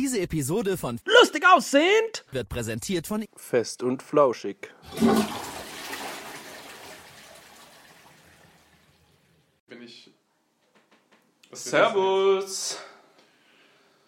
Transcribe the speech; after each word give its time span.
Diese 0.00 0.18
Episode 0.18 0.78
von 0.78 0.98
Lustig 1.04 1.44
aussehend! 1.46 2.24
wird 2.32 2.48
präsentiert 2.48 3.06
von 3.06 3.26
Fest 3.36 3.82
und 3.82 4.02
flauschig. 4.02 4.72
Bin 9.68 9.82
ich. 9.82 10.10
Servus! 11.52 12.78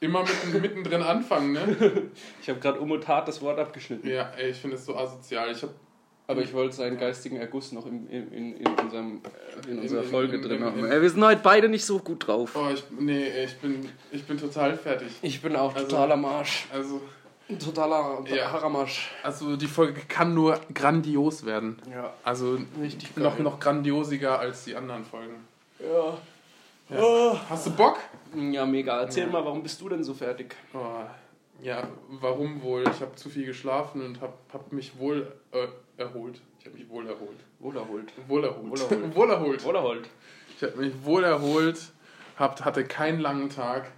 Immer 0.00 0.22
mitten, 0.22 0.62
mittendrin 0.62 1.02
anfangen, 1.02 1.52
ne? 1.52 2.10
Ich 2.40 2.48
habe 2.48 2.58
gerade 2.58 2.80
um 2.80 2.90
und 2.90 3.04
tat 3.04 3.28
das 3.28 3.42
Wort 3.42 3.58
abgeschnitten. 3.58 4.08
Ja, 4.08 4.30
ey, 4.30 4.52
ich 4.52 4.56
finde 4.56 4.76
es 4.76 4.86
so 4.86 4.96
asozial. 4.96 5.52
Ich 5.52 5.62
hab. 5.62 5.74
Aber 6.28 6.40
ich 6.40 6.52
wollte 6.54 6.74
seinen 6.76 6.98
geistigen 6.98 7.36
Erguss 7.36 7.72
noch 7.72 7.84
in, 7.86 8.08
in, 8.08 8.32
in, 8.32 8.56
in, 8.56 8.66
unserem, 8.78 9.20
in 9.68 9.80
unserer 9.80 10.02
in- 10.02 10.08
Folge 10.08 10.36
in- 10.36 10.42
drin 10.42 10.58
in- 10.58 10.64
haben. 10.64 10.84
Ey, 10.84 11.02
wir 11.02 11.10
sind 11.10 11.22
heute 11.24 11.40
beide 11.42 11.68
nicht 11.68 11.84
so 11.84 11.98
gut 11.98 12.26
drauf. 12.26 12.52
Oh, 12.54 12.68
ich. 12.72 12.84
Nee, 12.98 13.24
ey, 13.28 13.44
ich 13.46 13.56
bin. 13.58 13.88
Ich 14.12 14.24
bin 14.24 14.38
total 14.38 14.76
fertig. 14.76 15.08
Ich 15.22 15.42
bin 15.42 15.56
auch 15.56 15.74
Also- 15.74 15.86
totaler 15.88 16.16
Marsch. 16.16 16.66
Also. 16.72 17.00
Ein 17.48 17.58
totaler 17.58 18.24
Ja. 18.32 18.50
Haramarsch. 18.52 19.10
Also 19.24 19.56
die 19.56 19.66
Folge 19.66 20.00
kann 20.08 20.32
nur 20.32 20.58
grandios 20.72 21.44
werden. 21.44 21.76
Ja. 21.90 22.12
Also 22.22 22.56
Richtig 22.80 23.14
geil. 23.14 23.24
noch, 23.24 23.38
noch 23.40 23.58
grandiosiger 23.60 24.38
als 24.38 24.64
die 24.64 24.74
anderen 24.76 25.04
Folgen. 25.04 25.34
Ja. 25.80 26.16
Hast 27.50 27.66
du 27.66 27.70
Bock? 27.72 27.98
Ja, 28.34 28.64
mega. 28.64 29.00
Erzähl 29.00 29.26
mal, 29.26 29.44
warum 29.44 29.62
bist 29.62 29.80
du 29.80 29.88
denn 29.88 30.04
so 30.04 30.14
fertig? 30.14 30.54
Oh, 30.72 30.78
ja, 31.62 31.82
warum 32.08 32.62
wohl? 32.62 32.82
Ich 32.84 33.00
habe 33.00 33.14
zu 33.16 33.28
viel 33.28 33.44
geschlafen 33.46 34.02
und 34.04 34.20
habe 34.20 34.32
hab 34.52 34.72
mich 34.72 34.98
wohl 34.98 35.32
äh, 35.52 35.66
erholt. 35.96 36.40
Ich 36.58 36.66
habe 36.66 36.76
mich 36.76 36.88
wohl 36.88 37.06
erholt. 37.06 37.38
Wohlerholt. 37.58 38.12
Wohl 38.28 38.44
erholt. 38.44 38.70
Wohlerholt. 38.70 39.14
wohl 39.14 39.30
erholt. 39.30 39.64
Wohlerholt. 39.64 40.08
Ich 40.56 40.62
habe 40.62 40.76
mich 40.76 40.92
wohl 41.04 41.24
erholt, 41.24 41.78
hab, 42.36 42.64
hatte 42.64 42.84
keinen 42.84 43.20
langen 43.20 43.50
Tag. 43.50 43.90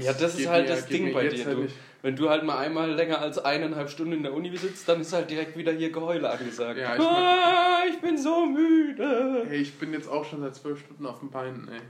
Ja, 0.00 0.12
das 0.12 0.38
ist 0.38 0.48
halt 0.48 0.68
mir- 0.68 0.74
das 0.74 0.86
Ding 0.86 1.12
bei 1.12 1.28
dir. 1.28 1.44
halt 1.44 1.56
Du, 1.58 1.68
wenn 2.02 2.14
du 2.14 2.30
halt 2.30 2.44
mal 2.44 2.58
einmal 2.58 2.92
länger 2.92 3.20
als 3.20 3.38
eineinhalb 3.38 3.90
Stunden 3.90 4.12
in 4.12 4.22
der 4.22 4.32
Uni 4.32 4.56
sitzt, 4.56 4.88
dann 4.88 5.00
ist 5.00 5.12
halt 5.12 5.28
direkt 5.28 5.56
wieder 5.56 5.72
hier 5.72 5.90
Geheule 5.90 6.30
angesagt. 6.30 6.78
Ja, 6.78 6.94
ich 6.94 7.00
ah, 7.02 7.82
ich 7.90 8.00
bin 8.00 8.16
so 8.16 8.46
müde. 8.46 9.44
Hey, 9.48 9.58
ich 9.58 9.74
bin 9.74 9.92
jetzt 9.92 10.08
auch 10.08 10.24
schon 10.24 10.40
seit 10.40 10.54
zwölf 10.54 10.78
Stunden 10.78 11.04
auf 11.06 11.18
dem 11.18 11.30
Bein, 11.30 11.68
ey. 11.72 11.80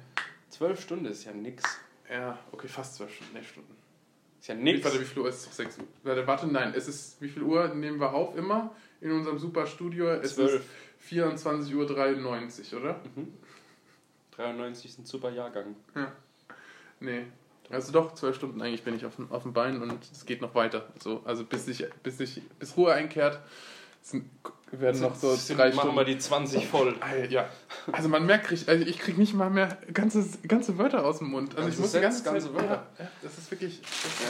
Zwölf 0.49 0.81
Stunden 0.81 1.05
ist 1.05 1.25
ja 1.25 1.33
nix. 1.33 1.63
Ja, 2.11 2.39
okay, 2.53 2.69
fast 2.69 2.95
zwölf 2.95 3.15
Stunden, 3.15 3.35
nee, 3.35 3.43
Stunden. 3.45 3.77
Ist 4.41 4.49
ja 4.49 4.55
nix. 4.55 4.85
warte, 4.85 5.01
wie 5.01 5.05
viel 5.05 5.23
Uhr 5.23 5.29
ist 5.29 5.39
es? 5.41 5.45
Doch 5.47 5.53
6 5.53 5.79
Uhr. 5.79 5.85
Warte, 6.05 6.27
warte, 6.27 6.47
nein, 6.47 6.73
es 6.75 6.89
ist, 6.89 7.21
wie 7.21 7.29
viel 7.29 7.43
Uhr 7.43 7.69
nehmen 7.75 7.99
wir 8.01 8.15
auf 8.15 8.37
immer 8.37 8.71
in 9.01 9.13
unserem 9.13 9.39
super 9.39 9.67
Studio? 9.67 10.09
Es 10.11 10.35
Zwölf. 10.35 10.55
ist 10.55 11.13
24.93 11.13 11.75
Uhr, 12.75 12.81
oder? 12.81 13.01
93 14.37 14.91
ist 14.91 14.99
ein 14.99 15.07
super 15.07 15.31
Jahrgang. 15.31 15.75
Nee. 17.01 17.23
Also 17.71 17.93
doch, 17.93 18.15
zwölf 18.15 18.37
Stunden 18.37 18.63
eigentlich 18.63 18.85
bin 18.85 18.95
ich 18.95 19.05
auf, 19.05 19.17
dem- 19.17 19.31
auf 19.33 19.43
dem 19.43 19.53
Bein 19.53 19.83
und 19.83 19.93
es 20.13 20.25
geht 20.25 20.41
noch 20.41 20.55
weiter. 20.55 20.87
So, 21.03 21.23
also 21.25 21.45
bis 21.45 21.67
ich, 21.67 21.85
bis 22.03 22.21
ich, 22.21 22.41
bis 22.61 22.77
Ruhe 22.77 22.93
einkehrt, 22.93 23.41
sind, 24.03 24.31
werden 24.71 25.01
noch 25.01 25.17
so 25.17 25.35
Sind- 25.35 25.59
drei 25.59 25.71
machen 25.71 25.79
Stunden. 25.81 25.97
wir 25.97 26.05
die 26.05 26.19
20 26.19 26.65
voll. 26.69 26.95
Ey, 27.13 27.27
Ja, 27.29 27.49
also 27.91 28.09
man 28.09 28.25
merkt, 28.25 28.47
krieg- 28.47 28.69
also 28.69 28.85
ich 28.85 28.99
kriege 29.01 29.19
nicht 29.19 29.35
mal 29.35 29.51
mehr 29.51 29.79
ganze, 29.93 30.25
ganze 30.47 30.79
Wörter 30.79 31.05
aus 31.05 31.19
dem 31.19 31.29
Mund. 31.31 31.57
Also 31.57 31.63
Ganze 31.63 31.75
ich 31.75 31.81
muss 31.81 31.93
die 31.93 32.01
ganze 32.01 32.23
ganze 32.23 32.47
Zeit, 32.47 32.55
Wörter. 32.55 32.87
Ja, 32.99 33.05
ja, 33.05 33.11
das 33.23 33.37
ist 33.39 33.51
wirklich 33.51 33.81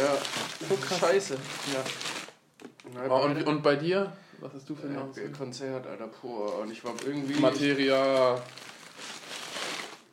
Ja, 0.00 0.67
so 0.69 0.77
krass. 0.77 0.98
scheiße. 0.98 1.37
Ja. 1.75 3.11
Oh, 3.11 3.25
und, 3.27 3.42
und 3.47 3.62
bei 3.62 3.77
dir? 3.77 4.12
Was 4.41 4.55
hast 4.55 4.69
du 4.69 4.75
für 4.75 4.87
eine 4.87 4.95
ja, 4.97 5.29
Konzert, 5.37 5.87
Alter, 5.87 6.09
pur. 6.09 6.59
Und 6.61 6.70
ich 6.70 6.84
war 6.84 6.95
irgendwie... 7.06 7.41
Materia. 7.41 8.41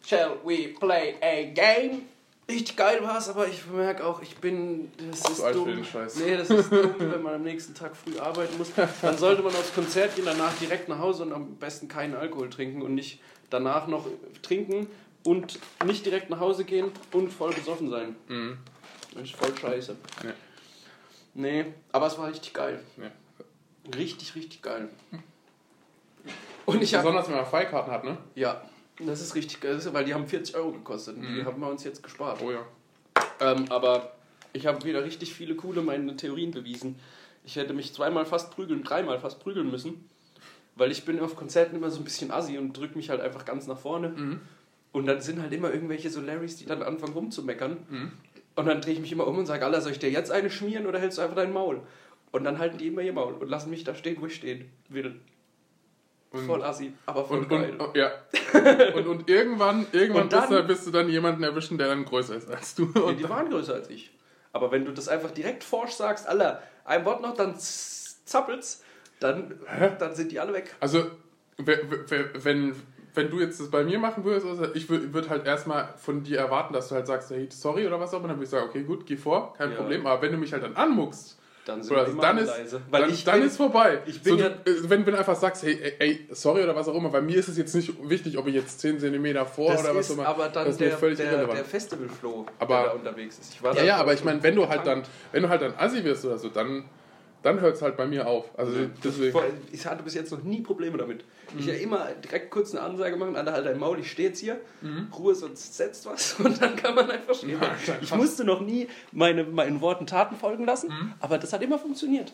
Shall 0.05 0.37
we 0.43 0.69
play 0.79 1.15
a 1.21 1.53
game? 1.53 2.03
Richtig 2.49 2.75
geil 2.75 3.01
war's, 3.01 3.29
aber 3.29 3.47
ich 3.47 3.65
merke 3.67 4.05
auch, 4.05 4.21
ich 4.21 4.35
bin. 4.35 4.91
Das 4.97 5.29
ist 5.29 5.37
Zu 5.37 5.43
alt 5.45 5.55
für 5.55 5.63
dumm. 5.63 5.75
den 5.75 5.85
Scheiß. 5.85 6.17
Nee, 6.17 6.35
das 6.35 6.49
ist 6.49 6.71
dumm, 6.71 6.95
wenn 6.97 7.21
man 7.21 7.35
am 7.35 7.43
nächsten 7.43 7.73
Tag 7.73 7.95
früh 7.95 8.19
arbeiten 8.19 8.57
muss. 8.57 8.71
Dann 9.01 9.17
sollte 9.17 9.41
man 9.41 9.55
aufs 9.55 9.73
Konzert 9.73 10.15
gehen, 10.15 10.25
danach 10.25 10.53
direkt 10.57 10.89
nach 10.89 10.99
Hause 10.99 11.23
und 11.23 11.31
am 11.31 11.55
besten 11.55 11.87
keinen 11.87 12.15
Alkohol 12.15 12.49
trinken 12.49 12.81
und 12.81 12.95
nicht 12.95 13.21
danach 13.49 13.87
noch 13.87 14.05
trinken 14.41 14.87
und 15.23 15.57
nicht 15.85 16.05
direkt 16.05 16.29
nach 16.29 16.41
Hause 16.41 16.65
gehen 16.65 16.91
und 17.13 17.31
voll 17.31 17.53
besoffen 17.53 17.89
sein. 17.89 18.15
Mhm. 18.27 18.57
Das 19.13 19.23
ist 19.23 19.35
voll 19.35 19.55
scheiße. 19.55 19.95
Ja. 20.25 20.33
Nee, 21.35 21.65
aber 21.93 22.07
es 22.07 22.17
war 22.17 22.27
richtig 22.27 22.53
geil. 22.53 22.83
Ja. 22.97 23.09
Richtig, 23.95 24.35
richtig 24.35 24.61
geil. 24.61 24.89
Und 26.65 26.81
ich 26.81 26.93
habe 26.93 27.03
Besonders 27.03 27.27
wenn 27.27 27.35
man 27.35 27.45
Freikarten 27.45 27.91
hat, 27.91 28.03
ne? 28.03 28.17
ja, 28.35 28.61
das 28.99 29.21
ist 29.21 29.35
richtig 29.35 29.59
geil, 29.59 29.79
weil 29.91 30.05
die 30.05 30.13
haben 30.13 30.27
40 30.27 30.55
Euro 30.55 30.71
gekostet. 30.71 31.17
und 31.17 31.23
Die 31.23 31.41
Mhm. 31.41 31.45
haben 31.45 31.59
wir 31.59 31.67
uns 31.67 31.83
jetzt 31.83 32.01
gespart. 32.03 32.41
Oh 32.41 32.51
ja. 32.51 32.65
Ähm, 33.41 33.65
aber 33.69 34.13
ich 34.53 34.65
habe 34.67 34.85
wieder 34.85 35.03
richtig 35.03 35.33
viele 35.33 35.55
coole 35.55 35.81
meine 35.81 36.15
Theorien 36.15 36.51
bewiesen. 36.51 36.95
Ich 37.43 37.55
hätte 37.57 37.73
mich 37.73 37.93
zweimal 37.93 38.25
fast 38.25 38.51
prügeln, 38.51 38.83
dreimal 38.83 39.19
fast 39.19 39.39
prügeln 39.41 39.69
müssen, 39.69 40.07
weil 40.75 40.91
ich 40.91 41.03
bin 41.03 41.19
auf 41.19 41.35
Konzerten 41.35 41.75
immer 41.75 41.91
so 41.91 41.99
ein 41.99 42.05
bisschen 42.05 42.31
assi 42.31 42.57
und 42.57 42.71
drücke 42.73 42.95
mich 42.97 43.09
halt 43.09 43.19
einfach 43.19 43.43
ganz 43.43 43.67
nach 43.67 43.77
vorne. 43.77 44.09
Mhm. 44.09 44.39
Und 44.93 45.07
dann 45.07 45.19
sind 45.19 45.41
halt 45.41 45.51
immer 45.51 45.73
irgendwelche 45.73 46.09
so 46.09 46.21
Larrys, 46.21 46.55
die 46.55 46.65
dann 46.65 46.83
anfangen 46.83 47.13
rumzumeckern. 47.13 47.77
Mhm. 47.89 48.11
Und 48.55 48.65
dann 48.67 48.79
drehe 48.79 48.93
ich 48.93 48.99
mich 48.99 49.11
immer 49.11 49.25
um 49.27 49.39
und 49.39 49.47
sage, 49.47 49.65
Alter, 49.65 49.81
soll 49.81 49.91
ich 49.91 49.99
dir 49.99 50.11
jetzt 50.11 50.31
eine 50.31 50.49
schmieren 50.51 50.85
oder 50.85 50.99
hältst 50.99 51.17
du 51.17 51.23
einfach 51.23 51.35
dein 51.35 51.51
Maul? 51.51 51.81
Und 52.33 52.43
dann 52.43 52.57
halten 52.59 52.77
die 52.79 52.87
immer 52.87 53.01
ihr 53.01 53.13
Maul 53.13 53.33
und 53.35 53.47
lassen 53.47 53.69
mich 53.69 53.83
da 53.85 53.93
stehen, 53.95 54.17
wo 54.19 54.25
ich 54.25 54.35
stehen 54.35 54.69
will. 54.89 55.21
Und, 56.31 56.47
Voll 56.47 56.63
assi, 56.63 56.91
aber 57.05 57.23
voll 57.25 57.39
und, 57.41 57.49
geil. 57.49 57.75
und, 57.79 57.95
ja. 57.95 58.09
und, 58.95 59.05
und 59.05 59.29
irgendwann, 59.29 59.85
irgendwann 59.91 60.23
Und 60.23 60.33
dann- 60.33 60.49
bist, 60.49 60.51
du, 60.51 60.63
bist 60.67 60.87
du 60.87 60.91
dann 60.91 61.07
jemanden 61.09 61.43
erwischen, 61.43 61.77
der 61.77 61.87
dann 61.87 62.03
größer 62.05 62.35
ist 62.35 62.49
als 62.49 62.73
du. 62.73 62.85
Und 62.85 63.19
die 63.19 63.29
waren 63.29 63.49
größer 63.51 63.75
als 63.75 63.89
ich. 63.91 64.11
Aber 64.51 64.71
wenn 64.71 64.83
du 64.83 64.91
das 64.91 65.07
einfach 65.07 65.29
direkt 65.31 65.63
forsch 65.63 65.91
sagst, 65.91 66.27
Alter, 66.27 66.61
ein 66.85 67.05
Wort 67.05 67.21
noch, 67.21 67.35
dann 67.35 67.53
zappelt's, 67.59 68.83
dann, 69.19 69.59
dann 69.99 70.15
sind 70.15 70.31
die 70.31 70.39
alle 70.39 70.53
weg. 70.53 70.75
Also, 70.79 71.03
we- 71.57 71.81
we- 72.07 72.29
wenn, 72.43 72.75
wenn 73.13 73.29
du 73.29 73.39
jetzt 73.39 73.59
das 73.59 73.69
bei 73.69 73.83
mir 73.83 73.99
machen 73.99 74.23
würdest, 74.23 74.47
also 74.47 74.73
ich 74.73 74.89
würde 74.89 75.13
würd 75.13 75.29
halt 75.29 75.45
erstmal 75.45 75.93
von 75.97 76.23
dir 76.23 76.39
erwarten, 76.39 76.73
dass 76.73 76.89
du 76.89 76.95
halt 76.95 77.05
sagst, 77.05 77.29
hey, 77.29 77.47
sorry 77.51 77.85
oder 77.85 77.99
was 77.99 78.11
auch 78.11 78.19
immer, 78.19 78.29
dann 78.29 78.37
würde 78.37 78.45
ich 78.45 78.49
sagen, 78.49 78.67
okay, 78.67 78.81
gut, 78.81 79.05
geh 79.05 79.17
vor, 79.17 79.53
kein 79.53 79.69
Ja. 79.69 79.77
Problem. 79.77 80.07
Aber 80.07 80.19
wenn 80.23 80.31
du 80.31 80.37
mich 80.39 80.51
halt 80.51 80.63
dann 80.63 80.75
anmuckst, 80.75 81.37
Dann 81.65 81.81
sind 81.81 81.93
oder 81.95 82.07
wir 82.13 82.21
dann, 82.21 82.37
ist, 82.39 82.47
leise. 82.49 82.81
Weil 82.89 83.01
dann, 83.03 83.09
ich 83.11 83.23
dann 83.23 83.39
bin, 83.39 83.47
ist 83.47 83.55
vorbei. 83.57 83.99
ich 84.05 84.21
bin 84.21 84.37
so, 84.37 84.43
ja- 84.43 84.49
du, 84.49 84.69
äh, 84.71 84.89
wenn, 84.89 85.05
wenn 85.05 85.13
du 85.13 85.17
einfach 85.17 85.35
sagst, 85.35 85.63
hey, 85.63 85.79
ey, 85.81 85.95
ey, 85.99 86.27
sorry 86.31 86.61
oder 86.63 86.75
was 86.75 86.87
auch 86.89 86.95
immer, 86.95 87.09
bei 87.09 87.21
mir 87.21 87.37
ist 87.37 87.47
es 87.47 87.57
jetzt 87.57 87.73
nicht 87.73 87.93
wichtig, 88.09 88.37
ob 88.37 88.47
ich 88.47 88.55
jetzt 88.55 88.81
10 88.81 88.99
cm 88.99 89.45
vor 89.45 89.71
das 89.71 89.81
oder 89.83 89.95
was 89.95 90.09
auch 90.09 90.15
immer. 90.15 90.27
aber 90.27 90.49
dann 90.49 90.65
das 90.65 90.73
ist 90.75 90.79
mir 90.81 90.89
der, 90.89 90.97
völlig 90.97 91.17
der, 91.17 91.27
irrelevant. 91.31 91.57
der 91.59 91.65
Festivalflow, 91.65 92.45
Aber- 92.59 92.75
der 92.75 92.83
da 92.85 92.91
unterwegs 92.91 93.39
ist. 93.39 93.57
Ja, 93.61 93.83
ja, 93.83 93.95
aber 93.97 94.13
ich 94.13 94.23
meine, 94.25 94.43
wenn 94.43 94.55
du 94.55 94.67
halt 94.67 94.85
dann, 94.85 95.03
wenn 95.31 95.43
du 95.43 95.49
halt 95.49 95.61
dann 95.61 95.73
assi 95.77 96.03
wirst 96.03 96.25
oder 96.25 96.37
so, 96.37 96.49
dann, 96.49 96.83
dann 97.43 97.59
hört 97.59 97.75
es 97.75 97.81
halt 97.81 97.97
bei 97.97 98.07
mir 98.07 98.25
auf. 98.25 98.45
Also 98.57 98.87
deswegen. 99.03 99.37
Ich 99.71 99.85
hatte 99.85 100.01
bis 100.01 100.15
jetzt 100.15 100.31
noch 100.31 100.43
nie 100.43 100.61
Probleme 100.61 100.97
damit. 100.97 101.23
Ich 101.59 101.65
ja 101.65 101.73
immer 101.73 102.07
direkt 102.23 102.49
kurz 102.49 102.73
eine 102.73 102.81
Ansage 102.83 103.15
machen, 103.17 103.35
Alter, 103.35 103.51
halt 103.53 103.65
dein 103.65 103.77
Maul, 103.77 103.99
ich 103.99 104.09
stehe 104.09 104.29
jetzt 104.29 104.39
hier, 104.39 104.59
Ruhe, 105.17 105.35
sonst 105.35 105.75
setzt 105.75 106.05
was 106.05 106.33
und 106.39 106.59
dann 106.61 106.75
kann 106.75 106.95
man 106.95 107.11
einfach 107.11 107.35
stehen. 107.35 107.59
Ich 108.01 108.15
musste 108.15 108.43
noch 108.43 108.61
nie 108.61 108.87
meine, 109.11 109.43
meinen 109.43 109.81
Worten 109.81 110.07
Taten 110.07 110.35
folgen 110.35 110.65
lassen, 110.65 110.91
aber 111.19 111.37
das 111.37 111.53
hat 111.53 111.61
immer 111.61 111.77
funktioniert. 111.77 112.33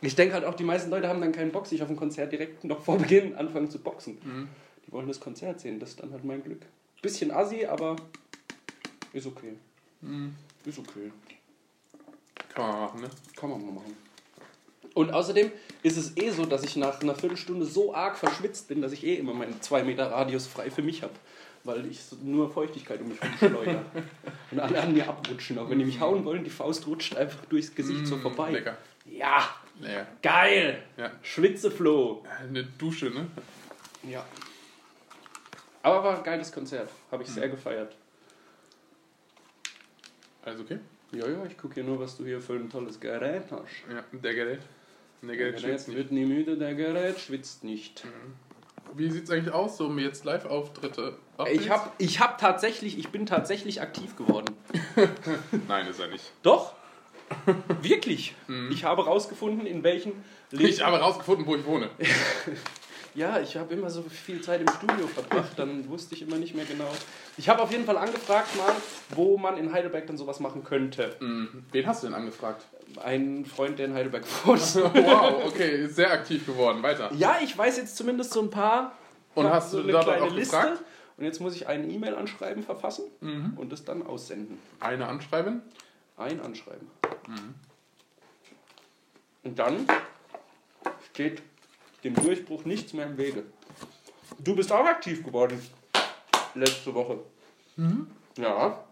Ich 0.00 0.14
denke 0.14 0.34
halt 0.34 0.44
auch, 0.44 0.54
die 0.54 0.64
meisten 0.64 0.90
Leute 0.90 1.08
haben 1.08 1.20
dann 1.20 1.32
keinen 1.32 1.52
Bock, 1.52 1.66
sich 1.66 1.82
auf 1.82 1.90
ein 1.90 1.96
Konzert 1.96 2.32
direkt 2.32 2.64
noch 2.64 2.80
vor 2.80 2.98
Beginn 2.98 3.34
anfangen 3.34 3.70
zu 3.70 3.78
boxen. 3.78 4.48
Die 4.86 4.92
wollen 4.92 5.08
das 5.08 5.20
Konzert 5.20 5.60
sehen, 5.60 5.80
das 5.80 5.90
ist 5.90 6.00
dann 6.00 6.12
halt 6.12 6.24
mein 6.24 6.42
Glück. 6.42 6.60
Bisschen 7.02 7.30
assi, 7.30 7.66
aber 7.66 7.96
ist 9.12 9.26
okay. 9.26 9.54
Ist 10.64 10.78
okay. 10.78 11.10
Kann 12.54 12.68
man 12.68 12.80
machen, 12.80 13.00
ne? 13.02 13.08
Kann 13.34 13.50
man 13.50 13.66
mal 13.66 13.72
machen. 13.72 13.96
Und 14.96 15.12
außerdem 15.12 15.52
ist 15.82 15.98
es 15.98 16.16
eh 16.16 16.30
so, 16.30 16.46
dass 16.46 16.64
ich 16.64 16.74
nach 16.74 17.02
einer 17.02 17.14
Viertelstunde 17.14 17.66
so 17.66 17.94
arg 17.94 18.16
verschwitzt 18.16 18.66
bin, 18.66 18.80
dass 18.80 18.92
ich 18.92 19.04
eh 19.04 19.16
immer 19.16 19.34
meinen 19.34 19.60
2 19.60 19.84
Meter 19.84 20.10
Radius 20.10 20.46
frei 20.46 20.70
für 20.70 20.80
mich 20.80 21.02
habe. 21.02 21.12
Weil 21.64 21.84
ich 21.84 22.02
so 22.02 22.16
nur 22.22 22.50
Feuchtigkeit 22.50 23.02
um 23.02 23.08
mich 23.08 23.18
schleudere. 23.38 23.84
Und 24.50 24.58
alle 24.58 24.80
an 24.80 24.94
mir 24.94 25.06
abrutschen. 25.06 25.58
Auch 25.58 25.68
wenn 25.68 25.78
die 25.78 25.84
mich 25.84 26.00
hauen 26.00 26.24
wollen, 26.24 26.44
die 26.44 26.50
Faust 26.50 26.86
rutscht 26.86 27.14
einfach 27.14 27.44
durchs 27.44 27.74
Gesicht 27.74 28.06
so 28.06 28.16
vorbei. 28.16 28.52
Mm, 28.52 28.54
Lecker. 28.54 28.78
Ja, 29.04 29.54
Lecker. 29.80 30.06
geil! 30.22 30.82
Ja. 30.96 31.12
Schwitzefloh. 31.20 32.24
Eine 32.40 32.64
Dusche, 32.64 33.10
ne? 33.10 33.26
Ja. 34.10 34.24
Aber 35.82 36.04
war 36.04 36.16
ein 36.16 36.24
geiles 36.24 36.50
Konzert. 36.50 36.88
Habe 37.10 37.22
ich 37.22 37.28
sehr 37.28 37.50
gefeiert. 37.50 37.94
Alles 40.42 40.60
okay? 40.60 40.78
Ja, 41.12 41.28
ja, 41.28 41.44
ich 41.44 41.58
gucke 41.58 41.74
hier 41.74 41.84
nur, 41.84 42.00
was 42.00 42.16
du 42.16 42.24
hier 42.24 42.40
für 42.40 42.54
ein 42.54 42.70
tolles 42.70 42.98
Gerät 42.98 43.44
hast. 43.50 43.92
Ja, 43.92 44.02
der 44.10 44.34
Gerät. 44.34 44.60
Der 45.28 45.36
Der 45.36 45.36
Gerät 45.36 45.56
Gerät 45.56 45.60
schwitzt 45.70 45.88
nicht. 45.88 45.96
wird 45.96 46.12
nie 46.12 46.24
müde, 46.24 46.56
der 46.56 46.74
Gerät 46.74 47.18
schwitzt 47.18 47.64
nicht. 47.64 48.04
Wie 48.94 49.10
sieht's 49.10 49.30
eigentlich 49.30 49.52
aus, 49.52 49.76
so 49.76 49.86
um 49.86 49.98
jetzt 49.98 50.24
Live-Auftritte? 50.24 51.16
Ich 51.52 51.68
hab, 51.68 51.94
ich 51.98 52.20
hab 52.20 52.38
tatsächlich, 52.38 52.98
ich 52.98 53.08
bin 53.08 53.26
tatsächlich 53.26 53.80
aktiv 53.82 54.16
geworden. 54.16 54.54
Nein, 55.68 55.86
ist 55.88 56.00
er 56.00 56.08
nicht. 56.08 56.32
Doch. 56.42 56.72
Wirklich. 57.82 58.34
Ich 58.70 58.84
habe 58.84 59.04
rausgefunden, 59.04 59.66
in 59.66 59.82
welchen 59.82 60.12
Ich 60.52 60.82
habe 60.84 60.98
rausgefunden, 60.98 61.44
wo 61.46 61.56
ich 61.56 61.64
wohne. 61.66 61.90
Ja, 63.16 63.40
ich 63.40 63.56
habe 63.56 63.74
immer 63.74 63.90
so 63.90 64.02
viel 64.02 64.40
Zeit 64.42 64.60
im 64.60 64.68
Studio 64.68 65.06
verbracht, 65.06 65.58
dann 65.58 65.88
wusste 65.88 66.14
ich 66.14 66.22
immer 66.22 66.36
nicht 66.36 66.54
mehr 66.54 66.66
genau. 66.66 66.90
Ich 67.38 67.48
habe 67.48 67.62
auf 67.62 67.72
jeden 67.72 67.84
Fall 67.84 67.96
angefragt 67.96 68.54
mal, 68.56 68.72
wo 69.14 69.38
man 69.38 69.56
in 69.56 69.72
Heidelberg 69.72 70.06
dann 70.06 70.18
sowas 70.18 70.38
machen 70.38 70.62
könnte. 70.64 71.16
Mhm. 71.20 71.64
Wen 71.72 71.86
hast 71.86 72.02
du 72.02 72.06
denn 72.08 72.14
angefragt? 72.14 72.64
Ein 73.02 73.44
Freund, 73.44 73.78
der 73.78 73.86
in 73.86 73.94
Heidelberg 73.94 74.24
wohnt. 74.46 74.60
wow, 74.76 75.44
okay, 75.46 75.86
sehr 75.86 76.10
aktiv 76.12 76.46
geworden. 76.46 76.82
Weiter. 76.82 77.10
Ja, 77.14 77.36
ich 77.42 77.56
weiß 77.56 77.76
jetzt 77.78 77.96
zumindest 77.96 78.32
so 78.32 78.40
ein 78.40 78.50
paar. 78.50 78.92
Und 79.34 79.48
hast 79.50 79.72
so 79.72 79.82
du 79.82 79.88
kleine 79.88 80.22
auch 80.22 80.32
Liste. 80.32 80.56
gefragt? 80.56 80.82
Und 81.18 81.24
jetzt 81.24 81.40
muss 81.40 81.54
ich 81.56 81.66
ein 81.66 81.90
E-Mail-Anschreiben 81.90 82.62
verfassen 82.62 83.04
Mhm. 83.20 83.54
und 83.56 83.72
es 83.72 83.84
dann 83.84 84.06
aussenden. 84.06 84.58
Eine 84.80 85.06
anschreiben? 85.08 85.62
Ein 86.16 86.40
Anschreiben. 86.40 86.88
Mhm. 87.26 87.54
Und 89.44 89.58
dann 89.58 89.86
steht 91.10 91.42
dem 92.04 92.14
Durchbruch 92.14 92.64
nichts 92.64 92.92
mehr 92.92 93.06
im 93.06 93.16
Wege. 93.18 93.44
Du 94.38 94.54
bist 94.54 94.72
auch 94.72 94.84
aktiv 94.86 95.24
geworden. 95.24 95.60
Letzte 96.54 96.94
Woche. 96.94 97.18
Mhm. 97.76 98.08
Ja, 98.38 98.82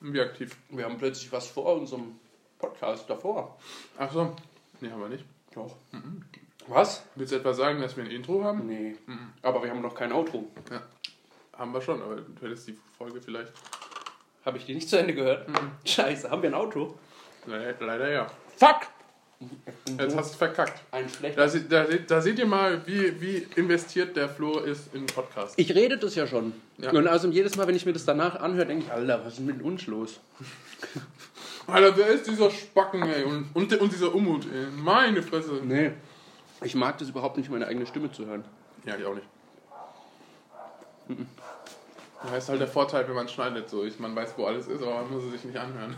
Wie 0.00 0.20
aktiv? 0.20 0.56
wir 0.70 0.84
haben 0.84 0.98
plötzlich 0.98 1.30
was 1.32 1.46
vor 1.48 1.74
unserem 1.76 2.18
Podcast 2.58 3.08
davor. 3.08 3.56
Ach 3.98 4.10
so. 4.12 4.34
Nee, 4.80 4.90
haben 4.90 5.00
wir 5.00 5.08
nicht. 5.08 5.24
Doch. 5.54 5.76
Was? 6.66 7.04
Willst 7.14 7.32
du 7.32 7.36
etwa 7.36 7.54
sagen, 7.54 7.80
dass 7.80 7.96
wir 7.96 8.04
ein 8.04 8.10
Intro 8.10 8.44
haben? 8.44 8.66
Nee. 8.66 8.96
Aber 9.42 9.62
wir 9.62 9.70
haben 9.70 9.80
noch 9.80 9.94
kein 9.94 10.12
Outro. 10.12 10.44
Ja. 10.70 10.82
Haben 11.56 11.72
wir 11.72 11.80
schon, 11.80 12.02
aber 12.02 12.16
du 12.16 12.46
hättest 12.46 12.68
die 12.68 12.78
Folge 12.96 13.20
vielleicht. 13.20 13.52
Habe 14.44 14.58
ich 14.58 14.66
die 14.66 14.74
nicht 14.74 14.88
zu 14.88 14.98
Ende 14.98 15.14
gehört? 15.14 15.48
Scheiße, 15.84 16.30
haben 16.30 16.42
wir 16.42 16.50
ein 16.50 16.54
Outro? 16.54 16.98
Leider, 17.46 17.86
leider 17.86 18.10
ja. 18.10 18.26
Fuck! 18.56 18.88
Jetzt 19.98 20.16
hast 20.16 20.34
du 20.34 20.38
verkackt. 20.38 20.82
Ein 20.90 21.08
schlechter. 21.08 21.46
Da, 21.46 21.84
da, 21.84 21.96
da 21.96 22.20
seht 22.20 22.38
ihr 22.38 22.46
mal, 22.46 22.84
wie, 22.86 23.20
wie 23.20 23.46
investiert 23.54 24.16
der 24.16 24.28
Flo 24.28 24.58
ist 24.58 24.92
in 24.94 25.06
Podcast. 25.06 25.54
Ich 25.56 25.72
rede 25.74 25.96
das 25.96 26.16
ja 26.16 26.26
schon. 26.26 26.52
Ja. 26.78 26.90
Und 26.90 27.06
also 27.06 27.28
jedes 27.28 27.56
Mal, 27.56 27.68
wenn 27.68 27.76
ich 27.76 27.86
mir 27.86 27.92
das 27.92 28.04
danach 28.04 28.36
anhöre, 28.36 28.66
denke 28.66 28.86
ich, 28.86 28.92
Alter, 28.92 29.24
was 29.24 29.34
ist 29.34 29.40
mit 29.40 29.62
uns 29.62 29.86
los? 29.86 30.20
Alter, 31.68 31.96
wer 31.98 32.06
ist 32.08 32.26
dieser 32.26 32.50
Spacken, 32.50 33.02
ey? 33.02 33.24
Und, 33.24 33.50
und, 33.54 33.72
und 33.74 33.92
dieser 33.92 34.14
Umut, 34.14 34.46
ey. 34.46 34.66
Meine 34.82 35.22
Fresse. 35.22 35.60
Nee. 35.62 35.92
Ich 36.62 36.74
mag 36.74 36.96
das 36.98 37.10
überhaupt 37.10 37.36
nicht, 37.36 37.50
meine 37.50 37.66
eigene 37.66 37.86
Stimme 37.86 38.10
zu 38.10 38.26
hören. 38.26 38.44
Ja, 38.84 38.96
ich 38.96 39.04
auch 39.04 39.14
nicht. 39.14 39.26
Das 42.22 42.30
heißt 42.32 42.48
halt 42.48 42.60
der 42.60 42.68
Vorteil, 42.68 43.06
wenn 43.06 43.14
man 43.14 43.28
schneidet, 43.28 43.68
so. 43.68 43.84
Ich, 43.84 43.98
man 43.98 44.16
weiß, 44.16 44.32
wo 44.36 44.46
alles 44.46 44.66
ist, 44.66 44.82
aber 44.82 45.02
man 45.02 45.12
muss 45.12 45.24
es 45.24 45.32
sich 45.32 45.44
nicht 45.44 45.58
anhören. 45.58 45.94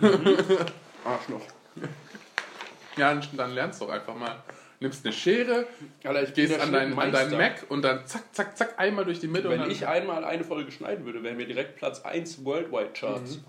Arschloch. 1.04 1.42
ja, 2.96 3.14
dann, 3.14 3.26
dann 3.36 3.54
lernst 3.54 3.80
du 3.80 3.86
doch 3.86 3.92
einfach 3.92 4.14
mal. 4.14 4.42
Nimmst 4.80 5.04
eine 5.04 5.12
Schere, 5.12 5.66
Alter, 6.04 6.22
ich 6.22 6.34
gehst 6.34 6.58
an 6.58 6.72
deinen, 6.72 6.98
an 6.98 7.12
deinen. 7.12 7.36
Mac 7.36 7.66
und 7.68 7.82
dann 7.82 8.06
zack, 8.06 8.34
zack, 8.34 8.56
zack, 8.56 8.78
einmal 8.78 9.04
durch 9.04 9.20
die 9.20 9.28
Mitte 9.28 9.50
Wenn 9.50 9.70
ich 9.70 9.86
einmal 9.86 10.24
eine 10.24 10.42
Folge 10.42 10.72
schneiden 10.72 11.04
würde, 11.04 11.22
wären 11.22 11.36
wir 11.36 11.46
direkt 11.46 11.76
Platz 11.76 12.00
1 12.00 12.44
Worldwide 12.46 12.92
Charts. 12.94 13.40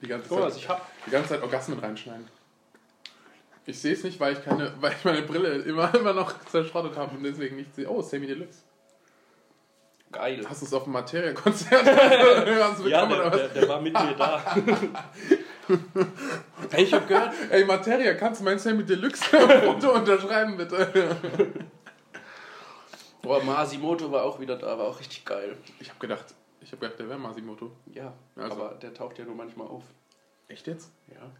Die 0.00 0.08
ganze 0.08 0.28
Zeit, 0.28 0.38
was 0.40 0.56
ich 0.56 0.68
hab. 0.68 0.86
die 1.06 1.10
ganze 1.10 1.30
Zeit 1.30 1.42
Orgasmen 1.42 1.78
reinschneiden. 1.78 2.28
Ich 3.66 3.78
sehe 3.78 3.92
es 3.92 4.02
nicht, 4.02 4.18
weil 4.18 4.32
ich 4.32 4.42
keine, 4.42 4.72
weil 4.80 4.92
ich 4.92 5.04
meine 5.04 5.22
Brille 5.22 5.48
immer, 5.62 5.94
immer 5.94 6.12
noch 6.12 6.32
zerschrottet 6.46 6.96
habe 6.96 7.16
und 7.16 7.22
deswegen 7.22 7.56
nicht 7.56 7.74
sehe. 7.74 7.88
Oh, 7.88 8.00
Sammy 8.00 8.26
Deluxe. 8.26 8.62
Geil. 10.10 10.42
Hast 10.48 10.62
du 10.62 10.66
es 10.66 10.72
auf 10.72 10.84
dem 10.84 10.94
Materia-Konzert 10.94 11.84
Ja, 11.86 13.06
der, 13.06 13.30
der, 13.30 13.48
der 13.48 13.68
war 13.68 13.80
mit 13.80 13.92
mir 13.92 14.14
da. 14.16 14.56
Hey, 16.70 16.84
ich 16.84 16.94
hab 16.94 17.06
gehört, 17.06 17.34
Ey, 17.50 17.66
Materia, 17.66 18.14
kannst 18.14 18.40
du 18.40 18.44
mein 18.44 18.58
Sammy 18.58 18.84
Deluxe 18.84 19.22
Foto 19.24 19.92
unterschreiben, 19.92 20.56
bitte? 20.56 20.88
boah, 23.20 23.42
Masimoto 23.42 24.10
war 24.10 24.24
auch 24.24 24.40
wieder 24.40 24.56
da, 24.56 24.78
war 24.78 24.86
auch 24.86 24.98
richtig 24.98 25.26
geil. 25.26 25.56
Ich 25.78 25.90
habe 25.90 25.98
gedacht, 26.00 26.24
ich 26.68 26.72
habe 26.72 26.82
gedacht, 26.82 26.98
der 27.00 27.08
wäre 27.08 27.18
Masimoto. 27.18 27.72
Ja, 27.94 28.12
Also. 28.36 28.52
aber 28.52 28.74
der 28.74 28.92
taucht 28.92 29.18
ja 29.18 29.24
nur 29.24 29.34
manchmal 29.34 29.68
auf. 29.68 29.84
Echt 30.48 30.66
jetzt? 30.66 30.90
Ja. 31.10 31.30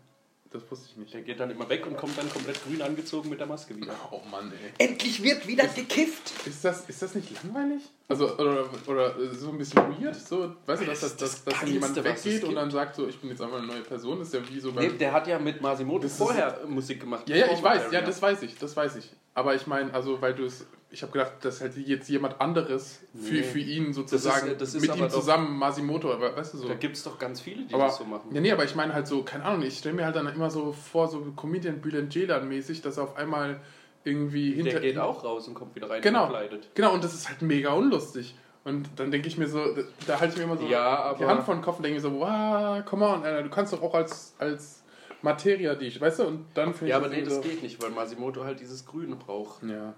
Das 0.50 0.62
wusste 0.70 0.86
ich 0.90 0.96
nicht. 0.96 1.12
Der 1.12 1.20
geht 1.20 1.38
dann 1.38 1.50
immer 1.50 1.68
weg 1.68 1.86
und 1.86 1.98
kommt 1.98 2.16
dann 2.16 2.30
komplett 2.30 2.64
grün 2.64 2.80
angezogen 2.80 3.28
mit 3.28 3.38
der 3.38 3.46
Maske 3.46 3.76
wieder. 3.76 3.94
Oh 4.10 4.22
Mann, 4.30 4.50
ey. 4.50 4.86
Endlich 4.86 5.22
wird 5.22 5.46
wieder 5.46 5.66
gekifft! 5.66 6.32
Ist 6.46 6.64
das, 6.64 6.88
ist 6.88 7.02
das 7.02 7.14
nicht 7.14 7.30
langweilig? 7.42 7.82
Also, 8.10 8.34
oder, 8.38 8.64
oder 8.86 9.14
so 9.34 9.50
ein 9.50 9.58
bisschen 9.58 9.82
weird? 10.00 10.14
So, 10.16 10.54
weißt 10.64 10.80
du, 10.82 10.86
dass, 10.86 11.00
dass, 11.00 11.16
dass, 11.18 11.44
dass 11.44 11.60
dann 11.60 11.68
jemand 11.70 12.02
weggeht 12.02 12.42
und 12.44 12.54
dann 12.54 12.70
sagt, 12.70 12.96
so, 12.96 13.06
ich 13.06 13.18
bin 13.20 13.28
jetzt 13.28 13.42
einfach 13.42 13.58
eine 13.58 13.66
neue 13.66 13.82
Person? 13.82 14.18
Das 14.18 14.28
ist 14.28 14.34
ja 14.34 14.40
wie 14.48 14.58
so 14.58 14.70
Nee, 14.70 14.88
der 14.88 15.12
hat 15.12 15.26
ja 15.26 15.38
mit 15.38 15.60
Masimoto 15.60 16.04
Das 16.04 16.12
ist- 16.12 16.18
vorher 16.18 16.58
Musik 16.66 17.00
gemacht. 17.00 17.28
Ja, 17.28 17.36
ja, 17.36 17.46
ich 17.52 17.62
weiß, 17.62 17.78
ja, 17.78 17.84
Materia. 17.84 18.00
das 18.00 18.22
weiß 18.22 18.42
ich, 18.42 18.56
das 18.58 18.74
weiß 18.74 18.96
ich. 18.96 19.10
Aber 19.34 19.54
ich 19.54 19.66
meine, 19.66 19.92
also, 19.92 20.20
weil 20.22 20.34
du 20.34 20.44
es. 20.46 20.66
Ich 20.90 21.02
habe 21.02 21.12
gedacht, 21.12 21.32
dass 21.42 21.60
halt 21.60 21.76
jetzt 21.76 22.08
jemand 22.08 22.40
anderes 22.40 23.00
für, 23.12 23.34
Nee. 23.34 23.42
für 23.42 23.58
ihn 23.58 23.92
sozusagen 23.92 24.56
das 24.58 24.74
ist 24.74 24.80
mit 24.80 24.88
aber 24.88 25.00
ihm 25.00 25.08
doch- 25.10 25.14
zusammen 25.20 25.58
Masimoto, 25.58 26.10
aber 26.10 26.34
weißt 26.34 26.54
du 26.54 26.58
so. 26.58 26.66
Da 26.68 26.74
gibt 26.76 26.96
es 26.96 27.02
doch 27.02 27.18
ganz 27.18 27.42
viele, 27.42 27.64
die 27.66 27.74
Aber, 27.74 27.84
das 27.84 27.98
so 27.98 28.04
machen. 28.06 28.30
ja, 28.34 28.40
nee, 28.40 28.50
aber 28.50 28.64
ich 28.64 28.74
meine 28.74 28.94
halt 28.94 29.06
so, 29.06 29.22
keine 29.22 29.44
Ahnung, 29.44 29.60
ich 29.66 29.76
stelle 29.76 29.94
mir 29.94 30.06
halt 30.06 30.16
dann 30.16 30.26
immer 30.34 30.48
so 30.50 30.72
vor, 30.72 31.06
so 31.08 31.20
Comedian 31.36 31.82
Bülent 31.82 32.10
Ceylan 32.10 32.48
mäßig, 32.48 32.80
dass 32.80 32.96
er 32.96 33.02
auf 33.02 33.16
einmal 33.18 33.60
irgendwie 34.04 34.52
hinter 34.54 34.72
Der 34.72 34.80
geht 34.80 34.98
auch 34.98 35.24
raus 35.24 35.48
und 35.48 35.54
kommt 35.54 35.74
wieder 35.74 35.90
rein 35.90 36.00
Genau. 36.02 36.26
verkleidet. 36.26 36.68
Genau, 36.74 36.94
und 36.94 37.04
das 37.04 37.14
ist 37.14 37.28
halt 37.28 37.42
mega 37.42 37.72
unlustig. 37.72 38.34
Und 38.64 38.88
dann 38.96 39.10
denke 39.10 39.28
ich 39.28 39.38
mir 39.38 39.48
so, 39.48 39.60
da, 40.06 40.20
halte 40.20 40.32
ich 40.34 40.38
mir 40.38 40.44
immer 40.44 40.56
so 40.58 40.66
Ja, 40.66 41.14
die 41.14 41.24
Hand 41.24 41.44
vor 41.44 41.54
den 41.54 41.62
Kopf 41.62 41.76
und 41.78 41.82
denke 41.84 41.96
mir 41.96 42.00
so, 42.02 42.12
wow, 42.20 42.84
come 42.84 43.06
on, 43.06 43.22
Alter, 43.24 43.42
du 43.42 43.50
kannst 43.50 43.72
doch 43.72 43.82
auch 43.82 43.94
als, 43.94 44.34
als 44.38 44.82
Materia 45.22 45.74
dich, 45.74 46.00
weißt 46.00 46.18
du? 46.20 46.24
Und 46.26 46.46
dann 46.54 46.74
finde 46.74 46.90
Ja, 46.90 46.98
ich 46.98 47.04
aber 47.04 47.14
nee, 47.14 47.22
das 47.22 47.36
so, 47.36 47.40
geht 47.40 47.62
nicht, 47.62 47.82
weil 47.82 47.90
Masimoto 47.90 48.44
halt 48.44 48.60
dieses 48.60 48.84
Grüne 48.84 49.16
braucht. 49.16 49.62
Ja. 49.62 49.94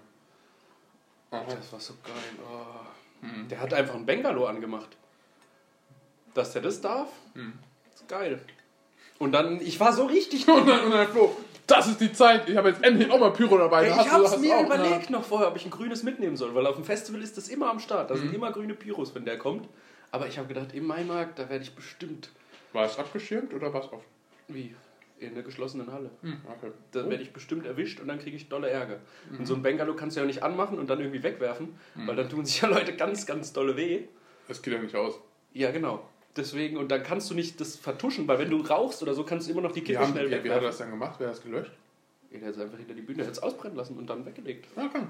Aha. 1.31 1.43
Das 1.47 1.71
war 1.73 1.79
so 1.79 1.93
geil. 2.03 2.13
Oh. 2.45 3.27
Der 3.49 3.59
hat 3.61 3.73
einfach 3.73 3.95
ein 3.95 4.05
Bengalo 4.05 4.45
angemacht. 4.45 4.89
Dass 6.33 6.53
der 6.53 6.61
das 6.61 6.81
darf, 6.81 7.09
Mhm. 7.33 7.53
ist 7.93 8.07
geil. 8.07 8.41
Und 9.19 9.33
dann, 9.33 9.59
ich 9.61 9.79
war 9.79 9.93
so 9.93 10.05
richtig. 10.05 10.47
Und 10.47 10.65
dann, 10.67 10.85
und 10.85 10.91
dann 10.91 11.07
Flo, 11.07 11.35
das 11.71 11.87
ist 11.87 11.99
die 12.01 12.11
Zeit, 12.13 12.47
ich 12.49 12.55
habe 12.57 12.69
jetzt 12.69 12.83
endlich 12.83 13.09
auch 13.09 13.19
mal 13.19 13.31
Pyro 13.31 13.57
dabei. 13.57 13.85
Ey, 13.85 13.89
ich 13.91 13.97
hab's 13.97 14.11
hast 14.31 14.39
mir 14.41 14.59
überlegt 14.61 15.09
noch 15.09 15.23
vorher, 15.23 15.47
ob 15.47 15.55
ich 15.55 15.65
ein 15.65 15.71
grünes 15.71 16.03
mitnehmen 16.03 16.35
soll, 16.37 16.53
weil 16.55 16.65
auf 16.67 16.75
dem 16.75 16.83
Festival 16.85 17.21
ist 17.21 17.37
das 17.37 17.47
immer 17.49 17.69
am 17.69 17.79
Start. 17.79 18.09
Da 18.09 18.15
Mhm. 18.15 18.19
sind 18.19 18.33
immer 18.33 18.51
grüne 18.51 18.73
Pyros, 18.73 19.15
wenn 19.15 19.25
der 19.25 19.37
kommt. 19.37 19.67
Aber 20.11 20.27
ich 20.27 20.37
habe 20.37 20.47
gedacht, 20.47 20.73
im 20.73 20.85
Maimarkt, 20.85 21.39
da 21.39 21.49
werde 21.49 21.63
ich 21.63 21.73
bestimmt. 21.73 22.29
War 22.73 22.85
es 22.85 22.97
abgeschirmt 22.99 23.53
oder 23.53 23.73
war 23.73 23.81
es 23.81 23.87
offen? 23.91 24.05
Wie? 24.49 24.75
In 25.19 25.35
der 25.35 25.43
geschlossenen 25.43 25.91
Halle. 25.93 26.09
Hm, 26.21 26.37
okay. 26.47 26.71
Da 26.91 27.07
werde 27.09 27.21
ich 27.23 27.31
bestimmt 27.31 27.65
erwischt 27.65 27.99
und 27.99 28.07
dann 28.07 28.17
kriege 28.19 28.35
ich 28.35 28.49
dolle 28.49 28.69
Ärger. 28.69 28.97
Und 29.37 29.45
so 29.45 29.53
ein 29.53 29.61
Bengalo 29.61 29.93
kannst 29.95 30.17
du 30.17 30.21
ja 30.21 30.25
nicht 30.25 30.41
anmachen 30.43 30.79
und 30.79 30.89
dann 30.89 30.99
irgendwie 30.99 31.21
wegwerfen, 31.23 31.75
weil 31.95 32.15
dann 32.15 32.27
tun 32.27 32.43
sich 32.45 32.59
ja 32.61 32.67
Leute 32.67 32.95
ganz, 32.95 33.25
ganz 33.25 33.53
dolle 33.53 33.77
weh. 33.77 34.05
Das 34.47 34.61
geht 34.61 34.73
ja 34.73 34.79
nicht 34.81 34.95
aus. 34.95 35.19
Ja, 35.53 35.71
genau. 35.71 36.03
Deswegen, 36.35 36.77
und 36.77 36.89
dann 36.89 37.03
kannst 37.03 37.29
du 37.29 37.33
nicht 37.33 37.59
das 37.59 37.75
vertuschen, 37.75 38.27
weil 38.27 38.39
wenn 38.39 38.49
du 38.49 38.61
rauchst 38.61 39.01
oder 39.03 39.13
so, 39.13 39.23
kannst 39.23 39.47
du 39.47 39.51
immer 39.51 39.61
noch 39.61 39.73
die 39.73 39.81
Kippe 39.81 39.99
haben, 39.99 40.11
schnell 40.11 40.27
wie, 40.27 40.31
wie 40.31 40.35
hat 40.35 40.39
er 40.39 40.43
wegwerfen. 40.45 40.67
das 40.67 40.77
dann 40.77 40.89
gemacht? 40.91 41.15
Wer 41.17 41.27
hat 41.27 41.35
das 41.35 41.43
gelöscht? 41.43 41.71
Ja, 42.31 42.39
der 42.39 42.47
hat 42.47 42.55
es 42.55 42.61
einfach 42.61 42.77
hinter 42.77 42.93
die 42.93 43.01
Bühne, 43.01 43.23
es 43.23 43.39
ausbrennen 43.39 43.75
lassen 43.75 43.97
und 43.97 44.09
dann 44.09 44.25
weggelegt. 44.25 44.67
Okay. 44.75 45.03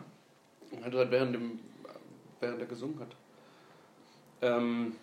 Und 0.71 0.85
hat 0.85 0.93
halt 0.93 1.11
während, 1.11 1.35
dem, 1.35 1.59
während 2.39 2.59
er 2.59 2.65
gesungen 2.65 2.99
hat. 2.99 3.15
Ähm, 4.41 4.95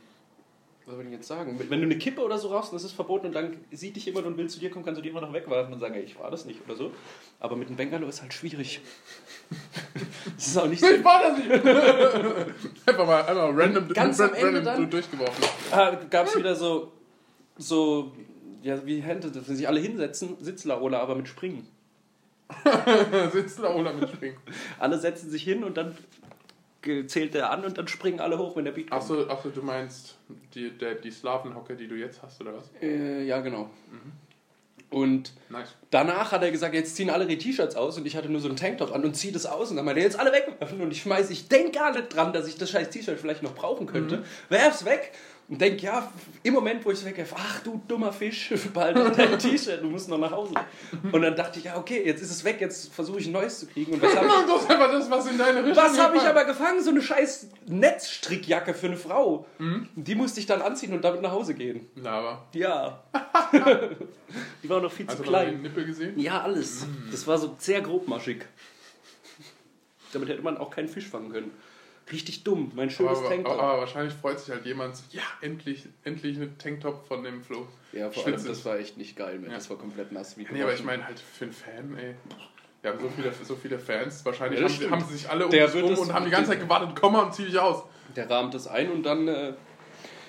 was 0.88 0.96
soll 0.96 1.04
ich 1.04 1.12
jetzt 1.12 1.28
sagen? 1.28 1.56
Wenn 1.58 1.80
du 1.80 1.87
eine 1.87 1.98
Kippe 1.98 2.22
oder 2.22 2.38
so 2.38 2.48
rauchst 2.48 2.72
und 2.72 2.76
das 2.76 2.84
ist 2.84 2.92
verboten 2.92 3.26
und 3.26 3.34
dann 3.34 3.58
sieht 3.70 3.94
dich 3.94 4.06
jemand 4.06 4.26
und 4.26 4.37
will 4.37 4.48
zu 4.48 4.58
dir 4.58 4.70
kommen, 4.70 4.84
kannst 4.84 4.98
du 4.98 5.02
die 5.02 5.10
immer 5.10 5.20
noch 5.20 5.32
wegwerfen 5.32 5.72
und 5.72 5.80
sagen, 5.80 5.94
ey, 5.94 6.02
ich 6.02 6.18
war 6.18 6.30
das 6.30 6.46
nicht 6.46 6.64
oder 6.64 6.75
so. 6.75 6.92
Aber 7.38 7.56
mit 7.56 7.68
einem 7.68 7.76
Bengalo 7.76 8.08
ist 8.08 8.22
halt 8.22 8.32
schwierig. 8.32 8.80
Das 10.37 10.46
ist 10.46 10.56
auch 10.56 10.66
nicht 10.66 10.80
so. 10.80 10.87
Ich 10.90 11.04
war 11.04 11.22
das 11.22 11.38
nicht! 11.38 11.50
einfach 12.87 13.06
mal 13.06 13.22
einmal 13.25 13.50
random, 13.60 13.88
Ganz 13.88 14.20
am 14.20 14.30
random 14.30 14.46
Ende 14.48 14.62
dann- 14.62 14.90
durchgeworfen. 14.90 15.44
Gab 16.10 16.26
es 16.26 16.37
wieder 16.37 16.54
so, 16.54 16.92
so, 17.56 18.12
ja, 18.62 18.84
wie 18.87 19.00
Hände, 19.00 19.30
dass 19.30 19.46
sich 19.46 19.66
alle 19.68 19.80
hinsetzen, 19.80 20.37
Sitzlaola, 20.40 21.00
aber 21.00 21.14
mit 21.14 21.28
Springen. 21.28 21.66
Ohne 23.75 23.92
mit 23.92 24.08
Springen. 24.10 24.37
Alle 24.78 24.98
setzen 24.98 25.30
sich 25.30 25.42
hin 25.42 25.64
und 25.64 25.76
dann 25.76 25.96
zählt 27.06 27.34
der 27.34 27.50
an 27.50 27.64
und 27.64 27.76
dann 27.76 27.88
springen 27.88 28.20
alle 28.20 28.38
hoch, 28.38 28.56
wenn 28.56 28.64
der 28.64 28.72
Beat 28.72 28.88
kommt. 28.90 29.02
Achso, 29.02 29.26
ach 29.28 29.42
so, 29.42 29.50
du 29.50 29.62
meinst 29.62 30.16
die, 30.54 30.70
der, 30.70 30.94
die 30.94 31.10
Slavenhocke, 31.10 31.75
die 31.76 31.88
du 31.88 31.96
jetzt 31.96 32.22
hast, 32.22 32.40
oder 32.40 32.54
was? 32.54 32.70
Äh, 32.80 33.25
ja, 33.25 33.40
genau. 33.40 33.68
Und 34.90 35.33
Nice. 35.50 35.68
danach 35.90 36.33
hat 36.33 36.42
er 36.42 36.50
gesagt, 36.50 36.75
jetzt 36.75 36.97
ziehen 36.97 37.11
alle 37.11 37.26
die 37.26 37.37
T-Shirts 37.37 37.76
aus 37.76 37.99
und 37.99 38.07
ich 38.07 38.16
hatte 38.16 38.30
nur 38.30 38.40
so 38.40 38.49
einen 38.49 38.57
Tanktop 38.57 38.95
an 38.95 39.04
und 39.04 39.14
ziehe 39.14 39.33
das 39.33 39.45
aus 39.45 39.71
und 39.71 39.76
dann 39.76 39.85
meinte 39.85 40.00
er, 40.00 40.07
jetzt 40.07 40.18
alle 40.18 40.33
wegwerfen 40.33 40.80
und 40.80 40.90
ich 40.90 41.02
schmeiß, 41.02 41.28
ich 41.28 41.49
denke 41.49 41.73
gar 41.73 41.92
nicht 41.92 42.09
dran, 42.09 42.33
dass 42.33 42.49
ich 42.49 42.57
das 42.57 42.71
scheiß 42.71 42.88
T-Shirt 42.88 43.21
vielleicht 43.21 43.42
noch 43.42 43.54
brauchen 43.54 43.87
könnte, 43.87 44.25
werf's 44.49 44.87
weg 44.87 45.12
und 45.50 45.58
denk, 45.60 45.80
ja, 45.82 46.12
im 46.42 46.52
Moment, 46.52 46.84
wo 46.84 46.90
ich 46.90 46.98
es 46.98 47.04
wegwerfe, 47.06 47.34
ach 47.38 47.60
du 47.60 47.80
dummer 47.88 48.12
Fisch, 48.12 48.52
behalte 48.74 49.10
dein 49.16 49.38
T-Shirt, 49.38 49.82
du 49.82 49.86
musst 49.88 50.08
noch 50.08 50.18
nach 50.18 50.30
Hause. 50.30 50.54
Und 51.10 51.22
dann 51.22 51.34
dachte 51.34 51.58
ich, 51.58 51.64
ja, 51.64 51.78
okay, 51.78 52.02
jetzt 52.04 52.20
ist 52.20 52.30
es 52.30 52.44
weg, 52.44 52.60
jetzt 52.60 52.92
versuche 52.92 53.18
ich 53.18 53.26
ein 53.26 53.32
neues 53.32 53.60
zu 53.60 53.66
kriegen 53.66 53.94
und 53.94 54.02
was 54.02 54.14
habe 54.14 54.26
ich, 54.26 54.32
Das 54.46 54.62
ist 54.62 54.70
einfach 54.70 54.90
das, 54.90 55.10
was 55.10 55.26
in 55.26 55.38
deine 55.38 55.64
Richtung 55.64 55.82
was 55.82 55.98
hab 55.98 56.14
ich 56.14 56.22
aber 56.22 56.44
gefangen? 56.44 56.82
So 56.82 56.90
eine 56.90 57.00
scheiß 57.00 57.48
Netzstrickjacke 57.66 58.74
für 58.74 58.88
eine 58.88 58.96
Frau. 58.96 59.46
Die 59.96 60.14
musste 60.14 60.40
ich 60.40 60.46
dann 60.46 60.60
anziehen 60.60 60.92
und 60.92 61.02
damit 61.02 61.22
nach 61.22 61.32
Hause 61.32 61.54
gehen. 61.54 61.86
Lava. 61.96 62.44
Ja. 62.52 63.02
Die 64.62 64.68
war 64.68 64.80
noch 64.82 64.92
viel 64.92 65.06
Hast 65.06 65.16
zu 65.16 65.22
du 65.22 65.30
mal 65.30 65.46
den 65.46 65.54
klein. 65.54 65.62
Nippel 65.62 65.86
gesehen? 65.86 66.18
Ja, 66.18 66.42
alles. 66.42 66.86
Das 67.10 67.26
war 67.26 67.38
so 67.38 67.56
sehr 67.58 67.80
grobmaschig. 67.80 68.44
Damit 70.12 70.28
hätte 70.28 70.42
man 70.42 70.58
auch 70.58 70.70
keinen 70.70 70.88
Fisch 70.88 71.06
fangen 71.06 71.30
können. 71.32 71.50
Richtig 72.10 72.42
dumm, 72.44 72.72
mein 72.74 72.88
schönes 72.90 73.18
Aber, 73.18 73.28
Tanktop. 73.28 73.52
aber, 73.54 73.62
aber 73.62 73.80
wahrscheinlich 73.80 74.14
freut 74.14 74.38
sich 74.40 74.50
halt 74.54 74.64
jemand, 74.64 74.96
so, 74.96 75.02
ja, 75.10 75.22
endlich, 75.42 75.84
endlich 76.04 76.36
eine 76.36 76.56
Tanktop 76.56 77.06
von 77.06 77.22
dem 77.22 77.42
Flo. 77.42 77.66
ja, 77.92 78.10
vor 78.10 78.22
Schwitzig. 78.22 78.40
allem, 78.44 78.48
das 78.48 78.64
war 78.64 78.78
echt 78.78 78.96
nicht 78.96 79.16
geil 79.16 79.38
mehr. 79.38 79.50
Ja. 79.50 79.56
Das 79.56 79.68
war 79.68 79.76
komplett 79.76 80.10
nass 80.12 80.36
wie 80.38 80.46
Nee, 80.50 80.62
aber 80.62 80.72
ich 80.74 80.82
meine 80.84 81.04
halt 81.06 81.20
für 81.20 81.44
einen 81.44 81.52
Fan, 81.52 81.96
ey. 81.98 82.14
Wir 82.80 82.92
haben 82.92 83.00
so 83.00 83.08
viele, 83.10 83.32
so 83.42 83.56
viele 83.56 83.78
Fans. 83.78 84.24
Wahrscheinlich 84.24 84.60
Ja, 84.60 84.66
haben, 84.68 84.80
das 84.80 84.90
haben 84.90 85.04
sie 85.04 85.16
sich 85.16 85.28
alle 85.28 85.44
um 85.46 85.50
Der 85.50 85.72
rum 85.72 85.90
das- 85.90 85.98
und 85.98 86.12
haben 86.14 86.24
die 86.24 86.30
ganze 86.30 86.50
Zeit 86.52 86.60
gewartet, 86.60 86.90
komm 86.98 87.12
mal 87.14 87.24
und 87.24 87.34
zieh 87.34 87.44
dich 87.44 87.58
aus. 87.58 87.82
Der 88.16 88.30
rahmt 88.30 88.54
es 88.54 88.66
ein 88.68 88.90
und 88.90 89.02
dann. 89.02 89.28
Äh, 89.28 89.52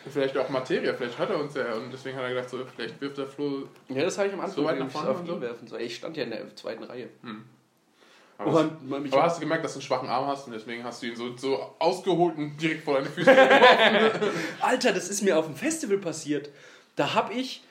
Vielleicht 0.09 0.35
auch 0.37 0.49
Materia, 0.49 0.93
vielleicht 0.93 1.19
hört 1.19 1.29
er 1.29 1.39
uns 1.39 1.53
ja 1.55 1.73
und 1.75 1.91
deswegen 1.91 2.15
hat 2.17 2.23
er 2.23 2.29
gedacht, 2.29 2.49
so, 2.49 2.57
vielleicht 2.75 2.99
wirft 3.01 3.17
der 3.17 3.27
Flo. 3.27 3.67
ja, 3.89 4.01
das 4.03 4.17
habe 4.17 4.29
ich 4.29 4.33
am 4.33 4.39
Anfang 4.39 4.55
So 4.55 4.63
weit 4.65 4.79
nach 4.79 4.89
vorne 4.89 5.09
auf 5.09 5.19
ihn 5.19 5.27
so? 5.27 5.39
werfen. 5.41 5.67
So, 5.67 5.77
ich 5.77 5.95
stand 5.95 6.17
ja 6.17 6.23
in 6.23 6.31
der 6.31 6.55
zweiten 6.55 6.83
Reihe. 6.83 7.09
Aber, 8.39 8.51
Oh, 8.51 8.57
hast, 8.57 8.81
man- 8.83 9.11
aber 9.11 9.23
hast 9.23 9.35
du 9.35 9.41
gemerkt, 9.41 9.65
dass 9.65 9.73
du 9.73 9.79
einen 9.79 9.85
schwachen 9.85 10.07
Arm 10.07 10.25
hast 10.27 10.47
und 10.47 10.53
deswegen 10.53 10.83
hast 10.83 11.03
du 11.03 11.07
ihn 11.07 11.15
so, 11.15 11.35
so 11.35 11.75
ausgeholt 11.77 12.37
und 12.37 12.55
direkt 12.57 12.85
vor 12.85 12.95
deine 12.95 13.09
Füße 13.09 13.29
geworfen. 13.29 14.29
Alter, 14.61 14.93
das 14.93 15.09
ist 15.09 15.21
mir 15.21 15.37
auf 15.37 15.45
dem 15.45 15.55
Festival 15.55 15.97
passiert. 15.97 16.49
Da 16.95 17.13
hab 17.13 17.35
ich, 17.35 17.63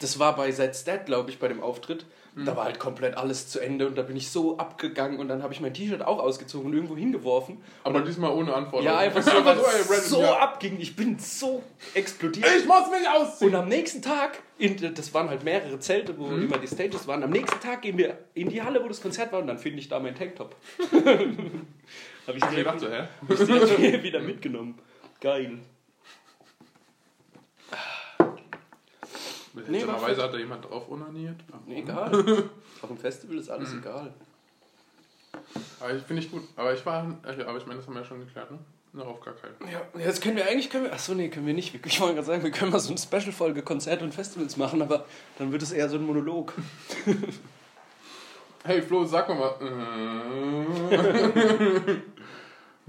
das 0.00 0.18
war 0.18 0.34
bei 0.36 0.50
Set 0.50 0.74
Stat, 0.76 1.06
glaube 1.06 1.30
ich, 1.30 1.38
bei 1.38 1.46
dem 1.48 1.62
Auftritt. 1.62 2.04
Da 2.44 2.54
war 2.54 2.64
halt 2.64 2.78
komplett 2.78 3.16
alles 3.16 3.48
zu 3.48 3.60
Ende 3.60 3.86
und 3.86 3.96
da 3.96 4.02
bin 4.02 4.14
ich 4.14 4.30
so 4.30 4.58
abgegangen 4.58 5.18
und 5.20 5.28
dann 5.28 5.42
habe 5.42 5.54
ich 5.54 5.60
mein 5.62 5.72
T-Shirt 5.72 6.02
auch 6.02 6.18
ausgezogen 6.18 6.66
und 6.66 6.74
irgendwo 6.74 6.94
hingeworfen. 6.94 7.62
Aber 7.82 8.02
diesmal 8.02 8.30
ohne 8.30 8.52
Antwort. 8.52 8.84
Ja, 8.84 8.98
einfach 8.98 9.22
so, 9.22 9.32
weil 9.42 9.58
es 9.58 10.10
so 10.10 10.22
abging. 10.22 10.78
Ich 10.78 10.94
bin 10.94 11.18
so 11.18 11.62
explodiert. 11.94 12.46
Ich 12.58 12.66
muss 12.66 12.90
mich 12.90 13.08
ausziehen! 13.08 13.48
Und 13.48 13.54
am 13.56 13.68
nächsten 13.68 14.02
Tag, 14.02 14.38
in, 14.58 14.76
das 14.94 15.14
waren 15.14 15.30
halt 15.30 15.44
mehrere 15.44 15.78
Zelte, 15.80 16.18
wo 16.18 16.26
immer 16.26 16.58
die 16.58 16.66
Stages 16.66 17.06
waren. 17.06 17.22
Am 17.22 17.30
nächsten 17.30 17.58
Tag 17.58 17.80
gehen 17.80 17.96
wir 17.96 18.18
in 18.34 18.50
die 18.50 18.62
Halle, 18.62 18.84
wo 18.84 18.88
das 18.88 19.00
Konzert 19.00 19.32
war, 19.32 19.40
und 19.40 19.46
dann 19.46 19.58
finde 19.58 19.78
ich 19.78 19.88
da 19.88 19.98
meinen 19.98 20.14
Tanktop. 20.14 20.56
Habe 20.92 22.36
ich 22.36 22.44
Ich 22.44 22.50
direkt, 22.50 22.82
hab 22.82 23.30
ich 23.30 23.46
direkt 23.46 24.02
wieder 24.02 24.20
mitgenommen. 24.20 24.78
Geil. 25.20 25.58
Nee, 29.56 29.78
Seltsamerweise 29.80 30.22
hat 30.22 30.34
da 30.34 30.38
jemand 30.38 30.64
drauf 30.64 30.90
onaniert. 30.90 31.36
Nee, 31.66 31.80
egal. 31.80 32.12
Auf 32.82 32.88
dem 32.88 32.98
Festival 32.98 33.38
ist 33.38 33.48
alles 33.48 33.72
egal. 33.74 34.12
Aber 35.80 35.94
ich 35.94 36.02
finde 36.02 36.22
ich 36.22 36.30
gut. 36.30 36.42
Aber 36.56 36.74
ich 36.74 36.84
war, 36.84 37.06
äh, 37.24 37.42
aber 37.42 37.58
ich 37.58 37.66
meine, 37.66 37.78
das 37.78 37.86
haben 37.86 37.94
wir 37.94 38.00
ja 38.00 38.06
schon 38.06 38.20
geklärt, 38.20 38.50
ne? 38.50 38.58
Darauf 38.92 39.20
gar 39.20 39.34
keinen. 39.34 39.54
Ja, 39.70 39.82
jetzt 40.00 40.22
können 40.22 40.36
wir 40.36 40.46
eigentlich, 40.46 40.70
können 40.70 40.84
wir, 40.84 40.92
achso, 40.92 41.14
nee, 41.14 41.28
können 41.28 41.46
wir 41.46 41.52
nicht. 41.54 41.74
Ich 41.84 42.00
wollte 42.00 42.14
gerade 42.14 42.26
sagen, 42.26 42.42
wir 42.42 42.50
können 42.50 42.70
mal 42.70 42.78
so 42.80 42.88
eine 42.90 42.98
Special-Folge 42.98 43.62
Konzerte 43.62 44.04
und 44.04 44.14
Festivals 44.14 44.56
machen, 44.56 44.80
aber 44.80 45.04
dann 45.38 45.52
wird 45.52 45.62
es 45.62 45.72
eher 45.72 45.88
so 45.88 45.96
ein 45.96 46.04
Monolog. 46.04 46.52
Hey 48.64 48.82
Flo, 48.82 49.04
sag 49.04 49.28
mal 49.28 49.36
mal. 49.36 49.54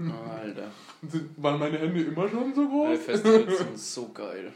Äh, 0.00 0.40
Alter. 0.40 0.70
sind, 1.08 1.30
waren 1.42 1.58
meine 1.58 1.78
Hände 1.78 2.02
immer 2.02 2.28
schon 2.28 2.54
so 2.54 2.68
groß? 2.68 3.00
Festivals 3.00 3.58
sind 3.58 3.78
so 3.78 4.08
geil. 4.12 4.52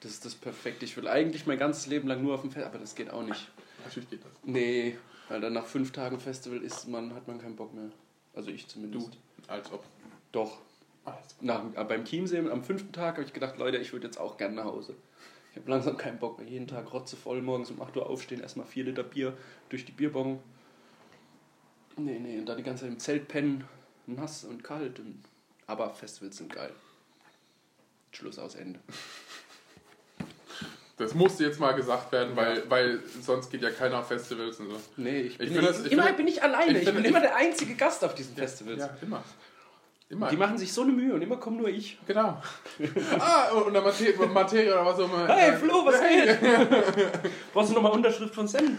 Das 0.00 0.12
ist 0.12 0.24
das 0.24 0.34
Perfekte. 0.34 0.84
Ich 0.84 0.96
will 0.96 1.08
eigentlich 1.08 1.46
mein 1.46 1.58
ganzes 1.58 1.86
Leben 1.86 2.08
lang 2.08 2.22
nur 2.22 2.34
auf 2.34 2.42
dem 2.42 2.50
Festival, 2.50 2.70
aber 2.70 2.78
das 2.78 2.94
geht 2.94 3.10
auch 3.10 3.22
nicht. 3.22 3.50
Natürlich 3.84 4.10
geht 4.10 4.24
das. 4.24 4.30
Nee, 4.44 4.96
Alter, 5.28 5.50
nach 5.50 5.66
fünf 5.66 5.92
Tagen 5.92 6.20
Festival 6.20 6.62
ist 6.62 6.88
man, 6.88 7.14
hat 7.14 7.26
man 7.26 7.40
keinen 7.40 7.56
Bock 7.56 7.74
mehr. 7.74 7.90
Also 8.34 8.50
ich 8.50 8.68
zumindest. 8.68 9.06
Du, 9.06 9.52
als 9.52 9.72
ob. 9.72 9.84
Doch. 10.32 10.58
Alles. 11.04 11.36
Nach, 11.40 11.62
äh, 11.74 11.84
beim 11.84 12.04
Chiemsee 12.04 12.38
am 12.38 12.62
fünften 12.62 12.92
Tag 12.92 13.16
habe 13.16 13.24
ich 13.24 13.32
gedacht, 13.32 13.58
Leute, 13.58 13.78
ich 13.78 13.92
würde 13.92 14.06
jetzt 14.06 14.18
auch 14.18 14.36
gerne 14.36 14.56
nach 14.56 14.64
Hause. 14.64 14.94
Ich 15.52 15.56
habe 15.58 15.70
langsam 15.70 15.96
keinen 15.96 16.18
Bock 16.18 16.38
mehr. 16.38 16.46
Jeden 16.46 16.66
Tag 16.66 16.92
rotzevoll, 16.92 17.42
morgens 17.42 17.70
um 17.70 17.80
8 17.80 17.96
Uhr 17.96 18.08
aufstehen, 18.08 18.40
erstmal 18.40 18.66
4 18.66 18.84
Liter 18.84 19.02
Bier 19.02 19.36
durch 19.70 19.84
die 19.84 19.92
Bierbong. 19.92 20.40
Nee, 21.96 22.18
nee, 22.20 22.38
und 22.38 22.46
dann 22.46 22.58
die 22.58 22.62
ganze 22.62 22.84
Zeit 22.84 22.92
im 22.92 22.98
Zelt 23.00 23.28
pennen, 23.28 23.64
nass 24.06 24.44
und 24.44 24.62
kalt. 24.62 25.00
Und, 25.00 25.24
aber 25.66 25.92
Festivals 25.94 26.36
sind 26.36 26.52
geil. 26.52 26.72
Schluss 28.12 28.38
aus 28.38 28.54
Ende. 28.54 28.80
Das 30.98 31.14
musste 31.14 31.44
jetzt 31.44 31.60
mal 31.60 31.72
gesagt 31.72 32.10
werden, 32.12 32.34
weil, 32.36 32.68
weil 32.68 33.00
sonst 33.22 33.50
geht 33.50 33.62
ja 33.62 33.70
keiner 33.70 34.00
auf 34.00 34.08
Festivals 34.08 34.58
und 34.58 34.70
so. 34.70 34.76
Nee, 34.96 35.20
ich 35.20 35.38
bin, 35.38 35.48
Ich 35.52 35.64
das- 35.64 35.84
ich 35.86 35.92
immer 35.92 36.02
finde- 36.02 36.16
bin 36.16 36.26
ich 36.28 36.42
alleine. 36.42 36.72
ich 36.78 36.88
Ich, 36.88 36.94
bin 36.94 37.04
immer 37.04 37.20
der 37.20 37.36
einzige 37.36 37.74
Gast 37.76 38.04
auf 38.04 38.14
diesen 38.16 38.34
Festivals. 38.36 38.80
Ja, 38.80 38.90
immer. 39.00 39.22
Immer. 40.10 40.28
Die 40.30 40.36
machen 40.38 40.56
sich 40.56 40.72
so 40.72 40.82
eine 40.82 40.92
Mühe 40.92 41.12
und 41.14 41.20
immer 41.20 41.36
komme 41.36 41.58
nur 41.58 41.68
ich. 41.68 41.98
Genau. 42.06 42.42
ah, 43.18 43.50
und 43.50 43.74
der 43.74 43.82
Materie, 43.82 44.26
Materie 44.26 44.72
oder 44.72 44.86
was 44.86 44.98
auch 44.98 45.04
immer. 45.04 45.28
Hey. 45.28 45.54
Flo, 45.56 45.84
was 45.84 46.00
geht? 46.00 46.38
Brauchst 47.52 47.70
du 47.70 47.74
nochmal 47.74 47.92
Unterschrift 47.92 48.34
von 48.34 48.48
Sam? 48.48 48.78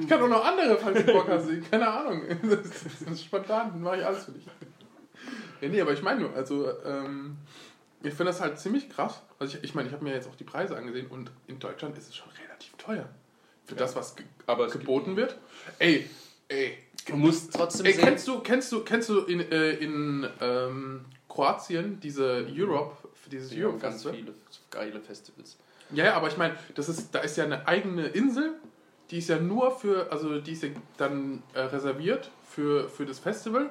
Ich 0.00 0.08
kann 0.08 0.22
auch 0.22 0.28
noch 0.28 0.44
andere, 0.44 0.76
falls 0.78 1.04
du 1.04 1.12
Bock 1.12 1.28
hast. 1.28 1.48
Keine 1.70 1.88
Ahnung. 1.88 2.22
Das 2.42 2.60
ist, 2.64 2.84
das 3.06 3.12
ist 3.12 3.24
spontan, 3.24 3.70
dann 3.72 3.82
mache 3.82 3.98
ich 3.98 4.04
alles 4.06 4.24
für 4.24 4.32
dich. 4.32 4.44
Ja, 5.60 5.68
nee, 5.68 5.80
aber 5.80 5.92
ich 5.92 6.02
meine 6.02 6.20
nur, 6.20 6.34
also, 6.34 6.68
ähm, 6.84 7.36
ich 8.02 8.14
finde 8.14 8.32
das 8.32 8.40
halt 8.40 8.58
ziemlich 8.58 8.88
krass. 8.88 9.22
Also, 9.38 9.58
ich, 9.58 9.64
ich 9.64 9.74
meine, 9.74 9.88
ich 9.88 9.94
habe 9.94 10.04
mir 10.04 10.14
jetzt 10.14 10.28
auch 10.28 10.36
die 10.36 10.44
Preise 10.44 10.76
angesehen 10.76 11.06
und 11.08 11.30
in 11.46 11.58
Deutschland 11.58 11.96
ist 11.98 12.08
es 12.08 12.16
schon 12.16 12.28
relativ 12.42 12.72
teuer. 12.76 13.08
Für 13.64 13.74
das, 13.76 13.94
was 13.94 14.16
ge 14.16 14.26
geboten 14.72 15.16
wird. 15.16 15.38
Ey, 15.78 16.08
ey. 16.48 16.76
Du 17.06 17.16
musst 17.16 17.54
trotzdem 17.54 17.86
Ey, 17.86 17.92
sehen. 17.92 18.04
kennst 18.04 18.28
du, 18.28 18.40
kennst 18.40 18.72
du, 18.72 18.80
kennst 18.80 19.08
du 19.08 19.20
in, 19.20 19.40
äh, 19.40 19.70
in 19.74 20.28
ähm, 20.40 21.04
Kroatien 21.28 22.00
diese 22.00 22.46
Europe, 22.50 23.08
für 23.14 23.30
dieses 23.30 23.52
haben 23.52 23.62
Europe 23.62 23.78
ganz 23.78 24.02
viele 24.04 24.34
geile 24.70 25.00
Festivals. 25.00 25.56
Ja, 25.92 26.06
ja, 26.06 26.14
aber 26.14 26.28
ich 26.28 26.36
meine, 26.36 26.56
das 26.74 26.88
ist, 26.88 27.14
da 27.14 27.20
ist 27.20 27.36
ja 27.36 27.44
eine 27.44 27.66
eigene 27.66 28.06
Insel, 28.08 28.54
die 29.10 29.18
ist 29.18 29.28
ja 29.28 29.38
nur 29.38 29.76
für, 29.76 30.10
also 30.12 30.40
die 30.40 30.52
ist 30.52 30.62
ja 30.62 30.68
dann 30.96 31.42
äh, 31.54 31.60
reserviert 31.60 32.30
für, 32.48 32.88
für 32.88 33.06
das 33.06 33.18
Festival. 33.18 33.70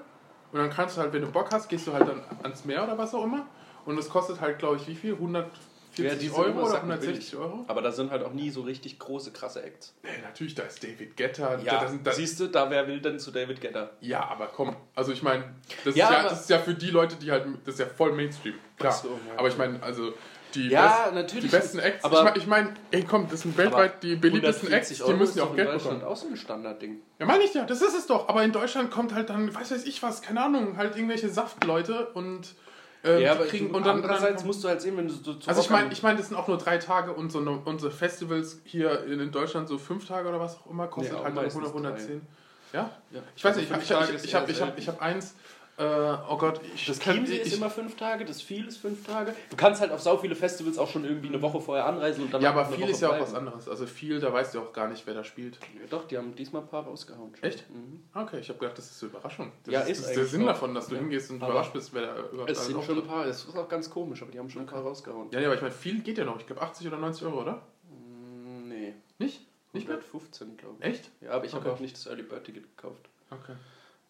Und 0.51 0.59
dann 0.59 0.69
kannst 0.69 0.97
du 0.97 1.01
halt, 1.01 1.13
wenn 1.13 1.21
du 1.21 1.31
Bock 1.31 1.49
hast, 1.51 1.69
gehst 1.69 1.87
du 1.87 1.93
halt 1.93 2.07
dann 2.07 2.21
ans 2.43 2.65
Meer 2.65 2.83
oder 2.83 2.97
was 2.97 3.13
auch 3.13 3.23
immer. 3.23 3.47
Und 3.85 3.95
das 3.97 4.09
kostet 4.09 4.41
halt, 4.41 4.59
glaube 4.59 4.77
ich, 4.77 4.87
wie 4.87 4.95
viel? 4.95 5.13
140 5.13 6.31
Ja, 6.31 6.37
Euro 6.37 6.59
oder 6.61 6.69
Sachen 6.71 6.89
160 6.91 7.31
billig. 7.31 7.35
Euro? 7.35 7.65
Aber 7.67 7.81
da 7.81 7.91
sind 7.91 8.11
halt 8.11 8.23
auch 8.23 8.31
nie 8.33 8.49
so 8.51 8.61
richtig 8.61 8.99
große, 8.99 9.31
krasse 9.31 9.63
Acts. 9.63 9.93
Nee, 10.03 10.09
natürlich, 10.23 10.55
da 10.55 10.63
ist 10.63 10.81
David 10.83 11.17
Guetta. 11.17 11.57
Ja, 11.59 11.81
da 11.81 11.87
sind, 11.89 12.05
da, 12.05 12.11
siehst 12.13 12.39
du, 12.39 12.47
da 12.47 12.69
wer 12.69 12.87
will 12.87 13.01
denn 13.01 13.19
zu 13.19 13.31
David 13.31 13.59
Guetta? 13.59 13.89
ja, 13.99 14.23
aber 14.27 14.47
komm, 14.47 14.75
also 14.95 15.11
ich 15.11 15.23
meine, 15.23 15.43
das, 15.83 15.95
Ja, 15.95 16.07
ist 16.07 16.13
ja, 16.13 16.23
das 16.23 16.41
ist 16.41 16.49
ja 16.49 16.59
für 16.59 16.73
die 16.75 16.91
Leute, 16.91 17.15
die 17.17 17.31
halt, 17.31 17.45
das 17.65 17.73
ist 17.75 17.79
ja 17.79 17.85
voll 17.87 18.13
Mainstream. 18.13 18.53
Klar. 18.77 18.93
So, 18.93 19.19
aber 19.35 19.47
ich 19.49 19.57
meine, 19.57 19.81
also 19.83 20.13
die, 20.55 20.69
Ja, 20.69 21.03
best- 21.03 21.13
natürlich 21.15 21.43
die 21.51 21.55
besten 21.57 21.77
ist- 21.79 21.83
Acts, 21.85 22.03
aber- 22.05 22.17
ich 22.19 22.23
meine, 22.23 22.37
ich 22.37 22.47
mein, 22.47 22.79
ey 22.91 23.03
komm, 23.03 23.27
das 23.29 23.41
sind 23.41 23.57
weltweit 23.57 24.01
die 24.01 24.15
beliebtesten 24.15 24.71
Acts, 24.71 24.89
140 24.91 24.97
die 24.97 25.03
Euro 25.03 25.17
müssen 25.17 25.29
ist 25.31 25.35
ja 25.37 25.43
auch 25.43 25.49
in 25.51 25.55
Geld 25.57 25.67
Deutschland 25.69 25.99
bekommen. 25.99 26.11
auch 26.13 26.17
so 26.17 26.27
ein 26.27 26.37
Standardding. 26.37 27.01
Ja, 27.19 27.25
meine 27.25 27.43
ich 27.43 27.53
ja, 27.53 27.65
das 27.65 27.81
ist 27.81 27.95
es 27.95 28.07
doch. 28.07 28.29
Aber 28.29 28.43
in 28.43 28.51
Deutschland 28.51 28.89
kommt 28.89 29.13
halt 29.13 29.29
dann, 29.29 29.53
weiß 29.53 29.71
weiß 29.71 29.85
ich 29.85 30.01
was, 30.01 30.21
keine 30.21 30.41
Ahnung, 30.43 30.77
halt 30.77 30.95
irgendwelche 30.95 31.29
Saftleute 31.29 32.07
und 32.13 32.55
äh, 33.03 33.23
ja, 33.23 33.31
aber 33.31 33.45
kriegen 33.45 33.71
und 33.71 33.85
dann. 33.85 33.97
andererseits 33.97 34.43
musst 34.43 34.63
du 34.63 34.67
halt 34.67 34.81
sehen, 34.81 34.97
wenn 34.97 35.07
du 35.07 35.13
so 35.13 35.35
also 35.45 35.61
ich 35.61 35.69
meine, 35.69 35.91
ich 35.93 36.03
meine, 36.03 36.17
das 36.17 36.27
sind 36.27 36.37
auch 36.37 36.47
nur 36.47 36.57
drei 36.57 36.77
Tage 36.77 37.13
und 37.13 37.31
so 37.31 37.39
unsere 37.65 37.91
Festivals 37.91 38.59
hier 38.65 39.05
in, 39.05 39.31
Deutschland 39.31 39.69
so 39.69 39.77
fünf 39.77 40.05
Tage 40.05 40.27
oder 40.27 40.39
was 40.39 40.57
auch 40.57 40.67
immer 40.67 40.87
kostet 40.87 41.13
Nee, 41.13 41.19
halt 41.23 41.27
dann 41.27 41.43
meistens 41.45 41.67
100, 41.67 41.93
110. 41.93 42.21
Ja? 42.73 42.91
Ja. 43.11 43.21
Ich 43.35 43.43
weiß 43.43 43.55
nicht, 43.55 43.71
Also 43.71 43.81
ich 43.81 43.91
habe 43.91 44.03
fünf 44.03 44.03
ich, 44.03 44.09
ich, 44.09 44.15
ich, 44.15 44.23
ich, 44.25 44.35
hab, 44.35 44.49
ich, 44.49 44.61
hab, 44.61 44.77
ich 44.77 44.87
hab 44.87 45.01
eins, 45.01 45.35
äh, 45.79 46.17
oh 46.29 46.37
Gott, 46.37 46.59
ich 46.75 46.85
Das 46.85 46.99
kann- 46.99 47.15
Chiemsee 47.15 47.37
ist 47.37 47.47
ich, 47.47 47.53
immer 47.57 47.69
fünf 47.69 47.95
Tage, 47.95 48.25
das 48.25 48.41
Viel 48.41 48.67
ist 48.67 48.77
fünf 48.77 49.05
Tage. 49.05 49.33
Du 49.49 49.55
kannst 49.55 49.79
halt 49.81 49.91
auf 49.91 50.01
so 50.01 50.17
viele 50.17 50.35
Festivals 50.35 50.77
auch 50.77 50.89
schon 50.89 51.05
irgendwie 51.05 51.29
eine 51.29 51.41
Woche 51.41 51.61
vorher 51.61 51.85
anreisen 51.85 52.25
und 52.25 52.33
dann 52.33 52.41
Ja, 52.41 52.51
aber 52.51 52.65
viel 52.65 52.83
Woche 52.83 52.91
ist 52.91 53.01
ja 53.01 53.07
auch 53.07 53.13
bleiben. 53.13 53.25
was 53.27 53.33
anderes. 53.33 53.69
Also 53.69 53.85
viel, 53.87 54.19
da 54.19 54.31
weißt 54.33 54.53
du 54.55 54.59
auch 54.59 54.73
gar 54.73 54.89
nicht, 54.89 55.07
wer 55.07 55.13
da 55.13 55.23
spielt. 55.23 55.55
Ja, 55.79 55.87
doch, 55.89 56.05
die 56.07 56.17
haben 56.17 56.35
diesmal 56.35 56.61
ein 56.63 56.67
paar 56.67 56.83
rausgehauen. 56.83 57.33
schon. 57.35 57.43
Echt? 57.49 57.69
Mhm. 57.69 58.03
Okay, 58.13 58.39
ich 58.39 58.49
habe 58.49 58.59
gedacht, 58.59 58.77
das 58.77 58.91
ist 58.91 59.01
eine 59.01 59.11
Überraschung. 59.11 59.51
Das 59.63 59.73
Ja, 59.73 59.79
ist, 59.81 59.89
ist 59.91 60.01
das 60.01 60.09
ist 60.11 60.15
der 60.17 60.25
Sinn 60.25 60.43
auch. 60.43 60.47
davon, 60.47 60.75
dass 60.75 60.87
du 60.87 60.95
Ja. 60.95 61.01
hingehst 61.01 61.31
und 61.31 61.41
Aber 61.41 61.51
überrascht 61.53 61.73
bist, 61.73 61.93
wer 61.93 62.01
da 62.01 62.15
überhaupt 62.29 62.51
Es 62.51 62.65
sind 62.65 62.83
schon 62.83 62.97
ein 62.99 63.07
paar, 63.07 63.25
es 63.25 63.45
ist 63.45 63.55
auch 63.57 63.69
ganz 63.69 63.89
komisch, 63.89 64.21
aber 64.21 64.31
die 64.31 64.39
haben 64.39 64.49
schon 64.49 64.63
ein 64.63 64.67
paar 64.67 64.81
rausgehauen. 64.81 65.29
Ja, 65.31 65.39
ja, 65.39 65.47
aber 65.47 65.55
ich 65.55 65.61
meine, 65.61 65.73
viel 65.73 66.01
geht 66.01 66.17
ja 66.17 66.25
noch. 66.25 66.39
Ich 66.39 66.45
glaube 66.45 66.61
80 66.61 66.85
oder 66.87 66.97
90 66.97 67.25
Euro, 67.25 67.41
oder? 67.41 67.61
Mm, 67.89 68.67
Nee. 68.67 68.93
Nicht? 69.17 69.41
Nicht 69.73 69.87
mehr? 69.87 69.97
115, 69.97 70.57
glaube 70.57 70.75
ich. 70.79 70.85
Echt? 70.85 71.09
Ja, 71.21 71.31
aber 71.31 71.45
ich 71.45 71.53
habe 71.53 71.65
Okay. 71.67 71.75
auch 71.75 71.79
nicht 71.79 71.95
das 71.95 72.05
Early 72.07 72.23
Bird 72.23 72.43
Ticket 72.43 72.63
gekauft. 72.75 73.07
Okay. 73.31 73.53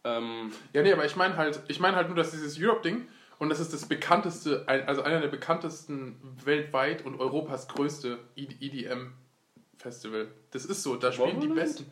Ähm, 0.04 0.52
Ja, 0.74 0.82
nee, 0.82 0.94
aber 0.94 1.06
ich 1.06 1.16
meine 1.16 1.36
halt, 1.38 1.62
ich 1.68 1.80
meine 1.80 1.98
halt 1.98 2.08
nur, 2.08 2.16
dass 2.16 2.32
dieses 2.32 2.58
Europe-Ding, 2.60 3.08
und 3.40 3.50
das 3.50 3.60
ist 3.60 3.72
das 3.74 3.86
bekannteste, 3.88 4.68
also 4.68 5.02
einer 5.02 5.22
der 5.22 5.30
bekanntesten 5.30 6.18
weltweit 6.44 7.06
und 7.06 7.20
Europas 7.20 7.68
größte 7.70 8.20
EDM-Festival. 8.36 10.28
Das 10.52 10.66
ist 10.66 10.84
so, 10.84 10.96
da 10.98 11.12
spielen 11.12 11.40
die 11.40 11.48
Tomorrowland? 11.48 11.56
Besten. 11.56 11.92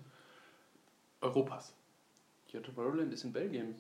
Europas. 1.22 1.74
ja, 2.50 2.60
Tomorrowland 2.60 3.14
ist 3.14 3.24
in 3.24 3.32
Belgien. 3.34 3.76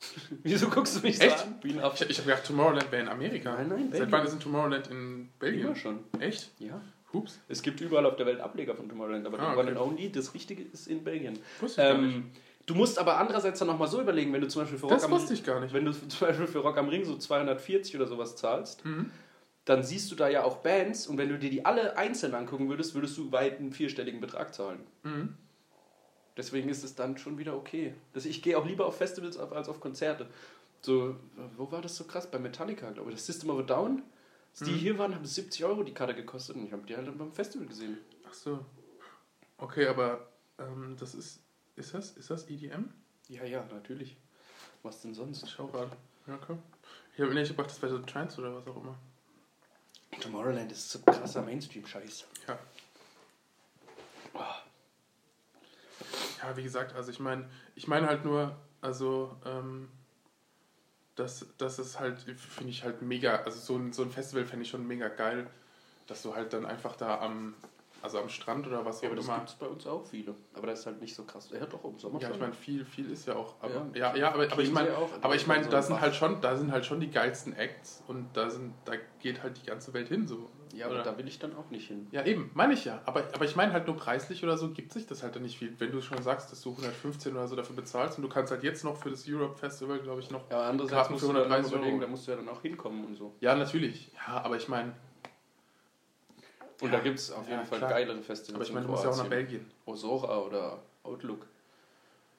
Wieso 0.42 0.68
guckst 0.68 0.96
du 0.96 1.00
mich 1.00 1.20
Echt? 1.20 1.38
so 1.38 1.44
an? 1.44 1.60
Ich, 1.62 1.74
ich 1.76 2.18
habe 2.18 2.28
gedacht, 2.28 2.44
Tomorrowland 2.46 2.90
wäre 2.92 3.02
in 3.02 3.08
Amerika. 3.08 3.54
Nein, 3.54 3.68
nein, 3.68 3.78
Seit 3.82 3.90
Belgien. 3.92 4.12
wann 4.12 4.26
ist 4.26 4.32
ein 4.34 4.40
Tomorrowland 4.40 4.86
in 4.88 5.28
Belgien? 5.38 5.66
Immer 5.66 5.76
schon. 5.76 6.00
Echt? 6.20 6.50
Ja. 6.58 6.80
Hups. 7.12 7.38
Es 7.48 7.62
gibt 7.62 7.80
überall 7.80 8.04
auf 8.06 8.16
der 8.16 8.26
Welt 8.26 8.40
Ableger 8.40 8.74
von 8.74 8.88
Tomorrowland, 8.88 9.26
aber 9.26 9.38
Ah, 9.38 9.52
die 9.52 9.58
One 9.58 9.70
okay. 9.70 9.70
and 9.70 9.80
Only, 9.80 10.10
das 10.12 10.34
Richtige 10.34 10.62
ist 10.62 10.88
in 10.88 11.04
Belgien. 11.04 11.38
Wusste 11.60 11.82
ich 11.82 11.88
gar 11.88 11.98
nicht. 11.98 12.16
Ähm, 12.16 12.30
du 12.66 12.74
musst 12.74 12.98
aber 12.98 13.18
andererseits 13.18 13.58
dann 13.60 13.68
nochmal 13.68 13.88
so 13.88 14.00
überlegen, 14.00 14.32
wenn 14.32 14.40
du 14.40 14.48
zum 14.48 14.62
Beispiel 14.62 14.78
für 14.78 14.86
Rock 14.86 14.94
Das 14.96 15.04
am. 15.04 15.12
Wenn 15.12 15.84
du 15.84 15.92
zum 15.92 16.26
Beispiel 16.28 16.46
für 16.46 16.58
Rock 16.58 16.76
am 16.78 16.88
Ring 16.88 17.04
so 17.04 17.16
240 17.16 17.96
oder 17.96 18.06
sowas 18.06 18.36
zahlst, 18.36 18.84
Mhm. 18.84 19.10
dann 19.64 19.82
siehst 19.82 20.10
du 20.10 20.14
da 20.16 20.28
ja 20.28 20.44
auch 20.44 20.58
Bands 20.58 21.06
und 21.06 21.16
wenn 21.18 21.28
du 21.28 21.38
dir 21.38 21.50
die 21.50 21.64
alle 21.64 21.96
einzeln 21.96 22.34
angucken 22.34 22.68
würdest, 22.68 22.94
würdest 22.94 23.16
du 23.18 23.30
weit 23.32 23.58
einen 23.58 23.72
vierstelligen 23.72 24.20
Betrag 24.20 24.52
zahlen. 24.54 24.80
Mhm. 25.04 25.34
Deswegen 26.36 26.68
ist 26.68 26.84
es 26.84 26.94
dann 26.94 27.16
schon 27.16 27.38
wieder 27.38 27.56
okay. 27.56 27.94
Das, 28.12 28.26
ich 28.26 28.42
gehe 28.42 28.58
auch 28.58 28.66
lieber 28.66 28.86
auf 28.86 28.96
Festivals 28.98 29.38
als 29.38 29.68
auf 29.68 29.80
Konzerte. 29.80 30.26
So, 30.82 31.16
wo 31.56 31.70
war 31.72 31.80
das 31.80 31.96
so 31.96 32.04
krass? 32.04 32.30
Bei 32.30 32.38
Metallica, 32.38 32.90
glaube 32.90 33.10
ich. 33.10 33.16
Das 33.16 33.26
System 33.26 33.48
of 33.50 33.58
a 33.60 33.62
Down. 33.62 34.02
Die 34.60 34.70
Mhm. 34.70 34.76
hier 34.76 34.98
waren, 34.98 35.14
haben 35.14 35.24
70 35.26 35.64
Euro 35.64 35.82
die 35.82 35.92
Karte 35.92 36.14
gekostet 36.14 36.56
und 36.56 36.66
ich 36.66 36.72
habe 36.72 36.86
die 36.86 36.96
halt 36.96 37.16
beim 37.18 37.32
Festival 37.32 37.66
gesehen. 37.66 37.98
Ach 38.28 38.32
so. 38.32 38.64
Okay, 39.58 39.86
aber 39.86 40.28
ähm, 40.58 40.96
das 40.98 41.14
ist. 41.14 41.40
Ist 41.76 41.92
das? 41.92 42.12
Ist 42.12 42.30
das 42.30 42.48
EDM? 42.48 42.84
Ja, 43.28 43.44
ja, 43.44 43.62
natürlich. 43.70 44.16
Was 44.82 45.02
denn 45.02 45.12
sonst? 45.14 45.48
Schau 45.50 45.66
gerade. 45.66 45.90
Ja, 46.26 46.34
okay. 46.36 46.56
Ich 47.14 47.20
habe 47.20 47.34
nicht 47.34 47.48
gedacht, 47.50 47.68
das 47.68 47.82
wäre 47.82 47.92
so 47.92 47.98
Trance 47.98 48.40
oder 48.40 48.54
was 48.56 48.66
auch 48.66 48.76
immer. 48.82 48.96
Tomorrowland 50.20 50.72
ist 50.72 50.90
so 50.90 51.00
krasser 51.00 51.42
Mainstream-Scheiß. 51.42 52.24
Ja. 52.48 52.58
Ja, 56.42 56.56
wie 56.56 56.62
gesagt, 56.62 56.94
also 56.94 57.10
ich 57.10 57.18
meine, 57.20 57.48
ich 57.74 57.88
meine 57.88 58.06
halt 58.06 58.24
nur, 58.24 58.56
also, 58.80 59.36
ähm, 59.44 59.88
das, 61.16 61.46
das 61.58 61.78
ist 61.78 61.98
halt, 61.98 62.20
finde 62.20 62.70
ich 62.70 62.84
halt 62.84 63.02
mega, 63.02 63.36
also 63.36 63.58
so 63.58 63.76
ein, 63.76 63.92
so 63.92 64.02
ein 64.02 64.10
Festival 64.10 64.44
fände 64.44 64.64
ich 64.64 64.70
schon 64.70 64.86
mega 64.86 65.08
geil, 65.08 65.46
dass 66.06 66.22
du 66.22 66.34
halt 66.34 66.52
dann 66.52 66.66
einfach 66.66 66.94
da 66.96 67.18
am, 67.20 67.54
also 68.02 68.20
am 68.20 68.28
Strand 68.28 68.66
oder 68.66 68.84
was 68.84 69.00
Ja, 69.00 69.08
auch 69.08 69.12
aber 69.12 69.16
das 69.16 69.24
immer. 69.26 69.36
gibt 69.38 69.48
es 69.48 69.54
bei 69.56 69.66
uns 69.66 69.86
auch 69.86 70.06
viele. 70.06 70.34
Aber 70.54 70.66
das 70.68 70.80
ist 70.80 70.86
halt 70.86 71.00
nicht 71.00 71.14
so 71.14 71.24
krass. 71.24 71.50
Er 71.50 71.62
hat 71.62 71.72
doch 71.72 71.84
im 71.84 71.98
Sommer 71.98 72.20
Ja, 72.20 72.30
ich 72.30 72.38
meine, 72.38 72.52
viel, 72.52 72.84
viel 72.84 73.10
ist 73.10 73.26
ja 73.26 73.34
auch, 73.34 73.54
aber, 73.60 73.86
Ja, 73.94 74.12
ja, 74.12 74.16
ja, 74.16 74.32
aber, 74.34 74.52
aber 74.52 74.62
ich 74.62 74.70
meine, 74.72 74.90
aber 75.22 75.34
ich 75.34 75.46
meine, 75.46 75.66
da 75.68 75.82
sind 75.82 76.00
halt 76.00 76.14
schon, 76.14 76.40
da 76.42 76.54
sind 76.56 76.70
halt 76.70 76.84
schon 76.84 77.00
die 77.00 77.10
geilsten 77.10 77.54
Acts 77.56 78.02
und 78.06 78.36
da 78.36 78.50
sind, 78.50 78.74
da 78.84 78.92
geht 79.18 79.42
halt 79.42 79.56
die 79.60 79.66
ganze 79.66 79.92
Welt 79.94 80.08
hin, 80.08 80.26
so. 80.26 80.50
Ja, 80.76 80.86
aber 80.86 80.96
Oder? 80.96 81.04
da 81.04 81.18
will 81.18 81.26
ich 81.26 81.38
dann 81.38 81.56
auch 81.56 81.70
nicht 81.70 81.88
hin. 81.88 82.06
Ja, 82.12 82.24
eben, 82.24 82.50
meine 82.54 82.74
ich 82.74 82.84
ja. 82.84 83.00
Aber, 83.06 83.20
aber 83.32 83.44
ich 83.44 83.56
meine 83.56 83.72
halt 83.72 83.86
nur 83.86 83.96
preislich 83.96 84.42
oder 84.44 84.58
so 84.58 84.70
gibt 84.70 84.92
sich 84.92 85.06
das 85.06 85.22
halt 85.22 85.34
dann 85.34 85.42
nicht 85.42 85.58
viel. 85.58 85.74
Wenn 85.78 85.90
du 85.90 86.02
schon 86.02 86.22
sagst, 86.22 86.52
dass 86.52 86.60
du 86.60 86.70
115 86.70 87.32
oder 87.32 87.48
so 87.48 87.56
dafür 87.56 87.74
bezahlst 87.76 88.18
und 88.18 88.22
du 88.22 88.28
kannst 88.28 88.52
halt 88.52 88.62
jetzt 88.62 88.84
noch 88.84 88.96
für 88.96 89.10
das 89.10 89.26
Europe 89.26 89.56
Festival, 89.56 89.98
glaube 90.00 90.20
ich, 90.20 90.30
noch. 90.30 90.50
Ja, 90.50 90.58
aber 90.58 90.66
andererseits 90.66 90.96
Karten 90.96 91.12
musst 91.14 91.24
du 91.24 91.28
dann 91.28 91.36
auch 91.38 91.50
130 91.50 91.72
überlegen, 91.72 92.00
da 92.00 92.06
musst 92.06 92.26
du 92.26 92.30
ja 92.32 92.36
dann 92.36 92.48
auch 92.48 92.60
hinkommen 92.60 93.04
und 93.06 93.16
so. 93.16 93.34
Ja, 93.40 93.54
natürlich. 93.54 94.10
Ja, 94.26 94.42
aber 94.44 94.56
ich 94.56 94.68
meine, 94.68 94.92
Und 96.82 96.90
Ja, 96.90 96.98
da 96.98 97.02
gibt 97.02 97.18
es 97.18 97.30
auf 97.32 97.46
jeden 97.48 97.60
ja, 97.60 97.64
Fall 97.64 97.78
klar. 97.78 97.90
geilere 97.90 98.20
Festivals. 98.22 98.54
aber 98.54 98.64
ich 98.64 98.72
meine, 98.72 98.84
in 98.84 98.86
du 98.88 98.92
musst 98.92 99.04
ja 99.04 99.10
auch 99.10 99.16
nach. 99.16 99.28
Belgien. 99.28 99.70
Osora 99.86 100.38
oder 100.40 100.82
Outlook. 101.04 101.46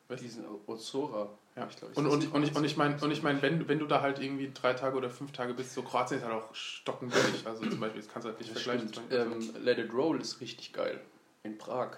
Was? 0.10 0.22
Diesen 0.22 0.46
Osora. 0.68 1.30
Ja. 1.58 1.68
Ich 1.70 1.76
glaub, 1.76 1.98
Und, 1.98 2.06
und, 2.06 2.34
und 2.34 2.44
ich, 2.44 2.56
und 2.56 2.64
ich 2.64 2.78
meine, 2.78 2.96
ich 3.12 3.24
mein, 3.24 3.42
wenn, 3.42 3.68
wenn 3.68 3.80
du 3.80 3.88
da 3.88 4.02
halt 4.02 4.20
irgendwie 4.20 4.52
drei 4.54 4.74
Tage 4.74 4.96
oder 4.96 5.10
fünf 5.10 5.32
Tage 5.32 5.54
bist, 5.56 5.74
so 5.74 5.82
Kroatien 5.82 6.20
ist 6.20 6.24
halt 6.26 6.36
auch 6.36 6.54
stockenbillig. 6.54 7.46
Also 7.46 7.68
zum 7.68 7.80
Beispiel, 7.80 8.02
das 8.02 8.12
kannst 8.12 8.26
du 8.26 8.30
halt 8.30 8.40
nicht 8.40 8.56
Das 8.56 8.62
vergleichen. 8.62 8.92
Ähm, 9.10 9.56
Let 9.64 9.80
It 9.80 9.92
Roll 9.92 10.22
ist 10.22 10.40
richtig 10.40 10.72
geil. 10.72 11.02
In 11.44 11.58
Prag. 11.58 11.98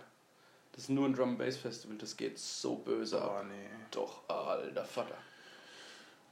Das 0.72 0.84
ist 0.84 0.90
nur 0.90 1.06
ein 1.06 1.14
Drum 1.14 1.38
Bass 1.38 1.58
Festival, 1.58 1.98
das 1.98 2.16
geht 2.16 2.40
so 2.40 2.76
böse 2.78 3.22
ab. 3.22 3.42
oh 3.42 3.44
nee. 3.44 3.68
Doch, 3.92 4.22
alter 4.30 4.86
Vater. 4.86 5.16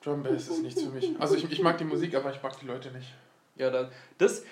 Drum 0.01 0.23
Bass 0.23 0.47
ist 0.47 0.61
nichts 0.61 0.81
für 0.83 0.89
mich. 0.89 1.19
Also 1.19 1.35
ich, 1.35 1.51
ich 1.51 1.61
mag 1.61 1.77
die 1.79 1.83
Musik, 1.83 2.15
aber 2.15 2.31
ich 2.33 2.41
mag 2.41 2.57
die 2.59 2.65
Leute 2.65 2.91
nicht. 2.91 3.13
Ja, 3.55 3.69
da, 3.69 3.89
das. 4.19 4.45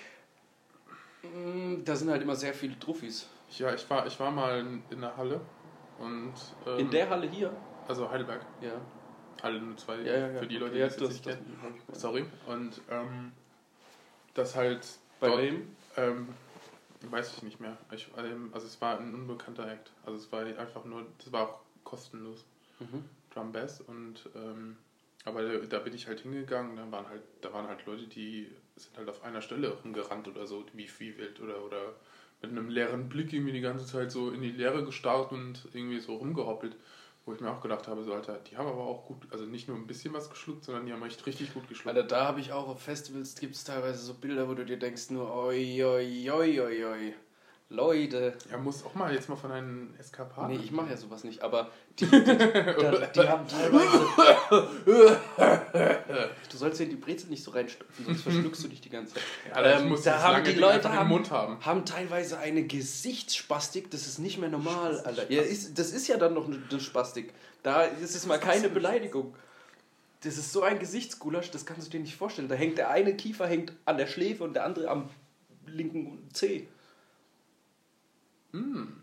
mh, 1.22 1.78
Da 1.84 1.96
sind 1.96 2.10
halt 2.10 2.20
immer 2.20 2.36
sehr 2.36 2.52
viele 2.52 2.78
Truffis. 2.78 3.28
Ja, 3.56 3.72
ich 3.72 3.88
war, 3.88 4.06
ich 4.06 4.18
war 4.20 4.30
mal 4.30 4.58
in, 4.58 4.82
in 4.90 5.00
der 5.00 5.16
Halle 5.16 5.40
und. 5.98 6.34
ähm, 6.66 6.78
In 6.78 6.90
der 6.90 7.08
Halle 7.08 7.28
hier? 7.28 7.56
Also 7.88 8.10
Heidelberg. 8.10 8.44
Ja. 8.60 8.80
Halle 9.42 9.60
nur 9.60 9.76
zwei, 9.76 9.96
Ja, 9.96 10.18
ja, 10.18 10.28
ja. 10.28 10.38
für 10.40 10.46
die 10.46 10.56
Leute, 10.56 10.74
die 10.74 10.80
das 10.80 10.92
jetzt 10.92 11.00
das, 11.02 11.08
nicht 11.10 11.26
das, 11.26 11.34
kennen. 11.34 11.82
Sorry. 11.92 12.24
Und 12.46 12.80
ähm, 12.90 13.32
das 14.34 14.56
halt. 14.56 14.86
Bei 15.20 15.28
dort, 15.28 15.42
wem? 15.42 15.76
Ähm, 15.96 16.28
weiß 17.02 17.36
ich 17.36 17.42
nicht 17.42 17.60
mehr. 17.60 17.76
Ich, 17.92 18.08
ähm, 18.16 18.50
also 18.52 18.66
es 18.66 18.80
war 18.80 18.98
ein 18.98 19.14
unbekannter 19.14 19.70
Act. 19.70 19.92
Also 20.04 20.18
es 20.18 20.32
war 20.32 20.40
einfach 20.40 20.84
nur, 20.84 21.06
das 21.18 21.32
war 21.32 21.48
auch 21.48 21.60
kostenlos. 21.84 22.44
Mhm. 22.78 23.04
Drum 23.30 23.52
Bass 23.52 23.80
und 23.82 24.28
ähm, 24.34 24.76
aber 25.24 25.42
da, 25.42 25.58
da 25.58 25.78
bin 25.80 25.94
ich 25.94 26.06
halt 26.06 26.20
hingegangen, 26.20 26.76
da 26.76 26.90
waren 26.90 27.08
halt, 27.08 27.22
da 27.40 27.52
waren 27.52 27.66
halt 27.66 27.84
Leute, 27.84 28.06
die 28.06 28.50
sind 28.76 28.96
halt 28.96 29.08
auf 29.08 29.24
einer 29.24 29.42
Stelle 29.42 29.72
rumgerannt 29.82 30.28
oder 30.28 30.46
so, 30.46 30.64
wie 30.72 30.88
wie 30.98 31.18
wild 31.18 31.40
oder 31.40 31.62
oder 31.64 31.94
mit 32.42 32.50
einem 32.50 32.68
leeren 32.68 33.08
Blick 33.08 33.32
irgendwie 33.32 33.52
die 33.52 33.60
ganze 33.60 33.86
Zeit 33.86 34.12
so 34.12 34.30
in 34.30 34.40
die 34.40 34.52
Leere 34.52 34.84
gestarrt 34.84 35.32
und 35.32 35.68
irgendwie 35.72 36.00
so 36.00 36.16
rumgehoppelt. 36.16 36.76
Wo 37.26 37.34
ich 37.34 37.40
mir 37.40 37.50
auch 37.50 37.60
gedacht 37.60 37.88
habe, 37.88 38.04
so 38.04 38.14
Alter, 38.14 38.38
die 38.38 38.56
haben 38.56 38.68
aber 38.68 38.84
auch 38.84 39.04
gut, 39.04 39.26
also 39.32 39.44
nicht 39.44 39.66
nur 39.68 39.76
ein 39.76 39.86
bisschen 39.88 40.14
was 40.14 40.30
geschluckt, 40.30 40.64
sondern 40.64 40.86
die 40.86 40.92
haben 40.92 41.04
echt 41.04 41.26
richtig 41.26 41.52
gut 41.52 41.68
geschluckt. 41.68 41.96
Alter, 41.96 42.08
da 42.08 42.24
habe 42.26 42.40
ich 42.40 42.52
auch 42.52 42.68
auf 42.68 42.80
Festivals, 42.80 43.34
gibt 43.34 43.56
es 43.56 43.64
teilweise 43.64 43.98
so 43.98 44.14
Bilder, 44.14 44.48
wo 44.48 44.54
du 44.54 44.64
dir 44.64 44.78
denkst, 44.78 45.10
nur 45.10 45.34
oi, 45.34 45.84
oi, 45.84 46.30
oi, 46.30 46.60
oi, 46.60 46.84
oi. 46.84 47.14
Leute. 47.68 48.34
Er 48.48 48.58
muss 48.58 48.84
auch 48.84 48.94
mal 48.94 49.12
jetzt 49.12 49.28
mal 49.28 49.34
von 49.34 49.50
einem 49.50 49.92
Eskapaden. 49.98 50.56
Nee, 50.56 50.62
ich 50.62 50.70
mache 50.70 50.90
ja 50.90 50.96
sowas 50.96 51.24
nicht, 51.24 51.42
aber 51.42 51.68
die, 51.98 52.06
die, 52.10 52.10
da, 52.10 53.06
die 53.06 53.28
haben 53.28 53.46
teilweise. 53.48 54.06
du 56.50 56.56
sollst 56.56 56.78
ja 56.78 56.84
in 56.84 56.90
die 56.90 56.96
Brezel 56.96 57.28
nicht 57.28 57.42
so 57.42 57.50
reinstopfen, 57.50 58.04
sonst 58.04 58.22
verschluckst 58.22 58.62
du 58.62 58.68
dich 58.68 58.80
die 58.80 58.88
ganze 58.90 59.14
Zeit. 59.14 59.22
Alter, 59.52 59.76
ich 59.78 59.82
Ähm, 59.82 59.88
muss 59.88 60.02
da 60.02 60.22
haben 60.22 60.32
lange 60.34 60.44
die 60.44 60.50
Ding 60.52 60.60
Leute 60.60 60.92
haben, 60.92 61.30
haben. 61.30 61.66
haben 61.66 61.84
teilweise 61.84 62.38
eine 62.38 62.62
Gesichtsspastik, 62.62 63.90
das 63.90 64.06
ist 64.06 64.20
nicht 64.20 64.38
mehr 64.38 64.48
normal, 64.48 65.00
Alter. 65.00 65.28
Ja, 65.30 65.42
ist, 65.42 65.76
das 65.76 65.90
ist 65.90 66.06
ja 66.06 66.18
dann 66.18 66.34
noch 66.34 66.46
eine, 66.46 66.62
eine 66.70 66.80
Spastik. 66.80 67.34
Da 67.64 67.82
ist 67.82 68.14
es 68.14 68.26
mal 68.26 68.38
keine 68.38 68.68
Beleidigung. 68.68 69.34
Das 70.20 70.38
ist 70.38 70.52
so 70.52 70.62
ein 70.62 70.78
Gesichtsgulasch, 70.78 71.50
das 71.50 71.66
kannst 71.66 71.88
du 71.88 71.90
dir 71.90 72.00
nicht 72.00 72.14
vorstellen. 72.16 72.48
Da 72.48 72.54
hängt 72.54 72.78
der 72.78 72.90
eine 72.90 73.16
Kiefer 73.16 73.48
hängt 73.48 73.72
an 73.84 73.98
der 73.98 74.06
Schläfe 74.06 74.44
und 74.44 74.54
der 74.54 74.64
andere 74.64 74.88
am 74.88 75.10
linken 75.66 76.28
Zeh. 76.32 76.68
Hm. 78.52 78.96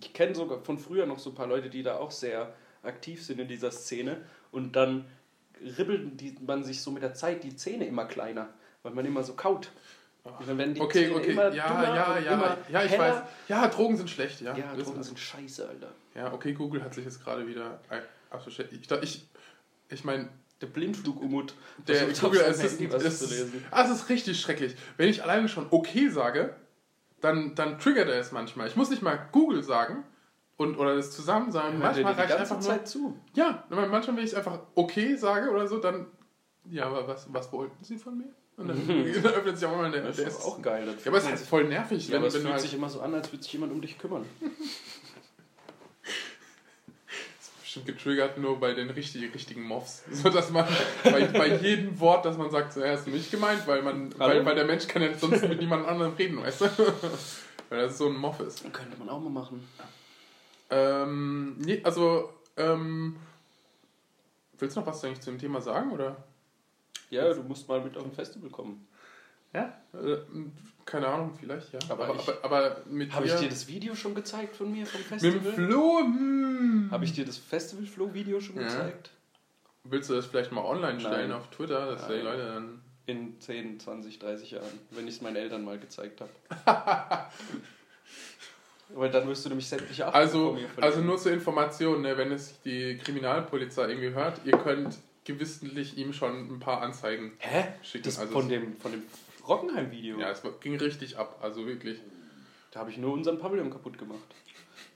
Ich 0.00 0.12
kenne 0.12 0.34
sogar 0.34 0.62
von 0.62 0.78
früher 0.78 1.06
noch 1.06 1.18
so 1.18 1.30
ein 1.30 1.34
paar 1.34 1.46
Leute, 1.46 1.70
die 1.70 1.82
da 1.82 1.96
auch 1.96 2.10
sehr 2.10 2.54
aktiv 2.82 3.24
sind 3.24 3.40
in 3.40 3.48
dieser 3.48 3.70
Szene. 3.70 4.22
Und 4.52 4.74
dann 4.76 5.04
ribbeln 5.78 6.16
die, 6.16 6.36
man 6.46 6.64
sich 6.64 6.80
so 6.80 6.90
mit 6.90 7.02
der 7.02 7.14
Zeit 7.14 7.44
die 7.44 7.54
Zähne 7.54 7.86
immer 7.86 8.06
kleiner, 8.06 8.48
weil 8.82 8.92
man 8.92 9.04
immer 9.04 9.22
so 9.22 9.34
kaut. 9.34 9.70
Und 10.22 10.46
dann 10.46 10.58
werden 10.58 10.74
die 10.74 10.80
Okay, 10.80 11.06
Zähne 11.06 11.14
okay, 11.16 11.30
immer 11.32 11.48
ja, 11.52 11.54
ja, 11.94 12.14
und 12.14 12.24
ja, 12.24 12.32
immer 12.34 12.58
ja, 12.70 12.84
ich 12.84 12.90
heller. 12.92 13.14
weiß. 13.16 13.22
Ja, 13.48 13.68
Drogen 13.68 13.96
sind 13.96 14.10
schlecht, 14.10 14.40
ja. 14.42 14.56
Ja, 14.56 14.74
Drogen 14.74 15.02
sind 15.02 15.18
scheiße, 15.18 15.68
Alter. 15.68 15.92
Ja, 16.14 16.32
okay, 16.32 16.52
Google 16.52 16.82
hat 16.82 16.94
sich 16.94 17.04
jetzt 17.04 17.22
gerade 17.24 17.46
wieder 17.46 17.80
äh. 17.90 18.00
Ich, 18.70 18.86
dachte, 18.86 19.04
ich, 19.04 19.26
ich 19.88 20.04
meine, 20.04 20.28
Der 20.60 20.66
Blindflug-Umut. 20.66 21.54
der 21.88 22.06
Google 22.12 22.44
Assistant 22.44 22.94
ist, 22.94 23.20
lesen. 23.30 23.64
ah, 23.70 23.84
es 23.84 23.90
ist 23.90 24.08
richtig 24.08 24.40
schrecklich. 24.40 24.76
Wenn 24.96 25.08
ich 25.08 25.22
alleine 25.22 25.48
schon 25.48 25.66
okay 25.70 26.08
sage, 26.08 26.54
dann, 27.20 27.54
dann 27.54 27.78
triggert 27.78 28.08
er 28.08 28.18
es 28.18 28.32
manchmal. 28.32 28.66
Ich 28.66 28.76
muss 28.76 28.90
nicht 28.90 29.02
mal 29.02 29.18
Google 29.32 29.62
sagen 29.62 30.04
und, 30.56 30.78
oder 30.78 30.96
das 30.96 31.10
zusammen 31.12 31.52
sagen. 31.52 31.74
Er 31.74 31.86
manchmal 31.86 32.12
reicht 32.14 32.32
einfach 32.32 32.56
nur. 32.56 32.62
Zeit 32.62 32.88
zu. 32.88 33.18
Ja, 33.34 33.64
manchmal, 33.68 34.16
wenn 34.16 34.24
ich 34.24 34.36
einfach 34.36 34.60
okay 34.74 35.16
sage 35.16 35.50
oder 35.50 35.66
so, 35.66 35.78
dann. 35.78 36.06
Ja, 36.64 36.86
aber 36.86 37.08
was, 37.08 37.32
was 37.32 37.52
wollten 37.52 37.82
Sie 37.82 37.98
von 37.98 38.18
mir? 38.18 38.28
Und 38.56 38.68
dann, 38.68 38.86
dann 38.86 39.24
öffnet 39.34 39.58
sich 39.58 39.66
auch 39.66 39.72
immer 39.72 39.90
der. 39.90 40.02
Das 40.02 40.16
der 40.16 40.28
ist 40.28 40.44
auch 40.44 40.60
geil. 40.60 40.86
Ja, 40.86 40.92
aber 41.06 41.16
es 41.16 41.24
ist 41.24 41.30
halt 41.30 41.40
voll 41.40 41.64
nervig, 41.64 42.08
Ja, 42.08 42.18
aber 42.18 42.26
es 42.26 42.34
wenn, 42.34 42.40
wenn 42.40 42.44
du 42.44 42.48
fühlt 42.48 42.52
halt, 42.52 42.62
sich 42.62 42.74
immer 42.74 42.90
so 42.90 43.00
an, 43.00 43.14
als 43.14 43.32
würde 43.32 43.42
sich 43.42 43.52
jemand 43.52 43.72
um 43.72 43.80
dich 43.80 43.98
kümmern. 43.98 44.24
bestimmt 47.70 47.86
getriggert 47.86 48.36
nur 48.38 48.58
bei 48.58 48.74
den 48.74 48.90
richtig, 48.90 49.32
richtigen 49.32 49.62
Moffs. 49.62 50.02
So 50.10 50.28
dass 50.28 50.50
man 50.50 50.66
bei, 51.04 51.24
bei 51.26 51.56
jedem 51.56 51.98
Wort, 52.00 52.24
dass 52.24 52.36
man 52.36 52.50
sagt, 52.50 52.72
so, 52.72 52.84
ja, 52.84 52.98
mich 53.06 53.30
gemeint, 53.30 53.64
weil 53.66 53.82
man, 53.82 54.12
Hallo? 54.18 54.34
weil, 54.34 54.44
weil 54.44 54.54
der 54.56 54.64
Mensch 54.64 54.88
kann 54.88 55.02
ja 55.02 55.16
sonst 55.16 55.42
mit 55.42 55.60
niemand 55.60 55.86
anderem 55.86 56.14
reden, 56.14 56.38
weißt 56.42 56.62
du? 56.62 56.66
Weil 57.68 57.82
das 57.82 57.98
so 57.98 58.08
ein 58.08 58.16
Moff 58.16 58.40
ist. 58.40 58.64
Könnte 58.72 58.98
man 58.98 59.08
auch 59.08 59.20
mal 59.20 59.30
machen. 59.30 59.64
Ähm, 60.70 61.56
nee, 61.58 61.80
also, 61.84 62.32
ähm, 62.56 63.14
willst 64.58 64.74
du 64.76 64.80
noch 64.80 64.88
was 64.88 65.04
eigentlich 65.04 65.20
zu 65.20 65.30
dem 65.30 65.38
Thema 65.38 65.60
sagen, 65.60 65.92
oder? 65.92 66.16
Ja, 67.10 67.32
du 67.32 67.42
musst 67.44 67.68
mal 67.68 67.80
mit 67.80 67.96
auf 67.96 68.04
ein 68.04 68.10
Festival 68.12 68.50
kommen. 68.50 68.88
Ja. 69.52 69.72
Äh, 69.94 70.16
keine 70.84 71.06
Ahnung, 71.06 71.32
vielleicht, 71.38 71.72
ja. 71.72 71.78
Aber 71.88 72.08
aber, 72.08 72.16
ich- 72.16 72.28
aber, 72.28 72.44
aber 72.44 72.76
mit 72.88 73.12
Habe 73.12 73.26
ich 73.26 73.34
dir- 73.36 73.48
das 73.48 73.68
Video 73.68 73.94
schon 73.94 74.16
gezeigt 74.16 74.56
von 74.56 74.72
mir 74.72 74.84
vom 74.84 75.00
Mit 75.00 75.22
dem 75.22 75.40
Festival? 75.40 75.52
Flo? 75.52 76.00
Habe 76.90 77.04
ich 77.04 77.12
dir 77.12 77.24
das 77.24 77.38
Festival-Flow-Video 77.38 78.40
schon 78.40 78.56
Ja. 78.56 78.62
gezeigt? 78.64 79.10
Willst 79.84 80.10
du 80.10 80.14
das 80.14 80.26
vielleicht 80.26 80.52
mal 80.52 80.64
online 80.64 81.00
stellen 81.00 81.30
Nein. 81.30 81.38
auf 81.38 81.48
Twitter, 81.50 81.86
dass 81.86 82.06
die. 82.06 82.14
Leute 82.14 82.46
dann... 82.46 82.80
In 83.06 83.40
10, 83.40 83.80
20, 83.80 84.18
30 84.18 84.50
Jahren, 84.52 84.78
wenn 84.90 85.08
ich 85.08 85.16
es 85.16 85.20
meinen 85.22 85.36
Eltern 85.36 85.64
mal 85.64 85.78
gezeigt 85.78 86.20
habe. 86.20 86.30
Weil 88.94 89.10
dann 89.10 89.26
wirst 89.28 89.44
du 89.44 89.48
nämlich 89.48 89.68
sämtliche 89.68 90.06
Achten 90.06 90.16
Also, 90.16 90.46
von 90.52 90.54
mir 90.54 90.68
verlieren. 90.68 90.82
also 90.84 91.00
nur 91.00 91.18
zur 91.18 91.32
Information, 91.32 92.02
ne, 92.02 92.16
wenn 92.16 92.30
es 92.32 92.60
die 92.62 92.98
Kriminalpolizei 92.98 93.88
irgendwie 93.88 94.10
hört, 94.10 94.40
ihr 94.44 94.58
könnt 94.58 94.98
gewissentlich 95.24 95.96
ihm 95.96 96.12
schon 96.12 96.52
ein 96.54 96.60
paar 96.60 96.82
Anzeigen 96.82 97.32
Hä? 97.38 97.68
schicken. 97.82 98.04
Das 98.04 98.18
also 98.18 98.32
von 98.32 98.48
dem, 98.48 98.76
von 98.76 98.92
dem 98.92 99.02
Rockenheim-Video? 99.46 100.18
Ja, 100.20 100.30
es 100.30 100.42
ging 100.60 100.76
richtig 100.76 101.16
ab, 101.18 101.38
also 101.42 101.66
wirklich. 101.66 101.98
Da 102.72 102.80
habe 102.80 102.90
ich 102.90 102.98
nur 102.98 103.12
unseren 103.12 103.38
Pavillon 103.38 103.70
kaputt 103.70 103.98
gemacht. 103.98 104.20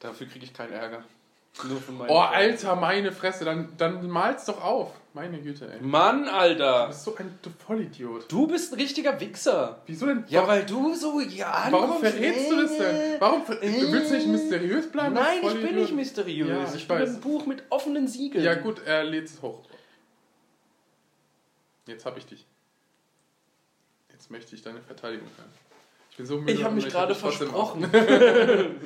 Dafür 0.01 0.27
kriege 0.27 0.45
ich 0.45 0.53
keinen 0.53 0.73
Ärger. 0.73 1.05
Nur 1.63 1.81
von 1.81 1.99
meinen 1.99 2.11
Oh. 2.11 2.19
Alter, 2.19 2.75
meine 2.75 3.13
Fresse, 3.13 3.45
dann, 3.45 3.69
dann 3.79 4.09
mal's 4.11 4.45
doch 4.47 4.61
auf. 4.63 4.93
Meine 5.13 5.41
Güte, 5.41 5.73
ey. 5.73 5.79
Du 5.79 5.87
Mann, 5.87 6.29
Alter. 6.29 6.89
bist 6.89 7.05
so 7.05 7.15
ein 7.15 7.39
du 7.41 7.51
Vollidiot. 7.51 8.31
Du 8.31 8.49
bist 8.49 8.73
ein 8.73 8.81
richtiger 8.81 9.19
Wichser. 9.21 9.81
Wieso 9.87 10.07
denn? 10.07 10.25
Ja, 10.27 10.49
weil 10.49 10.67
du 10.67 10.93
so, 10.97 11.21
ja, 11.21 11.69
Warum 11.71 12.01
verrätst 12.01 12.51
du 12.51 12.61
das 12.61 12.77
denn? 12.77 13.21
Warum 13.21 13.43
äh. 13.61 13.81
du 13.81 13.93
willst 13.93 14.11
nicht 14.11 14.27
mysteriös 14.27 14.91
bleiben? 14.91 15.15
Nein, 15.15 15.43
du 15.43 15.49
ich 15.51 15.63
bin 15.63 15.77
nicht 15.77 15.95
mysteriös. 15.95 16.49
Ja, 16.49 16.65
ich 16.65 16.75
ich 16.83 16.89
bin 16.89 16.97
ein 16.97 17.21
Buch 17.21 17.47
mit 17.47 17.63
offenen 17.71 18.09
Siegeln. 18.09 18.45
Ja, 18.45 18.55
gut, 18.55 18.83
er 18.85 19.05
lädt 19.05 19.27
es 19.27 19.41
hoch. 19.41 19.63
Jetzt 21.87 22.05
hab 22.05 22.17
ich 22.17 22.27
dich. 22.27 22.45
Jetzt 24.11 24.31
möchte 24.33 24.57
ich 24.57 24.63
deine 24.63 24.81
Verteidigung 24.81 25.29
hören. 25.37 25.51
Ich 26.15 26.19
bin 26.19 26.27
so 26.27 26.39
müde. 26.39 26.53
Ich 26.53 26.63
habe 26.63 26.77
mich 26.77 26.89
gerade 26.89 27.13
versprochen. 27.13 27.91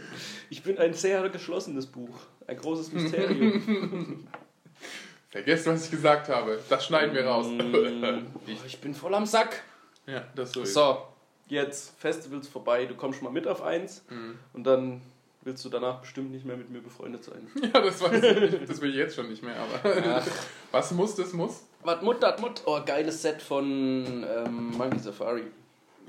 ich 0.48 0.62
bin 0.62 0.78
ein 0.78 0.94
sehr 0.94 1.28
geschlossenes 1.28 1.84
Buch. 1.84 2.16
Ein 2.46 2.56
großes 2.56 2.90
Mysterium. 2.90 4.26
Vergesst, 5.28 5.66
was 5.66 5.84
ich 5.84 5.90
gesagt 5.90 6.30
habe. 6.30 6.58
Das 6.70 6.86
schneiden 6.86 7.14
wir 7.14 7.26
raus. 7.26 7.48
ich, 8.46 8.58
ich 8.66 8.80
bin 8.80 8.94
voll 8.94 9.14
am 9.14 9.26
Sack. 9.26 9.62
ja, 10.06 10.24
das 10.34 10.52
so 10.52 10.62
ist. 10.62 10.72
So, 10.72 11.02
jetzt 11.48 12.00
Festivals 12.00 12.48
vorbei. 12.48 12.86
Du 12.86 12.94
kommst 12.94 13.20
mal 13.20 13.28
mit 13.28 13.46
auf 13.46 13.60
eins. 13.60 14.06
Mhm. 14.08 14.38
Und 14.54 14.64
dann 14.64 15.02
willst 15.42 15.62
du 15.66 15.68
danach 15.68 16.00
bestimmt 16.00 16.32
nicht 16.32 16.46
mehr 16.46 16.56
mit 16.56 16.70
mir 16.70 16.80
befreundet 16.80 17.24
sein. 17.24 17.46
Ja, 17.62 17.82
das 17.82 18.00
weiß 18.00 18.22
ich 18.22 18.40
nicht. 18.40 18.70
Das 18.70 18.80
will 18.80 18.88
ich 18.88 18.96
jetzt 18.96 19.16
schon 19.16 19.28
nicht 19.28 19.42
mehr, 19.42 19.56
aber. 19.56 20.22
Was 20.72 20.92
muss, 20.92 21.14
das 21.14 21.34
muss? 21.34 21.62
Was 21.82 22.00
Mut, 22.00 22.22
dat 22.22 22.40
Mut. 22.40 22.62
Oh, 22.64 22.80
geiles 22.86 23.20
Set 23.20 23.42
von 23.42 24.24
ähm, 24.26 24.70
Monkey 24.78 24.98
Safari. 24.98 25.44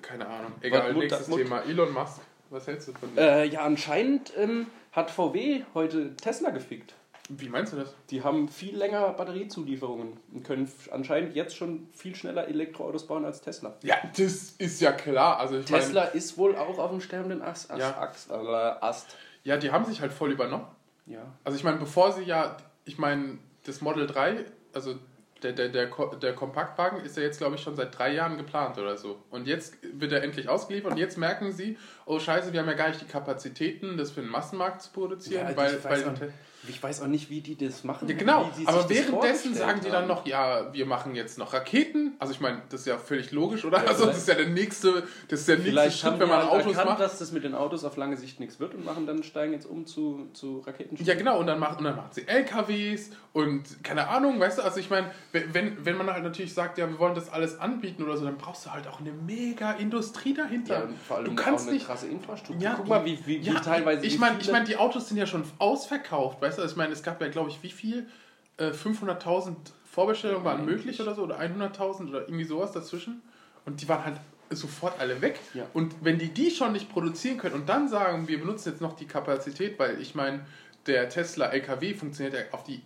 Keine 0.02 0.28
Ahnung. 0.28 0.54
Egal, 0.62 0.94
Mut, 0.94 1.04
nächstes 1.04 1.28
Mut. 1.28 1.40
Thema. 1.40 1.62
Elon 1.62 1.94
Musk. 1.94 2.22
Was 2.50 2.68
hältst 2.68 2.88
du 2.88 2.94
von 2.94 3.14
dem? 3.14 3.18
Äh, 3.18 3.46
ja, 3.46 3.62
anscheinend 3.62 4.34
ähm, 4.38 4.68
hat 4.92 5.12
VW 5.12 5.64
heute 5.74 6.16
Tesla 6.16 6.50
gefickt. 6.50 6.94
Wie 7.32 7.48
meinst 7.48 7.74
du 7.74 7.78
das? 7.78 7.94
Die 8.10 8.24
haben 8.24 8.50
viel 8.50 8.76
länger 8.76 9.10
Batteriezulieferungen 9.10 10.18
und 10.34 10.44
können 10.44 10.68
anscheinend 10.90 11.36
jetzt 11.36 11.56
schon 11.56 11.88
viel 11.94 12.16
schneller 12.16 12.48
Elektroautos 12.48 13.06
bauen 13.06 13.24
als 13.24 13.42
Tesla. 13.42 13.76
Ja, 13.84 13.98
das 14.18 14.54
ist 14.58 14.82
ja 14.82 14.92
klar. 14.92 15.38
Also 15.38 15.60
ich 15.60 15.66
Tesla 15.66 16.06
meine, 16.06 16.16
ist 16.16 16.40
wohl 16.40 16.56
auch 16.56 16.80
auf 16.80 16.90
dem 16.90 17.02
sterbenden 17.02 17.44
Ast. 17.44 17.70
Ast, 17.70 17.80
Ja. 17.80 18.00
Ast, 18.02 18.32
äh, 18.32 18.34
Ast. 18.34 19.16
ja, 19.44 19.58
die 19.58 19.70
haben 19.70 19.86
sich 19.86 20.02
halt 20.02 20.12
voll 20.12 20.32
übernommen. 20.32 20.66
Ja. 21.06 21.22
Also 21.44 21.56
ich 21.56 21.64
meine, 21.64 21.78
bevor 21.78 22.14
sie 22.14 22.24
ja, 22.24 22.58
ich 22.86 22.98
meine, 22.98 23.38
das 23.64 23.82
Model 23.82 24.08
3, 24.08 24.46
also 24.74 24.96
der, 25.44 25.54
der, 25.54 25.70
der, 25.70 25.90
der 26.22 26.34
Kompaktwagen 26.34 27.04
ist 27.04 27.18
ja 27.18 27.24
jetzt, 27.24 27.38
glaube 27.38 27.56
ich, 27.56 27.62
schon 27.62 27.76
seit 27.76 27.98
drei 27.98 28.14
Jahren 28.14 28.38
geplant 28.38 28.78
oder 28.78 28.98
so. 28.98 29.24
Und 29.30 29.48
jetzt 29.48 29.78
wird 29.94 30.12
er 30.12 30.24
endlich 30.24 30.50
ausgeliefert 30.50 30.92
und 30.92 30.98
jetzt 30.98 31.18
merken 31.18 31.52
sie, 31.52 31.78
oh 32.06 32.20
scheiße, 32.20 32.54
wir 32.54 32.60
haben 32.60 32.68
ja 32.68 32.74
gar 32.74 32.90
nicht 32.90 33.02
die 33.02 33.08
Kapazitäten, 33.08 33.98
das 33.98 34.12
für 34.12 34.22
den 34.22 34.30
Massenmarkt 34.30 34.82
zu 34.82 34.92
produzieren, 34.92 35.48
Ja, 35.50 35.58
weil, 35.58 35.84
weil 35.84 36.32
ich 36.68 36.82
weiß 36.82 37.02
auch 37.02 37.08
nicht, 37.08 37.30
wie 37.30 37.42
die 37.42 37.56
das 37.56 37.84
machen. 37.84 38.08
Ja, 38.10 38.16
genau, 38.16 38.50
wie 38.50 38.54
sie 38.54 38.60
sich 38.60 38.68
aber 38.68 38.90
währenddessen 38.90 39.54
sagen 39.54 39.80
die 39.84 39.90
dann 39.90 40.08
noch, 40.08 40.26
ja, 40.26 40.74
wir 40.74 40.86
machen 40.86 41.16
jetzt 41.16 41.38
noch 41.38 41.54
Raketen. 41.54 42.16
Also 42.20 42.34
ich 42.34 42.42
meine, 42.42 42.62
das 42.70 42.82
ist 42.82 42.88
ja 42.88 42.98
völlig 42.98 43.32
logisch, 43.32 43.64
oder? 43.64 43.78
Ja, 43.84 43.90
also 43.90 44.06
das 44.06 44.18
ist 44.18 44.28
ja 44.28 44.36
der 44.36 44.50
nächste, 44.50 45.04
das 45.30 45.42
ist 45.42 45.48
der 45.48 45.60
nächste 45.60 45.92
Schritt, 45.92 46.20
wenn 46.20 46.28
man 46.28 46.40
halt 46.40 46.50
Autos 46.50 46.68
erkannt, 46.68 46.90
macht. 46.90 47.00
dass 47.00 47.18
das 47.20 47.32
mit 47.32 47.44
den 47.44 47.56
Autos 47.56 47.86
auf 47.86 47.96
lange 47.96 48.18
Sicht 48.18 48.40
nichts 48.40 48.60
wird 48.60 48.76
und 48.76 48.84
machen 48.84 49.06
dann 49.06 49.24
steigen 49.24 49.54
jetzt 49.54 49.66
um 49.66 49.86
zu, 49.86 50.28
zu 50.34 50.60
Raketen. 50.60 50.98
Ja, 51.04 51.16
genau, 51.16 51.40
und 51.40 51.48
dann, 51.48 51.60
macht, 51.60 51.78
und 51.80 51.86
dann 51.86 51.96
machen 51.96 52.10
sie 52.12 52.28
LKWs 52.28 53.12
und 53.32 53.84
keine 53.84 54.08
Ahnung, 54.10 54.40
weißt 54.40 54.58
du, 54.58 54.64
also 54.64 54.80
ich 54.80 54.90
meine, 54.90 55.12
wenn, 55.32 55.86
wenn 55.86 55.98
man 55.98 56.12
halt 56.12 56.24
natürlich 56.24 56.54
sagt, 56.54 56.78
ja, 56.78 56.90
wir 56.90 57.00
wollen 57.00 57.16
das 57.16 57.32
alles 57.32 57.60
anbieten 57.60 58.04
oder 58.04 58.18
so, 58.18 58.26
dann 58.26 58.38
brauchst 58.38 58.66
du 58.66 58.72
halt 58.72 58.88
auch 58.88 59.00
eine 59.00 59.12
mega 59.12 59.74
Industrie 59.74 60.34
dahinter. 60.34 60.80
Ja, 60.80 60.84
und 60.84 60.98
vor 60.98 61.18
allem 61.18 61.26
du 61.26 61.36
kannst 61.36 61.66
auch 61.66 61.68
eine 61.70 61.78
nicht. 61.78 61.86
krasse 61.86 62.08
Infrastruktur. 62.08 62.62
Ja, 62.64 62.74
Guck 62.76 62.88
mal, 62.88 63.06
wie, 63.06 63.18
wie, 63.26 63.46
wie 63.46 63.54
teilweise. 63.54 64.06
Ich 64.06 64.20
meine, 64.20 64.40
ich 64.40 64.52
mein, 64.52 64.66
die 64.66 64.78
Autos 64.78 65.08
sind 65.08 65.18
ja 65.18 65.26
schon 65.26 65.44
ausverkauft, 65.60 66.42
weißt 66.42 66.49
du? 66.58 66.62
Also 66.64 66.74
ich 66.74 66.78
meine, 66.78 66.94
es 66.94 67.04
gab 67.04 67.22
ja, 67.22 67.28
glaube 67.28 67.50
ich, 67.50 67.62
wie 67.64 67.70
viel? 67.70 68.08
Äh, 68.58 68.72
500.000 68.72 69.56
Vorbestellungen 69.86 70.44
waren 70.44 70.66
möglich 70.66 71.02
oder 71.02 71.16
so, 71.16 71.24
oder 71.24 71.40
100.000 71.40 72.10
oder 72.10 72.22
irgendwie 72.22 72.44
sowas 72.44 72.72
dazwischen. 72.72 73.22
Und 73.66 73.82
die 73.82 73.90
waren 73.90 74.06
halt 74.06 74.18
sofort 74.50 75.00
alle 75.00 75.22
weg. 75.22 75.40
Ja. 75.54 75.66
Und 75.74 75.94
wenn 76.02 76.18
die 76.18 76.30
die 76.30 76.52
schon 76.52 76.74
nicht 76.74 76.92
produzieren 76.92 77.38
können 77.38 77.56
und 77.56 77.70
dann 77.70 77.88
sagen, 77.88 78.28
wir 78.28 78.40
benutzen 78.40 78.70
jetzt 78.70 78.82
noch 78.82 78.96
die 78.96 79.06
Kapazität, 79.06 79.78
weil 79.80 80.02
ich 80.02 80.16
meine, 80.16 80.46
der 80.88 81.10
Tesla 81.10 81.48
LKW 81.48 81.94
funktioniert 81.94 82.34
ja 82.34 82.42
auf 82.52 82.64
die 82.64 82.82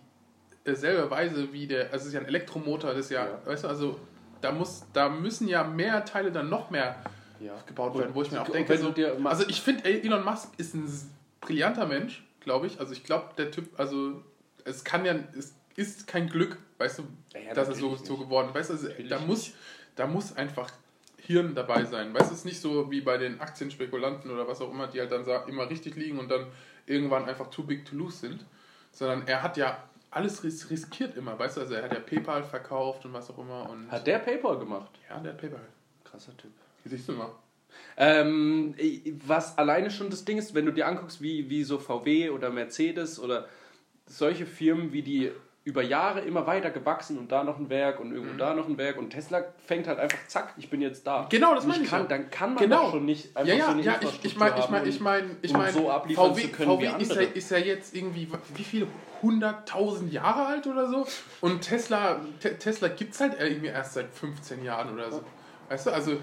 äh, 0.64 0.74
selbe 0.74 1.10
Weise 1.10 1.52
wie 1.52 1.66
der, 1.66 1.84
also 1.92 1.96
es 2.02 2.06
ist 2.06 2.12
ja 2.14 2.20
ein 2.20 2.26
Elektromotor, 2.26 2.90
das 2.90 3.06
ist 3.06 3.10
ja, 3.10 3.24
Ja. 3.24 3.38
weißt 3.46 3.64
du, 3.64 3.68
also 3.68 4.00
da 4.40 4.52
muss, 4.52 4.84
da 4.92 5.08
müssen 5.08 5.48
ja 5.48 5.64
mehr 5.64 6.04
Teile 6.04 6.30
dann 6.30 6.50
noch 6.50 6.70
mehr 6.70 6.96
ja. 7.40 7.52
gebaut 7.66 7.96
werden, 7.98 8.14
wo 8.14 8.22
ich 8.22 8.30
mir 8.30 8.42
auch 8.42 8.48
denke, 8.48 8.76
du 8.76 8.82
so, 8.82 9.28
also 9.28 9.48
ich 9.48 9.60
finde 9.60 9.84
Elon 9.84 10.24
Musk 10.24 10.50
ist 10.58 10.74
ein 10.74 10.90
brillanter 11.40 11.86
Mensch, 11.86 12.22
glaube 12.44 12.66
ich. 12.66 12.78
Also 12.80 12.92
ich 12.92 13.04
glaube, 13.04 13.30
der 13.36 13.50
Typ, 13.50 13.78
also 13.78 14.22
es 14.64 14.84
kann 14.84 15.04
ja, 15.04 15.14
es 15.36 15.54
ist 15.76 16.06
kein 16.06 16.28
Glück, 16.28 16.58
weißt 16.78 17.00
du, 17.00 17.02
Ja, 17.32 17.40
ja, 17.40 17.54
dass 17.54 17.68
er 17.68 17.74
so, 17.74 17.96
so 17.96 18.16
geworden 18.16 18.48
ist. 18.48 18.54
Weißt 18.54 18.70
du, 18.70 18.74
also, 18.74 18.88
da 19.08 19.18
muss, 19.18 19.52
da 19.96 20.06
muss 20.06 20.36
einfach 20.36 20.70
Hirn 21.18 21.54
dabei 21.54 21.84
sein. 21.84 22.12
Weißt 22.14 22.30
du, 22.30 22.34
es 22.34 22.40
ist 22.40 22.44
nicht 22.44 22.60
so 22.60 22.90
wie 22.90 23.00
bei 23.00 23.16
den 23.16 23.40
Aktienspekulanten 23.40 24.30
oder 24.30 24.46
was 24.46 24.60
auch 24.60 24.70
immer, 24.70 24.86
die 24.86 25.00
halt 25.00 25.10
dann 25.10 25.24
immer 25.48 25.68
richtig 25.68 25.96
liegen 25.96 26.18
und 26.18 26.30
dann 26.30 26.46
irgendwann 26.86 27.24
einfach 27.24 27.48
too 27.48 27.62
big 27.64 27.84
to 27.86 27.96
lose 27.96 28.18
sind. 28.18 28.44
Sondern 28.92 29.26
er 29.26 29.42
hat 29.42 29.56
ja 29.56 29.82
alles 30.10 30.44
ris 30.44 30.70
riskiert 30.70 31.16
immer, 31.16 31.36
weißt 31.38 31.56
du, 31.56 31.62
also 31.62 31.74
er 31.74 31.82
hat 31.82 31.92
ja 31.92 31.98
PayPal 31.98 32.44
verkauft 32.44 33.04
und 33.04 33.12
was 33.12 33.28
auch 33.30 33.38
immer 33.38 33.68
und 33.68 33.90
Hat 33.90 34.06
der 34.06 34.20
PayPal 34.20 34.58
gemacht? 34.58 34.90
ja, 35.10 35.18
der 35.18 35.32
hat 35.32 35.40
PayPal. 35.40 35.66
Krasser 36.04 36.36
Typ. 36.36 36.52
Siehst 36.84 37.08
du 37.08 37.12
mal? 37.12 37.30
Ähm, 37.96 38.74
was 39.26 39.56
alleine 39.58 39.90
schon 39.90 40.10
das 40.10 40.24
Ding 40.24 40.38
ist, 40.38 40.54
wenn 40.54 40.66
du 40.66 40.72
dir 40.72 40.86
anguckst, 40.86 41.20
wie, 41.22 41.48
wie 41.50 41.62
so 41.64 41.78
VW 41.78 42.30
oder 42.30 42.50
Mercedes 42.50 43.20
oder 43.20 43.46
solche 44.06 44.46
Firmen, 44.46 44.92
wie 44.92 45.02
die 45.02 45.30
über 45.66 45.80
Jahre 45.80 46.20
immer 46.20 46.46
weiter 46.46 46.70
gewachsen 46.70 47.16
und 47.16 47.32
da 47.32 47.42
noch 47.42 47.58
ein 47.58 47.70
Werk 47.70 47.98
und 47.98 48.12
irgendwo 48.12 48.36
da 48.36 48.52
noch 48.52 48.68
ein 48.68 48.76
Werk 48.76 48.98
und 48.98 49.08
Tesla 49.08 49.44
fängt 49.64 49.86
halt 49.86 49.98
einfach 49.98 50.18
zack, 50.26 50.52
ich 50.58 50.68
bin 50.68 50.82
jetzt 50.82 51.06
da. 51.06 51.22
Mhm. 51.22 51.28
Genau, 51.30 51.54
das 51.54 51.64
meine 51.66 51.82
ich 51.84 51.88
kann, 51.88 52.02
ja. 52.02 52.06
Dann 52.08 52.28
kann 52.30 52.52
man 52.52 52.62
Genau. 52.64 52.82
doch 52.82 52.90
schon 52.90 53.06
nicht 53.06 53.34
einfach 53.34 53.48
Ja, 53.50 53.54
ja, 53.58 53.64
so 53.66 53.70
eine 53.70 53.82
ja, 53.82 53.96
ich, 53.98 54.24
ich 54.24 54.36
meine, 54.36 54.58
ich 54.58 54.68
meine, 54.68 54.88
ich 54.88 55.00
meine, 55.00 55.36
ich 55.40 55.52
meine, 55.54 55.72
so 55.72 55.90
abliefern 55.90 56.34
VW, 56.34 56.42
zu 56.42 56.48
können 56.48 56.80
wie 56.80 56.86
VW 56.86 57.02
ist, 57.02 57.08
ja, 57.12 57.16
andere. 57.20 57.38
ist 57.38 57.50
ja 57.50 57.58
jetzt 57.58 57.94
irgendwie, 57.96 58.28
wie 58.56 58.64
viele, 58.64 58.88
hunderttausend 59.22 60.12
Jahre 60.12 60.44
alt 60.46 60.66
oder 60.66 60.86
so 60.86 61.06
und 61.40 61.62
Tesla, 61.62 62.20
Te 62.40 62.58
Tesla 62.58 62.88
gibt 62.88 63.14
es 63.14 63.20
halt 63.22 63.40
irgendwie 63.40 63.68
erst 63.68 63.94
seit 63.94 64.12
15 64.12 64.62
Jahren 64.62 64.92
oder 64.92 65.10
so. 65.10 65.24
Weißt 65.70 65.86
du, 65.86 65.92
also 65.92 66.18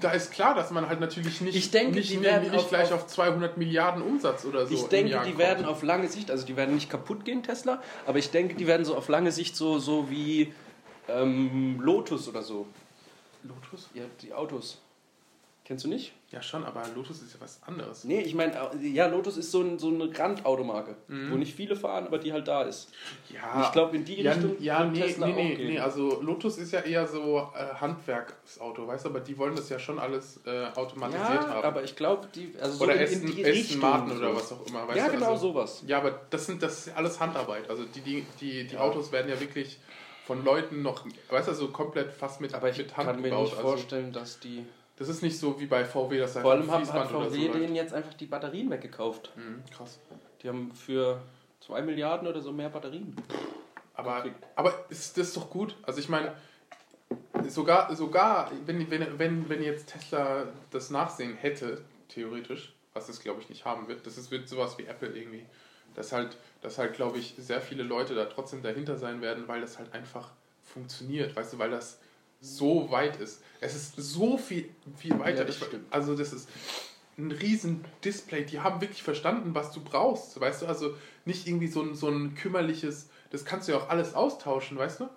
da 0.00 0.10
ist 0.12 0.32
klar, 0.32 0.54
dass 0.54 0.70
man 0.70 0.88
halt 0.88 1.00
natürlich 1.00 1.40
nicht, 1.40 1.54
Ich 1.56 1.70
denke, 1.70 1.96
nicht, 1.98 2.10
die 2.10 2.20
werden 2.22 2.50
nicht 2.50 2.54
auf- 2.64 2.68
gleich 2.68 2.92
auf 2.92 3.06
200 3.06 3.56
Milliarden 3.56 4.02
Umsatz 4.02 4.44
oder 4.44 4.66
so 4.66 4.74
Ich 4.74 4.82
denke, 4.84 5.10
die 5.12 5.16
kommt. 5.30 5.38
werden 5.38 5.66
auf 5.66 5.82
lange 5.82 6.08
Sicht, 6.08 6.30
also 6.30 6.44
die 6.46 6.56
werden 6.56 6.74
nicht 6.74 6.90
kaputt 6.90 7.24
gehen, 7.24 7.42
Tesla, 7.42 7.82
aber 8.06 8.18
ich 8.18 8.30
denke, 8.30 8.54
die 8.54 8.66
werden 8.66 8.84
so 8.84 8.96
auf 8.96 9.08
lange 9.08 9.32
Sicht 9.32 9.56
so, 9.56 9.78
so 9.78 10.10
wie 10.10 10.52
ähm, 11.08 11.78
Lotus 11.80 12.28
oder 12.28 12.42
so. 12.42 12.66
Lotus? 13.42 13.90
Ja, 13.94 14.04
die 14.22 14.32
Autos. 14.32 14.80
Kennst 15.66 15.86
du 15.86 15.88
nicht? 15.88 16.12
Ja 16.30 16.42
schon, 16.42 16.62
aber 16.62 16.82
Lotus 16.94 17.22
ist 17.22 17.32
ja 17.32 17.40
was 17.40 17.58
anderes. 17.62 18.04
Nee, 18.04 18.20
ich 18.20 18.34
meine, 18.34 18.52
ja, 18.82 19.06
Lotus 19.06 19.38
ist 19.38 19.50
so, 19.50 19.62
ein, 19.62 19.78
so 19.78 19.88
eine 19.88 20.10
Randautomarke, 20.18 20.94
Mhm. 21.08 21.30
wo 21.32 21.36
nicht 21.36 21.54
viele 21.56 21.74
fahren, 21.74 22.06
aber 22.06 22.18
die 22.18 22.34
halt 22.34 22.46
da 22.48 22.64
ist. 22.64 22.90
Ja, 23.32 23.62
ich 23.64 23.72
glaube, 23.72 23.96
in 23.96 24.04
die 24.04 24.20
ja, 24.20 24.32
Richtung 24.32 24.56
ja, 24.60 24.84
nee, 24.84 25.00
Tesla 25.00 25.26
nee, 25.28 25.32
auch 25.32 25.36
nee, 25.36 25.54
gehen. 25.54 25.66
nee, 25.68 25.78
also 25.78 26.20
Lotus 26.20 26.58
ist 26.58 26.72
ja 26.72 26.80
eher 26.80 27.06
so 27.06 27.48
äh, 27.56 27.74
Handwerksauto, 27.80 28.86
weißt 28.86 29.06
du, 29.06 29.08
aber 29.08 29.20
die 29.20 29.38
wollen 29.38 29.56
das 29.56 29.70
ja 29.70 29.78
schon 29.78 29.98
alles 29.98 30.38
äh, 30.44 30.66
automatisiert 30.76 31.28
ja, 31.44 31.48
haben. 31.48 31.64
aber 31.64 31.82
ich 31.82 31.96
glaube, 31.96 32.28
die. 32.34 32.52
Also 32.60 32.84
oder 32.84 32.92
so 32.94 32.98
in, 32.98 33.04
Essen, 33.04 33.28
in 33.28 33.34
die 33.36 33.42
Richtung. 33.42 33.80
Marten 33.80 34.10
so. 34.10 34.16
oder 34.16 34.36
was 34.36 34.52
auch 34.52 34.66
immer, 34.66 34.86
weißt 34.86 34.98
Ja, 34.98 35.06
du? 35.06 35.12
genau 35.14 35.30
also, 35.32 35.48
sowas. 35.52 35.82
Ja, 35.86 35.96
aber 35.98 36.20
das 36.28 36.44
sind 36.46 36.62
das 36.62 36.86
ist 36.88 36.96
alles 36.96 37.18
Handarbeit. 37.20 37.70
Also 37.70 37.84
die, 37.84 38.00
die, 38.02 38.26
die, 38.38 38.66
die 38.66 38.74
Ja. 38.74 38.80
Autos 38.80 39.12
werden 39.12 39.30
ja 39.30 39.40
wirklich 39.40 39.78
von 40.26 40.44
Leuten 40.44 40.82
noch, 40.82 41.06
weißt 41.30 41.48
du, 41.48 41.54
so 41.54 41.68
komplett 41.68 42.12
fast 42.12 42.40
mit, 42.42 42.52
Aber 42.54 42.68
ich 42.70 42.76
mit 42.78 42.94
Hand 42.96 43.06
kann 43.08 43.16
mir 43.22 43.30
gebaut. 43.30 43.44
nicht 43.44 43.56
Also, 43.56 43.68
vorstellen, 43.68 44.12
dass 44.12 44.40
die. 44.40 44.64
Das 44.96 45.08
ist 45.08 45.22
nicht 45.22 45.38
so 45.38 45.58
wie 45.60 45.66
bei 45.66 45.84
VW, 45.84 46.18
das 46.18 46.38
Vor 46.38 46.52
allem 46.52 46.70
hat, 46.70 46.92
hat 46.92 47.10
VW 47.10 47.46
so 47.46 47.52
denen 47.52 47.74
jetzt 47.74 47.92
einfach 47.92 48.14
die 48.14 48.26
Batterien 48.26 48.70
weggekauft. 48.70 49.32
Mhm, 49.36 49.62
krass. 49.70 49.98
Die 50.42 50.48
haben 50.48 50.72
für 50.72 51.20
2 51.60 51.82
Milliarden 51.82 52.28
oder 52.28 52.40
so 52.40 52.52
mehr 52.52 52.68
Batterien. 52.68 53.16
Aber, 53.94 54.22
Gekriegt. 54.22 54.44
aber 54.56 54.84
ist 54.88 55.16
das 55.18 55.32
doch 55.32 55.50
gut? 55.50 55.76
Also 55.82 56.00
ich 56.00 56.08
meine, 56.08 56.32
sogar, 57.48 57.94
sogar 57.94 58.50
wenn, 58.66 58.90
wenn, 58.90 59.18
wenn, 59.18 59.48
wenn 59.48 59.62
jetzt 59.62 59.92
Tesla 59.92 60.46
das 60.70 60.90
Nachsehen 60.90 61.34
hätte, 61.34 61.82
theoretisch, 62.08 62.72
was 62.92 63.08
es 63.08 63.20
glaube 63.20 63.40
ich 63.40 63.48
nicht 63.48 63.64
haben 63.64 63.88
wird, 63.88 64.06
das 64.06 64.18
ist, 64.18 64.30
wird 64.30 64.48
sowas 64.48 64.78
wie 64.78 64.84
Apple 64.84 65.08
irgendwie, 65.08 65.44
dass 65.94 66.12
halt, 66.12 66.36
dass 66.60 66.78
halt 66.78 66.94
glaube 66.94 67.18
ich 67.18 67.34
sehr 67.38 67.60
viele 67.60 67.82
Leute 67.82 68.14
da 68.14 68.26
trotzdem 68.26 68.62
dahinter 68.62 68.96
sein 68.96 69.20
werden, 69.20 69.48
weil 69.48 69.60
das 69.60 69.78
halt 69.78 69.92
einfach 69.92 70.30
funktioniert, 70.62 71.34
weißt 71.34 71.54
du, 71.54 71.58
weil 71.58 71.70
das 71.70 71.98
so 72.44 72.90
weit 72.90 73.16
ist. 73.20 73.42
Es 73.60 73.74
ist 73.74 73.96
so 73.96 74.36
viel, 74.36 74.68
viel 74.96 75.18
weiter. 75.18 75.38
Ja, 75.38 75.44
das 75.44 75.56
ich, 75.56 75.68
also 75.90 76.14
das 76.14 76.32
ist 76.32 76.48
ein 77.16 77.30
riesen 77.30 77.84
Display. 78.04 78.44
Die 78.44 78.60
haben 78.60 78.80
wirklich 78.80 79.02
verstanden, 79.02 79.54
was 79.54 79.72
du 79.72 79.80
brauchst. 79.82 80.38
Weißt 80.38 80.62
du, 80.62 80.66
also 80.66 80.94
nicht 81.24 81.46
irgendwie 81.46 81.68
so 81.68 81.82
ein, 81.82 81.94
so 81.94 82.08
ein 82.08 82.34
kümmerliches, 82.34 83.08
das 83.30 83.44
kannst 83.44 83.68
du 83.68 83.72
ja 83.72 83.78
auch 83.78 83.88
alles 83.88 84.14
austauschen, 84.14 84.76
weißt 84.76 85.00
du? 85.00 85.08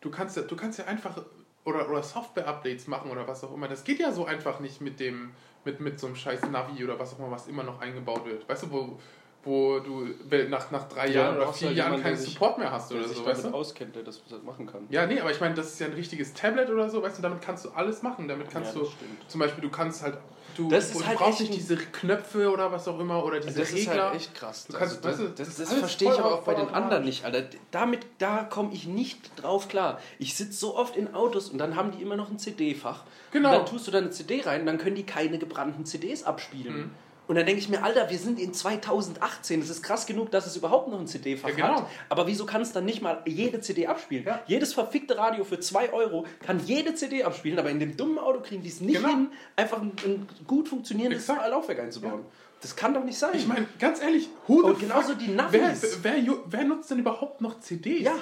Du 0.00 0.10
kannst 0.10 0.36
ja, 0.36 0.42
du 0.42 0.56
kannst 0.56 0.78
ja 0.78 0.84
einfach 0.86 1.22
oder, 1.64 1.88
oder 1.88 2.02
Software-Updates 2.02 2.86
machen 2.86 3.10
oder 3.10 3.26
was 3.26 3.42
auch 3.44 3.54
immer. 3.54 3.68
Das 3.68 3.84
geht 3.84 3.98
ja 3.98 4.12
so 4.12 4.24
einfach 4.24 4.60
nicht 4.60 4.80
mit 4.80 5.00
dem, 5.00 5.30
mit, 5.64 5.80
mit 5.80 5.98
so 5.98 6.06
einem 6.06 6.16
scheiß 6.16 6.42
Navi 6.50 6.82
oder 6.84 6.98
was 6.98 7.14
auch 7.14 7.18
immer, 7.18 7.30
was 7.30 7.48
immer 7.48 7.62
noch 7.62 7.80
eingebaut 7.80 8.24
wird. 8.24 8.48
Weißt 8.48 8.64
du, 8.64 8.70
wo, 8.70 8.98
wo 9.44 9.80
du 9.80 10.06
nach, 10.48 10.70
nach 10.70 10.88
drei 10.88 11.08
Ja, 11.08 11.22
Jahren 11.22 11.36
oder 11.36 11.52
vier 11.52 11.68
halt 11.68 11.76
Jahren 11.76 12.00
keinen 12.02 12.16
Support 12.16 12.58
mehr 12.58 12.70
hast 12.70 12.90
Der 12.92 12.98
oder 12.98 13.08
sich 13.08 13.16
so, 13.16 13.26
weißt 13.26 13.44
du? 13.46 13.48
auskennt, 13.48 13.96
der 13.96 14.04
das 14.04 14.20
machen 14.44 14.66
kann. 14.66 14.86
Ja, 14.88 15.04
nee, 15.06 15.18
aber 15.18 15.32
ich 15.32 15.40
meine, 15.40 15.54
das 15.54 15.66
ist 15.72 15.80
ja 15.80 15.86
ein 15.86 15.94
richtiges 15.94 16.32
Tablet 16.32 16.70
oder 16.70 16.88
so, 16.88 17.02
weißt 17.02 17.18
du, 17.18 17.22
damit 17.22 17.42
kannst 17.42 17.64
du 17.64 17.70
alles 17.70 18.02
machen. 18.02 18.28
Damit 18.28 18.50
kannst 18.50 18.74
Ja, 18.74 18.80
du, 18.80 18.86
das 18.86 18.94
zum 19.28 19.40
Beispiel, 19.40 19.62
du 19.62 19.70
kannst 19.70 20.02
halt, 20.02 20.16
du, 20.56 20.68
Das 20.68 20.90
ist 20.94 21.04
halt 21.04 21.18
brauchst 21.18 21.40
nicht 21.40 21.54
diese 21.54 21.76
Knöpfe 21.76 22.52
oder 22.52 22.70
was 22.70 22.86
auch 22.86 23.00
immer 23.00 23.24
oder 23.24 23.40
diese 23.40 23.58
Das 23.58 23.70
ist 23.72 23.88
Regler. 23.88 24.04
halt 24.10 24.14
echt 24.16 24.32
krass. 24.34 24.66
Du 24.68 24.74
kannst- 24.76 25.04
also, 25.04 25.08
weißt 25.08 25.18
du, 25.20 25.24
das 25.42 25.48
das 25.48 25.56
das, 25.56 25.72
ist 25.72 25.78
verstehe 25.80 26.12
ich 26.12 26.18
aber 26.20 26.34
auch 26.34 26.42
bei 26.44 26.54
den 26.54 26.68
anderen 26.68 27.04
nicht, 27.04 27.24
Alter. 27.24 27.42
Damit, 27.72 28.06
da 28.18 28.44
komme 28.44 28.72
ich 28.72 28.86
nicht 28.86 29.32
drauf 29.42 29.66
klar. 29.66 29.98
Ich 30.20 30.36
sitze 30.36 30.52
so 30.52 30.76
oft 30.76 30.96
in 30.96 31.14
Autos 31.14 31.48
und 31.48 31.58
dann 31.58 31.74
haben 31.74 31.90
die 31.90 32.00
immer 32.00 32.16
noch 32.16 32.30
ein 32.30 32.38
CD-Fach. 32.38 33.02
Genau. 33.32 33.48
Und 33.48 33.54
dann 33.56 33.66
tust 33.66 33.88
du 33.88 33.90
da 33.90 33.98
eine 33.98 34.10
CD 34.10 34.40
rein, 34.42 34.66
dann 34.66 34.78
können 34.78 34.94
die 34.94 35.04
keine 35.06 35.38
gebrannten 35.38 35.84
CDs 35.84 36.22
abspielen. 36.22 36.76
Mhm. 36.76 36.90
Und 37.32 37.36
dann 37.36 37.46
denke 37.46 37.62
ich 37.62 37.70
mir, 37.70 37.82
Alter, 37.82 38.10
wir 38.10 38.18
sind 38.18 38.38
in 38.38 38.52
2018. 38.52 39.62
Es 39.62 39.70
ist 39.70 39.82
krass 39.82 40.04
genug, 40.04 40.30
dass 40.30 40.46
es 40.46 40.54
überhaupt 40.54 40.88
noch 40.88 41.00
ein 41.00 41.06
CD-Fach 41.06 41.48
Ja, 41.48 41.54
genau. 41.54 41.76
hat. 41.76 41.86
Aber 42.10 42.26
wieso 42.26 42.44
kann 42.44 42.60
es 42.60 42.72
dann 42.72 42.84
nicht 42.84 43.00
mal 43.00 43.22
jede 43.24 43.58
CD 43.62 43.86
abspielen? 43.86 44.26
Ja. 44.26 44.42
Jedes 44.46 44.74
verfickte 44.74 45.16
Radio 45.16 45.42
für 45.42 45.58
2 45.58 45.94
Euro 45.94 46.26
kann 46.44 46.60
jede 46.66 46.94
CD 46.94 47.24
abspielen, 47.24 47.58
aber 47.58 47.70
in 47.70 47.80
dem 47.80 47.96
dummen 47.96 48.18
Auto 48.18 48.40
kriegen 48.40 48.62
die 48.62 48.68
es 48.68 48.82
nicht 48.82 48.96
Genau. 48.96 49.08
hin, 49.08 49.28
einfach 49.56 49.80
ein, 49.80 49.92
ein 50.04 50.28
gut 50.46 50.68
funktionierendes 50.68 51.26
Exakt. 51.26 51.48
Laufwerk 51.48 51.78
einzubauen. 51.80 52.20
Das 52.60 52.76
kann 52.76 52.92
doch 52.92 53.02
nicht 53.02 53.16
sein. 53.18 53.30
Ich 53.32 53.46
meine, 53.46 53.66
ganz 53.78 54.02
ehrlich, 54.02 54.28
who 54.46 54.66
Und 54.66 54.78
genauso 54.78 55.14
die 55.14 55.28
wer, 55.28 55.34
Navis. 55.34 55.98
wer, 56.02 56.14
wer, 56.22 56.34
wer 56.44 56.64
nutzt 56.64 56.90
denn 56.90 56.98
überhaupt 56.98 57.40
noch 57.40 57.60
CDs? 57.60 58.02
Ja. 58.02 58.12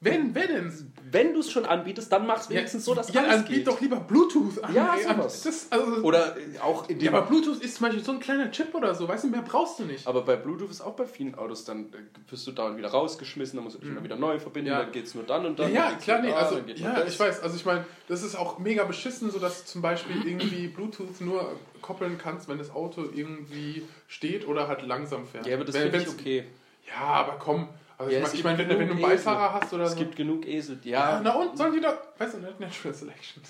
Wer, 0.00 0.20
wer 0.32 0.46
denn? 0.46 0.92
Wenn 1.10 1.34
du 1.34 1.40
es 1.40 1.50
schon 1.50 1.64
anbietest, 1.66 2.12
dann 2.12 2.24
mach 2.24 2.38
es 2.40 2.48
wenigstens 2.50 2.84
so, 2.84 2.94
dass 2.94 3.12
ja, 3.12 3.22
alles 3.22 3.34
dann 3.36 3.44
biet 3.46 3.56
geht. 3.56 3.66
doch 3.66 3.80
lieber 3.80 3.96
Bluetooth 3.96 4.62
an. 4.62 4.72
Ja, 4.72 4.94
sowas. 4.96 5.42
Das, 5.42 5.66
also, 5.72 6.02
Oder 6.04 6.36
äh, 6.36 6.58
auch 6.60 6.88
in 6.88 7.00
ja, 7.00 7.10
dem... 7.10 7.14
aber 7.16 7.26
Bluetooth 7.26 7.60
ist 7.60 7.76
zum 7.78 7.86
Beispiel 7.86 8.04
so 8.04 8.12
ein 8.12 8.20
kleiner 8.20 8.48
Chip 8.52 8.72
oder 8.76 8.94
so, 8.94 9.08
weißt 9.08 9.24
du, 9.24 9.28
mehr 9.28 9.42
brauchst 9.42 9.80
du 9.80 9.84
nicht. 9.86 10.06
aber 10.06 10.22
bei 10.22 10.36
Bluetooth 10.36 10.70
ist 10.70 10.82
auch 10.82 10.94
bei 10.94 11.04
vielen 11.04 11.34
Autos, 11.34 11.64
dann 11.64 11.86
äh, 11.86 12.30
wirst 12.30 12.46
du 12.46 12.52
dauernd 12.52 12.78
wieder 12.78 12.90
rausgeschmissen, 12.90 13.56
dann 13.56 13.64
musst 13.64 13.74
du 13.76 13.80
dich 13.80 13.88
immer 13.90 14.04
wieder 14.04 14.14
neu 14.14 14.38
verbinden, 14.38 14.68
Mhm. 14.70 14.76
Ja. 14.76 14.82
dann 14.84 14.92
geht 14.92 15.06
es 15.06 15.14
nur 15.16 15.24
dann 15.24 15.46
und 15.46 15.58
Ja, 15.58 15.64
dann. 15.64 15.74
ja 15.74 15.90
dann 15.90 15.98
klar, 16.00 16.20
nee, 16.22 16.28
da, 16.30 16.36
also, 16.36 16.58
ja, 16.76 17.04
ich 17.04 17.18
weiß, 17.18 17.40
also 17.42 17.56
ich 17.56 17.64
meine, 17.64 17.84
das 18.06 18.22
ist 18.22 18.36
auch 18.36 18.58
mega 18.60 18.84
beschissen, 18.84 19.32
so 19.32 19.40
dass 19.40 19.64
du 19.64 19.66
zum 19.66 19.82
Beispiel 19.82 20.14
irgendwie 20.28 20.68
Bluetooth 20.68 21.20
nur 21.22 21.56
koppeln 21.82 22.18
kannst, 22.18 22.48
wenn 22.48 22.58
das 22.58 22.70
Auto 22.70 23.02
irgendwie 23.12 23.82
steht 24.06 24.46
oder 24.46 24.68
halt 24.68 24.82
langsam 24.82 25.26
fährt. 25.26 25.44
Ja, 25.46 25.56
aber 25.56 25.64
das 25.64 25.74
Wenn- 25.74 25.90
finde 25.90 25.98
ich 26.02 26.08
okay. 26.08 26.44
Ja, 26.86 27.02
aber 27.04 27.38
komm, 27.40 27.68
also 27.98 28.10
Ja, 28.12 28.18
ich 28.20 28.24
es 28.24 28.28
meine, 28.28 28.38
ich 28.38 28.44
mein, 28.44 28.58
wenn, 28.58 28.78
wenn 28.78 28.86
du 28.88 28.92
einen 28.94 29.02
Beifahrer 29.02 29.48
Esel. 29.50 29.60
hast 29.60 29.72
oder 29.74 29.84
Es 29.84 29.92
so. 29.92 29.98
gibt 29.98 30.16
genug 30.16 30.46
Esel. 30.46 30.78
ja, 30.84 31.16
Ja, 31.16 31.20
na 31.22 31.34
und, 31.34 31.56
sollen 31.58 31.72
die 31.72 31.80
doch, 31.80 31.96
weißt 32.16 32.34
du, 32.34 32.38
Natural 32.38 32.94
Selection. 32.94 33.42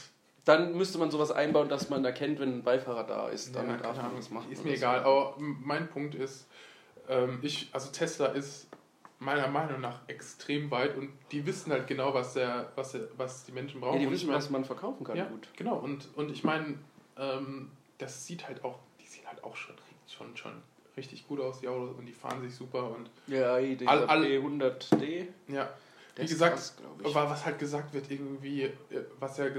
dann 0.44 0.74
müsste 0.76 0.98
man 0.98 1.10
sowas 1.10 1.30
einbauen, 1.30 1.68
dass 1.68 1.90
man 1.90 2.04
erkennt, 2.04 2.40
wenn 2.40 2.54
ein 2.58 2.62
Beifahrer 2.62 3.04
da 3.04 3.28
ist. 3.28 3.54
Dann 3.54 3.68
Ja, 3.68 3.76
darf 3.76 3.96
man 4.00 4.16
das 4.16 4.30
machen. 4.30 4.50
ist 4.50 4.64
mir 4.64 4.70
so. 4.70 4.76
egal, 4.76 5.00
aber 5.00 5.34
mein 5.38 5.88
Punkt 5.88 6.14
ist, 6.14 6.48
ähm, 7.08 7.38
ich, 7.42 7.68
also 7.72 7.90
Tesla 7.92 8.26
ist 8.28 8.68
meiner 9.20 9.48
Meinung 9.48 9.80
nach 9.80 10.00
extrem 10.08 10.70
weit 10.70 10.96
und 10.96 11.10
die 11.32 11.44
wissen 11.44 11.72
halt 11.72 11.86
genau, 11.88 12.14
was, 12.14 12.34
der, 12.34 12.70
was, 12.76 12.92
der, 12.92 13.02
was 13.16 13.44
die 13.44 13.52
Menschen 13.52 13.80
brauchen. 13.80 14.00
Ja, 14.00 14.06
die 14.06 14.12
wissen, 14.12 14.32
was 14.32 14.48
man 14.48 14.64
verkaufen 14.64 15.04
kann. 15.04 15.16
Ja, 15.16 15.24
Gut. 15.24 15.48
genau. 15.56 15.76
Und, 15.76 16.08
und 16.16 16.30
ich 16.30 16.44
meine, 16.44 16.78
ähm, 17.18 17.70
das 17.98 18.26
sieht 18.26 18.46
halt 18.46 18.62
auch, 18.64 18.78
die 19.00 19.06
sehen 19.06 19.26
halt 19.26 19.42
auch 19.42 19.56
schon, 19.56 19.74
schon, 20.06 20.36
schon 20.36 20.52
richtig 20.98 21.26
gut 21.26 21.40
aus, 21.40 21.60
die 21.60 21.68
Autos, 21.68 21.96
und 21.96 22.04
die 22.06 22.12
fahren 22.12 22.42
sich 22.42 22.54
super 22.54 22.90
und 22.90 23.08
Ja, 23.26 23.58
dieser 23.58 23.88
All- 23.90 24.06
all- 24.06 24.24
P100D. 24.24 25.26
ja. 25.48 25.68
Wie 26.16 26.26
gesagt, 26.26 26.54
krass, 26.56 27.14
was 27.14 27.46
halt 27.46 27.60
gesagt 27.60 27.94
wird, 27.94 28.10
irgendwie, 28.10 28.64
äh, 28.64 28.72
was 29.20 29.36
ja 29.38 29.44
äh, 29.44 29.52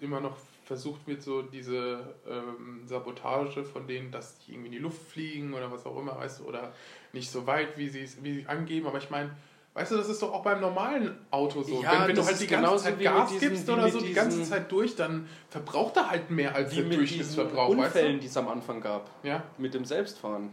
immer 0.00 0.20
noch 0.20 0.36
versucht 0.64 1.04
wird, 1.08 1.22
so 1.22 1.42
diese 1.42 2.14
ähm, 2.30 2.82
Sabotage 2.86 3.64
von 3.64 3.88
denen, 3.88 4.12
dass 4.12 4.38
die 4.38 4.52
irgendwie 4.52 4.66
in 4.68 4.72
die 4.74 4.78
Luft 4.78 5.10
fliegen 5.10 5.54
oder 5.54 5.72
was 5.72 5.84
auch 5.86 5.98
immer, 5.98 6.16
weißt 6.16 6.38
du, 6.40 6.44
oder 6.44 6.72
nicht 7.12 7.28
so 7.32 7.48
weit, 7.48 7.76
wie 7.78 7.88
sie 7.88 8.02
es 8.02 8.22
wie 8.22 8.34
sie 8.34 8.46
angeben. 8.46 8.86
Aber 8.86 8.98
ich 8.98 9.10
meine, 9.10 9.30
weißt 9.74 9.90
du, 9.90 9.96
das 9.96 10.08
ist 10.08 10.22
doch 10.22 10.32
auch 10.32 10.44
beim 10.44 10.60
normalen 10.60 11.18
Auto 11.32 11.62
so. 11.64 11.82
Ja, 11.82 12.02
wenn 12.02 12.08
wenn 12.10 12.16
du 12.16 12.24
halt 12.24 12.40
die 12.40 12.46
ganze 12.46 12.76
Zeit 12.84 13.00
Gas 13.00 13.30
diesen- 13.32 13.48
gibst 13.48 13.68
oder 13.68 13.90
so 13.90 14.00
die 14.00 14.12
ganze 14.12 14.44
Zeit 14.44 14.70
durch, 14.70 14.94
dann 14.94 15.26
verbraucht 15.48 15.96
er 15.96 16.10
halt 16.10 16.30
mehr 16.30 16.54
als 16.54 16.70
der 16.70 16.84
mit 16.84 16.92
diesen 16.92 16.98
Durchschnittsverbrauch, 17.00 17.70
Unfällen, 17.70 18.14
weißt 18.16 18.22
die 18.22 18.26
es 18.28 18.36
am 18.36 18.46
Anfang 18.46 18.80
gab. 18.80 19.10
du? 19.22 19.28
Ja, 19.28 19.42
Mit 19.56 19.74
dem 19.74 19.84
Selbstfahren. 19.84 20.50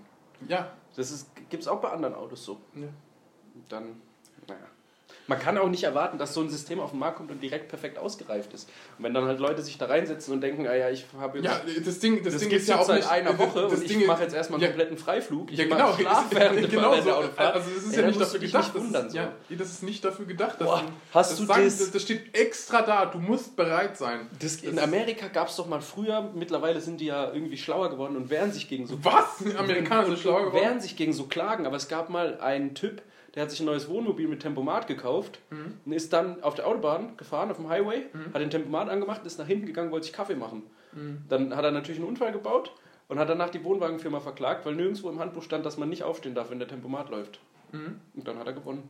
Ja. 0.48 0.72
Das 0.96 1.28
gibt 1.50 1.64
es 1.64 1.68
auch 1.68 1.82
bei 1.82 1.90
anderen 1.90 2.16
Autos 2.16 2.46
so. 2.46 2.62
ja. 2.74 2.88
Dann, 3.70 4.02
naja. 4.48 4.68
Man 5.28 5.40
kann 5.40 5.58
auch 5.58 5.70
nicht 5.70 5.84
erwarten, 5.84 6.18
dass 6.20 6.34
so 6.36 6.42
ein 6.42 6.50
System 6.50 6.80
auf 6.80 6.92
den 6.92 7.00
Markt 7.00 7.18
kommt 7.18 7.32
und 7.32 7.42
direkt 7.42 7.68
perfekt 7.68 7.98
ausgereift 7.98 8.54
ist. 8.54 8.70
Und 8.98 9.06
wenn 9.06 9.14
dann 9.14 9.26
halt 9.26 9.40
Leute 9.40 9.64
sich 9.64 9.78
da 9.78 9.88
reinsetzen 9.88 10.34
und 10.34 10.42
denken, 10.42 10.68
ah 10.68 10.76
ja, 10.76 10.90
ich 10.92 11.06
habe 11.20 11.40
jetzt. 11.40 11.46
Ja, 11.48 11.62
das 11.84 12.00
Ding, 12.00 12.24
das 12.24 12.34
das 12.34 12.42
Ding 12.44 12.52
ist 12.52 12.68
ja 12.70 12.78
auch 12.80 12.86
seit 12.86 12.98
nicht 12.98 13.12
einer 13.12 13.38
Woche 13.40 13.64
das 13.64 13.74
und 13.82 13.90
Ding 13.90 14.02
ich 14.02 14.08
mache 14.08 14.24
jetzt 14.24 14.36
erstmal 14.36 14.58
einen 14.58 14.64
ja, 14.64 14.68
kompletten 14.70 14.98
Freiflug. 14.98 15.52
Ich 15.52 15.58
Ja, 15.58 15.66
genau. 15.66 15.94
Schlaf 16.00 16.26
während, 16.30 16.70
genau 16.70 17.02
so. 17.02 17.12
Autofahrt. 17.12 17.56
Also 17.56 17.70
es 17.76 17.84
ist 17.86 17.94
Ey, 17.96 18.02
ja 18.02 18.08
nicht 18.08 18.22
dafür 18.22 18.40
gedacht. 18.40 18.64
nicht 18.64 18.76
Das 18.76 18.82
wundern, 18.84 19.06
ist, 19.08 19.12
so. 19.14 19.18
ja, 19.18 19.32
das 19.50 19.70
ist 19.72 19.84
nicht 19.84 20.06
dafür 20.06 20.26
gedacht. 20.26 20.62
Dass 20.62 20.68
Boah, 20.68 20.82
du, 20.86 20.92
hast 21.14 21.32
das 21.32 21.38
du 21.40 21.46
sagen, 21.46 21.64
das- 21.66 21.78
das? 21.80 21.92
Das 21.92 22.02
steht 22.04 22.38
extra 22.38 22.82
da. 22.84 23.06
Du 23.08 23.18
musst 23.18 23.56
bereit 23.56 23.98
sein. 23.98 24.28
Das, 24.40 24.58
in 24.58 24.78
Amerika 24.80 25.28
gab 25.28 25.48
es 25.50 25.56
doch 25.56 25.66
mal 25.68 25.82
früher, 25.82 26.30
mittlerweile 26.36 26.80
sind 26.82 27.02
die 27.02 27.06
ja 27.08 27.32
irgendwie 27.34 27.58
schlauer 27.58 27.90
geworden 27.90 28.16
und 28.16 28.30
wehren 28.30 28.52
sich 28.52 28.70
gegen 28.70 28.86
so 28.86 29.04
Was? 29.04 29.44
Amerikaner 29.58 30.06
sind 30.06 30.20
schlauer 30.20 30.46
geworden? 30.46 30.62
wehren 30.64 30.80
sich 30.82 30.96
gegen 30.96 31.14
so 31.14 31.24
Klagen, 31.24 31.66
aber 31.66 31.78
es 31.78 31.88
gab 31.88 32.10
mal 32.10 32.40
einen 32.42 32.76
Typ, 32.76 33.02
der 33.36 33.44
hat 33.44 33.52
sich 33.52 33.60
ein 33.60 33.66
neues 33.66 33.88
Wohnmobil 33.90 34.28
mit 34.28 34.42
Tempomat 34.42 34.88
gekauft 34.88 35.40
Mhm. 35.50 35.78
und 35.86 35.92
ist 35.92 36.14
dann 36.14 36.42
auf 36.42 36.56
der 36.56 36.68
Autobahn 36.68 37.16
gefahren, 37.18 37.52
auf 37.52 37.58
dem 37.58 37.70
Highway, 37.70 38.06
hat 38.34 38.42
den 38.42 38.50
Tempomat 38.50 38.90
angemacht, 38.90 39.26
ist 39.26 39.38
nach 39.40 39.48
hinten 39.48 39.66
gegangen, 39.66 39.92
wollte 39.92 40.06
sich 40.06 40.14
Kaffee 40.14 40.36
machen. 40.36 40.64
Mhm. 40.94 41.24
Dann 41.30 41.56
hat 41.56 41.64
er 41.66 41.72
natürlich 41.72 42.00
einen 42.00 42.08
Unfall 42.10 42.32
gebaut 42.32 42.72
und 43.08 43.20
hat 43.20 43.30
danach 43.30 43.50
die 43.50 43.64
Wohnwagenfirma 43.64 44.20
verklagt, 44.20 44.66
weil 44.66 44.76
nirgendwo 44.76 45.10
im 45.10 45.20
Handbuch 45.20 45.44
stand, 45.44 45.66
dass 45.66 45.78
man 45.78 45.90
nicht 45.90 46.04
aufstehen 46.04 46.34
darf, 46.36 46.50
wenn 46.50 46.60
der 46.60 46.68
Tempomat 46.68 47.10
läuft. 47.10 47.40
Mhm. 47.72 48.00
Und 48.16 48.28
dann 48.28 48.40
hat 48.40 48.48
er 48.48 48.54
gewonnen. 48.54 48.90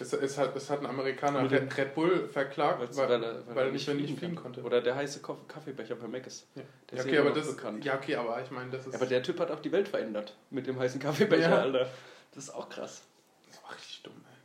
Es, 0.00 0.12
es, 0.12 0.38
hat, 0.38 0.56
es 0.56 0.70
hat 0.70 0.80
ein 0.80 0.86
Amerikaner 0.86 1.42
Mit 1.42 1.52
Red, 1.52 1.76
Red 1.76 1.94
Bull 1.94 2.28
verklagt, 2.28 2.96
weil, 2.96 3.08
weil 3.08 3.22
er- 3.22 3.46
weil 3.46 3.56
weil 3.56 3.66
er 3.66 3.72
nicht, 3.72 3.86
nicht 3.92 4.18
fliegen 4.18 4.34
konnte. 4.34 4.62
Oder 4.62 4.80
der 4.80 4.96
heiße 4.96 5.20
Kaffeebecher 5.20 5.96
bei 5.96 6.08
Mc's. 6.08 6.46
ja. 6.54 6.62
Der 6.90 6.96
Ja, 6.96 7.02
ist 7.02 7.06
okay, 7.06 7.14
ja 7.16 7.20
aber 7.20 7.30
das, 7.32 7.54
bekannt. 7.56 7.84
ja, 7.84 7.94
okay, 7.96 8.14
aber 8.16 8.40
ich 8.42 8.50
meine, 8.50 8.70
das 8.70 8.86
ist, 8.86 8.92
Ja, 8.94 8.98
aber 8.98 9.06
der 9.06 9.22
Typ 9.22 9.38
hat 9.38 9.50
auch 9.50 9.60
die 9.60 9.70
Welt 9.70 9.88
verändert 9.88 10.34
mit 10.50 10.66
dem 10.66 10.78
heißen 10.78 10.98
Kaffeebecher, 11.00 11.50
Ja. 11.50 11.56
Alter. 11.58 11.88
Das 12.34 12.44
ist 12.44 12.50
auch 12.54 12.68
krass. 12.68 13.02
das 13.48 13.62
war 13.62 13.74
richtig 13.74 14.02
dumm. 14.02 14.14
Ey. 14.28 14.36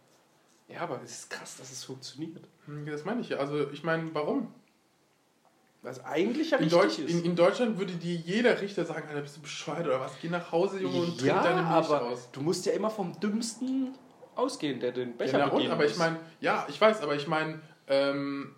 Ja, 0.67 0.81
aber 0.81 0.99
es 1.03 1.11
ist 1.11 1.29
krass, 1.29 1.57
dass 1.57 1.71
es 1.71 1.83
funktioniert. 1.83 2.43
Hm, 2.65 2.85
Das 2.85 3.05
meine 3.05 3.21
ich 3.21 3.29
ja. 3.29 3.37
Also 3.37 3.69
ich 3.71 3.83
meine, 3.83 4.13
warum? 4.13 4.53
Was 5.83 6.03
eigentlich 6.03 6.49
ja 6.51 6.57
In, 6.57 6.63
richtig 6.63 6.81
Deutsch, 6.81 6.99
ist. 6.99 7.11
in, 7.11 7.25
in 7.25 7.35
Deutschland 7.35 7.77
würde 7.77 7.93
dir 7.93 8.15
jeder 8.15 8.59
Richter 8.59 8.85
sagen, 8.85 9.07
Alter, 9.07 9.21
bist 9.21 9.37
du 9.37 9.41
bescheuert 9.41 9.85
oder 9.85 9.99
was? 9.99 10.13
Geh 10.19 10.29
nach 10.29 10.51
Hause, 10.51 10.79
Junge, 10.81 10.97
und 11.01 11.17
trink 11.19 11.27
ja, 11.27 11.43
deine 11.43 11.61
Milch 11.61 11.71
aber 11.71 12.01
aus. 12.01 12.29
du 12.31 12.41
musst 12.41 12.65
ja 12.65 12.73
immer 12.73 12.89
vom 12.89 13.19
Dümmsten 13.19 13.93
ausgehen, 14.33 14.79
der 14.79 14.91
den 14.91 15.15
Becher 15.15 15.37
Ja, 15.37 15.45
na 15.45 15.51
und, 15.51 15.69
aber 15.69 15.85
ich 15.85 15.95
meine, 15.97 16.19
ja, 16.41 16.65
ich 16.67 16.81
weiß, 16.81 17.01
aber 17.01 17.15
ich 17.15 17.27
meine, 17.27 17.61
ähm, 17.87 18.55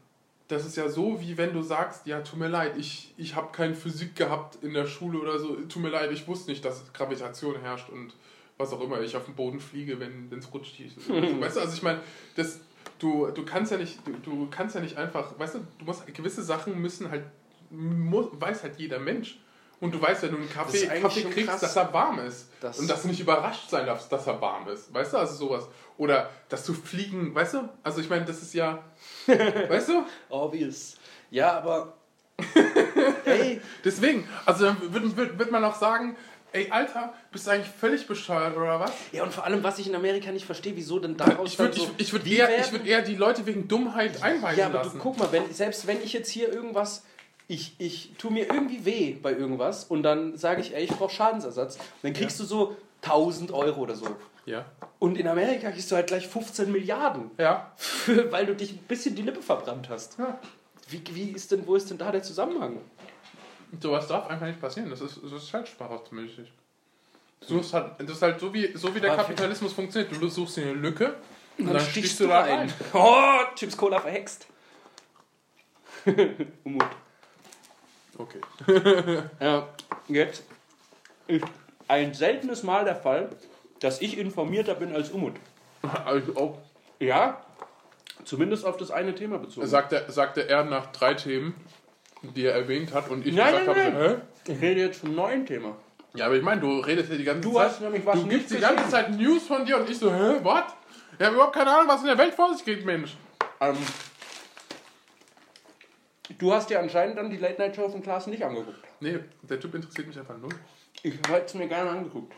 das 0.48 0.66
ist 0.66 0.78
ja 0.78 0.88
so, 0.88 1.20
wie 1.20 1.38
wenn 1.38 1.52
du 1.52 1.62
sagst, 1.62 2.08
ja, 2.08 2.22
tut 2.22 2.40
mir 2.40 2.48
leid, 2.48 2.78
ich, 2.78 3.14
ich 3.18 3.36
habe 3.36 3.52
keine 3.52 3.76
Physik 3.76 4.16
gehabt 4.16 4.64
in 4.64 4.74
der 4.74 4.88
Schule 4.88 5.20
oder 5.20 5.38
so, 5.38 5.56
tut 5.56 5.84
mir 5.84 5.90
leid, 5.90 6.10
ich 6.14 6.26
wusste 6.30 6.50
nicht, 6.50 6.64
dass 6.64 6.94
Gravitation 6.94 7.60
herrscht 7.60 7.90
und 7.90 8.14
was 8.58 8.74
auch 8.74 8.82
immer, 8.82 9.00
ich 9.02 9.16
auf 9.16 9.26
den 9.26 9.36
Boden 9.36 9.60
fliege, 9.60 10.00
wenn 10.00 10.32
es 10.38 10.54
rutscht. 10.54 10.80
weißt 11.10 11.56
du, 11.58 11.62
also 11.62 11.74
ich 11.74 11.84
meine, 11.84 12.02
das, 12.36 12.60
du, 13.00 13.28
du 13.28 13.46
kannst 13.46 13.72
ja 13.72 13.78
nicht, 13.78 14.00
du, 14.06 14.14
du 14.24 14.48
kannst 14.50 14.76
ja 14.76 14.82
nicht 14.82 14.98
einfach, 14.98 15.38
weißt 15.38 15.56
du, 15.56 15.60
du 15.80 15.86
musst, 15.86 16.06
gewisse 16.14 16.44
Sachen 16.44 16.80
müssen 16.82 17.10
halt, 17.12 17.24
muss, 17.70 18.28
weiß 18.32 18.64
halt 18.64 18.78
jeder 18.78 19.00
Mensch. 19.00 19.40
Und 19.80 19.94
du 19.94 20.02
weißt, 20.02 20.24
wenn 20.24 20.32
du 20.32 20.38
einen 20.38 20.50
Kaffee, 20.50 20.88
Kaffee 20.88 21.22
kriegst, 21.26 21.50
krass. 21.50 21.60
dass 21.62 21.76
er 21.76 21.94
warm 21.94 22.18
ist. 22.20 22.50
Das- 22.62 22.80
und 22.80 22.90
dass 22.90 23.04
du 23.04 23.10
nicht 23.10 23.20
überrascht 23.20 23.70
sein 23.70 23.86
darfst, 23.86 24.12
dass 24.12 24.26
er 24.26 24.42
warm 24.42 24.68
ist. 24.70 24.92
Weißt 24.92 25.14
du, 25.14 25.18
also 25.18 25.36
sowas. 25.36 25.68
Oder 25.98 26.32
dass 26.50 26.66
du 26.66 26.74
fliegen, 26.74 27.36
weißt 27.36 27.54
du? 27.54 27.70
Also 27.84 28.02
ich 28.02 28.10
meine, 28.10 28.26
das 28.26 28.42
ist 28.42 28.56
ja, 28.56 28.84
weißt 29.28 29.90
du? 29.90 30.04
Obvious. 30.30 30.98
Ja, 31.30 31.58
aber. 31.58 31.94
ey, 33.26 33.62
Deswegen, 33.84 34.28
also 34.46 34.66
dann 34.66 34.78
wird, 34.94 35.38
wird 35.38 35.52
man 35.52 35.64
auch 35.64 35.76
sagen, 35.76 36.16
ey 36.54 36.70
Alter, 36.72 37.14
bist 37.32 37.46
du 37.48 37.52
eigentlich 37.52 37.68
völlig 37.72 38.08
bescheuert 38.08 38.56
oder 38.58 38.80
was? 38.80 38.92
ja, 39.12 39.24
und 39.24 39.34
vor 39.34 39.44
allem, 39.46 39.64
was 39.64 39.80
ich 39.80 39.88
in 39.88 39.96
Amerika 39.96 40.32
nicht 40.32 40.46
verstehe, 40.46 40.76
wieso 40.76 41.00
denn 41.00 41.18
daraus 41.18 41.52
Ich 41.54 41.60
würde 41.60 41.72
dann 41.78 41.80
so. 41.88 41.92
ich, 41.98 42.08
ich 42.08 42.14
würd 42.14 42.26
Wie 42.26 42.38
eher, 42.38 42.48
werden- 42.48 42.64
ich 42.66 42.72
würd 42.72 42.86
eher 42.88 43.02
die 43.02 43.16
Leute 43.16 43.46
wegen 43.46 43.68
Dummheit 43.68 44.22
einweisen 44.24 44.60
Ja, 44.60 44.66
aber 44.68 44.80
lassen. 44.80 44.98
du 44.98 45.04
guck 45.04 45.18
mal, 45.20 45.32
wenn, 45.32 45.52
selbst 45.54 45.88
wenn 45.88 46.02
ich 46.02 46.14
jetzt 46.14 46.30
hier 46.30 46.52
irgendwas, 46.52 47.04
ich, 47.48 47.76
ich 47.80 48.14
tue 48.18 48.32
mir 48.32 48.46
irgendwie 48.52 48.84
weh 48.86 49.14
bei 49.22 49.32
irgendwas 49.34 49.84
und 49.86 50.04
dann 50.04 50.36
sage 50.38 50.62
ich, 50.62 50.76
ey, 50.76 50.84
ich 50.84 50.90
brauche 50.92 51.14
Schadensersatz, 51.14 51.78
dann 52.02 52.14
kriegst 52.14 52.40
du 52.40 52.44
so 52.44 52.76
1000 53.04 53.52
Euro 53.52 53.82
oder 53.82 53.96
so. 53.96 54.08
Ja. 54.46 54.66
Und 55.00 55.18
in 55.18 55.28
Amerika 55.28 55.72
kriegst 55.72 55.92
du 55.92 55.96
halt 55.96 56.08
gleich 56.08 56.28
15 56.28 56.72
Milliarden, 56.72 57.32
Ja. 57.38 57.72
für, 57.76 58.32
weil 58.32 58.46
du 58.46 58.56
dich 58.56 58.72
ein 58.72 58.80
bisschen 58.88 59.14
die 59.16 59.22
Lippe 59.22 59.42
verbrannt 59.42 59.90
hast. 59.90 60.18
ja. 60.18 60.40
Wie, 60.90 61.02
wie 61.12 61.32
ist 61.32 61.52
denn, 61.52 61.68
wo 61.68 61.76
ist 61.76 61.90
denn 61.90 61.98
da 61.98 62.14
der 62.14 62.24
Zusammenhang? 62.24 62.78
Sowas 63.80 64.08
darf 64.08 64.28
einfach 64.28 64.48
nicht 64.48 64.60
passieren. 64.62 64.90
Das 64.90 65.02
ist, 65.02 65.20
das 65.24 65.32
ist 65.44 65.54
halt 65.54 65.68
sprachmäßig. 65.68 66.52
Du 67.42 67.48
suchst 67.48 67.74
halt, 67.74 67.92
das 68.00 68.10
ist 68.12 68.22
halt 68.22 68.40
so 68.40 68.54
wie, 68.54 68.76
so 68.76 68.94
wie 68.96 69.00
der 69.00 69.16
Kapitalismus 69.16 69.74
funktioniert. 69.74 70.12
Du 70.20 70.28
suchst 70.28 70.58
dir 70.58 70.64
eine 70.64 70.74
Lücke 70.74 71.16
und 71.58 71.66
dann 71.68 71.76
dann, 71.76 71.86
stichst 71.86 72.20
du 72.20 72.24
du 72.24 72.30
da 72.30 72.42
rein. 72.42 72.60
rein. 72.60 72.74
Oh, 72.94 73.56
Chips 73.56 73.78
Cola 73.78 74.00
verhext. 74.00 74.48
Umut. 76.64 76.86
Okay. 78.18 78.42
Ja, 79.40 79.68
jetzt 80.08 80.44
ist 81.28 81.46
ein 81.88 82.14
seltenes 82.14 82.64
Mal 82.64 82.86
der 82.86 82.96
Fall, 82.96 83.30
dass 83.80 84.02
ich 84.02 84.18
informierter 84.18 84.76
bin 84.76 84.94
als 84.94 85.10
Umut. 85.12 85.36
Also 86.06 86.36
auch, 86.36 86.58
Ja, 87.00 87.46
zumindest 88.26 88.66
auf 88.66 88.78
das 88.78 88.90
eine 88.90 89.14
Thema 89.14 89.38
bezogen. 89.38 89.68
sagte, 89.68 90.04
sagte 90.10 90.50
er 90.50 90.64
nach 90.64 90.88
drei 90.88 91.14
Themen, 91.14 91.54
die 92.22 92.46
er 92.46 92.54
erwähnt 92.54 92.94
hat 92.94 93.10
und 93.10 93.26
ich 93.26 93.34
Nein, 93.36 93.60
gesagt 93.60 93.78
nein, 93.78 93.94
habe, 93.94 94.08
nein. 94.08 94.22
Ich 94.56 94.62
rede 94.62 94.82
jetzt 94.82 95.00
vom 95.02 95.16
neuen 95.16 95.46
Thema. 95.46 95.76
Ja, 96.16 96.26
aber 96.26 96.36
ich 96.36 96.42
meine, 96.44 96.62
du 96.62 96.80
redest 96.80 97.12
ja 97.12 97.18
die 97.18 97.24
ganze 97.24 97.42
Du 97.42 97.54
Zeit. 97.54 97.70
hast 97.70 97.82
nämlich 97.82 98.06
was 98.06 98.16
du 98.20 98.28
gibst 98.28 98.52
die 98.52 98.58
ganze 98.60 98.90
Zeit 98.90 99.12
News 99.12 99.44
von 99.46 99.66
dir 99.66 99.78
und 99.78 99.90
ich 99.90 99.98
so, 100.00 100.12
hä, 100.12 100.38
was? 100.42 100.64
Ich 101.20 101.26
habe 101.26 101.36
überhaupt 101.36 101.56
keine 101.56 101.72
Ahnung, 101.72 101.88
was 101.88 102.02
in 102.02 102.08
der 102.08 102.18
Welt 102.18 102.34
vor 102.34 102.54
sich 102.54 102.64
geht, 102.66 102.86
Mensch. 102.86 103.16
Ähm, 103.60 103.76
du 106.38 106.54
hast 106.54 106.70
dir 106.70 106.80
anscheinend 106.80 107.18
dann 107.18 107.30
die 107.30 107.38
Late 107.38 107.60
Night 107.62 107.76
Show 107.76 107.90
von 107.90 108.02
Klaas 108.02 108.28
nicht 108.28 108.44
angeguckt. 108.44 108.80
Nee, 109.00 109.20
der 109.44 109.60
Typ 109.60 109.76
interessiert 109.76 110.08
mich 110.08 110.18
einfach 110.18 110.38
null. 110.38 110.52
Ich 111.04 111.14
hätte 111.14 111.46
es 111.46 111.54
mir 111.54 111.68
gerne 111.68 111.92
angeguckt. 111.92 112.34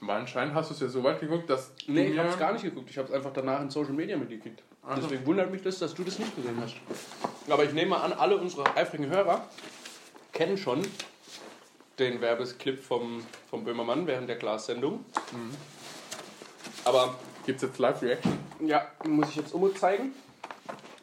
Aber 0.00 0.14
anscheinend 0.14 0.54
hast 0.54 0.70
du 0.70 0.74
es 0.74 0.80
ja 0.80 0.88
so 0.88 1.04
weit 1.04 1.20
geguckt, 1.20 1.48
dass 1.48 1.72
Nee, 1.86 2.06
ich 2.08 2.18
habe 2.18 2.28
es 2.28 2.38
gar 2.38 2.52
nicht 2.52 2.62
geguckt. 2.64 2.90
Ich 2.90 2.98
habe 2.98 3.08
es 3.08 3.14
einfach 3.14 3.32
danach 3.32 3.60
in 3.60 3.70
Social 3.70 3.92
Media 3.92 4.16
mitgekriegt. 4.16 4.62
Deswegen 4.96 5.24
wundert 5.26 5.50
mich 5.50 5.62
das, 5.62 5.78
dass 5.78 5.94
du 5.94 6.02
das 6.02 6.18
nicht 6.18 6.34
gesehen 6.34 6.58
hast. 6.60 6.74
Aber 7.48 7.64
ich 7.64 7.72
nehme 7.72 8.00
an, 8.00 8.12
alle 8.12 8.36
unsere 8.36 8.76
eifrigen 8.76 9.06
Hörer 9.06 9.46
kennen 10.32 10.58
schon 10.58 10.82
den 11.98 12.20
Werbesclip 12.20 12.82
vom, 12.82 13.24
vom 13.48 13.64
Böhmermann 13.64 14.06
während 14.06 14.28
der 14.28 14.36
Glas-Sendung. 14.36 15.04
Aber 16.84 17.14
Gibt's 17.46 17.62
jetzt 17.62 17.78
Live-Reaction? 17.78 18.38
ja, 18.60 18.86
muss 19.06 19.28
ich 19.30 19.36
jetzt 19.36 19.52
Umut 19.54 19.78
zeigen. 19.78 20.12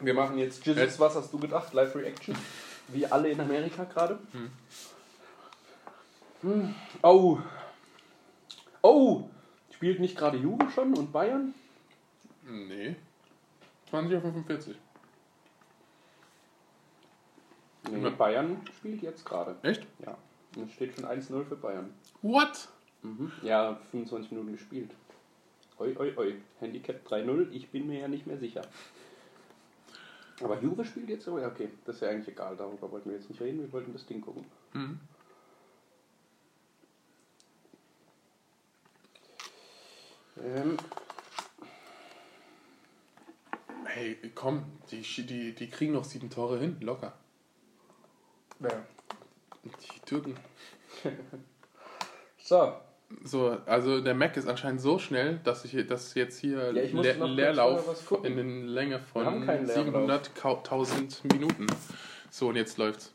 Wir 0.00 0.14
machen 0.14 0.38
jetzt 0.38 0.64
Jesus, 0.64 0.80
Jetzt? 0.80 1.00
was 1.00 1.14
hast 1.14 1.32
du 1.32 1.38
gedacht? 1.38 1.72
Live-Reaction. 1.74 2.34
Wie 2.88 3.06
alle 3.06 3.30
in 3.30 3.40
Amerika 3.40 3.84
gerade. 3.84 4.18
Hm. 6.42 6.74
Oh. 7.02 7.38
Oh. 8.82 9.28
Spielt 9.74 10.00
nicht 10.00 10.16
gerade 10.16 10.38
Juve 10.38 10.70
schon 10.74 10.96
und 10.96 11.12
Bayern? 11.12 11.54
Nee. 12.48 12.96
20.45 13.90 14.74
Nee, 17.90 18.10
Bayern 18.10 18.60
spielt 18.76 19.02
jetzt 19.02 19.24
gerade. 19.24 19.56
Echt? 19.62 19.86
Ja. 20.04 20.16
Und 20.56 20.68
es 20.68 20.72
steht 20.74 20.94
schon 20.94 21.04
1-0 21.04 21.44
für 21.44 21.56
Bayern. 21.56 21.92
What? 22.22 22.68
Mhm. 23.02 23.32
Ja, 23.42 23.80
25 23.90 24.30
Minuten 24.32 24.52
gespielt. 24.52 24.92
Oi, 25.78 25.96
oi, 25.98 26.12
oi. 26.16 26.34
Handicap 26.60 27.06
3-0, 27.06 27.50
ich 27.50 27.70
bin 27.70 27.86
mir 27.86 28.00
ja 28.00 28.08
nicht 28.08 28.26
mehr 28.26 28.38
sicher. 28.38 28.62
Aber 30.42 30.60
Juve 30.60 30.84
spielt 30.84 31.08
jetzt 31.08 31.24
so? 31.24 31.38
Ja, 31.38 31.48
okay. 31.48 31.70
Das 31.84 31.96
ist 31.96 32.02
ja 32.02 32.08
eigentlich 32.08 32.28
egal, 32.28 32.56
darüber 32.56 32.90
wollten 32.90 33.10
wir 33.10 33.16
jetzt 33.16 33.28
nicht 33.28 33.40
reden, 33.40 33.60
wir 33.60 33.72
wollten 33.72 33.92
das 33.92 34.06
Ding 34.06 34.20
gucken. 34.20 34.44
Mhm. 34.72 35.00
Ähm, 40.42 40.76
Hey, 43.94 44.16
komm, 44.34 44.64
die, 44.90 45.02
die, 45.02 45.54
die 45.54 45.68
kriegen 45.68 45.92
noch 45.94 46.04
sieben 46.04 46.30
Tore 46.30 46.58
hin, 46.58 46.76
locker. 46.80 47.12
ja. 48.60 48.70
Die 49.64 50.00
Türken. 50.06 50.36
So, 52.42 52.72
So, 53.22 53.58
also 53.66 54.00
der 54.00 54.14
Mac 54.14 54.36
ist 54.36 54.48
anscheinend 54.48 54.80
so 54.80 54.98
schnell, 54.98 55.38
dass 55.44 55.64
ich 55.64 55.86
dass 55.86 56.14
jetzt 56.14 56.38
hier 56.40 56.72
Ja, 56.72 56.82
Le 56.82 57.26
Leerlauf 57.26 58.12
in 58.24 58.36
den 58.36 58.66
Länge 58.66 58.98
von 58.98 59.46
keinen 59.46 59.66
Leerlauf. 59.66 60.22
700.000 60.34 61.32
Minuten. 61.32 61.66
So, 62.30 62.48
und 62.48 62.56
jetzt 62.56 62.78
läuft's. 62.78 63.12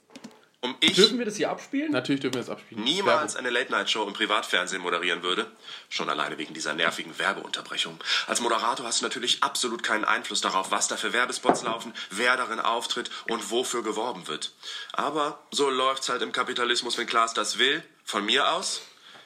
Um 0.66 0.76
ich 0.80 0.94
dürfen 0.94 1.20
wir 1.20 1.26
das 1.26 1.36
hier 1.36 1.52
abspielen? 1.52 1.92
Natürlich 1.92 2.22
dürfen 2.22 2.34
wir 2.34 2.42
das 2.42 2.50
abspielen. 2.50 2.84
niemals 2.84 3.36
eine 3.36 3.52
Late-Night-Show 3.52 4.08
im 4.08 4.14
Privatfernsehen 4.14 4.82
moderieren 4.82 5.22
würde, 5.22 5.46
schon 5.90 6.10
alleine 6.10 6.40
wegen 6.40 6.56
dieser 6.56 6.74
nervigen 6.74 7.20
Werbeunterbrechung. 7.20 8.00
Als 8.26 8.42
Moderator 8.42 8.84
hast 8.84 9.02
du 9.02 9.06
natürlich 9.06 9.44
absolut 9.44 9.84
keinen 9.84 10.06
Einfluss 10.06 10.42
darauf, 10.42 10.72
was 10.72 10.88
da 10.88 10.98
für 10.98 11.14
Werbespots 11.14 11.62
laufen, 11.62 11.94
wer 12.10 12.36
darin 12.36 12.60
auftritt 12.60 13.12
und 13.30 13.52
wofür 13.52 13.84
geworben 13.84 14.28
wird. 14.28 14.54
Aber 14.92 15.46
so 15.52 15.70
läuft's 15.70 16.10
halt 16.10 16.24
im 16.24 16.32
Kapitalismus, 16.32 16.98
wenn 16.98 17.06
Klaas 17.06 17.36
das 17.36 17.60
will. 17.60 17.84
Von 18.04 18.26
mir 18.26 18.52
aus, 18.52 18.82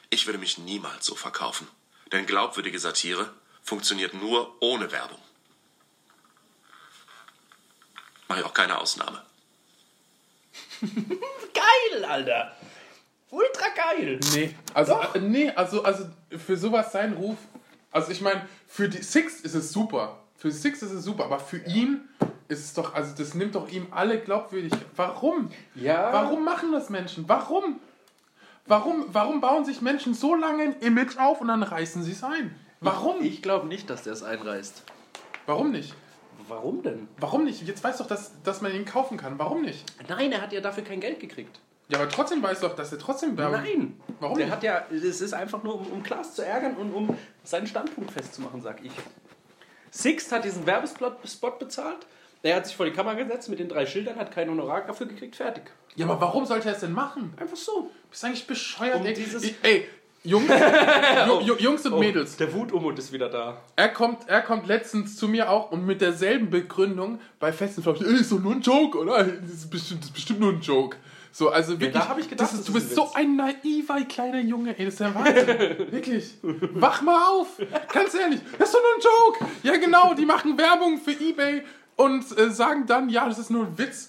ich 0.10 0.26
würde 0.26 0.40
mich 0.40 0.58
niemals 0.58 1.06
so 1.06 1.16
verkaufen. 1.16 1.70
Denn 2.12 2.26
glaubwürdige 2.26 2.80
Satire 2.80 3.32
funktioniert 3.64 4.14
nur 4.14 4.58
ohne 4.60 4.92
Werbung. 4.92 5.22
Mache 8.28 8.42
ich 8.42 8.46
auch 8.46 8.54
keine 8.54 8.78
Ausnahme. 8.78 9.24
Geil, 11.54 12.06
Alter! 12.06 12.52
Ultra 13.32 13.68
geil! 13.76 14.20
Nee, 14.34 14.56
also, 14.74 14.94
Doch. 14.94 15.16
äh, 15.16 15.20
nee, 15.20 15.52
also, 15.52 15.84
also 15.84 16.06
für 16.36 16.58
sowas 16.58 16.92
sein 16.92 17.14
Ruf, 17.14 17.38
also 17.92 18.12
ich 18.12 18.22
meine, 18.22 18.48
für 18.68 18.90
die 18.90 19.04
Six 19.04 19.42
ist 19.42 19.54
es 19.54 19.72
super. 19.72 20.20
Für 20.36 20.52
Six 20.52 20.82
ist 20.82 20.92
es 20.92 21.04
super, 21.04 21.26
aber 21.26 21.40
für 21.40 21.58
ihn 21.58 22.08
ist 22.48 22.66
es 22.66 22.74
doch, 22.74 22.96
also 22.96 23.14
das 23.16 23.36
nimmt 23.36 23.56
doch 23.56 23.70
ihm 23.70 23.88
alle 23.92 24.20
glaubwürdig. 24.20 24.74
Warum? 24.96 25.52
Ja. 25.76 26.12
Warum 26.12 26.44
machen 26.44 26.72
das 26.72 26.90
Menschen? 26.90 27.26
Warum? 27.28 27.80
Warum, 28.66 29.06
warum 29.12 29.42
bauen 29.42 29.66
sich 29.66 29.82
Menschen 29.82 30.14
so 30.14 30.36
lange 30.36 30.64
ein 30.64 30.80
Image 30.80 31.18
auf 31.18 31.42
und 31.42 31.48
dann 31.50 31.64
reißen 31.64 32.04
sie 32.04 32.12
es 32.12 32.24
ein? 32.24 32.56
Warum? 32.82 33.22
Ich 33.22 33.42
glaube 33.42 33.68
nicht, 33.68 33.90
dass 33.90 34.04
der 34.04 34.14
es 34.14 34.24
einreißt. 34.24 34.84
Warum 35.46 35.72
nicht? 35.72 35.94
Warum 36.48 36.82
denn? 36.84 37.08
Warum 37.18 37.46
nicht? 37.46 37.62
Jetzt 37.68 37.84
weiß 37.84 37.98
doch, 37.98 38.08
dass, 38.08 38.32
dass 38.44 38.62
man 38.62 38.74
ihn 38.74 38.86
kaufen 38.86 39.18
kann. 39.18 39.38
Warum 39.38 39.62
nicht? 39.62 39.84
Nein, 40.08 40.32
er 40.32 40.42
hat 40.42 40.52
ja 40.54 40.62
dafür 40.62 40.84
kein 40.84 41.00
Geld 41.00 41.20
gekriegt. 41.20 41.60
Ja, 41.90 42.00
aber 42.00 42.08
trotzdem 42.10 42.42
weiß 42.44 42.60
doch, 42.62 42.76
dass 42.76 42.92
er 42.92 43.00
trotzdem 43.00 43.36
Werbung... 43.38 43.62
Nein! 43.62 44.00
Warum 44.20 44.38
Der 44.38 44.46
nicht? 44.46 44.56
hat 44.56 44.64
ja, 44.64 44.86
es 44.92 45.22
ist 45.22 45.34
einfach 45.34 45.64
nur, 45.64 45.76
um, 45.76 45.88
um 45.88 46.04
Klaas 46.04 46.36
zu 46.36 46.46
ärgern 46.46 46.76
und 46.76 46.94
um 46.94 47.18
seinen 47.44 47.66
Standpunkt 47.68 48.12
festzumachen, 48.12 48.62
sag 48.62 48.84
ich. 48.86 48.92
Sixt 49.92 50.32
hat 50.32 50.44
diesen 50.46 50.66
Werbespot 50.66 51.18
Spot 51.28 51.52
bezahlt. 51.52 52.06
Er 52.44 52.56
hat 52.56 52.68
sich 52.68 52.76
vor 52.76 52.86
die 52.86 52.94
Kamera 52.94 53.16
gesetzt 53.16 53.50
mit 53.50 53.60
den 53.60 53.68
drei 53.68 53.86
Schildern, 53.86 54.16
hat 54.18 54.32
kein 54.32 54.50
Honorar 54.50 54.86
dafür 54.86 55.08
gekriegt, 55.08 55.36
fertig. 55.36 55.64
Ja, 55.96 56.06
aber 56.06 56.22
warum 56.22 56.46
sollte 56.46 56.70
er 56.70 56.76
es 56.76 56.80
denn 56.82 56.94
machen? 56.94 57.34
Einfach 57.38 57.58
so. 57.58 57.90
Bist 58.10 58.24
eigentlich 58.24 58.48
bescheuert, 58.48 59.02
Um 59.02 59.06
ey. 59.06 59.14
dieses- 59.14 59.44
Ich- 59.44 59.56
ey, 59.64 59.88
Jungs, 60.24 60.50
Ju- 61.28 61.42
Ju- 61.42 61.58
Jungs 61.60 61.86
und 61.86 62.00
Mädels. 62.00 62.36
Der 62.38 62.54
Wutumut 62.54 63.00
ist 63.00 63.14
wieder 63.14 63.30
da. 63.30 63.62
Er 63.76 63.90
kommt, 63.90 64.28
er 64.28 64.42
kommt 64.42 64.68
letztens 64.68 65.16
zu 65.16 65.28
mir 65.28 65.50
auch 65.50 65.72
und 65.72 65.86
mit 65.86 66.02
derselben 66.02 66.50
Begründung 66.50 67.20
bei 67.40 67.54
festen 67.54 67.84
ey, 67.86 68.16
ist 68.20 68.32
doch 68.32 68.40
nur 68.40 68.54
ein 68.54 68.62
Joke, 68.62 68.98
oder? 68.98 69.24
Das 69.24 69.50
ist 69.52 69.70
bestimmt, 69.70 70.02
das 70.02 70.10
ist 70.10 70.14
bestimmt 70.14 70.40
nur 70.42 70.52
ein 70.52 70.62
Joke. 70.62 70.98
So, 71.32 71.50
also 71.50 71.74
wirklich, 71.74 71.92
da 71.94 72.10
hab 72.10 72.18
ich 72.20 72.28
gedacht, 72.28 72.52
ist, 72.52 72.60
das 72.60 72.66
du 72.66 72.78
ist 72.78 72.86
bist 72.86 72.96
so 72.96 73.14
ein 73.14 73.36
naiver 73.36 74.02
kleiner 74.10 74.40
Junge, 74.42 74.78
ey, 74.78 74.86
das 74.86 74.96
ist 74.96 75.00
der 75.00 75.16
Wahnsinn. 75.16 75.48
wirklich. 75.92 76.34
Wach 76.42 77.02
mal 77.02 77.24
auf. 77.30 77.48
Ganz 77.94 78.14
ehrlich, 78.16 78.42
das 78.58 78.70
ist 78.70 78.76
doch 78.76 78.82
nur 78.82 78.96
ein 78.96 79.40
Joke. 79.40 79.54
Ja, 79.64 79.78
genau, 79.78 80.14
die 80.16 80.26
machen 80.26 80.58
Werbung 80.58 80.98
für 80.98 81.12
Ebay 81.12 81.64
und 81.96 82.26
äh, 82.38 82.50
sagen 82.50 82.86
dann, 82.88 83.10
ja, 83.10 83.28
das 83.28 83.38
ist 83.40 83.52
nur 83.52 83.66
ein 83.68 83.78
Witz. 83.78 84.09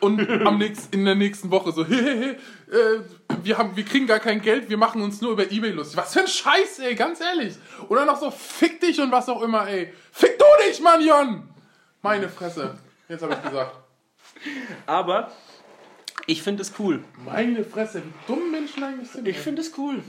Und 0.00 0.28
am 0.46 0.58
nächsten, 0.58 0.94
in 0.94 1.04
der 1.04 1.14
nächsten 1.14 1.50
Woche 1.50 1.72
so, 1.72 1.86
hehehe, 1.88 2.32
äh, 2.70 3.00
wir, 3.42 3.58
haben, 3.58 3.76
wir 3.76 3.84
kriegen 3.84 4.06
gar 4.06 4.20
kein 4.20 4.40
Geld, 4.40 4.68
wir 4.68 4.76
machen 4.76 5.02
uns 5.02 5.20
nur 5.20 5.32
über 5.32 5.50
Ebay 5.50 5.70
lustig. 5.70 5.96
Was 5.96 6.12
für 6.12 6.20
ein 6.20 6.28
Scheiß, 6.28 6.80
ey, 6.80 6.94
ganz 6.94 7.20
ehrlich. 7.20 7.54
Oder 7.88 8.04
noch 8.04 8.20
so, 8.20 8.30
fick 8.30 8.80
dich 8.80 9.00
und 9.00 9.10
was 9.12 9.28
auch 9.28 9.42
immer, 9.42 9.68
ey. 9.68 9.92
Fick 10.12 10.38
du 10.38 10.44
dich, 10.66 10.80
Mann, 10.80 11.04
Jon! 11.04 11.48
Meine 12.02 12.28
Fresse. 12.28 12.78
Jetzt 13.08 13.22
habe 13.22 13.34
ich 13.34 13.42
gesagt. 13.42 13.76
Aber 14.86 15.32
ich 16.26 16.42
finde 16.42 16.62
es 16.62 16.72
cool. 16.78 17.02
Meine 17.24 17.64
Fresse, 17.64 18.02
wie 18.04 18.12
dumm 18.26 18.50
Menschen 18.50 18.84
eigentlich 18.84 19.10
sind. 19.10 19.26
Ich 19.26 19.38
finde 19.38 19.62
es 19.62 19.76
cool. 19.78 20.02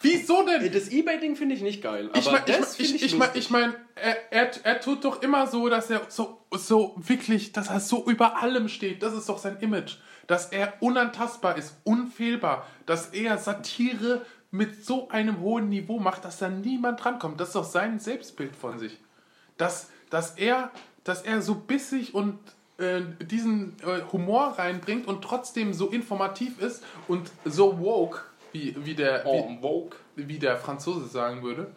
Wieso 0.00 0.44
denn? 0.44 0.72
Das 0.72 0.88
Ebay-Ding 0.88 1.34
finde 1.34 1.56
ich 1.56 1.62
nicht 1.62 1.82
geil. 1.82 2.08
Aber 2.08 2.18
Ich 2.18 2.30
meine, 2.30 2.44
ich, 2.78 3.02
ich, 3.02 3.16
mein, 3.16 3.30
ich 3.34 3.50
mein, 3.50 3.74
er, 3.96 4.32
er, 4.32 4.50
er 4.64 4.80
tut 4.80 5.04
doch 5.04 5.22
immer 5.22 5.46
so, 5.48 5.68
dass 5.68 5.90
er 5.90 6.02
so, 6.08 6.38
so 6.52 6.94
wirklich, 6.96 7.52
dass 7.52 7.68
er 7.68 7.80
so 7.80 8.04
über 8.06 8.40
allem 8.40 8.68
steht. 8.68 9.02
Das 9.02 9.12
ist 9.12 9.28
doch 9.28 9.38
sein 9.38 9.58
Image. 9.60 9.96
Dass 10.28 10.52
er 10.52 10.74
unantastbar 10.80 11.56
ist, 11.56 11.74
unfehlbar. 11.84 12.66
Dass 12.86 13.08
er 13.08 13.38
Satire 13.38 14.24
mit 14.50 14.84
so 14.84 15.08
einem 15.08 15.40
hohen 15.40 15.68
Niveau 15.68 15.98
macht, 15.98 16.24
dass 16.24 16.38
da 16.38 16.48
niemand 16.48 17.02
drankommt. 17.02 17.40
Das 17.40 17.48
ist 17.48 17.56
doch 17.56 17.64
sein 17.64 17.98
Selbstbild 17.98 18.54
von 18.54 18.78
sich. 18.78 18.98
Dass, 19.56 19.90
dass, 20.10 20.32
er, 20.32 20.70
dass 21.02 21.22
er 21.22 21.42
so 21.42 21.56
bissig 21.56 22.14
und 22.14 22.38
äh, 22.78 23.00
diesen 23.20 23.76
äh, 23.82 24.02
Humor 24.12 24.54
reinbringt 24.58 25.08
und 25.08 25.22
trotzdem 25.22 25.74
so 25.74 25.88
informativ 25.88 26.60
ist 26.60 26.84
und 27.08 27.30
so 27.44 27.80
woke, 27.80 28.20
wie, 28.58 28.84
wie 28.84 28.94
der... 28.94 29.24
Wie, 29.24 29.58
Oh, 29.62 29.90
wie 30.16 30.38
der 30.38 30.56
Franzose 30.56 31.06
sagen 31.06 31.42
würde. 31.42 31.70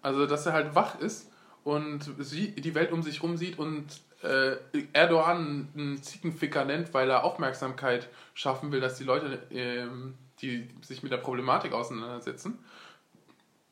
Also, 0.00 0.26
dass 0.26 0.46
er 0.46 0.52
halt 0.54 0.74
wach 0.74 0.98
ist 1.00 1.30
und 1.64 2.00
sie, 2.18 2.52
die 2.52 2.74
Welt 2.74 2.90
um 2.92 3.02
sich 3.02 3.22
rum 3.22 3.36
sieht 3.36 3.58
und 3.58 3.84
äh, 4.22 4.56
Erdogan 4.92 5.68
einen 5.76 6.02
Ziegenficker 6.02 6.64
nennt, 6.64 6.94
weil 6.94 7.10
er 7.10 7.24
Aufmerksamkeit 7.24 8.08
schaffen 8.34 8.72
will, 8.72 8.80
dass 8.80 8.96
die 8.98 9.04
Leute, 9.04 9.42
ähm, 9.50 10.14
die 10.40 10.68
sich 10.80 11.02
mit 11.02 11.12
der 11.12 11.18
Problematik 11.18 11.72
auseinandersetzen. 11.72 12.58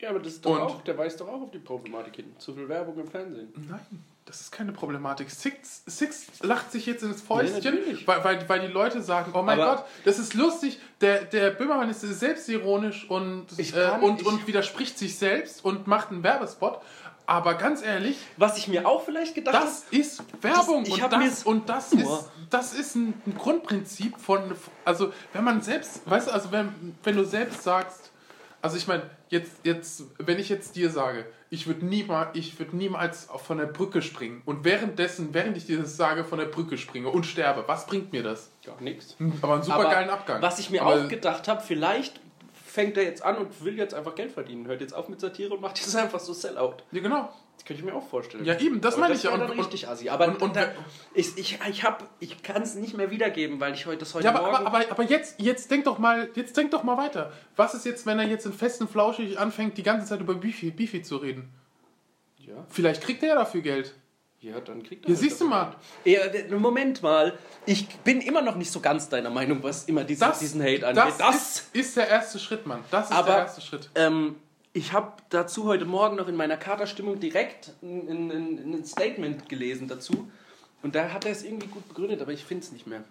Ja, 0.01 0.11
aber 0.11 0.19
das 0.21 0.35
ist 0.35 0.45
doch 0.45 0.53
Und- 0.53 0.61
auch, 0.61 0.83
der 0.83 0.97
weist 0.99 1.21
doch 1.21 1.29
auch 1.29 1.43
auf 1.43 1.51
die 1.51 1.59
Problematik 1.59 2.17
hin. 2.17 2.35
Zu 2.39 2.55
viel 2.55 2.69
Werbung 2.69 2.99
im 2.99 3.07
Fernsehen. 3.09 3.49
Nein, 3.69 4.05
das 4.31 4.43
ist 4.43 4.53
keine 4.53 4.70
Problematik. 4.70 5.28
Six, 5.28 5.83
Six 5.87 6.26
lacht 6.41 6.70
sich 6.70 6.87
jetzt 6.87 7.03
ins 7.03 7.20
Fäustchen, 7.20 7.74
natürlich. 7.74 8.07
weil, 8.07 8.22
weil, 8.22 8.49
weil 8.49 8.61
die 8.61 8.72
Leute 8.72 9.03
sagen, 9.03 9.33
oh 9.35 9.43
mein 9.43 9.59
Aber- 9.61 9.76
Gott, 9.78 9.85
das 10.05 10.20
ist 10.20 10.35
lustig, 10.35 10.78
der, 11.01 11.24
der 11.24 11.51
Böhmermann 11.51 11.91
ist 11.91 12.01
selbstironisch 12.01 13.11
und, 13.11 13.47
äh, 13.59 13.64
kann- 13.64 14.01
und, 14.03 14.20
ich- 14.20 14.26
und 14.28 14.47
widerspricht 14.47 14.97
sich 14.99 15.18
selbst 15.18 15.64
und 15.64 15.89
macht 15.89 16.11
einen 16.12 16.22
Werbespot. 16.22 16.81
Aber 17.26 17.55
ganz 17.55 17.83
ehrlich, 17.83 18.18
Was 18.37 18.57
ich 18.57 18.68
mir 18.68 18.87
auch 18.89 19.05
vielleicht 19.05 19.35
gedacht 19.35 19.55
das 19.62 19.85
ist 19.91 20.22
Werbung 20.43 20.85
ich 20.85 20.93
und, 20.95 21.03
hab 21.03 21.11
das, 21.11 21.43
und 21.45 21.68
das 21.68 21.91
Boah. 21.91 21.99
ist 22.18 22.28
das 22.51 22.72
ist 22.74 22.95
ein, 22.97 23.14
ein 23.26 23.37
Grundprinzip 23.37 24.16
von 24.18 24.55
also 24.85 25.12
wenn 25.33 25.45
man 25.45 25.61
selbst 25.62 26.09
weißt 26.11 26.26
du 26.28 26.33
also 26.33 26.51
wenn, 26.51 26.97
wenn 27.05 27.16
du 27.16 27.24
selbst 27.24 27.62
sagst 27.62 28.10
also 28.63 28.77
ich 28.77 28.87
meine 28.87 29.03
jetzt 29.29 29.53
jetzt 29.65 30.05
wenn 30.19 30.39
ich 30.39 30.49
jetzt 30.49 30.77
dir 30.77 30.91
sage 30.91 31.27
ich 31.51 31.67
würde 31.67 31.85
niemals 31.87 32.37
ich 32.37 32.59
würde 32.59 32.77
niemals 32.77 33.29
von 33.45 33.59
der 33.59 33.67
Brücke 33.67 34.03
springen 34.03 34.43
und 34.45 34.65
währenddessen 34.65 35.33
während 35.33 35.57
ich 35.57 35.67
dir 35.67 35.79
das 35.79 35.97
sage 35.97 36.25
von 36.25 36.39
der 36.39 36.47
Brücke 36.47 36.79
springe 36.79 37.09
und 37.09 37.25
sterbe 37.27 37.65
was 37.67 37.87
bringt 37.87 38.13
mir 38.13 38.23
das 38.23 38.51
Gar 38.65 38.81
nichts. 38.81 39.17
aber 39.43 39.55
einen 39.55 39.63
super 39.63 39.85
geilen 39.85 40.11
Abgang 40.11 40.43
Was 40.43 40.59
ich 40.59 40.71
mir 40.71 40.83
aber, 40.83 41.05
auch 41.05 41.09
gedacht 41.09 41.49
habe, 41.49 41.61
vielleicht 41.63 42.21
fängt 42.65 42.97
er 42.97 43.05
jetzt 43.05 43.23
an 43.23 43.37
und 43.37 43.65
will 43.65 43.77
jetzt 43.77 43.95
einfach 43.95 44.15
Geld 44.15 44.31
verdienen. 44.31 44.67
Hört 44.67 44.81
jetzt 44.81 44.95
auf 44.95 45.09
mit 45.09 45.21
Satire 45.21 45.55
und 45.55 45.61
macht 45.61 45.79
jetzt 45.79 45.97
einfach 45.97 46.21
so 46.21 46.33
Sellout. 46.33 46.77
ja 46.93 47.01
genau 47.01 47.33
Das 47.61 47.67
könnte 47.67 47.83
ich 47.83 47.87
mir 47.93 47.95
auch 47.95 48.09
vorstellen. 48.09 48.47
Ja, 48.47 48.59
eben, 48.59 48.81
das 48.81 48.95
Aber 48.95 49.03
meine 49.03 49.15
ich 49.15 49.23
ja. 49.23 49.33
Und- 49.33 49.41
dann 49.41 49.51
richtig 49.51 49.87
assi. 49.87 50.09
Aber 50.09 50.29
und- 50.29 50.41
und- 50.41 50.57
da, 50.57 50.71
ich, 51.13 51.37
ich, 51.37 51.59
ich, 51.69 51.85
hab- 51.85 52.09
ich 52.19 52.43
kann 52.43 52.63
es 52.63 52.75
nicht 52.75 52.97
mehr 52.97 53.11
wiedergeben, 53.11 53.61
weil 53.61 53.75
ich 53.75 53.85
heute 53.85 53.99
das 53.99 54.15
heute 54.15 54.25
Ja, 54.25 54.31
aber, 54.35 54.41
Morgen... 54.51 54.67
aber, 54.67 54.79
aber, 54.79 54.91
aber 54.93 55.03
jetzt, 55.03 55.35
jetzt 55.39 55.71
denk 55.71 55.85
doch 55.85 55.99
mal, 55.99 56.31
jetzt 56.35 56.57
denk 56.57 56.71
doch 56.71 56.85
mal 56.85 56.97
weiter. 56.97 57.35
Was 57.57 57.75
ist 57.75 57.85
jetzt, 57.85 58.07
wenn 58.07 58.19
er 58.19 58.27
jetzt 58.27 58.47
in 58.47 58.55
festen 58.55 58.89
Flauschig 58.89 59.39
anfängt, 59.39 59.77
die 59.77 59.83
ganze 59.83 60.07
Zeit 60.07 60.21
über 60.21 60.35
Beefy, 60.37 60.71
Beefy 60.71 61.03
zu 61.03 61.19
reden? 61.19 61.51
ja, 62.39 62.65
Vielleicht 62.71 63.03
kriegt 63.03 63.23
er 63.23 63.29
ja 63.29 63.35
dafür 63.35 63.61
Geld. 63.61 63.95
ja, 64.41 64.59
dann 64.61 64.83
kriegt 64.83 65.05
er 65.05 65.09
Hier 65.09 65.17
halt 65.17 65.19
siehst 65.29 65.41
du 65.43 65.47
mal. 65.47 65.77
Ja, 66.07 66.21
Moment 66.59 67.03
mal. 67.03 67.39
Ich 67.67 67.87
bin 67.99 68.23
immer 68.23 68.41
noch 68.41 68.55
nicht 68.57 68.73
so 68.73 68.81
ganz 68.81 69.11
deiner 69.11 69.29
Meinung, 69.29 69.63
was 69.63 69.85
immer 69.85 70.05
diese, 70.05 70.21
Das, 70.25 70.39
diesen 70.39 70.63
Hate 70.63 70.89
angeht. 70.89 71.05
das, 71.05 71.19
Das, 71.19 71.37
Ist, 71.37 71.75
ist 71.77 71.97
der 71.99 72.09
erste 72.09 72.39
Schritt, 72.39 72.67
Mann. 72.67 72.83
Das 72.91 73.11
ist 73.11 73.17
Aber- 73.17 73.27
der 73.29 73.37
erste 73.41 73.61
Schritt. 73.61 73.91
Ähm, 73.95 74.37
ich 74.73 74.93
habe 74.93 75.12
dazu 75.31 75.64
heute 75.64 75.85
Morgen 75.85 76.16
noch 76.16 76.29
in 76.29 76.37
meiner 76.37 76.57
Katerstimmung 76.57 77.18
direkt 77.21 77.73
ein, 77.83 78.31
ein, 78.31 78.75
ein, 78.75 78.85
Statement 78.85 79.49
gelesen 79.49 79.89
dazu. 79.89 80.31
Und 80.83 80.95
da 80.95 81.12
hat 81.12 81.25
er 81.25 81.33
es 81.33 81.43
irgendwie 81.43 81.66
gut 81.66 81.87
begründet, 81.89 82.23
aber 82.23 82.33
ich 82.33 82.45
finde 82.45 82.64
es 82.64 82.73
nicht 82.73 82.87
mehr. 82.87 83.05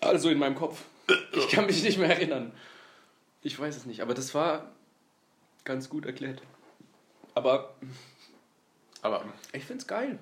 Also 0.00 0.30
in 0.30 0.38
meinem 0.38 0.56
Kopf. 0.56 0.82
Ich 1.32 1.48
kann 1.48 1.66
mich 1.66 1.82
nicht 1.82 1.98
mehr 1.98 2.10
erinnern. 2.10 2.52
Ich 3.42 3.58
weiß 3.58 3.76
es 3.76 3.86
nicht, 3.86 4.00
aber 4.00 4.14
das 4.14 4.34
war 4.34 4.70
ganz 5.64 5.88
gut 5.88 6.06
erklärt. 6.06 6.42
Aber 7.34 7.74
Aber, 9.02 9.24
ich 9.52 9.64
finde 9.64 9.80
es 9.80 9.86
geil. 9.86 10.18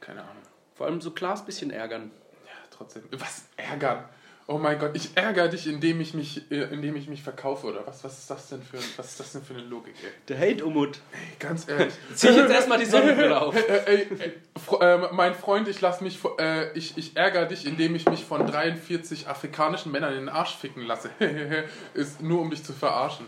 keine 0.00 0.22
Ahnung. 0.22 0.42
Vor 0.74 0.86
allem 0.86 1.00
so 1.00 1.10
Klaas 1.10 1.44
bisschen 1.44 1.70
ärgern. 1.70 2.10
Ja, 2.46 2.52
trotzdem. 2.70 3.02
Was? 3.10 3.44
Ärgern? 3.56 4.04
Oh 4.48 4.58
mein 4.58 4.78
Gott, 4.78 4.90
ich 4.94 5.16
ärgere 5.16 5.48
dich, 5.48 5.66
indem 5.68 6.00
ich 6.00 6.14
mich, 6.14 6.50
äh, 6.50 6.64
indem 6.72 6.96
ich 6.96 7.08
mich 7.08 7.22
verkaufe, 7.22 7.66
oder 7.68 7.86
was? 7.86 8.02
Was 8.02 8.18
ist 8.18 8.30
das 8.30 8.48
denn 8.48 8.62
für, 8.62 8.78
was 8.96 9.10
ist 9.12 9.20
das 9.20 9.32
denn 9.32 9.42
für 9.44 9.54
eine 9.54 9.62
Logik, 9.62 9.94
ey? 10.02 10.10
Der 10.28 10.38
Hate-Umut. 10.38 11.00
Ganz 11.38 11.68
ehrlich. 11.68 11.94
Zieh 12.14 12.28
ich 12.28 12.36
jetzt 12.36 12.50
erstmal 12.52 12.78
die 12.78 12.84
Sonnenbrille 12.86 13.40
auf. 13.40 13.54
Äh, 13.54 14.02
äh, 14.02 14.06
Fre- 14.66 15.08
äh, 15.10 15.12
mein 15.12 15.34
Freund, 15.34 15.68
ich 15.68 15.80
lass 15.80 16.00
mich, 16.00 16.18
äh, 16.40 16.72
ich, 16.76 16.98
ich 16.98 17.16
ärgere 17.16 17.46
dich, 17.46 17.66
indem 17.66 17.94
ich 17.94 18.06
mich 18.08 18.24
von 18.24 18.44
43 18.46 19.28
afrikanischen 19.28 19.92
Männern 19.92 20.12
in 20.12 20.20
den 20.20 20.28
Arsch 20.28 20.56
ficken 20.56 20.82
lasse. 20.82 21.10
ist 21.94 22.20
nur 22.20 22.40
um 22.40 22.50
dich 22.50 22.64
zu 22.64 22.72
verarschen. 22.72 23.26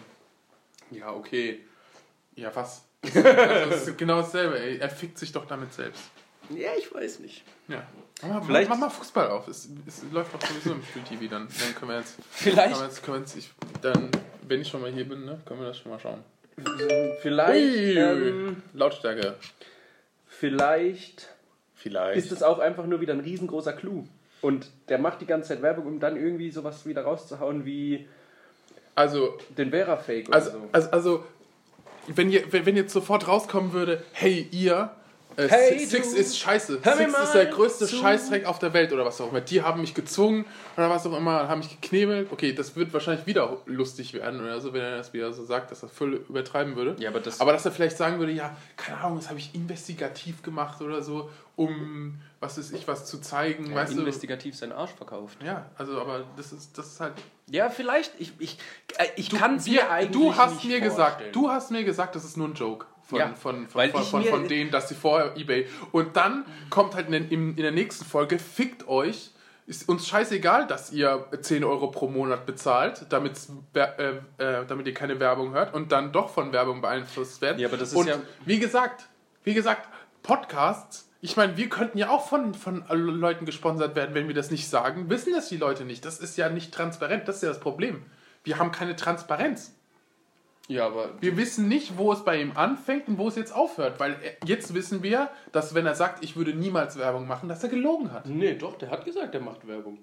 Ja, 0.90 1.12
okay. 1.12 1.60
Ja, 2.34 2.50
was? 2.54 2.84
Also, 3.04 3.22
das 3.70 3.86
ist 3.88 3.98
genau 3.98 4.16
dasselbe, 4.16 4.58
ey. 4.58 4.78
Er 4.78 4.90
fickt 4.90 5.18
sich 5.18 5.30
doch 5.30 5.46
damit 5.46 5.72
selbst. 5.72 6.02
Ja, 6.51 6.70
ich 6.78 6.92
weiß 6.92 7.20
nicht. 7.20 7.42
Ja. 7.68 7.82
Mach 8.22 8.28
mal, 8.28 8.42
Vielleicht- 8.42 8.68
mach 8.70 8.78
mal 8.78 8.90
Fußball 8.90 9.28
auf. 9.30 9.49
Es, 9.49 9.68
es 9.86 10.03
läuft 10.12 10.34
doch 10.34 10.40
sowieso 10.47 10.72
im 10.72 10.82
Free 10.82 11.01
TV 11.01 11.30
dann. 11.30 11.49
Dann 11.49 11.74
können 11.74 11.90
wir 11.90 11.99
jetzt. 11.99 12.16
Vielleicht, 12.30 12.59
Können 12.72 12.80
wir 12.80 12.84
jetzt, 12.86 13.03
können 13.03 13.16
wir 13.16 13.20
jetzt 13.20 13.36
ich, 13.36 13.51
dann, 13.82 14.11
wenn 14.47 14.61
ich 14.61 14.68
schon 14.68 14.80
mal 14.80 14.90
hier 14.92 15.09
bin, 15.09 15.24
ne, 15.24 15.40
können 15.47 15.61
wir 15.61 15.68
das 15.68 15.78
schon 15.78 15.90
mal 15.92 15.99
schauen. 15.99 16.22
vielleicht, 17.22 17.74
Ui, 17.76 17.99
ähm, 17.99 18.62
Lautstärke. 18.74 19.34
vielleicht 20.26 21.28
Vielleicht. 21.74 22.18
ist 22.18 22.32
es 22.32 22.42
auch 22.42 22.59
einfach 22.59 22.86
nur 22.86 23.01
wieder 23.01 23.12
ein 23.12 23.20
riesengroßer 23.20 23.72
Clou. 23.72 24.07
Und 24.40 24.70
der 24.88 24.99
macht 24.99 25.20
die 25.20 25.26
ganze 25.26 25.49
Zeit 25.49 25.62
Werbung, 25.62 25.86
um 25.86 26.01
dann 26.01 26.16
irgendwie 26.16 26.51
sowas 26.51 26.86
wieder 26.86 27.03
rauszuhauen 27.03 27.64
wie 27.64 28.07
also, 28.95 29.36
den 29.57 29.70
Vera-Fake 29.70 30.28
oder 30.28 30.36
Also, 30.36 30.51
so. 30.53 30.68
also, 30.72 30.90
also 30.90 31.24
wenn, 32.07 32.30
ihr, 32.30 32.45
wenn 32.53 32.76
jetzt 32.76 32.92
sofort 32.92 33.26
rauskommen 33.26 33.72
würde, 33.72 34.03
hey 34.12 34.47
ihr, 34.53 34.90
äh, 35.37 35.49
Hey, 35.49 35.78
Six, 35.85 36.12
du, 36.12 36.16
ist 36.18 36.39
scheiße, 36.39 36.80
Six 36.82 37.18
ist 37.18 37.32
der 37.35 37.47
größte 37.47 37.87
zu. 37.87 37.97
Scheißdreck 37.97 38.47
auf 38.47 38.59
der 38.59 38.72
Welt 38.72 38.93
oder 38.93 39.05
was 39.05 39.20
auch 39.20 39.30
immer. 39.30 39.41
Die 39.41 39.62
haben 39.62 39.80
mich 39.80 39.95
gezwungen 39.95 40.45
oder 40.76 40.91
was 40.91 41.07
auch 41.07 41.16
immer, 41.16 41.49
haben 41.49 41.59
mich 41.61 41.80
geknebelt. 41.80 42.30
Okay, 42.32 42.53
das 42.53 42.76
wird 42.76 42.93
wahrscheinlich 42.93 43.26
wieder 43.26 43.59
lustig 43.66 44.14
werden 44.14 44.41
oder 44.41 44.61
so, 44.61 44.72
wenn 44.72 44.82
er 44.82 44.97
das 44.97 45.12
wieder 45.12 45.32
so 45.32 45.45
sagt, 45.45 45.70
dass 45.70 45.82
er 45.82 45.89
voll 45.89 46.14
übertreiben 46.28 46.76
würde. 46.76 46.97
Ja, 47.03 47.11
aber 47.11 47.20
das- 47.20 47.41
aber 47.41 47.53
dass 47.53 47.64
er 47.64 47.72
vielleicht 47.72 47.97
sagen 47.97 48.18
würde, 48.18 48.32
ja, 48.32 48.57
keine 48.76 48.99
Ahnung, 48.99 49.18
das 49.18 49.28
habe 49.28 49.39
ich 49.39 49.55
investigativ 49.55 50.43
gemacht 50.43 50.80
oder 50.80 51.03
so, 51.03 51.30
um, 51.57 52.20
was 52.41 52.59
ist 52.59 52.72
ich, 52.74 52.89
was 52.89 53.07
zu 53.07 53.20
zeigen, 53.20 53.66
ja, 53.70 53.76
weißt 53.76 53.95
du. 53.95 54.01
investigativ 54.01 54.57
seinen 54.57 54.72
Arsch 54.72 54.91
verkauft. 54.91 55.39
Ja, 55.45 55.66
also 55.78 56.01
aber 56.01 56.24
das 56.37 56.53
ist, 56.53 56.76
das 56.76 56.87
ist 56.89 57.01
halt 57.01 57.12
Ja, 57.49 57.70
vielleicht. 57.70 58.12
Ich, 58.18 58.32
ich, 58.41 58.59
äh, 58.99 59.07
ich 59.16 59.30
kann 59.30 59.57
es 59.57 59.66
mir 59.66 59.89
eigentlich 59.91 60.11
du 60.11 60.35
hast 60.37 60.55
nicht 60.55 60.64
mir 60.64 60.78
vorstellen. 60.80 60.82
gesagt, 60.82 61.37
du 61.37 61.49
hast 61.51 61.70
mir 61.70 61.85
gesagt, 61.85 62.16
das 62.16 62.24
ist 62.24 62.37
nur 62.37 62.49
ein 62.49 62.55
Joke 62.55 62.87
von, 63.14 63.28
Ja, 63.30 63.34
von, 63.34 63.68
von, 63.68 63.74
weil 63.80 63.90
von, 63.90 64.02
ich 64.02 64.08
von, 64.08 64.22
mir- 64.22 64.30
von 64.30 64.48
denen, 64.48 64.70
dass 64.70 64.88
sie 64.88 64.94
vorher 64.94 65.36
eBay 65.36 65.66
und 65.92 66.16
dann 66.16 66.44
kommt 66.70 66.94
halt 66.94 67.06
in, 67.06 67.12
den- 67.12 67.28
in, 67.30 67.48
in 67.50 67.62
der 67.62 67.72
nächsten 67.72 68.04
Folge 68.04 68.38
fickt 68.38 68.86
euch. 68.88 69.30
Ist 69.66 69.88
uns 69.88 70.06
scheißegal, 70.06 70.66
dass 70.66 70.92
ihr 70.92 71.24
10 71.40 71.64
Euro 71.64 71.86
pro 71.88 72.06
Monat 72.08 72.44
bezahlt, 72.44 73.06
damit's, 73.08 73.50
wer- 73.72 73.98
äh, 73.98 74.10
äh, 74.36 74.66
damit 74.68 74.86
ihr 74.86 74.92
keine 74.92 75.18
Werbung 75.20 75.52
hört 75.54 75.72
und 75.72 75.90
dann 75.90 76.12
doch 76.12 76.28
von 76.28 76.52
Werbung 76.52 76.82
beeinflusst 76.82 77.40
werdet. 77.40 77.60
Ja, 77.60 77.68
aber 77.68 77.78
das 77.78 77.90
ist 77.92 77.96
und 77.96 78.06
ja- 78.08 78.18
wie 78.44 78.58
gesagt, 78.58 79.06
wie 79.42 79.54
gesagt, 79.54 79.88
Podcasts, 80.22 81.08
ich 81.20 81.36
meine, 81.38 81.56
wir 81.56 81.68
könnten 81.70 81.96
ja 81.96 82.10
auch 82.10 82.28
von, 82.28 82.52
von 82.54 82.84
Leuten 82.90 83.46
gesponsert 83.46 83.94
werden, 83.96 84.14
wenn 84.14 84.26
wir 84.28 84.34
das 84.34 84.50
nicht 84.50 84.68
sagen. 84.68 85.08
Wissen 85.08 85.32
das 85.32 85.48
die 85.48 85.56
Leute 85.56 85.84
nicht. 85.84 86.04
Das 86.04 86.18
ist 86.18 86.36
ja 86.36 86.48
nicht 86.50 86.74
transparent, 86.74 87.26
das 87.28 87.36
ist 87.36 87.42
ja 87.42 87.48
das 87.48 87.60
Problem. 87.60 88.02
Wir 88.42 88.58
haben 88.58 88.70
keine 88.72 88.96
Transparenz. 88.96 89.74
Ja, 90.68 90.86
aber 90.86 91.10
Wir 91.20 91.36
wissen 91.36 91.68
nicht, 91.68 91.98
wo 91.98 92.10
es 92.12 92.24
bei 92.24 92.40
ihm 92.40 92.52
anfängt 92.56 93.06
und 93.08 93.18
wo 93.18 93.28
es 93.28 93.36
jetzt 93.36 93.52
aufhört, 93.54 94.00
weil 94.00 94.16
er- 94.22 94.48
jetzt 94.48 94.72
wissen 94.72 95.02
wir, 95.02 95.28
dass 95.52 95.74
wenn 95.74 95.84
er 95.84 95.94
sagt, 95.94 96.24
ich 96.24 96.36
würde 96.36 96.54
niemals 96.54 96.98
Werbung 96.98 97.26
machen, 97.28 97.48
dass 97.50 97.62
er 97.62 97.68
gelogen 97.68 98.12
hat. 98.12 98.26
Nee, 98.26 98.54
doch, 98.54 98.76
der 98.78 98.90
hat 98.90 99.04
gesagt, 99.04 99.34
der 99.34 99.42
macht 99.42 99.66
Werbung. 99.68 99.98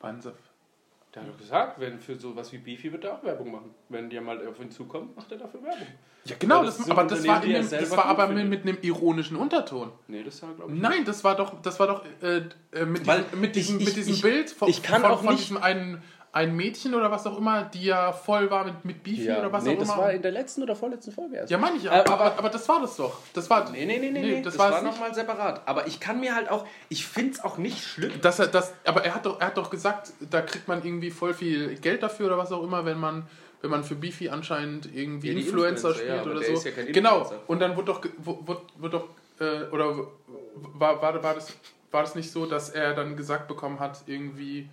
Wahnsinn. 0.00 0.32
Der 1.14 1.22
hat 1.22 1.30
doch 1.30 1.38
gesagt, 1.38 1.80
wenn 1.80 1.98
für 1.98 2.14
sowas 2.16 2.52
wie 2.52 2.58
Beefy 2.58 2.92
wird 2.92 3.04
er 3.04 3.14
auch 3.14 3.24
Werbung 3.24 3.50
machen. 3.50 3.74
Wenn 3.88 4.10
der 4.10 4.20
mal 4.20 4.46
auf 4.46 4.60
ihn 4.60 4.70
zukommt, 4.70 5.16
macht 5.16 5.32
er 5.32 5.38
dafür 5.38 5.62
Werbung. 5.62 5.86
Ja, 6.24 6.36
genau, 6.38 6.62
das 6.62 6.76
das, 6.76 6.90
aber 6.90 7.04
das 7.04 7.26
war, 7.26 7.36
er 7.44 7.62
dem, 7.62 7.70
das 7.70 7.90
war 7.96 8.04
aber 8.04 8.28
findet. 8.28 8.48
mit, 8.48 8.62
einem 8.62 8.78
ironischen 8.82 9.36
Unterton. 9.36 9.90
Nee, 10.08 10.22
das 10.22 10.42
war, 10.42 10.52
glaube 10.52 10.72
ich. 10.74 10.80
Nein, 10.80 11.04
das 11.06 11.24
war 11.24 11.34
doch, 11.36 11.60
das 11.62 11.80
war 11.80 11.86
doch 11.86 12.04
äh, 12.22 12.42
äh, 12.72 12.84
mit, 12.84 13.06
Weil 13.06 13.22
diesem, 13.24 13.40
mit 13.40 13.56
diesem, 13.56 13.78
ich- 13.80 13.86
mit 13.86 13.96
diesem 13.96 14.14
ich- 14.14 14.22
Bild 14.22 14.50
von, 14.50 14.68
ich 14.68 14.82
kann 14.82 15.00
von, 15.00 15.10
auch 15.10 15.22
von 15.22 15.30
nicht- 15.34 15.44
diesem 15.44 15.56
einen, 15.56 16.02
ein 16.32 16.54
Mädchen 16.54 16.94
oder 16.94 17.10
was 17.10 17.26
auch 17.26 17.38
immer, 17.38 17.62
die 17.64 17.84
ja 17.86 18.12
voll 18.12 18.50
war 18.50 18.64
mit, 18.64 18.84
mit 18.84 19.02
Beefy 19.02 19.24
Ja, 19.26 19.38
oder 19.38 19.50
was 19.52 19.64
nee, 19.64 19.74
auch 19.74 19.78
das 19.78 19.88
immer. 19.88 19.98
war 19.98 20.12
in 20.12 20.20
der 20.22 20.30
letzten 20.30 20.62
oder 20.62 20.76
vorletzten 20.76 21.10
Folge 21.10 21.36
erst. 21.36 21.50
ja, 21.50 21.56
meine 21.58 21.76
ich, 21.78 21.86
Äh, 21.86 21.88
aber, 21.88 22.12
aber- 22.12 22.38
aber, 22.38 22.48
das 22.50 22.68
war 22.68 22.80
das 22.80 22.96
doch. 22.96 23.18
Das 23.32 23.48
war, 23.48 23.70
Nee, 23.70 23.86
nee, 23.86 23.98
nee, 23.98 24.10
nee, 24.10 24.20
Nee, 24.20 24.30
nee. 24.36 24.42
das 24.42 24.56
das, 24.56 24.70
war 24.72 24.82
nochmal 24.82 25.14
separat. 25.14 25.62
Aber 25.66 25.86
ich 25.86 26.00
kann 26.00 26.20
mir 26.20 26.34
halt 26.34 26.50
auch, 26.50 26.66
ich 26.90 27.06
finde 27.06 27.32
es 27.32 27.40
auch 27.42 27.56
nicht 27.58 27.82
schlimm. 27.84 28.12
Dass 28.20 28.38
er 28.38 28.46
das, 28.48 28.74
aber 28.84 29.04
er 29.04 29.14
hat 29.14 29.24
doch, 29.26 29.40
er 29.40 29.46
hat 29.48 29.56
doch 29.56 29.70
gesagt, 29.70 30.12
da 30.30 30.42
kriegt 30.42 30.68
man 30.68 30.84
irgendwie 30.84 31.10
voll 31.10 31.32
viel 31.34 31.74
Geld 31.76 32.02
dafür 32.02 32.26
oder 32.26 32.38
was 32.38 32.52
auch 32.52 32.62
immer, 32.62 32.84
wenn 32.84 32.98
man, 32.98 33.26
wenn 33.62 33.70
man 33.70 33.82
für 33.82 33.94
Beefy 33.96 34.28
anscheinend 34.28 34.86
irgendwie 34.94 35.28
Ja, 35.32 35.38
Influencer, 35.38 35.88
Influencer, 35.88 35.94
spielt 35.94 36.08
ja, 36.16 36.22
oder 36.22 36.34
der 36.40 36.48
so. 36.48 36.52
ist 36.54 36.64
ja 36.64 36.70
kein 36.72 36.92
genau. 36.92 37.32
Und 37.46 37.60
dann 37.60 37.76
wird 37.76 37.88
doch, 37.88 38.02
wird, 38.04 38.60
wird 38.76 38.92
doch, 38.94 39.08
äh, 39.40 39.62
oder 39.72 39.96
war, 40.56 41.00
war, 41.02 41.22
war 41.22 41.34
das, 41.34 41.52
war 41.90 42.02
das 42.02 42.14
nicht 42.14 42.30
so, 42.30 42.44
dass 42.46 42.68
er 42.70 42.94
dann 42.94 43.16
gesagt 43.16 43.48
bekommen 43.48 43.80
hat, 43.80 44.02
irgendwie 44.06 44.68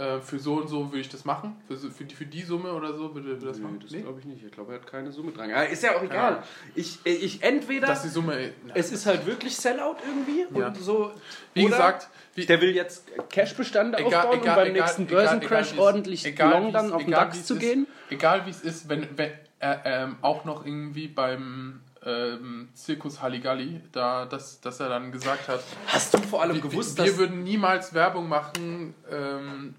äh, 0.00 0.20
für 0.20 0.38
so 0.38 0.54
und 0.54 0.68
so 0.68 0.86
würde 0.90 1.00
ich 1.00 1.08
das 1.08 1.24
machen, 1.24 1.56
für, 1.68 1.76
für, 1.76 2.04
die, 2.04 2.14
für 2.14 2.24
die 2.24 2.42
Summe 2.42 2.72
oder 2.72 2.94
so 2.94 3.14
würde 3.14 3.32
er 3.32 3.36
das 3.46 3.58
Nee, 3.58 3.62
machen? 3.64 3.80
das 3.82 3.90
Nee? 3.90 4.00
glaube 4.00 4.18
ich 4.20 4.24
nicht. 4.26 4.44
Ich 4.44 4.50
glaube, 4.52 4.72
er 4.72 4.80
hat 4.80 4.86
keine 4.86 5.12
Summe 5.12 5.32
dran. 5.32 5.50
Ja, 5.50 5.62
ist 5.62 5.82
ja 5.82 5.96
auch 5.96 6.02
egal. 6.02 6.42
Ich, 6.74 6.98
ich 7.04 7.42
entweder, 7.42 7.86
Dass 7.88 8.02
die 8.02 8.08
Summe, 8.08 8.34
äh, 8.38 8.52
es 8.74 8.90
ist 8.92 9.04
halt 9.06 9.26
wirklich 9.26 9.54
Sellout 9.56 9.96
irgendwie 10.06 10.58
Ja. 10.58 10.68
und 10.68 10.76
so. 10.78 11.12
wie 11.54 11.64
gesagt, 11.66 12.08
wie, 12.34 12.46
der 12.46 12.60
will 12.60 12.74
jetzt 12.74 13.04
Cashbestände 13.28 13.98
Egal- 13.98 14.14
aufbauen, 14.26 14.40
egal- 14.40 14.56
um 14.58 14.64
beim 14.64 14.74
egal- 14.74 14.82
nächsten 14.86 15.06
Börsencrash 15.06 15.76
ordentlich 15.76 16.24
egal, 16.24 16.50
long 16.50 16.72
dann 16.72 16.92
auf 16.92 17.02
den 17.02 17.10
DAX 17.10 17.44
zu 17.44 17.54
ist, 17.54 17.60
gehen. 17.60 17.86
Egal 18.08 18.46
wie 18.46 18.50
es 18.50 18.62
ist, 18.62 18.88
wenn, 18.88 19.06
wenn 19.16 19.30
er 19.58 19.82
ähm, 19.84 20.16
auch 20.22 20.44
noch 20.46 20.64
irgendwie 20.64 21.08
beim 21.08 21.80
ähm, 22.06 22.70
Zirkus 22.72 23.20
Halligalli, 23.20 23.80
da, 23.92 24.24
dass, 24.24 24.62
dass 24.62 24.80
er 24.80 24.88
dann 24.88 25.12
gesagt 25.12 25.48
hat, 25.48 25.60
Hast 25.88 26.14
du 26.14 26.18
vor 26.22 26.40
allem 26.40 26.54
wir, 26.54 26.62
gewusst, 26.62 26.96
wir 26.96 27.04
dass 27.04 27.18
würden 27.18 27.42
niemals 27.44 27.92
Werbung 27.92 28.26
machen, 28.28 28.94
ähm, 29.10 29.74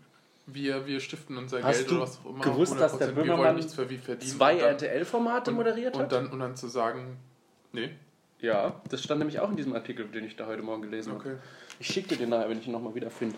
wir, 0.48 0.86
wir 0.86 1.00
stiften 1.00 1.38
unser 1.38 1.64
Hast 1.64 1.80
Geld 1.80 1.92
oder 1.92 2.02
was 2.02 2.20
auch 2.20 2.30
immer. 2.30 2.44
gewusst, 2.44 2.80
dass 2.80 2.98
der 2.98 3.10
100%, 3.10 3.12
wir 3.12 3.16
wollen 3.16 3.28
Böhmermann 3.28 3.56
nichts 3.56 3.74
für 3.74 3.90
wie 3.90 3.98
verdienen. 3.98 4.32
Zwei 4.32 4.56
und 4.56 4.62
RTL-Formate 4.62 5.52
und- 5.52 5.58
moderiert 5.58 5.96
und 5.96 6.04
hat? 6.04 6.12
dann, 6.12 6.28
und 6.28 6.40
dann 6.40 6.56
zu 6.56 6.68
sagen, 6.68 7.18
nee, 7.72 7.92
ja, 8.40 8.82
das 8.90 9.04
stand 9.04 9.20
nämlich 9.20 9.40
auch 9.40 9.52
in 9.52 9.58
diesem 9.58 9.74
Artikel, 9.74 10.08
den 10.08 10.26
ich 10.26 10.36
da 10.36 10.48
heute 10.48 10.64
Morgen 10.64 10.82
gelesen 10.82 11.14
okay. 11.14 11.30
habe. 11.30 11.42
Ich 11.80 11.88
schicke 11.88 12.10
dir 12.10 12.18
den 12.18 12.30
nachher, 12.30 12.50
wenn 12.50 12.60
ich 12.60 12.66
ihn 12.66 12.74
nochmal 12.74 12.96
wiederfinde. 12.96 13.36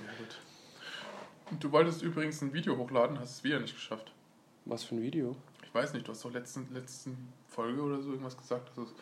Und 1.52 1.64
du 1.64 1.72
wolltest 1.72 2.02
übrigens 2.02 2.42
ein 2.42 2.54
Video 2.54 2.78
hochladen, 2.78 3.20
hast 3.20 3.38
es 3.38 3.44
wieder 3.44 3.60
nicht 3.60 3.76
geschafft. 3.76 4.12
Was 4.66 4.84
für 4.84 4.96
ein 4.96 5.02
Video? 5.02 5.36
Ich 5.64 5.74
weiß 5.74 5.94
nicht, 5.94 6.08
du 6.08 6.12
hast 6.12 6.24
doch 6.24 6.32
letzten, 6.32 6.74
letzten 6.74 7.34
Folge 7.48 7.82
oder 7.82 8.02
so 8.02 8.12
irgendwas 8.12 8.38
gesagt, 8.38 8.70
dass 8.70 8.76
du 8.76 8.84
es 8.84 8.94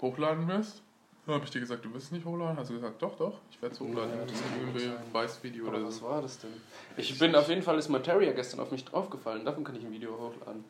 hochladen 0.00 0.46
wirst. 0.46 0.82
Dann 1.28 1.34
habe 1.34 1.44
ich 1.44 1.50
dir 1.50 1.60
gesagt, 1.60 1.84
du 1.84 1.92
wirst 1.92 2.06
es 2.06 2.12
nicht 2.12 2.24
hochladen. 2.24 2.56
Hast 2.56 2.70
du 2.70 2.74
gesagt, 2.74 3.02
doch, 3.02 3.14
doch, 3.18 3.34
ich 3.50 3.60
werde 3.60 3.74
es 3.74 3.80
hochladen. 3.82 4.16
Ja, 4.18 4.24
das 4.24 4.32
ist 4.32 4.42
ein 4.46 5.12
Beweisvideo 5.12 5.66
Oder 5.66 5.76
oder 5.76 5.86
was 5.88 5.98
so. 5.98 6.06
war 6.06 6.22
das 6.22 6.38
denn? 6.38 6.48
Ich 6.96 7.18
bin 7.18 7.34
auf 7.34 7.50
jeden 7.50 7.60
Fall, 7.60 7.78
ist 7.78 7.90
Materia 7.90 8.32
gestern 8.32 8.60
auf 8.60 8.70
mich 8.70 8.82
draufgefallen. 8.86 9.44
Davon 9.44 9.62
kann 9.62 9.76
ich 9.76 9.84
ein 9.84 9.92
Video 9.92 10.12
hochladen. 10.18 10.64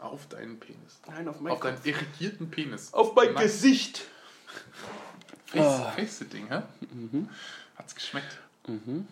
Auf 0.00 0.26
deinen 0.26 0.58
Penis. 0.58 1.00
Nein, 1.06 1.28
auf 1.28 1.40
mein 1.40 1.52
Auf 1.52 1.60
deinen 1.60 1.78
irrigierten 1.84 2.50
Penis. 2.50 2.92
Auf 2.92 3.14
mein 3.14 3.32
Nein. 3.34 3.44
Gesicht! 3.44 4.02
Face, 5.44 5.62
Ah. 5.64 5.92
Face-Ding, 5.94 6.48
hä? 6.48 6.62
Hat's 7.76 7.94
geschmeckt? 7.94 8.40
Mhm. 8.66 9.06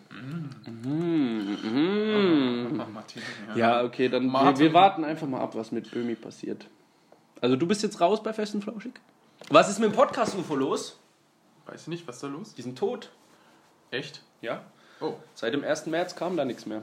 Ach, 2.81 2.87
Martin, 2.89 3.21
Ja, 3.55 3.81
okay, 3.85 4.09
dann 4.09 4.25
wir, 4.25 4.59
wir 4.59 4.73
warten 4.73 5.05
einfach 5.05 5.27
mal 5.27 5.39
ab, 5.39 5.55
was 5.55 5.71
mit 5.71 5.89
Böhmi 5.89 6.15
passiert. 6.15 6.67
Also 7.39 7.55
du 7.55 7.65
bist 7.65 7.81
jetzt 7.81 8.01
raus 8.01 8.21
bei 8.21 8.33
Fest 8.33 8.55
und 8.55 8.61
Flauschig? 8.63 8.99
Was 9.49 9.69
ist 9.69 9.79
mit 9.79 9.91
dem 9.91 9.95
Podcast-UFO 9.95 10.55
los? 10.55 10.99
Weiß 11.65 11.81
ich 11.83 11.87
nicht, 11.87 12.07
was 12.07 12.15
ist 12.15 12.23
da 12.23 12.27
los? 12.27 12.53
Die 12.55 12.61
sind 12.61 12.77
tot. 12.77 13.11
Echt? 13.91 14.21
Ja. 14.41 14.63
Oh, 14.99 15.15
Seit 15.33 15.53
dem 15.53 15.63
1. 15.63 15.87
März 15.87 16.15
kam 16.15 16.37
da 16.37 16.45
nichts 16.45 16.65
mehr. 16.65 16.81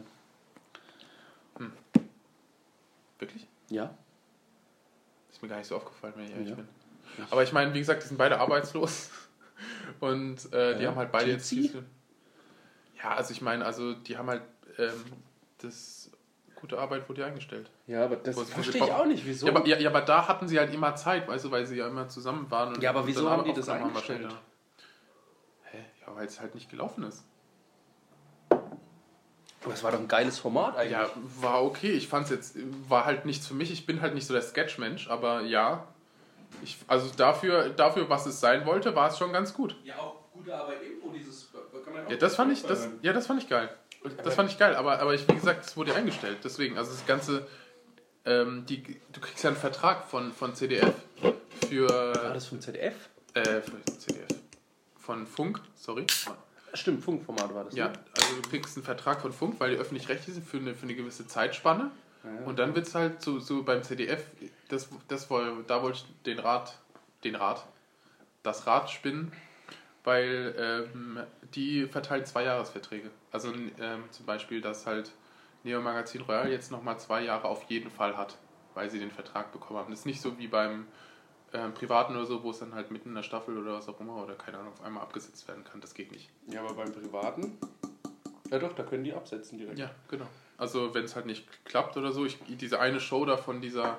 wirklich? 3.18 3.46
Ja. 3.70 3.94
Ist 5.30 5.40
mir 5.42 5.48
gar 5.48 5.58
nicht 5.58 5.68
so 5.68 5.76
aufgefallen, 5.76 6.14
wenn 6.16 6.24
ich 6.24 6.32
ehrlich 6.32 6.48
Ja. 6.50 6.54
bin. 6.56 6.68
Aber 7.30 7.42
ich 7.44 7.52
meine, 7.52 7.72
wie 7.74 7.78
gesagt, 7.78 8.02
die 8.02 8.08
sind 8.08 8.16
beide 8.16 8.38
arbeitslos. 8.40 9.10
Und 10.00 10.52
äh, 10.52 10.76
die 10.76 10.82
Ja. 10.84 10.90
haben 10.90 10.96
halt 10.96 11.12
beide 11.12 11.30
jetzt. 11.30 11.52
Ja, 11.52 13.14
also 13.14 13.32
ich 13.32 13.40
meine, 13.42 13.64
also 13.64 13.92
die 13.94 14.16
haben 14.18 14.28
halt 14.28 14.42
ähm, 14.78 15.04
das 15.58 16.10
gute 16.62 16.78
Arbeit 16.78 17.08
wurde 17.08 17.22
ja 17.22 17.26
eingestellt. 17.26 17.68
Ja, 17.88 18.04
aber 18.04 18.16
das 18.16 18.40
verstehe 18.40 18.84
ich 18.84 18.92
auch 18.92 19.04
nicht. 19.04 19.26
Wieso? 19.26 19.48
Ja 19.48 19.52
aber, 19.54 19.66
ja, 19.66 19.78
ja, 19.78 19.90
aber 19.90 20.00
da 20.00 20.28
hatten 20.28 20.46
sie 20.46 20.58
halt 20.60 20.72
immer 20.72 20.94
Zeit, 20.94 21.26
weißt 21.26 21.44
du, 21.44 21.50
weil 21.50 21.66
sie 21.66 21.76
ja 21.76 21.88
immer 21.88 22.08
zusammen 22.08 22.48
waren. 22.50 22.74
Und 22.74 22.82
Ja, 22.82 22.90
aber 22.90 23.04
wieso 23.04 23.28
haben 23.28 23.44
die 23.44 23.52
das 23.52 23.68
eingestellt? 23.68 24.22
wahrscheinlich. 24.22 24.42
Hä? 25.72 25.78
Ja, 26.00 26.14
weil 26.14 26.26
es 26.26 26.40
halt 26.40 26.54
nicht 26.54 26.70
gelaufen 26.70 27.02
ist. 27.02 27.24
das 29.68 29.82
war 29.82 29.90
doch 29.90 29.98
ein 29.98 30.06
geiles 30.06 30.38
Format 30.38 30.76
eigentlich. 30.76 30.92
Ja, 30.92 31.10
war 31.40 31.64
okay. 31.64 31.90
Ich 31.90 32.06
fand's 32.06 32.30
jetzt, 32.30 32.56
war 32.88 33.06
halt 33.06 33.26
nichts 33.26 33.48
für 33.48 33.54
mich. 33.54 33.72
Ich 33.72 33.84
bin 33.84 34.00
halt 34.00 34.14
nicht 34.14 34.28
so 34.28 34.32
der 34.32 34.42
Sketch-Mensch, 34.42 35.10
aber 35.10 35.40
ja. 35.40 35.88
Ich, 36.62 36.78
also 36.86 37.10
dafür, 37.16 37.70
dafür, 37.70 38.08
was 38.08 38.26
es 38.26 38.38
sein 38.38 38.66
wollte, 38.66 38.94
war 38.94 39.08
es 39.08 39.18
schon 39.18 39.32
ganz 39.32 39.52
gut. 39.52 39.74
Ja, 39.82 39.96
auch 39.96 40.30
gute 40.32 40.54
Arbeit 40.54 40.80
Info, 40.82 41.08
dieses. 41.08 41.50
Kann 41.84 41.92
man 41.92 42.08
Ja, 42.08 42.16
das 42.16 42.36
fand 42.36 42.52
ich, 42.52 42.62
das, 42.62 42.88
ja, 43.00 43.12
das 43.12 43.26
fand 43.26 43.42
ich 43.42 43.48
geil. 43.48 43.68
Das 44.24 44.34
fand 44.34 44.50
ich 44.50 44.58
geil, 44.58 44.74
aber, 44.74 44.98
aber 45.00 45.14
ich, 45.14 45.28
wie 45.28 45.34
gesagt, 45.34 45.64
es 45.64 45.76
wurde 45.76 45.94
eingestellt. 45.94 46.38
Deswegen, 46.44 46.76
also 46.78 46.90
das 46.90 47.06
Ganze, 47.06 47.46
ähm, 48.24 48.64
die, 48.66 48.82
du 49.12 49.20
kriegst 49.20 49.42
ja 49.44 49.50
einen 49.50 49.56
Vertrag 49.58 50.06
von, 50.08 50.32
von 50.32 50.54
CDF 50.54 50.94
War 51.20 51.32
für, 51.68 52.12
das 52.34 52.46
vom 52.46 52.60
ZDF? 52.60 52.94
äh, 53.34 53.60
für 53.60 53.82
CDF, 53.98 54.28
von 54.98 55.26
Funk, 55.26 55.60
sorry. 55.76 56.06
Stimmt, 56.74 57.04
Funkformat 57.04 57.54
war 57.54 57.64
das. 57.64 57.74
Ja, 57.74 57.88
Ne? 57.88 57.92
also 58.16 58.40
du 58.40 58.48
kriegst 58.48 58.76
einen 58.76 58.84
Vertrag 58.84 59.20
von 59.20 59.32
Funk, 59.32 59.56
weil 59.58 59.72
die 59.72 59.76
öffentlich-rechtlich 59.76 60.34
sind 60.34 60.46
für 60.46 60.56
eine, 60.56 60.74
für 60.74 60.84
eine 60.84 60.94
gewisse 60.94 61.26
Zeitspanne. 61.26 61.90
Und 62.46 62.60
dann 62.60 62.74
wird 62.76 62.86
es 62.86 62.94
halt 62.94 63.20
so, 63.20 63.40
so 63.40 63.64
beim 63.64 63.82
CDF, 63.82 64.24
das, 64.68 64.88
das 65.08 65.28
woll, 65.28 65.64
da 65.66 65.82
wollte 65.82 65.98
ich 65.98 66.22
den 66.22 66.38
Rat, 66.38 66.78
den 67.24 67.34
Rat, 67.34 67.66
das 68.44 68.66
Rad 68.68 68.90
spinnen, 68.90 69.32
weil 70.04 70.54
ähm, 70.56 71.20
die 71.54 71.86
verteilt 71.86 72.28
zwei 72.28 72.44
Jahresverträge. 72.44 73.10
Also 73.32 73.52
ähm, 73.80 74.04
zum 74.10 74.26
Beispiel, 74.26 74.60
dass 74.60 74.86
halt 74.86 75.10
Neo 75.64 75.80
Magazin 75.80 76.22
Royal 76.22 76.50
jetzt 76.50 76.70
nochmal 76.70 76.98
zwei 76.98 77.22
Jahre 77.22 77.48
auf 77.48 77.64
jeden 77.64 77.90
Fall 77.90 78.16
hat, 78.16 78.36
weil 78.74 78.90
sie 78.90 78.98
den 78.98 79.10
Vertrag 79.10 79.52
bekommen 79.52 79.80
haben. 79.80 79.90
Das 79.90 80.00
ist 80.00 80.06
nicht 80.06 80.20
so 80.20 80.38
wie 80.38 80.48
beim 80.48 80.86
ähm, 81.52 81.74
Privaten 81.74 82.14
oder 82.14 82.26
so, 82.26 82.42
wo 82.42 82.50
es 82.50 82.58
dann 82.58 82.74
halt 82.74 82.90
mitten 82.90 83.10
in 83.10 83.14
der 83.14 83.22
Staffel 83.22 83.56
oder 83.56 83.74
was 83.74 83.88
auch 83.88 84.00
immer 84.00 84.22
oder 84.22 84.34
keine 84.34 84.58
Ahnung 84.58 84.72
auf 84.72 84.82
einmal 84.84 85.02
abgesetzt 85.02 85.46
werden 85.48 85.64
kann. 85.64 85.80
Das 85.80 85.94
geht 85.94 86.12
nicht. 86.12 86.30
ja, 86.46 86.60
aber 86.60 86.74
beim 86.74 86.92
Privaten. 86.92 87.58
Ja, 88.50 88.58
doch, 88.58 88.74
da 88.74 88.82
können 88.82 89.04
die 89.04 89.14
absetzen 89.14 89.58
direkt. 89.58 89.78
Ja, 89.78 89.90
genau. 90.08 90.26
Also 90.58 90.94
wenn 90.94 91.04
es 91.04 91.16
halt 91.16 91.26
nicht 91.26 91.46
klappt 91.64 91.96
oder 91.96 92.12
so, 92.12 92.26
ich, 92.26 92.38
diese 92.46 92.80
eine 92.80 93.00
Show 93.00 93.24
da 93.24 93.38
von 93.38 93.62
dieser 93.62 93.96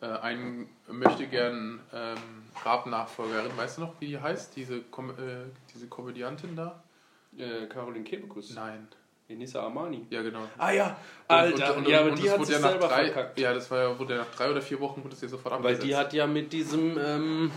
äh, 0.00 0.06
einen 0.06 0.68
möchte 0.88 1.26
gern 1.28 1.80
ähm, 1.92 2.18
Rap-Nachfolgerin, 2.64 3.56
weißt 3.56 3.78
du 3.78 3.82
noch, 3.82 4.00
wie 4.00 4.08
die 4.08 4.20
heißt? 4.20 4.56
Diese, 4.56 4.82
Kom 4.82 5.10
äh, 5.10 5.44
diese 5.72 5.86
Komödiantin 5.86 6.56
da? 6.56 6.82
Äh, 7.38 7.66
Caroline 7.66 8.04
Kebekus. 8.04 8.54
Nein. 8.54 8.88
Enisa 9.28 9.62
Armani. 9.62 10.06
Ja, 10.10 10.20
genau. 10.22 10.40
Ah 10.58 10.70
ja, 10.70 10.86
Und- 10.88 10.96
Alter, 11.34 11.70
und- 11.72 11.78
und- 11.86 11.88
ja, 11.88 12.00
aber 12.00 12.10
und 12.10 12.18
die 12.18 12.24
das 12.24 12.32
hat 12.32 12.38
wurde 12.40 12.46
sich 12.52 12.62
ja 12.62 12.68
selber 12.70 12.88
drei, 12.88 13.04
verkackt. 13.10 13.38
Ja, 13.40 13.54
das 13.54 13.70
war 13.70 13.78
ja, 13.82 13.98
wurde 13.98 14.14
ja 14.16 14.20
nach 14.20 14.30
drei 14.34 14.50
oder 14.50 14.60
vier 14.60 14.80
Wochen 14.80 15.02
wurde 15.02 15.16
ja 15.20 15.28
sofort 15.28 15.46
Weil 15.54 15.60
abgesetzt. 15.60 15.82
die 15.86 15.96
hat 15.96 16.12
ja 16.12 16.26
mit 16.26 16.52
diesem, 16.52 16.98
ähm, 16.98 17.50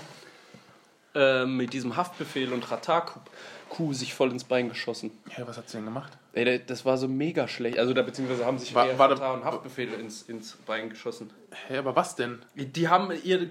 ähm, 1.13 1.57
mit 1.57 1.73
diesem 1.73 1.95
Haftbefehl 1.97 2.53
und 2.53 2.69
Ratar-Coup 3.69 3.93
sich 3.93 4.13
voll 4.13 4.31
ins 4.31 4.43
Bein 4.43 4.69
geschossen. 4.69 5.11
ja, 5.37 5.47
was 5.47 5.57
hat 5.57 5.69
sie 5.69 5.77
denn 5.77 5.85
gemacht? 5.85 6.17
Ey, 6.33 6.45
da- 6.45 6.57
das 6.57 6.85
war 6.85 6.97
so 6.97 7.07
mega 7.07 7.47
schlecht. 7.47 7.79
Also 7.79 7.93
da 7.93 8.01
beziehungsweise 8.01 8.45
haben 8.45 8.57
sich 8.57 8.73
War- 8.73 8.87
eher 8.87 8.97
war 8.99 9.07
da- 9.07 9.15
Ratar 9.15 9.33
und 9.35 9.43
Haftbefehl 9.45 9.93
ins, 9.93 10.23
ins 10.23 10.53
Bein 10.65 10.89
geschossen. 10.89 11.29
Hä, 11.67 11.77
aber 11.77 11.95
was 11.95 12.15
denn? 12.15 12.39
Die 12.55 12.87
haben 12.87 13.11
ihre 13.23 13.47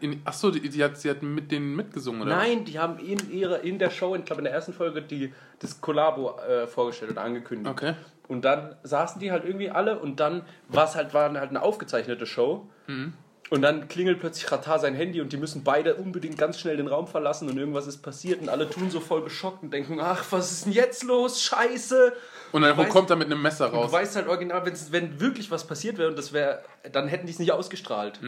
in, 0.00 0.22
achso, 0.24 0.50
die, 0.50 0.68
die, 0.68 0.82
hat, 0.82 0.96
sie 0.98 1.10
hat 1.10 1.22
mit 1.22 1.50
denen 1.50 1.74
mitgesungen, 1.76 2.22
oder? 2.22 2.36
Nein, 2.36 2.64
die 2.64 2.78
haben 2.78 2.98
in, 2.98 3.30
ihrer, 3.30 3.60
in 3.60 3.78
der 3.78 3.90
Show, 3.90 4.14
ich 4.14 4.24
glaube 4.24 4.40
in 4.40 4.44
der 4.44 4.52
ersten 4.54 4.72
Folge, 4.72 5.02
die, 5.02 5.32
das 5.58 5.80
Collabo 5.80 6.38
äh, 6.40 6.66
vorgestellt 6.66 7.12
und 7.12 7.18
angekündigt. 7.18 7.70
Okay. 7.70 7.94
Und 8.28 8.44
dann 8.44 8.76
saßen 8.82 9.20
die 9.20 9.30
halt 9.30 9.44
irgendwie 9.44 9.70
alle 9.70 9.98
und 9.98 10.20
dann 10.20 10.42
war 10.68 10.84
es 10.84 10.94
halt, 10.94 11.12
war 11.12 11.30
halt 11.32 11.50
eine 11.50 11.60
aufgezeichnete 11.62 12.24
Show. 12.26 12.66
Mhm. 12.86 13.12
Und 13.52 13.60
dann 13.60 13.86
klingelt 13.86 14.18
plötzlich 14.18 14.50
Ratar 14.50 14.78
sein 14.78 14.94
Handy 14.94 15.20
und 15.20 15.30
die 15.30 15.36
müssen 15.36 15.62
beide 15.62 15.96
unbedingt 15.96 16.38
ganz 16.38 16.58
schnell 16.58 16.78
den 16.78 16.86
Raum 16.86 17.06
verlassen 17.06 17.50
und 17.50 17.58
irgendwas 17.58 17.86
ist 17.86 17.98
passiert 17.98 18.40
und 18.40 18.48
alle 18.48 18.70
tun 18.70 18.90
so 18.90 18.98
voll 18.98 19.22
geschockt 19.22 19.62
und 19.62 19.70
denken, 19.74 20.00
ach, 20.00 20.24
was 20.30 20.52
ist 20.52 20.64
denn 20.64 20.72
jetzt 20.72 21.02
los? 21.02 21.42
Scheiße! 21.42 22.14
Und 22.52 22.62
dann 22.62 22.78
weißt- 22.78 22.88
kommt 22.88 23.10
er 23.10 23.16
mit 23.16 23.26
einem 23.26 23.42
Messer 23.42 23.66
raus. 23.66 23.88
du 23.88 23.92
weißt 23.92 24.16
halt 24.16 24.26
original, 24.28 24.64
wenn's, 24.64 24.90
wenn 24.90 25.20
wirklich 25.20 25.50
was 25.50 25.66
passiert 25.66 25.98
wäre 25.98 26.08
und 26.08 26.16
das 26.16 26.32
wäre, 26.32 26.62
dann 26.92 27.08
hätten 27.08 27.26
die 27.26 27.32
es 27.34 27.38
nicht 27.38 27.52
ausgestrahlt. 27.52 28.20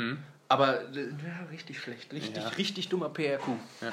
Aber 0.51 0.83
äh, 0.95 1.05
ja, 1.07 1.47
richtig 1.51 1.81
schlecht, 1.81 2.12
richtig, 2.12 2.37
Mhm. 2.37 2.43
Ja. 2.43 2.49
richtig 2.59 2.89
dummer 2.91 3.09
PR-Coup. 3.09 3.57
Ja. 3.81 3.93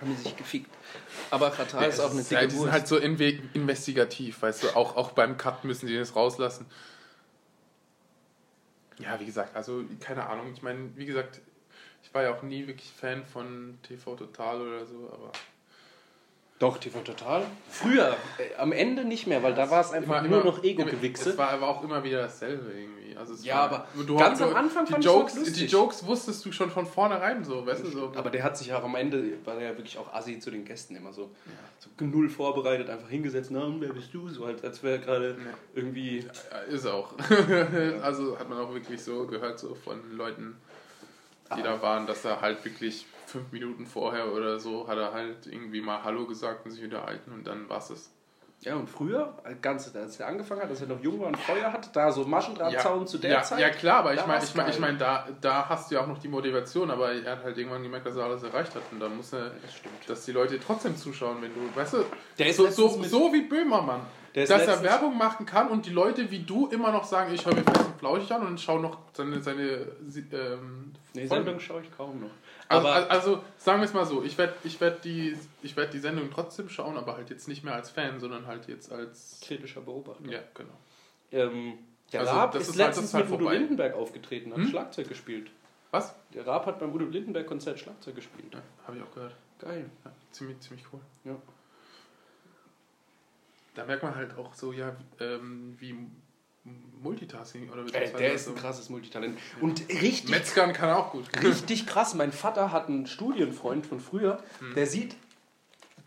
Haben 0.00 0.16
die 0.16 0.22
sich 0.22 0.36
gefickt. 0.36 0.70
Aber 1.32 1.50
Katar 1.50 1.84
ist 1.88 1.98
auch 1.98 2.12
eine 2.12 2.20
Es 2.20 2.28
dicke 2.28 2.42
ja, 2.42 2.46
die 2.46 2.54
sind 2.54 2.70
halt 2.70 2.86
so 2.86 2.96
inve 2.96 3.38
investigativ, 3.54 4.42
weißt 4.42 4.62
du, 4.62 4.76
auch, 4.76 4.94
auch 4.96 5.10
beim 5.10 5.36
Cut 5.36 5.64
müssen 5.64 5.88
die 5.88 5.96
das 5.98 6.14
rauslassen. 6.14 6.66
Ja, 8.98 9.18
wie 9.20 9.26
gesagt, 9.26 9.56
also 9.56 9.84
keine 10.00 10.26
Ahnung, 10.26 10.52
ich 10.52 10.62
meine, 10.62 10.96
wie 10.96 11.06
gesagt, 11.06 11.40
ich 12.02 12.14
war 12.14 12.22
ja 12.22 12.34
auch 12.34 12.42
nie 12.42 12.66
wirklich 12.66 12.90
Fan 12.92 13.24
von 13.24 13.78
TV 13.82 14.14
Total 14.14 14.60
oder 14.60 14.86
so, 14.86 15.10
aber 15.12 15.32
Doch, 16.60 16.78
TV 16.78 17.00
Total. 17.00 17.44
Früher, 17.68 18.16
äh, 18.38 18.54
am 18.58 18.70
Ende 18.70 19.04
nicht 19.04 19.26
mehr, 19.26 19.42
weil 19.42 19.54
da 19.54 19.70
war 19.70 19.80
es 19.80 19.90
einfach 19.92 20.20
Immer- 20.20 20.28
nur 20.28 20.40
immer- 20.42 20.50
noch 20.52 20.58
Es 20.58 20.64
Ego-Gewichse. 20.64 21.36
war 21.36 21.50
aber 21.50 21.68
auch 21.68 21.82
immer 21.82 22.02
wieder 22.04 22.22
dasselbe 22.22 22.70
irgendwie. 22.70 23.16
Also 23.16 23.34
es 23.34 23.44
Ja, 23.44 23.56
war, 23.56 23.62
aber 23.64 23.86
du, 24.06 24.16
ganz 24.16 24.38
du, 24.38 24.44
am 24.44 24.54
Anfang 24.54 24.84
die 24.86 24.92
fand 24.92 25.04
ich 25.04 25.10
Jokes, 25.10 25.34
lustig. 25.34 25.54
die 25.56 25.66
Jokes 25.66 26.06
wusstest 26.06 26.44
du 26.46 26.52
schon 26.52 26.70
von 26.70 26.86
vornherein 26.86 27.44
so, 27.44 27.66
weißt 27.66 27.82
du 27.84 27.88
so. 27.88 28.12
Aber 28.14 28.30
der 28.30 28.44
hat 28.44 28.56
sich 28.56 28.72
auch 28.72 28.84
am 28.84 28.94
Ende, 28.94 29.22
war 29.44 29.54
der 29.56 29.70
ja 29.70 29.76
wirklich 29.76 29.98
auch 29.98 30.12
assi 30.14 30.38
zu 30.38 30.50
den 30.52 30.64
Gästen 30.64 30.94
immer 30.96 31.12
so, 31.12 31.30
so 31.78 31.90
null 32.04 32.28
vorbereitet, 32.28 32.88
einfach 32.88 33.08
hingesetzt, 33.08 33.50
na 33.52 33.66
wer 33.80 33.92
bist 33.92 34.14
du? 34.14 34.28
So 34.28 34.46
halt, 34.46 34.64
als 34.64 34.82
wäre 34.82 35.00
gerade 35.00 35.36
irgendwie 35.74 36.20
Ja, 36.20 36.58
ist 36.72 36.86
auch. 36.86 37.14
also 38.02 38.38
hat 38.38 38.48
man 38.48 38.58
auch 38.58 38.72
wirklich 38.72 39.02
so 39.02 39.26
gehört, 39.26 39.58
so 39.58 39.74
von 39.74 39.98
Leuten, 40.16 40.56
die 41.56 41.62
da 41.62 41.82
waren, 41.82 42.06
dass 42.06 42.24
er 42.24 42.40
halt 42.40 42.64
wirklich 42.64 43.06
fünf 43.34 43.50
Minuten 43.50 43.84
vorher 43.84 44.32
oder 44.32 44.60
so 44.60 44.86
hat 44.86 44.96
er 44.96 45.12
halt 45.12 45.46
irgendwie 45.46 45.80
mal 45.80 46.04
Hallo 46.04 46.24
gesagt 46.24 46.64
und 46.64 46.70
sich 46.70 46.84
unterhalten 46.84 47.32
und 47.32 47.44
dann 47.46 47.68
war's 47.68 47.90
es. 47.90 48.12
Ja, 48.60 48.76
und 48.76 48.88
früher, 48.88 49.34
ganz, 49.60 49.94
als 49.94 50.20
er 50.20 50.28
angefangen 50.28 50.62
hat, 50.62 50.70
als 50.70 50.80
er 50.80 50.86
noch 50.86 51.02
jung 51.02 51.20
war 51.20 51.26
und 51.26 51.36
Feuer 51.36 51.70
hatte, 51.70 51.90
da 51.92 52.10
so 52.12 52.24
Maschendrahtzaun 52.24 53.06
zu 53.06 53.18
der 53.18 53.32
ja, 53.32 53.42
Zeit. 53.42 53.58
Ja 53.58 53.70
klar, 53.70 53.98
aber 53.98 54.14
ich 54.14 54.24
meine, 54.24 54.42
ich 54.42 54.54
meine, 54.54 54.70
ich 54.70 54.78
mein, 54.78 54.96
da, 54.96 55.26
da 55.40 55.68
hast 55.68 55.90
du 55.90 55.96
ja 55.96 56.02
auch 56.02 56.06
noch 56.06 56.18
die 56.18 56.28
Motivation, 56.28 56.90
aber 56.90 57.12
er 57.12 57.32
hat 57.32 57.44
halt 57.44 57.58
irgendwann 57.58 57.82
gemerkt, 57.82 58.06
dass 58.06 58.16
er 58.16 58.24
alles 58.24 58.42
erreicht 58.44 58.74
hat 58.74 58.82
und 58.92 59.00
dann 59.00 59.16
muss 59.16 59.32
er, 59.34 59.50
das 59.60 59.74
stimmt. 59.74 59.94
dass 60.08 60.24
die 60.24 60.32
Leute 60.32 60.58
trotzdem 60.60 60.96
zuschauen, 60.96 61.42
wenn 61.42 61.52
du, 61.52 61.60
weißt 61.74 61.94
du, 61.94 62.04
Der 62.38 62.46
ist 62.46 62.56
so, 62.56 62.68
so, 62.68 63.02
so 63.02 63.32
wie 63.32 63.42
Böhmermann. 63.42 64.00
Dass 64.34 64.50
er 64.50 64.82
Werbung 64.82 65.16
machen 65.16 65.46
kann 65.46 65.68
und 65.68 65.86
die 65.86 65.90
Leute 65.90 66.30
wie 66.30 66.40
du 66.40 66.66
immer 66.66 66.90
noch 66.92 67.04
sagen, 67.04 67.32
ich 67.32 67.46
höre 67.46 67.54
mir 67.54 67.62
fest 67.62 67.86
und 67.86 67.98
flauschig 67.98 68.32
an 68.32 68.46
und 68.46 68.60
schaue 68.60 68.80
noch 68.80 68.98
seine, 69.12 69.40
seine 69.40 69.86
ähm, 70.32 70.92
Nee. 71.14 71.26
Sendung 71.26 71.60
schaue 71.60 71.82
ich 71.82 71.96
kaum 71.96 72.20
noch. 72.20 72.30
Also, 72.68 72.88
Aber 72.88 73.10
also 73.10 73.44
sagen 73.56 73.80
wir 73.80 73.84
es 73.84 73.94
mal 73.94 74.04
so, 74.06 74.24
ich 74.24 74.36
werde 74.36 74.54
ich 74.64 74.80
werd 74.80 75.04
die, 75.04 75.36
ich 75.62 75.76
werd 75.76 75.94
die 75.94 76.00
Sendung 76.00 76.30
trotzdem 76.32 76.68
schauen, 76.68 76.96
aber 76.96 77.16
halt 77.16 77.30
jetzt 77.30 77.46
nicht 77.46 77.62
mehr 77.62 77.74
als 77.74 77.90
Fan, 77.90 78.18
sondern 78.18 78.46
halt 78.48 78.66
jetzt 78.66 78.90
als... 78.90 79.38
kritischer 79.44 79.80
Beobachter. 79.82 80.28
Ja, 80.28 80.40
genau. 80.54 80.72
Ähm, 81.30 81.74
der 82.12 82.20
Also, 82.20 82.32
Raab 82.32 82.52
das 82.52 82.62
ist, 82.62 82.68
ist 82.70 82.78
halt- 82.80 82.88
letztens 82.88 83.12
das 83.12 83.20
ist 83.20 83.30
halt 83.30 83.30
mit 83.30 83.40
Udo. 83.40 83.50
Lindenberg 83.50 83.94
aufgetreten, 83.94 84.50
hat 84.50 84.58
Hm? 84.58 84.66
Schlagzeug 84.68 85.08
gespielt. 85.08 85.50
Was? 85.92 86.12
Der 86.34 86.44
Raab 86.44 86.66
hat 86.66 86.80
beim 86.80 86.92
Udo 86.92 87.04
Lindenberg 87.04 87.46
Konzert 87.46 87.78
Schlagzeug 87.78 88.16
gespielt. 88.16 88.52
Ja, 88.52 88.60
habe 88.88 88.96
ich 88.96 89.02
auch 89.04 89.14
gehört. 89.14 89.36
Geil. 89.60 89.88
Ja, 90.04 90.10
ziemlich, 90.32 90.58
ziemlich 90.58 90.84
cool. 90.92 91.00
Ja. 91.24 91.36
Da 93.74 93.84
merkt 93.84 94.02
man 94.02 94.14
halt 94.14 94.36
auch 94.38 94.54
so, 94.54 94.72
ja, 94.72 94.94
ähm, 95.20 95.76
wie 95.80 95.96
Multitasking 97.02 97.68
oder 97.70 97.80
Ey, 97.80 97.84
beziehungsweise 97.86 98.16
der 98.18 98.32
ist 98.34 98.48
ein 98.48 98.54
krasses 98.54 98.88
Multitalent. 98.88 99.38
Und 99.60 99.88
richtig, 99.88 100.30
Metzgern 100.30 100.72
kann 100.72 100.88
er 100.88 100.98
auch 100.98 101.10
gut. 101.12 101.24
richtig 101.42 101.86
krass. 101.86 102.14
Mein 102.14 102.32
Vater 102.32 102.72
hat 102.72 102.88
einen 102.88 103.06
Studienfreund 103.06 103.86
von 103.86 104.00
früher, 104.00 104.42
der 104.74 104.86
sieht 104.86 105.16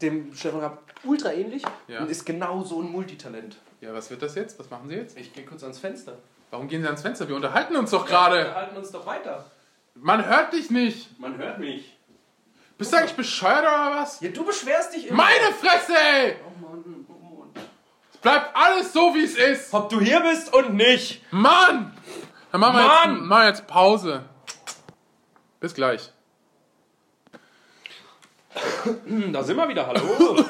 dem 0.02 0.34
Stefan 0.34 0.62
Raab 0.62 0.84
ultra 1.04 1.34
ähnlich 1.34 1.64
Ja. 1.88 2.02
und 2.02 2.10
ist 2.10 2.26
genau 2.26 2.64
so 2.64 2.82
ein 2.82 2.92
Multitalent. 2.92 3.58
Ja, 3.82 3.94
was 3.94 4.10
wird 4.10 4.22
das 4.22 4.34
jetzt? 4.36 4.58
Was 4.60 4.70
machen 4.70 4.90
Sie 4.90 4.96
jetzt? 4.96 5.18
Ich 5.18 5.34
gehe 5.34 5.46
kurz 5.46 5.62
ans 5.64 5.78
Fenster. 5.80 6.18
Warum 6.50 6.68
gehen 6.68 6.82
Sie 6.82 6.88
ans 6.88 7.02
Fenster? 7.02 7.28
Wir 7.28 7.36
unterhalten 7.36 7.76
uns 7.76 7.92
doch 7.92 8.06
Wir 8.06 8.10
gerade. 8.10 8.56
halten 8.56 8.78
uns 8.78 8.92
doch 8.92 9.06
weiter. 9.06 9.46
Man 9.96 10.26
hört 10.26 10.54
dich 10.54 10.72
nicht. 10.72 11.20
Man 11.20 11.38
hört 11.38 11.60
mich. 11.60 11.96
Bist 12.78 12.94
du 12.94 12.98
eigentlich 12.98 13.16
bescheuert 13.16 13.62
oder 13.64 13.98
was? 14.02 14.20
Ja, 14.22 14.30
du 14.30 14.46
beschwerst 14.46 14.96
dich 14.96 15.08
immer. 15.08 15.18
Meine 15.18 15.54
Fresse, 15.60 15.94
ey! 15.96 16.36
Oh 16.46 16.67
bleibt 18.28 18.56
alles 18.56 18.92
so, 18.94 19.14
wie 19.16 19.24
es 19.24 19.36
ist. 19.36 19.74
Ob 19.74 19.90
du 19.90 20.02
hier 20.02 20.20
bist 20.20 20.54
und 20.54 20.74
nicht. 20.74 21.22
Mann! 21.32 21.94
Dann 22.52 22.62
machen 22.62 22.76
wir, 22.78 22.84
Mann! 22.88 23.14
Jetzt, 23.16 23.26
machen 23.26 23.42
wir 23.42 23.48
jetzt 23.48 23.68
Pause. 23.68 24.24
Bis 25.60 25.74
gleich. 25.74 26.12
Hm, 29.06 29.32
Da 29.32 29.44
sind 29.44 29.56
wir 29.56 29.70
wieder, 29.70 29.88
hallo. 29.88 30.02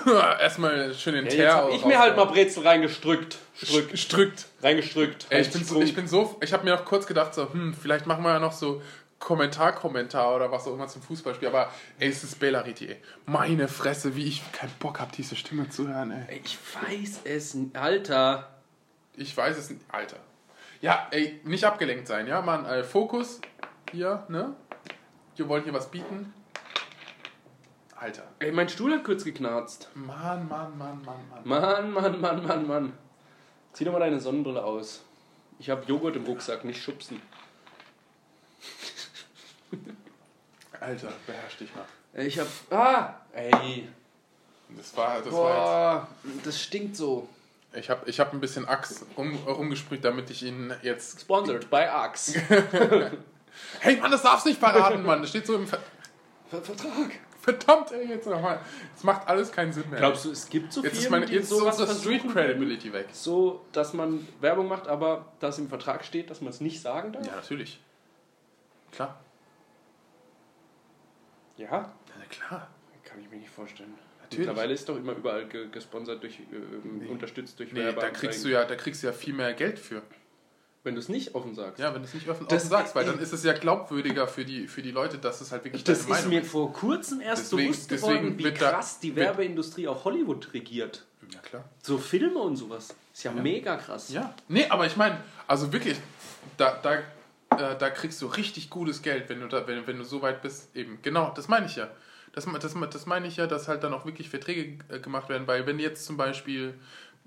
Erstmal 0.39 0.93
schön 0.93 1.15
den 1.15 1.25
Ja, 1.25 1.29
Teer 1.31 1.43
jetzt 1.43 1.55
hab 1.55 1.69
ich 1.71 1.85
mir 1.85 1.99
halt 1.99 2.15
mal 2.15 2.25
Brezel 2.25 2.63
reingestrückt. 2.63 3.37
Strück, 3.55 3.69
Strück. 3.69 3.97
Strückt. 3.97 4.45
reingestrückt. 4.63 5.25
Ey, 5.29 5.41
ich, 5.41 5.51
bin 5.51 5.63
so, 5.63 5.81
ich 5.81 5.93
bin 5.95 6.07
so, 6.07 6.37
ich 6.41 6.53
habe 6.53 6.63
mir 6.63 6.75
noch 6.75 6.85
kurz 6.85 7.05
gedacht, 7.05 7.33
so, 7.35 7.51
hm, 7.51 7.73
vielleicht 7.79 8.07
machen 8.07 8.23
wir 8.23 8.31
ja 8.31 8.39
noch 8.39 8.53
so 8.53 8.81
Kommentar-Kommentar 9.19 10.35
oder 10.35 10.51
was 10.51 10.67
auch 10.67 10.73
immer 10.73 10.87
zum 10.87 11.01
Fußballspiel, 11.01 11.47
aber 11.47 11.71
ey, 11.99 12.09
es 12.09 12.23
ist 12.23 12.39
Bela 12.39 12.61
Reti, 12.61 12.87
ey. 12.87 12.97
Meine 13.25 13.67
Fresse, 13.67 14.15
wie 14.15 14.25
ich 14.25 14.51
keinen 14.51 14.73
Bock 14.79 14.99
habe, 14.99 15.11
diese 15.15 15.35
Stimme 15.35 15.69
zu 15.69 15.87
hören, 15.87 16.11
ey. 16.11 16.41
Ich 16.43 16.57
weiß 16.81 17.21
es, 17.23 17.57
Alter. 17.73 18.49
Ich 19.15 19.35
weiß 19.35 19.57
es 19.57 19.69
nicht, 19.69 19.81
Alter. 19.91 20.17
Ja, 20.81 21.07
ey, 21.11 21.41
nicht 21.43 21.65
abgelenkt 21.65 22.07
sein, 22.07 22.27
ja, 22.27 22.41
Mann, 22.41 22.65
äh, 22.65 22.83
Fokus 22.83 23.41
hier, 23.91 24.23
ne? 24.29 24.55
Wir 25.35 25.49
wollen 25.49 25.63
hier 25.63 25.73
was 25.73 25.89
bieten. 25.89 26.33
Alter. 27.95 28.23
Ey, 28.37 28.51
mein 28.51 28.69
Stuhl 28.69 28.93
hat 28.93 29.03
kurz 29.03 29.23
geknarzt. 29.23 29.89
Mann, 29.95 30.47
Mann, 30.47 30.77
Mann, 30.77 31.03
Mann, 31.03 31.27
Mann. 31.29 31.41
Mann, 31.43 31.91
Mann, 31.91 32.21
Mann, 32.21 32.45
Mann, 32.45 32.67
Mann. 32.67 32.93
Zieh 33.73 33.85
doch 33.85 33.93
mal 33.93 33.99
deine 33.99 34.19
Sonnenbrille 34.19 34.63
aus. 34.63 35.03
Ich 35.57 35.71
habe 35.71 35.83
Joghurt 35.85 36.15
im 36.15 36.25
Rucksack, 36.25 36.63
nicht 36.63 36.81
schubsen. 36.81 37.19
Alter, 40.79 41.11
beherrsch 41.25 41.57
dich 41.57 41.69
mal. 41.75 41.85
Ich 42.25 42.39
hab. 42.39 42.47
Ah! 42.71 43.15
Ey. 43.33 43.87
Das 44.69 44.95
war, 44.97 45.21
das 45.21 45.31
war 45.31 45.31
Boah, 45.31 46.07
das 46.43 46.61
stinkt 46.61 46.95
so. 46.95 47.29
jetzt. 47.73 47.83
Ich 47.83 47.89
habe 47.89 48.09
ich 48.09 48.19
hab 48.19 48.33
ein 48.33 48.39
bisschen 48.39 48.67
Axt 48.67 49.05
um, 49.15 49.35
rumgesprüht, 49.45 50.03
damit 50.03 50.29
ich 50.29 50.43
ihn 50.43 50.73
jetzt. 50.81 51.21
Sponsored 51.21 51.69
by 51.69 51.77
Axe. 51.77 52.41
Hey 53.79 53.97
Mann, 53.97 54.11
das 54.11 54.21
darfst 54.21 54.45
du 54.45 54.49
nicht 54.49 54.59
verraten, 54.59 55.03
Mann. 55.03 55.21
Das 55.21 55.31
steht 55.31 55.47
so 55.47 55.55
im 55.55 55.65
Ver 55.65 55.79
Ver 56.47 56.61
Vertrag. 56.61 57.19
Verdammt, 57.41 57.91
ey, 57.91 58.07
jetzt 58.09 58.27
nochmal. 58.27 58.59
Es 58.95 59.03
macht 59.03 59.27
alles 59.27 59.51
keinen 59.51 59.71
Sinn 59.71 59.89
mehr. 59.89 59.99
Glaubst 59.99 60.25
du, 60.25 60.31
es 60.31 60.49
gibt 60.49 60.73
so 60.73 60.83
jetzt 60.83 60.97
ist, 60.97 61.09
meine, 61.09 61.25
die 61.25 61.33
jetzt 61.33 61.45
ist 61.45 61.57
sowas 61.57 61.79
unsere 61.79 61.97
Street 61.97 62.31
Credibility 62.31 62.91
weg. 62.91 63.07
So, 63.13 63.65
dass 63.71 63.93
man 63.93 64.27
Werbung 64.41 64.67
macht, 64.67 64.87
aber 64.87 65.31
dass 65.39 65.57
im 65.57 65.69
Vertrag 65.69 66.03
steht, 66.03 66.29
dass 66.29 66.41
man 66.41 66.49
es 66.49 66.61
nicht 66.61 66.81
sagen 66.81 67.13
darf? 67.13 67.25
Ja, 67.25 67.35
natürlich. 67.35 67.79
Klar. 68.91 69.19
Ja. 71.57 71.91
Na 72.17 72.25
klar. 72.29 72.67
Kann 73.03 73.19
ich 73.21 73.29
mir 73.29 73.37
nicht 73.37 73.49
vorstellen. 73.49 73.93
Natürlich. 74.21 74.45
Mittlerweile 74.47 74.73
ist 74.73 74.87
doch 74.89 74.97
immer 74.97 75.13
überall 75.13 75.45
ge 75.47 75.67
gesponsert 75.71 76.21
durch, 76.21 76.39
äh, 76.39 76.43
ähm, 76.55 77.09
unterstützt 77.09 77.57
durch 77.59 77.71
Nee, 77.71 77.91
da 77.93 78.09
kriegst 78.09 78.43
du 78.43 78.49
ja, 78.49 78.65
da 78.65 78.75
kriegst 78.75 79.01
du 79.03 79.07
ja 79.07 79.13
viel 79.13 79.33
mehr 79.33 79.53
Geld 79.53 79.79
für. 79.79 80.01
Wenn 80.83 80.93
du 80.95 80.99
es 81.01 81.09
nicht 81.09 81.33
offen 81.35 81.53
sagst. 81.55 81.79
Ja, 81.79 81.93
wenn 81.93 82.01
du 82.01 82.07
es 82.07 82.13
nicht 82.13 82.27
offen, 82.29 82.45
Das- 82.47 82.63
offen 82.63 82.69
sagst, 82.69 82.95
weil 82.95 83.05
dann 83.05 83.19
ist 83.19 83.33
es 83.33 83.43
ja 83.43 83.53
glaubwürdiger 83.53 84.27
für 84.27 84.45
die, 84.45 84.67
für 84.67 84.81
die 84.81 84.91
Leute, 84.91 85.17
dass 85.17 85.41
es 85.41 85.51
halt 85.51 85.63
wirklich 85.65 85.83
Das 85.83 85.99
deine 86.05 86.09
ist 86.17 86.25
Meinung 86.25 86.29
mir 86.41 86.43
vor 86.45 86.71
kurzem 86.71 87.19
erst 87.21 87.51
Deswegen- 87.51 87.71
bewusst 87.71 87.89
geworden, 87.89 88.37
wie 88.37 88.51
krass 88.53 88.99
die 88.99 89.15
Werbeindustrie 89.15 89.87
auch 89.87 90.05
Hollywood 90.05 90.53
regiert. 90.53 91.05
Ja, 91.33 91.39
klar. 91.39 91.65
So 91.81 91.97
Filme 91.97 92.39
und 92.39 92.55
sowas. 92.55 92.95
Ist 93.13 93.23
ja, 93.23 93.31
mega 93.31 93.75
krass. 93.77 94.09
Ja. 94.13 94.33
Nee, 94.47 94.65
aber 94.69 94.85
ich 94.85 94.95
meine, 94.95 95.17
also 95.45 95.73
wirklich, 95.73 95.97
da, 96.55 96.79
da, 96.81 96.99
äh, 97.51 97.77
da 97.77 97.89
kriegst 97.89 98.21
du 98.21 98.27
richtig 98.27 98.69
gutes 98.69 99.01
Geld, 99.01 99.29
wenn 99.29 99.39
du, 99.39 99.47
da, 99.47 99.67
wenn, 99.67 99.85
wenn 99.87 99.97
du 99.97 100.03
so 100.03 100.21
weit 100.21 100.41
bist. 100.41 100.75
Eben, 100.75 100.99
genau, 101.01 101.31
das 101.35 101.47
meine 101.47 101.65
ich 101.65 101.75
ja. 101.75 101.89
Das, 102.33 102.45
das, 102.45 102.75
das 102.91 103.05
meine 103.05 103.27
ich 103.27 103.37
ja, 103.37 103.47
dass 103.47 103.67
halt 103.67 103.83
dann 103.83 103.93
auch 103.93 104.05
wirklich 104.05 104.29
Verträge 104.29 104.77
äh, 104.89 104.99
gemacht 104.99 105.29
werden, 105.29 105.47
weil 105.47 105.65
wenn 105.65 105.79
jetzt 105.79 106.05
zum 106.05 106.17
Beispiel 106.17 106.75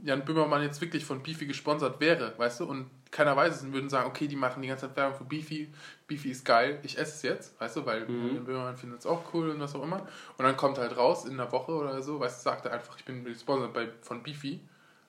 Jan 0.02 0.24
Böhmermann 0.24 0.62
jetzt 0.62 0.80
wirklich 0.80 1.04
von 1.04 1.22
Beefy 1.22 1.46
gesponsert 1.46 2.00
wäre, 2.00 2.32
weißt 2.38 2.60
du, 2.60 2.64
und 2.64 2.88
keiner 3.10 3.36
weiß 3.36 3.56
es 3.56 3.62
und 3.62 3.72
würden 3.72 3.90
sagen, 3.90 4.08
okay, 4.08 4.28
die 4.28 4.36
machen 4.36 4.62
die 4.62 4.68
ganze 4.68 4.86
Zeit 4.86 4.96
Werbung 4.96 5.18
für 5.18 5.24
Beefy, 5.24 5.68
Beefy 6.06 6.30
ist 6.30 6.44
geil, 6.44 6.78
ich 6.84 6.96
esse 6.96 7.16
es 7.16 7.22
jetzt, 7.22 7.60
weißt 7.60 7.76
du, 7.76 7.86
weil 7.86 8.06
Jan 8.34 8.44
Böhmermann 8.44 8.76
findet 8.76 9.00
es 9.00 9.06
auch 9.06 9.34
cool 9.34 9.50
und 9.50 9.60
was 9.60 9.74
auch 9.74 9.82
immer. 9.82 10.06
Und 10.38 10.44
dann 10.44 10.56
kommt 10.56 10.78
halt 10.78 10.96
raus 10.96 11.24
in 11.24 11.32
einer 11.32 11.50
Woche 11.50 11.72
oder 11.72 12.00
so, 12.02 12.20
weißt 12.20 12.40
du, 12.40 12.50
sagt 12.50 12.66
er 12.66 12.72
einfach, 12.72 12.96
ich 12.96 13.04
bin 13.04 13.24
gesponsert 13.24 13.72
bei, 13.72 13.88
von 14.02 14.22
Beefy, 14.22 14.60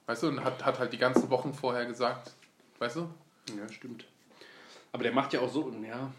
weißt 0.08 0.24
du, 0.24 0.28
und 0.30 0.44
hat, 0.44 0.66
hat 0.66 0.80
halt 0.80 0.92
die 0.94 0.98
ganzen 0.98 1.30
Wochen 1.30 1.54
vorher 1.54 1.86
gesagt, 1.86 2.32
weißt 2.80 2.98
du, 2.98 3.10
Ja, 3.58 3.68
stimmt. 3.72 4.06
Aber 4.92 5.04
der 5.04 5.12
macht 5.14 5.34
ja 5.34 5.40
auch 5.40 5.52
so, 5.52 5.72
ja. 5.88 6.12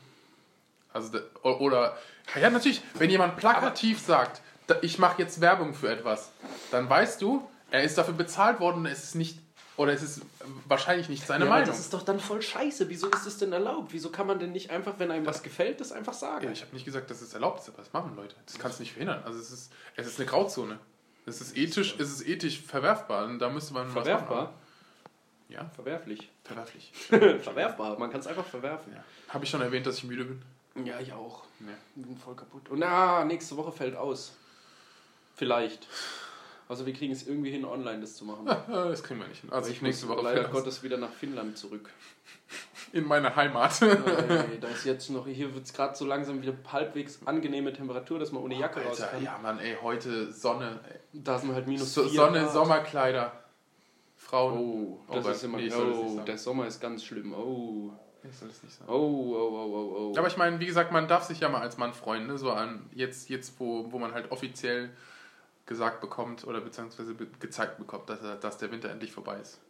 Also, 0.92 1.18
o- 1.42 1.50
oder, 1.58 1.96
ja, 2.40 2.50
natürlich, 2.50 2.82
wenn 2.94 3.10
jemand 3.10 3.36
plakativ 3.36 4.00
sagt, 4.00 4.40
da- 4.66 4.76
ich 4.82 4.98
mache 4.98 5.20
jetzt 5.22 5.40
Werbung 5.40 5.74
für 5.74 5.90
etwas, 5.90 6.30
dann 6.70 6.88
weißt 6.88 7.20
du, 7.22 7.46
er 7.70 7.82
ist 7.82 7.96
dafür 7.96 8.14
bezahlt 8.14 8.60
worden, 8.60 8.84
es 8.86 9.04
ist 9.04 9.14
nicht, 9.14 9.38
oder 9.76 9.92
es 9.92 10.02
ist 10.02 10.20
wahrscheinlich 10.66 11.08
nicht 11.08 11.26
seine 11.26 11.44
ja, 11.46 11.50
aber 11.50 11.60
Meinung. 11.60 11.70
das 11.74 11.80
ist 11.80 11.94
doch 11.94 12.02
dann 12.02 12.20
voll 12.20 12.42
scheiße. 12.42 12.88
Wieso 12.90 13.08
ist 13.08 13.24
das 13.26 13.38
denn 13.38 13.52
erlaubt? 13.52 13.92
Wieso 13.94 14.10
kann 14.10 14.26
man 14.26 14.38
denn 14.38 14.52
nicht 14.52 14.70
einfach, 14.70 14.94
wenn 14.98 15.10
einem 15.10 15.24
was 15.24 15.42
gefällt, 15.42 15.80
das 15.80 15.92
einfach 15.92 16.12
sagen? 16.12 16.44
ja, 16.44 16.52
ich 16.52 16.60
habe 16.62 16.74
nicht 16.74 16.84
gesagt, 16.84 17.10
dass 17.10 17.22
es 17.22 17.32
erlaubt 17.32 17.60
ist, 17.60 17.68
aber 17.68 17.78
das 17.78 17.92
machen 17.94 18.14
Leute. 18.14 18.34
Das 18.44 18.58
kannst 18.58 18.78
du 18.78 18.82
nicht 18.82 18.92
verhindern. 18.92 19.22
Also, 19.24 19.38
es 19.38 19.50
ist, 19.50 19.72
es 19.96 20.06
ist 20.06 20.20
eine 20.20 20.28
Grauzone. 20.28 20.78
Es 21.24 21.40
ist 21.40 21.56
ethisch, 21.56 21.94
es 21.98 22.10
ist 22.10 22.26
ethisch 22.26 22.60
verwerfbar. 22.60 23.24
Und 23.24 23.38
da 23.38 23.48
müsste 23.48 23.72
man 23.74 23.94
was 23.94 24.06
machen. 24.06 24.48
Ja, 25.53 25.70
Verwerflich. 25.74 26.30
verwerflich. 26.44 26.92
Verwerfbar, 27.42 27.98
man 27.98 28.11
kann 28.11 28.20
es 28.20 28.26
einfach 28.26 28.44
verwerfen. 28.46 28.92
Ja. 28.94 29.05
Habe 29.28 29.44
ich 29.44 29.50
schon 29.50 29.61
erwähnt, 29.61 29.86
dass 29.86 29.98
ich 29.98 30.05
müde 30.05 30.24
bin? 30.24 30.86
Ja, 30.86 30.98
ich 31.00 31.12
auch. 31.12 31.44
Ich 31.96 32.03
bin 32.03 32.16
voll 32.16 32.34
kaputt. 32.34 32.68
Und 32.70 32.82
ah, 32.82 33.24
nächste 33.24 33.57
Woche 33.57 33.72
fällt 33.72 33.94
aus. 33.94 34.32
Vielleicht. 35.34 35.86
Also 36.68 36.86
wir 36.86 36.94
kriegen 36.94 37.12
es 37.12 37.26
irgendwie 37.26 37.50
hin, 37.50 37.64
online 37.66 38.00
das 38.00 38.16
zu 38.16 38.24
machen. 38.24 38.46
Das 38.46 39.03
kriegen 39.03 39.20
wir 39.20 39.28
nicht 39.28 39.42
hin. 39.42 39.53
Also, 39.53 39.70
ich 39.70 39.82
nächste 39.82 40.07
muss 40.07 40.16
Woche 40.16 40.24
leider 40.24 40.42
fährt 40.42 40.53
Gottes 40.53 40.82
wieder 40.82 40.96
nach 40.96 41.12
Finnland 41.12 41.59
zurück. 41.59 41.90
in 42.92 43.07
meine 43.07 43.34
Heimat. 43.36 43.82
Ey, 43.82 44.59
da 44.61 44.68
ist 44.68 44.84
jetzt 44.84 45.11
noch, 45.11 45.26
hier 45.26 45.53
wird 45.55 45.64
es 45.64 45.72
gerade 45.72 45.94
so 45.96 46.07
langsam 46.07 46.40
wieder 46.40 46.55
halbwegs 46.70 47.20
angenehme 47.26 47.72
Temperatur, 47.72 48.18
dass 48.18 48.32
man 48.32 48.42
ohne 48.42 48.55
Jacke 48.55 48.80
raus 48.80 49.00
Alter, 49.00 49.12
kann. 49.12 49.24
ja, 49.24 49.38
Mann, 49.42 49.59
ey, 49.59 49.76
heute 49.82 50.32
Sonne. 50.32 50.80
Ey. 50.88 50.98
Da 51.12 51.38
sind 51.38 51.53
halt 51.55 51.66
minus 51.66 51.92
So, 51.92 52.07
Sonne, 52.07 52.40
Grad. 52.40 52.53
Sommerkleider. 52.53 53.41
Frauen. 54.32 54.58
Oh, 54.58 54.98
das 55.12 55.26
Oh, 55.26 55.30
ist 55.30 55.44
immer. 55.44 55.58
nee, 55.58 55.70
oh, 55.74 56.20
der 56.26 56.38
Sommer 56.38 56.66
ist 56.66 56.80
ganz 56.80 57.04
schlimm. 57.04 57.34
Oh, 57.34 57.92
Ich 58.26 58.34
soll 58.34 58.48
das 58.48 58.62
nicht 58.62 58.74
sagen. 58.74 58.90
oh, 58.90 58.94
oh, 58.94 59.34
oh, 59.36 59.74
oh, 59.74 59.96
oh. 60.14 60.18
Aber 60.18 60.26
ich 60.26 60.38
meine, 60.38 60.58
wie 60.58 60.64
gesagt, 60.64 60.90
man 60.90 61.06
darf 61.06 61.24
sich 61.24 61.40
ja 61.40 61.50
mal 61.50 61.60
als 61.60 61.76
Mann 61.76 61.92
freuen, 61.92 62.26
ne? 62.28 62.38
So 62.38 62.50
an 62.50 62.88
jetzt, 62.94 63.28
jetzt 63.28 63.60
wo, 63.60 63.92
wo 63.92 63.98
man 63.98 64.12
halt 64.14 64.30
offiziell 64.32 64.88
gesagt 65.66 66.00
bekommt 66.00 66.46
oder 66.46 66.60
beziehungsweise 66.62 67.14
be 67.14 67.26
gezeigt 67.40 67.76
bekommt, 67.78 68.08
dass, 68.08 68.22
er, 68.22 68.36
dass 68.36 68.56
der 68.56 68.70
Winter 68.72 68.88
endlich 68.88 69.12
vorbei 69.12 69.38
ist. 69.38 69.60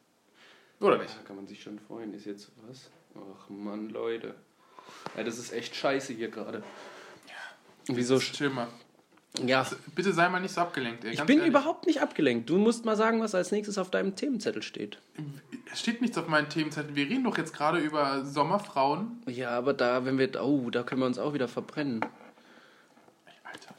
oder 0.80 0.96
nicht? 0.96 1.14
Da 1.18 1.22
kann 1.22 1.36
man 1.36 1.46
sich 1.46 1.62
schon 1.62 1.78
freuen. 1.78 2.14
Ist 2.14 2.24
jetzt 2.24 2.50
was? 2.66 2.90
Ach 3.14 3.50
Mann, 3.50 3.90
Leute. 3.90 4.34
Ja, 5.14 5.24
das 5.24 5.38
ist 5.38 5.52
echt 5.52 5.76
scheiße 5.76 6.14
hier 6.14 6.30
gerade. 6.30 6.62
Wieso? 7.86 8.14
Jetzt 8.14 8.32
Chill 8.32 8.48
mal. 8.50 8.68
Ja. 9.38 9.64
Bitte 9.94 10.12
sei 10.12 10.28
mal 10.28 10.40
nicht 10.40 10.52
so 10.54 10.60
abgelenkt. 10.60 11.04
Ey, 11.04 11.12
Ich 11.12 11.22
bin 11.22 11.38
ehrlich. 11.38 11.50
überhaupt 11.50 11.86
nicht 11.86 12.00
abgelenkt. 12.02 12.50
Du 12.50 12.58
musst 12.58 12.84
mal 12.84 12.96
sagen, 12.96 13.20
was 13.22 13.34
als 13.34 13.52
nächstes 13.52 13.78
auf 13.78 13.90
deinem 13.90 14.16
Themenzettel 14.16 14.62
steht. 14.62 14.98
Es 15.72 15.78
steht 15.80 16.00
nichts 16.02 16.18
auf 16.18 16.26
meinen 16.26 16.48
Themenzettel. 16.48 16.96
Wir 16.96 17.06
reden 17.08 17.22
doch 17.24 17.38
jetzt 17.38 17.54
gerade 17.54 17.78
über 17.78 18.24
Sommerfrauen. 18.24 19.22
Ja, 19.26 19.50
aber 19.50 19.72
da, 19.72 20.04
wenn 20.04 20.18
wir. 20.18 20.42
Oh, 20.42 20.68
da 20.70 20.82
können 20.82 21.00
wir 21.02 21.06
uns 21.06 21.18
auch 21.18 21.32
wieder 21.32 21.46
verbrennen. 21.46 22.00
Alter. 23.44 23.74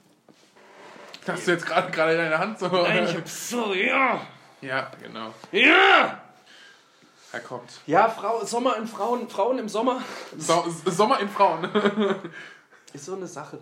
Hast 1.34 1.48
du 1.48 1.52
jetzt 1.52 1.66
gerade 1.66 1.92
gerade 1.92 2.16
deine 2.16 2.38
Hand 2.40 2.58
so. 2.60 2.72
hab 2.72 3.28
so, 3.28 3.74
ja. 3.74 4.22
Ja, 4.62 4.90
genau. 5.04 5.34
Ja! 5.52 6.22
Er 7.34 7.40
kommt. 7.40 7.72
Ja, 7.88 8.10
Frau, 8.10 8.44
Sommer 8.46 8.78
in 8.78 8.88
Frauen, 8.88 9.28
Frauen 9.30 9.58
im 9.60 9.70
Sommer 9.70 10.02
So, 10.38 10.66
Sommer 10.86 11.20
in 11.20 11.30
Frauen. 11.30 11.68
ist 12.94 13.06
so 13.06 13.16
eine 13.16 13.28
Sache. 13.28 13.60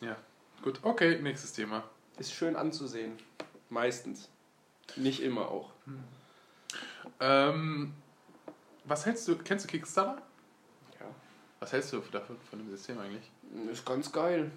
ja, 0.00 0.16
gut. 0.62 0.80
Okay, 0.82 1.18
nächstes 1.20 1.52
Thema. 1.52 1.84
Ist 2.18 2.32
schön 2.32 2.56
anzusehen. 2.56 3.18
Meistens. 3.68 4.28
Nicht 4.96 5.20
immer 5.20 5.48
auch. 5.48 5.70
Ähm, 7.20 7.94
was 8.84 9.06
hältst 9.06 9.26
du, 9.28 9.36
kennst 9.36 9.64
du 9.64 9.68
Kickstarter? 9.68 10.20
Ja. 11.00 11.06
Was 11.60 11.72
hältst 11.72 11.92
du 11.92 12.00
davon, 12.12 12.36
von 12.50 12.58
dem 12.58 12.70
System 12.70 12.98
eigentlich? 12.98 13.30
Ist 13.70 13.86
ganz 13.86 14.10
geil. 14.12 14.50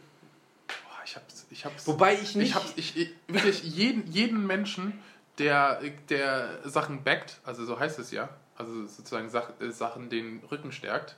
Boah, 0.67 1.03
ich 1.05 1.15
hab's, 1.15 1.45
ich 1.49 1.65
hab's, 1.65 1.87
Wobei 1.87 2.13
ich 2.15 2.35
nicht. 2.35 2.49
ich 2.49 2.55
hab's, 2.55 2.73
ich, 2.75 2.97
ich, 2.97 3.09
wirklich 3.27 3.63
jeden, 3.63 4.11
jeden 4.11 4.45
Menschen, 4.45 4.99
der, 5.37 5.81
der 6.09 6.67
Sachen 6.67 7.03
backt, 7.03 7.39
also 7.43 7.65
so 7.65 7.79
heißt 7.79 7.99
es 7.99 8.11
ja, 8.11 8.29
also 8.57 8.87
sozusagen 8.87 9.29
Sach, 9.29 9.51
Sachen 9.69 10.09
den 10.09 10.41
Rücken 10.49 10.71
stärkt, 10.71 11.15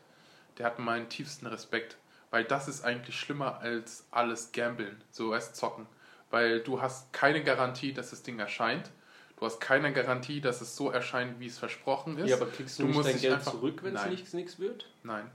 der 0.57 0.65
hat 0.65 0.79
meinen 0.79 1.07
tiefsten 1.09 1.45
Respekt. 1.45 1.97
Weil 2.32 2.43
das 2.43 2.67
ist 2.67 2.84
eigentlich 2.84 3.17
schlimmer 3.19 3.59
als 3.59 4.05
alles 4.11 4.51
Gambeln, 4.51 5.01
so 5.11 5.32
als 5.34 5.53
Zocken. 5.53 5.86
Weil 6.30 6.59
du 6.61 6.82
hast 6.82 7.13
keine 7.13 7.43
Garantie, 7.43 7.93
dass 7.93 8.09
das 8.09 8.21
Ding 8.23 8.38
erscheint. 8.39 8.91
Du 9.39 9.45
hast 9.45 9.59
keine 9.61 9.93
Garantie, 9.93 10.41
dass 10.41 10.61
es 10.61 10.75
so 10.75 10.89
erscheint, 10.89 11.39
wie 11.39 11.45
es 11.47 11.57
versprochen 11.59 12.17
ist. 12.17 12.30
ja, 12.30 12.36
aber 12.36 12.47
kriegst 12.47 12.80
du, 12.80 12.84
Du 12.84 12.88
nicht 12.88 12.97
musst 12.97 13.09
dein 13.09 13.21
Geld 13.21 13.34
einfach- 13.36 13.51
zurück, 13.53 13.80
wenn 13.84 13.95
es 13.95 14.01
Nein. 14.01 14.09
nichts, 14.11 14.34
nichts 14.34 14.59
wird? 14.59 14.89
Nein. 15.03 15.30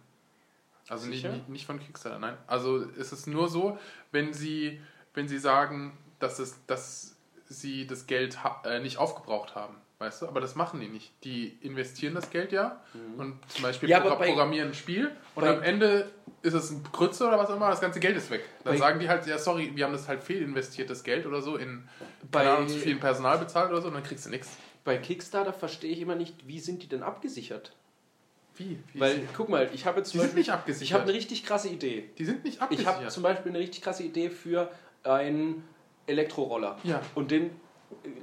Also 0.88 1.07
nicht, 1.07 1.22
Sicher? 1.22 1.32
nicht, 1.32 1.49
nicht 1.49 1.66
von 1.66 1.78
Kickstarter, 1.78 2.18
nein. 2.18 2.36
Also 2.49 2.84
es 2.99 3.12
ist 3.12 3.26
nur 3.28 3.49
so, 3.49 3.78
wenn 4.11 4.34
sie, 4.34 4.80
wenn 5.14 5.28
sie 5.28 5.38
sagen, 5.38 5.97
dass, 6.18 6.40
es, 6.40 6.59
dass 6.66 7.16
sie 7.49 7.86
das 7.86 8.07
Geld 8.07 8.36
äh, 8.64 8.80
nicht 8.80 8.99
aufgebraucht 8.99 9.55
haben. 9.55 9.76
Weißt 9.99 10.22
du? 10.22 10.26
Aber 10.26 10.40
das 10.40 10.57
machen 10.57 10.80
die 10.80 10.88
nicht. 10.88 11.12
Die 11.22 11.57
investieren 11.61 12.14
das 12.16 12.30
Geld 12.30 12.51
ja 12.51 12.80
und 13.16 13.38
zum 13.49 13.62
Beispiel 13.62 13.86
Mhm. 13.88 13.90
Ja, 13.93 14.01
bei- 14.01 14.26
programmieren 14.26 14.70
ein 14.70 14.74
Spiel 14.74 15.12
und 15.36 15.45
am 15.45 15.62
Ende 15.62 16.11
ist 16.43 16.55
es 16.55 16.70
ein 16.70 16.82
Grütze 16.93 17.26
oder 17.26 17.38
was 17.38 17.49
auch 17.51 17.57
immer, 17.57 17.70
das 17.70 17.80
ganze 17.80 18.01
Geld 18.01 18.16
ist 18.16 18.30
weg. 18.30 18.43
Dann 18.64 18.74
Bei- 18.74 18.78
sagen 18.78 18.99
die 19.01 19.09
halt, 19.09 19.26
ja 19.26 19.38
sorry, 19.38 19.72
wir 19.74 19.84
haben 19.84 19.93
das 19.93 20.09
halt 20.09 20.22
fehlinvestiertes 20.22 21.05
Geld 21.05 21.26
oder 21.26 21.40
so 21.40 21.57
in 21.57 21.88
keine 22.32 22.51
Ahnung, 22.51 22.68
zu 22.68 22.78
viel 22.78 22.97
Personal 22.97 23.38
bezahlt 23.38 23.70
oder 23.70 23.80
so 23.80 23.88
und 23.88 23.95
dann 23.95 24.03
kriegst 24.03 24.26
du 24.26 24.30
nichts. 24.30 24.57
Bei 24.84 24.97
Kickstarter 24.99 25.53
verstehe 25.53 25.93
ich 25.93 26.01
immer 26.01 26.16
nicht, 26.16 26.47
wie 26.49 26.59
sind 26.59 26.82
die 26.82 26.88
denn 26.88 27.03
abgesichert? 27.05 27.72
Wie? 28.57 28.78
Wie 28.93 29.01
Weil, 29.01 29.18
ist- 29.20 29.28
guck 29.36 29.49
mal, 29.49 29.70
ich 29.72 29.86
habe 29.86 29.99
jetzt 29.99 30.09
die 30.09 30.18
zum 30.18 30.20
sind 30.22 30.28
Beispiel. 30.30 30.40
nicht 30.40 30.51
abgesichert. 30.53 30.84
Ich 30.88 30.93
habe 30.93 31.05
eine 31.05 31.12
richtig 31.14 31.45
krasse 31.47 31.68
Idee. 31.68 32.11
die 32.18 32.24
sind 32.24 32.45
nicht 32.45 32.57
Ich 32.57 32.62
abgesichert. 32.62 32.97
habe 32.97 33.09
zum 33.09 33.22
Beispiel 33.22 33.51
eine 33.53 33.59
richtig 33.61 33.80
krasse 33.82 34.03
Idee 34.03 34.28
für 34.28 34.70
einen 35.05 35.62
Elektroroller. 36.07 36.76
Ja. 36.82 37.01
Und 37.14 37.30
den 37.30 37.51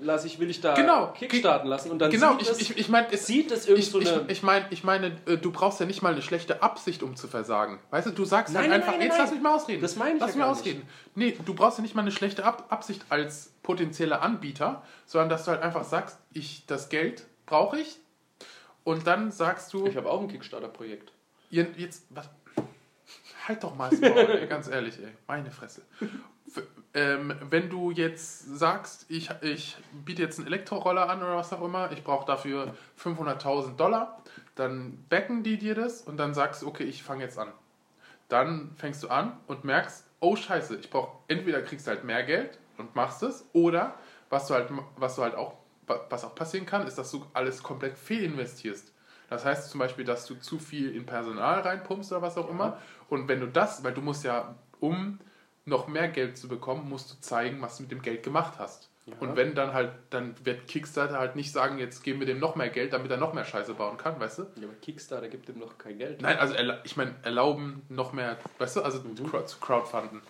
lasse 0.02 0.28
ich, 0.28 0.40
will 0.40 0.50
ich 0.50 0.62
da 0.62 0.74
Genau. 0.76 1.12
kickstarten 1.14 1.70
lassen. 1.70 1.92
Und 1.92 2.00
dann 2.00 2.12
genau, 2.12 2.34
sieht 2.34 2.42
ich, 2.42 2.50
es, 2.50 2.60
ich, 2.62 2.78
ich 2.78 2.90
meine, 2.90 3.12
es, 3.12 3.26
sieht 3.26 3.52
es 3.52 3.68
irgend 3.68 3.84
Ich, 3.84 3.92
so 3.92 4.00
eine. 4.00 4.26
ich, 4.28 4.44
meine, 4.44 4.66
ich 4.70 4.84
meine, 4.84 5.18
äh, 5.26 5.38
du 5.38 5.52
brauchst 5.52 5.80
ja 5.80 5.86
nicht 5.86 6.02
mal 6.02 6.12
eine 6.14 6.22
schlechte 6.22 6.62
Absicht, 6.62 7.04
um 7.04 7.16
zu 7.16 7.28
versagen. 7.28 7.80
Weißt 7.90 8.08
du, 8.08 8.12
du 8.12 8.26
sagst 8.26 8.54
Nein, 8.54 8.64
halt 8.64 8.72
nein, 8.72 8.82
einfach, 8.82 8.94
nein, 8.94 9.08
jetzt 9.08 9.18
lass 9.18 9.32
mich 9.32 9.42
mal 9.42 9.56
ausreden. 9.56 9.82
Das 9.82 9.96
meine 9.96 10.16
ich 10.16 10.22
Lass 10.22 10.32
ja 10.32 10.38
mich 10.38 10.46
ausreden. 10.46 10.82
Nee, 11.16 11.38
du 11.46 11.54
brauchst 11.54 11.78
ja 11.78 11.82
nicht 11.82 11.96
mal 11.96 12.02
eine 12.02 12.12
schlechte 12.12 12.44
Ab 12.46 12.66
Absicht 12.70 13.06
als 13.10 13.54
potenzieller 13.64 14.22
Anbieter, 14.22 14.84
sondern 15.06 15.30
dass 15.30 15.46
du 15.46 15.52
halt 15.52 15.62
einfach 15.62 15.84
sagst, 15.84 16.18
ich, 16.34 16.66
das 16.68 16.90
Geld 16.90 17.26
brauche 17.46 17.80
ich. 17.80 17.98
Und 18.84 19.06
dann 19.08 19.32
sagst 19.32 19.74
du, 19.74 19.86
ich 19.86 19.98
habe 19.98 20.10
auch 20.10 20.22
ein 20.22 20.28
Kickstarter-Projekt. 20.30 21.12
Jetzt, 21.52 22.06
was? 22.10 22.30
Halt 23.50 23.64
doch 23.64 23.76
mal 23.76 23.92
ey, 23.92 24.46
ganz 24.46 24.68
ehrlich, 24.68 25.00
ey. 25.00 25.12
Meine 25.26 25.50
Fresse. 25.50 25.82
Ähm, 26.94 27.34
wenn 27.50 27.68
du 27.68 27.90
jetzt 27.90 28.42
sagst, 28.60 29.08
ich, 29.10 29.32
ich 29.42 29.76
biete 30.06 30.22
jetzt 30.22 30.38
einen 30.38 30.46
Elektroroller 30.46 31.10
an 31.10 31.24
oder 31.24 31.36
was 31.36 31.52
auch 31.52 31.64
immer, 31.64 31.92
ich 31.92 32.04
brauche 32.04 32.28
dafür 32.28 32.76
500.000 33.04 33.76
Dollar, 33.76 34.22
dann 34.54 35.04
backen 35.10 35.42
die 35.42 35.58
dir 35.58 35.74
das 35.74 36.04
und 36.04 36.18
dann 36.18 36.36
sagst 36.36 36.62
du, 36.62 36.68
okay, 36.68 36.84
ich 36.84 37.02
fange 37.02 37.24
jetzt 37.24 37.40
an. 37.40 37.52
Dann 38.28 38.70
fängst 38.78 39.02
du 39.02 39.08
an 39.08 39.36
und 39.48 39.64
merkst, 39.64 40.06
oh 40.20 40.36
scheiße, 40.36 40.76
ich 40.76 40.92
brauche, 40.92 41.18
entweder 41.28 41.64
kriegst 41.64 41.88
du 41.88 41.92
halt 41.92 42.04
mehr 42.04 42.22
Geld 42.24 42.60
und 42.78 42.96
machst 42.96 43.24
es, 43.24 43.50
oder 43.54 43.96
was 44.30 44.46
du 44.46 44.54
halt, 44.54 44.70
was 44.96 45.16
du 45.16 45.24
halt 45.24 45.34
auch, 45.34 45.56
was 45.88 46.24
auch 46.24 46.36
passieren 46.36 46.68
kann, 46.68 46.86
ist, 46.86 47.00
dass 47.00 47.10
du 47.10 47.26
alles 47.34 47.64
komplett 47.64 47.98
fehlinvestierst. 47.98 48.94
Das 49.30 49.46
heißt 49.46 49.70
zum 49.70 49.80
Beispiel, 49.80 50.06
dass 50.06 50.26
du 50.26 50.36
zu 50.36 50.60
viel 50.60 50.96
in 50.96 51.06
Personal 51.06 51.62
reinpumpst 51.62 52.12
oder 52.12 52.22
was 52.22 52.38
auch 52.38 52.50
immer. 52.50 52.80
Und 53.10 53.28
wenn 53.28 53.40
du 53.40 53.48
das, 53.48 53.84
weil 53.84 53.94
du 53.94 54.02
musst 54.02 54.24
ja, 54.24 54.56
um 54.80 55.20
noch 55.66 55.88
mehr 55.88 56.08
Geld 56.08 56.38
zu 56.38 56.48
bekommen, 56.48 56.90
musst 56.90 57.12
du 57.12 57.20
zeigen, 57.22 57.62
was 57.62 57.78
du 57.78 57.84
mit 57.84 57.92
dem 57.92 58.02
Geld 58.02 58.24
gemacht 58.24 58.54
hast. 58.58 58.90
Und 59.20 59.36
wenn 59.36 59.56
dann 59.56 59.74
halt, 59.74 59.92
dann 60.12 60.36
wird 60.44 60.68
Kickstarter 60.68 61.18
halt 61.18 61.36
nicht 61.36 61.52
sagen, 61.52 61.80
jetzt 61.80 62.04
geben 62.04 62.20
wir 62.20 62.28
dem 62.28 62.40
noch 62.40 62.56
mehr 62.56 62.70
Geld, 62.70 62.94
damit 62.94 63.10
er 63.10 63.18
noch 63.18 63.34
mehr 63.34 63.46
Scheiße 63.46 63.74
bauen 63.74 63.98
kann, 63.98 64.20
weißt 64.20 64.40
du? 64.40 64.44
Ja, 64.56 64.68
aber 64.68 64.76
Kickstarter 64.82 65.30
gibt 65.30 65.50
ihm 65.50 65.58
noch 65.58 65.78
kein 65.78 65.98
Geld. 65.98 66.22
Nein, 66.22 66.38
also 66.38 66.54
ich 66.84 66.96
meine, 66.96 67.16
erlauben 67.24 67.82
noch 67.90 68.14
mehr, 68.14 68.38
weißt 68.60 68.78
du, 68.78 68.82
also 68.82 69.02
crowd, 69.02 69.48
zu 69.48 69.58
crowdfunden. 69.60 70.22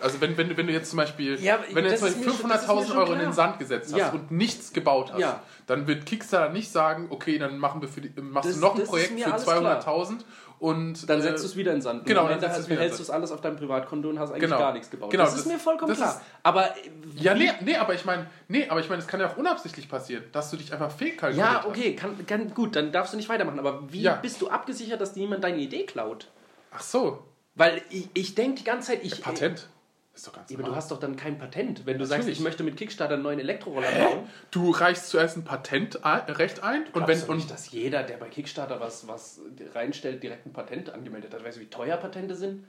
Also 0.00 0.20
wenn, 0.20 0.36
wenn, 0.36 0.48
du- 0.48 0.56
wenn 0.56 0.66
du 0.66 0.72
jetzt 0.72 0.90
zum 0.90 0.96
Beispiel, 0.98 1.40
Ja, 1.42 1.58
wenn 1.72 1.84
du 1.84 1.90
das 1.90 2.00
jetzt 2.00 2.10
ist 2.16 2.18
mir 2.26 2.32
schon- 2.32 2.48
das 2.48 2.62
ist 2.62 2.68
500.000 2.68 2.80
mir 2.80 2.86
schon 2.86 2.96
Euro 2.98 3.12
in 3.14 3.18
den 3.20 3.32
Sand 3.32 3.58
gesetzt 3.58 3.92
hast 3.92 3.98
Ja. 3.98 4.10
und 4.10 4.30
nichts 4.30 4.72
gebaut 4.72 5.12
hast, 5.12 5.20
Ja. 5.20 5.40
dann 5.66 5.86
wird 5.86 6.04
Kickstarter 6.06 6.52
nicht 6.52 6.70
sagen, 6.70 7.06
okay, 7.10 7.38
dann 7.38 7.58
machen 7.58 7.80
wir 7.80 7.88
für 7.88 8.00
die, 8.00 8.20
machst 8.20 8.48
Das- 8.50 8.56
du 8.56 8.60
noch 8.62 8.74
ein 8.74 8.82
ist 8.82 8.88
Projekt 8.88 9.18
für 9.20 9.32
alles 9.32 9.44
200.000 9.44 10.24
und 10.58 11.08
Dann 11.08 11.18
äh, 11.20 11.22
setzt 11.22 11.42
du 11.44 11.48
es 11.48 11.56
wieder 11.56 11.70
in 11.72 11.78
den 11.78 11.82
Sand. 11.82 12.06
genau, 12.06 12.22
Und 12.24 12.30
dann 12.30 12.40
setzt 12.40 12.52
du 12.52 12.54
es 12.54 12.58
hast- 12.64 12.66
wieder 12.70 12.74
in 12.74 12.78
den 12.78 12.82
hältst 12.88 12.98
du 12.98 13.02
es 13.02 13.10
alles 13.10 13.32
auf 13.32 13.40
deinem 13.40 13.56
Privatkonto 13.56 14.08
und 14.08 14.18
hast 14.18 14.30
eigentlich 14.30 14.42
Genau. 14.42 14.58
gar 14.58 14.72
nichts 14.72 14.90
gebaut. 14.90 15.10
Genau, 15.10 15.24
das 15.24 15.34
ist 15.34 15.44
das- 15.46 15.52
mir 15.52 15.58
vollkommen 15.58 15.94
klar. 15.94 16.10
ist- 16.16 16.20
aber 16.42 16.76
äh, 16.76 16.80
Ja, 17.16 17.34
nee, 17.34 17.50
nee, 17.60 17.76
aber 17.76 17.94
ich 17.94 18.04
meine, 18.04 18.26
nee, 18.48 18.66
aber 18.68 18.80
ich 18.80 18.88
meine, 18.88 19.00
es 19.00 19.06
kann 19.08 19.20
ja 19.20 19.30
auch 19.30 19.36
unabsichtlich 19.36 19.88
passieren, 19.88 20.24
dass 20.32 20.50
du 20.50 20.56
dich 20.56 20.72
einfach 20.72 20.90
fehlkalkuliert 20.90 21.46
Ja, 21.52 21.64
okay, 21.66 21.94
kann, 21.96 22.26
kann, 22.26 22.52
gut, 22.54 22.74
dann 22.76 22.90
darfst 22.92 23.12
du 23.12 23.16
nicht 23.16 23.28
weitermachen. 23.28 23.58
Aber 23.58 23.90
wie 23.92 24.02
Ja. 24.02 24.14
bist 24.16 24.40
du 24.42 24.48
abgesichert, 24.48 25.00
dass 25.00 25.12
dir 25.12 25.20
niemand 25.20 25.44
deine 25.44 25.58
Idee 25.58 25.84
klaut? 25.84 26.28
Ach 26.72 26.82
so, 26.82 27.24
Weil 27.56 27.82
ich, 27.88 28.08
ich 28.14 28.34
denke 28.34 28.56
die 28.58 28.64
ganze 28.64 28.88
Zeit, 28.88 29.04
ich. 29.04 29.22
Patent. 29.22 29.68
Ist 30.14 30.28
doch 30.28 30.32
ganz 30.32 30.52
Aber 30.52 30.62
du 30.62 30.76
hast 30.76 30.90
doch 30.92 31.00
dann 31.00 31.16
kein 31.16 31.38
Patent. 31.38 31.86
Wenn 31.86 31.98
du 31.98 32.04
sagst, 32.06 32.20
Natürlich. 32.20 32.38
ich 32.38 32.44
möchte 32.44 32.62
mit 32.62 32.76
Kickstarter 32.76 33.14
einen 33.14 33.24
neuen 33.24 33.40
Elektroroller 33.40 33.90
bauen, 33.90 34.28
Du 34.52 34.70
reichst 34.70 35.08
zuerst 35.08 35.36
ein 35.36 35.44
Patentrecht 35.44 36.62
ein 36.62 36.84
und 36.92 37.08
wenn 37.08 37.18
du 37.20 37.26
und 37.26 37.36
nicht, 37.38 37.50
dass 37.50 37.70
jeder, 37.72 38.04
der 38.04 38.16
bei 38.18 38.28
Kickstarter 38.28 38.78
was, 38.80 39.08
was 39.08 39.40
reinstellt, 39.74 40.22
direkt 40.22 40.46
ein 40.46 40.52
Patent 40.52 40.90
angemeldet 40.90 41.34
hat. 41.34 41.44
Weißt 41.44 41.56
du, 41.56 41.62
wie 41.62 41.66
teuer 41.66 41.96
Patente 41.96 42.36
sind? 42.36 42.64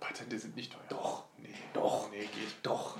Patente 0.00 0.38
sind 0.38 0.56
nicht 0.56 0.72
teuer. 0.72 0.80
Doch. 0.88 1.24
Nee. 1.36 1.48
Doch. 1.74 2.10
Nee, 2.10 2.20
geht. 2.20 2.30
Doch. 2.62 2.96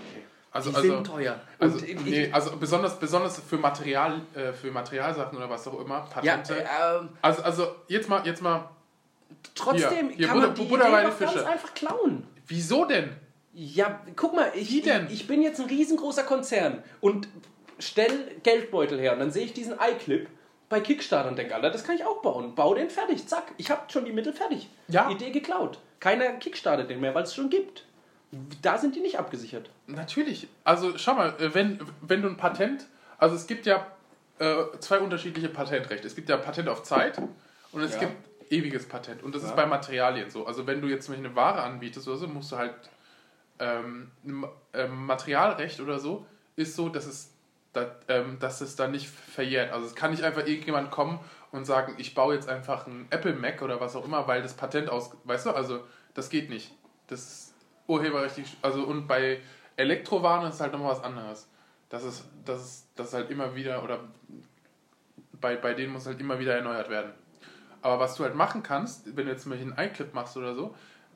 Also, 0.53 0.68
die 0.70 0.77
also, 0.77 0.89
sind 0.95 1.07
teuer. 1.07 1.41
Also, 1.59 1.79
Und 1.79 1.89
ich- 1.89 2.01
nee, 2.03 2.31
also 2.31 2.57
besonders, 2.59 2.99
besonders 3.01 3.41
für 3.41 3.57
Material, 3.57 4.20
äh, 4.35 4.53
für 4.53 4.70
Materialsachen 4.70 5.39
oder 5.39 5.49
was 5.49 5.66
auch 5.66 5.81
immer, 5.81 6.07
ja, 6.23 6.37
Patente. 6.37 6.61
äh, 6.62 6.66
ähm, 6.99 7.09
also, 7.23 7.43
also 7.43 7.75
jetzt 7.89 8.11
mal, 8.11 8.27
jetzt 8.27 8.43
mal, 8.43 8.68
trotzdem 9.55 10.09
Hier, 10.11 10.16
hier, 10.18 10.27
kann 10.29 10.37
Butter- 10.37 10.47
man 10.49 10.57
die 10.57 10.62
Idee 10.62 10.77
doch 10.77 11.18
ganz 11.20 11.37
einfach 11.47 11.73
klauen. 11.73 12.27
wieso 12.47 12.85
denn? 12.85 13.16
Ja, 13.55 14.00
guck 14.16 14.34
mal, 14.34 14.50
ich, 14.55 14.74
ich, 14.76 14.90
ich 15.11 15.26
bin 15.26 15.42
jetzt 15.42 15.61
ein 15.61 15.66
riesengroßer 15.66 16.22
Konzern 16.24 16.82
und 17.00 17.28
stell 17.78 18.11
Geldbeutel 18.42 18.98
her 18.98 19.12
und 19.12 19.18
dann 19.18 19.30
sehe 19.30 19.44
ich 19.44 19.53
diesen 19.53 19.74
iClip 19.78 20.28
bei 20.70 20.80
Kickstarter 20.80 21.28
und 21.28 21.36
denke, 21.36 21.55
Alter, 21.55 21.70
das 21.70 21.84
kann 21.84 21.94
ich 21.96 22.05
auch 22.07 22.22
bauen. 22.22 22.55
Bau 22.55 22.72
den 22.74 22.88
fertig, 22.88 23.26
zack. 23.26 23.53
Ich 23.59 23.70
habe 23.70 23.82
schon 23.92 24.07
die 24.07 24.12
Mittel 24.12 24.32
fertig. 24.32 24.68
Ja. 24.88 25.11
Idee 25.11 25.30
geklaut. 25.30 25.78
Keiner 26.00 26.30
kickstartet 26.32 26.88
den 26.88 27.00
mehr, 27.00 27.14
weil 27.14 27.24
es 27.24 27.34
schon 27.34 27.50
gibt. 27.50 27.84
Da 28.62 28.78
sind 28.78 28.96
die 28.96 29.00
nicht 29.00 29.18
abgesichert. 29.18 29.68
Natürlich. 29.86 30.48
Also 30.64 30.96
schau 30.96 31.12
mal, 31.14 31.34
äh, 31.38 31.53
wenn, 31.53 31.78
wenn 32.00 32.22
du 32.22 32.28
ein 32.28 32.38
Patent, 32.38 32.86
also 33.18 33.36
es 33.36 33.46
gibt 33.46 33.66
ja 33.66 33.86
äh, 34.38 34.55
zwei 34.80 35.00
unterschiedliche 35.00 35.50
Patentrechte. 35.50 36.07
Es 36.07 36.14
gibt 36.14 36.30
ja 36.30 36.38
Patent 36.38 36.70
auf 36.70 36.82
Zeit 36.84 37.18
und 37.72 37.82
es 37.82 37.92
Ja. 37.92 38.00
gibt 38.00 38.50
ewiges 38.50 38.88
Patent. 38.88 39.22
Und 39.22 39.34
das 39.34 39.42
Ja. 39.42 39.48
ist 39.50 39.57
bei 39.57 39.66
Materialien 39.66 40.30
so. 40.30 40.46
Also 40.46 40.66
wenn 40.66 40.80
du 40.80 40.88
jetzt 40.88 41.11
eine 41.11 41.36
Ware 41.36 41.61
anbietest 41.62 42.09
oder 42.09 42.16
so, 42.16 42.26
musst 42.28 42.50
du 42.50 42.57
halt 42.57 42.72
ähm, 43.62 44.10
ähm, 44.72 45.06
Materialrecht 45.06 45.80
oder 45.80 46.00
so, 46.00 46.26
ist 46.56 46.74
so, 46.74 46.88
dass 46.88 47.06
es, 47.06 47.32
dass, 47.72 47.86
ähm, 48.08 48.38
dass 48.40 48.60
es 48.60 48.76
dann 48.76 48.90
nicht 48.90 49.08
verjährt. 49.08 49.72
Also 49.72 49.86
es 49.86 49.94
kann 49.94 50.10
nicht 50.10 50.24
einfach 50.24 50.46
irgendjemand 50.46 50.90
kommen 50.90 51.20
und 51.52 51.64
sagen, 51.64 51.94
ich 51.98 52.14
baue 52.14 52.34
jetzt 52.34 52.48
einfach 52.48 52.86
ein 52.86 53.06
Apple 53.10 53.34
Mac 53.34 53.62
oder 53.62 53.80
was 53.80 53.94
auch 53.94 54.04
immer, 54.04 54.26
weil 54.26 54.42
das 54.42 54.54
Patent 54.54 54.90
aus, 54.90 55.12
weißt 55.24 55.46
du, 55.46 55.50
also 55.50 55.84
das 56.14 56.28
geht 56.28 56.50
nicht. 56.50 56.74
Das 57.06 57.20
ist 57.20 57.54
urheberrechtlich, 57.86 58.56
also 58.62 58.82
und 58.82 59.06
bei 59.06 59.40
Elektrowaren 59.76 60.48
ist 60.48 60.60
halt 60.60 60.72
nochmal 60.72 60.92
was 60.92 61.04
anderes. 61.04 61.48
Das 61.88 62.04
ist, 62.04 62.24
das 62.44 62.64
ist, 62.64 62.88
das 62.96 63.08
ist 63.08 63.14
halt 63.14 63.30
immer 63.30 63.54
wieder, 63.54 63.82
oder 63.84 64.00
bei, 65.40 65.56
bei 65.56 65.74
denen 65.74 65.92
muss 65.92 66.06
halt 66.06 66.20
immer 66.20 66.38
wieder 66.38 66.54
erneuert 66.56 66.90
werden. 66.90 67.12
Aber 67.80 68.00
was 68.00 68.14
du 68.16 68.24
halt 68.24 68.34
machen 68.34 68.62
kannst, 68.62 69.16
wenn 69.16 69.26
du 69.26 69.32
jetzt 69.32 69.46
mal 69.46 69.58
einen 69.58 69.74
iClip 69.76 70.14
machst 70.14 70.36
oder 70.36 70.54
so, 70.54 70.74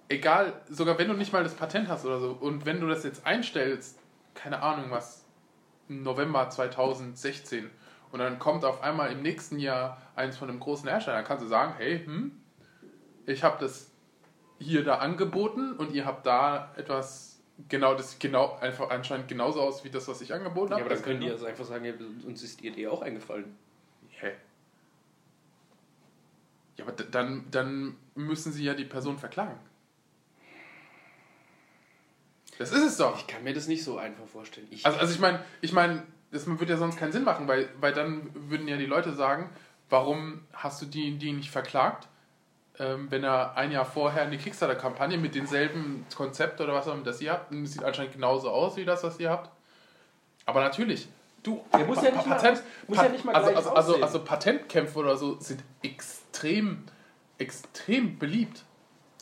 egal, 0.08 0.60
sogar 0.68 0.98
wenn 0.98 1.08
du 1.08 1.14
nicht 1.14 1.32
mal 1.32 1.42
das 1.42 1.54
Patent 1.54 1.88
hast 1.88 2.04
oder 2.04 2.20
so, 2.20 2.30
und 2.32 2.66
wenn 2.66 2.80
du 2.80 2.86
das 2.86 3.04
jetzt 3.04 3.26
einstellst, 3.26 3.98
keine 4.34 4.62
Ahnung 4.62 4.90
was, 4.90 5.24
November 5.88 6.48
2016, 6.50 7.70
und 8.12 8.20
dann 8.20 8.38
kommt 8.38 8.64
auf 8.64 8.82
einmal 8.82 9.10
im 9.12 9.22
nächsten 9.22 9.58
Jahr 9.58 10.00
eins 10.14 10.36
von 10.36 10.48
einem 10.48 10.60
großen 10.60 10.88
Hersteller, 10.88 11.16
dann 11.16 11.26
kannst 11.26 11.44
du 11.44 11.48
sagen, 11.48 11.74
hey, 11.76 12.04
hm, 12.04 12.32
ich 13.26 13.42
habe 13.42 13.56
das 13.60 13.90
hier 14.58 14.84
da 14.84 14.98
angeboten 14.98 15.72
und 15.74 15.92
ihr 15.92 16.06
habt 16.06 16.24
da 16.26 16.72
etwas 16.76 17.40
genau, 17.68 17.94
das 17.94 18.18
genau, 18.18 18.56
einfach 18.60 18.90
anscheinend 18.90 19.28
genauso 19.28 19.60
aus 19.60 19.84
wie 19.84 19.90
das, 19.90 20.08
was 20.08 20.20
ich 20.20 20.32
angeboten 20.32 20.72
Ja, 20.72 20.78
habe. 20.78 20.82
aber 20.82 20.88
dann 20.90 20.98
Das 20.98 21.04
können 21.04 21.20
die 21.20 21.30
also 21.30 21.46
einfach 21.46 21.64
sagen, 21.64 21.84
ja, 21.84 21.92
uns 22.26 22.42
ist 22.42 22.60
die 22.60 22.68
Idee 22.68 22.86
auch 22.88 23.02
eingefallen. 23.02 23.56
Hä? 24.10 24.32
Ja, 26.76 26.84
aber 26.84 26.92
dann, 26.92 27.44
dann 27.50 27.96
müssen 28.14 28.52
sie 28.52 28.64
ja 28.64 28.74
die 28.74 28.84
Person 28.84 29.18
verklagen. 29.18 29.58
Das 32.58 32.72
ist 32.72 32.82
es 32.82 32.96
doch. 32.96 33.16
Ich 33.18 33.26
kann 33.26 33.42
mir 33.44 33.52
das 33.54 33.66
nicht 33.68 33.84
so 33.84 33.98
einfach 33.98 34.26
vorstellen. 34.26 34.66
Ich, 34.70 34.84
Also, 34.86 34.98
also 34.98 35.12
ich 35.12 35.20
meine, 35.20 35.40
ich 35.60 35.72
meine, 35.72 36.02
das 36.32 36.46
würde 36.46 36.72
ja 36.72 36.78
sonst 36.78 36.98
keinen 36.98 37.12
Sinn 37.12 37.24
machen, 37.24 37.46
weil, 37.48 37.68
weil 37.80 37.92
dann 37.92 38.30
würden 38.34 38.66
ja 38.68 38.76
die 38.76 38.86
Leute 38.86 39.12
sagen, 39.12 39.50
warum 39.90 40.42
hast 40.52 40.82
du 40.82 40.86
die, 40.86 41.16
die 41.18 41.32
nicht 41.32 41.50
verklagt, 41.50 42.08
ähm, 42.78 43.10
wenn 43.10 43.24
er 43.24 43.56
ein 43.56 43.72
Jahr 43.72 43.84
vorher 43.84 44.22
eine 44.22 44.36
Kickstarter-Kampagne 44.38 45.16
mit 45.18 45.34
demselben 45.34 46.04
Konzept 46.14 46.60
oder 46.60 46.74
was 46.74 46.88
auch 46.88 46.94
immer 46.94 47.04
das 47.04 47.20
ihr 47.20 47.32
habt, 47.32 47.50
und 47.52 47.64
es 47.64 47.72
sieht 47.72 47.84
anscheinend 47.84 48.12
genauso 48.14 48.50
aus 48.50 48.76
wie 48.76 48.84
das, 48.84 49.02
was 49.04 49.18
ihr 49.20 49.30
habt. 49.30 49.50
Aber 50.44 50.60
natürlich, 50.60 51.08
du, 51.42 51.64
Der 51.72 51.86
muss 51.86 52.02
ja 52.02 52.10
nicht 52.10 52.26
mal- 52.26 52.58
muss 52.86 52.96
ja 52.98 53.08
nicht 53.08 53.24
mal 53.24 53.34
also, 53.34 53.50
also, 53.54 53.70
also, 53.72 54.02
also 54.02 54.24
Patentkämpfe 54.24 54.98
oder 54.98 55.16
so 55.16 55.38
sind 55.40 55.62
extrem, 55.82 56.84
extrem 57.38 58.18
beliebt. 58.18 58.64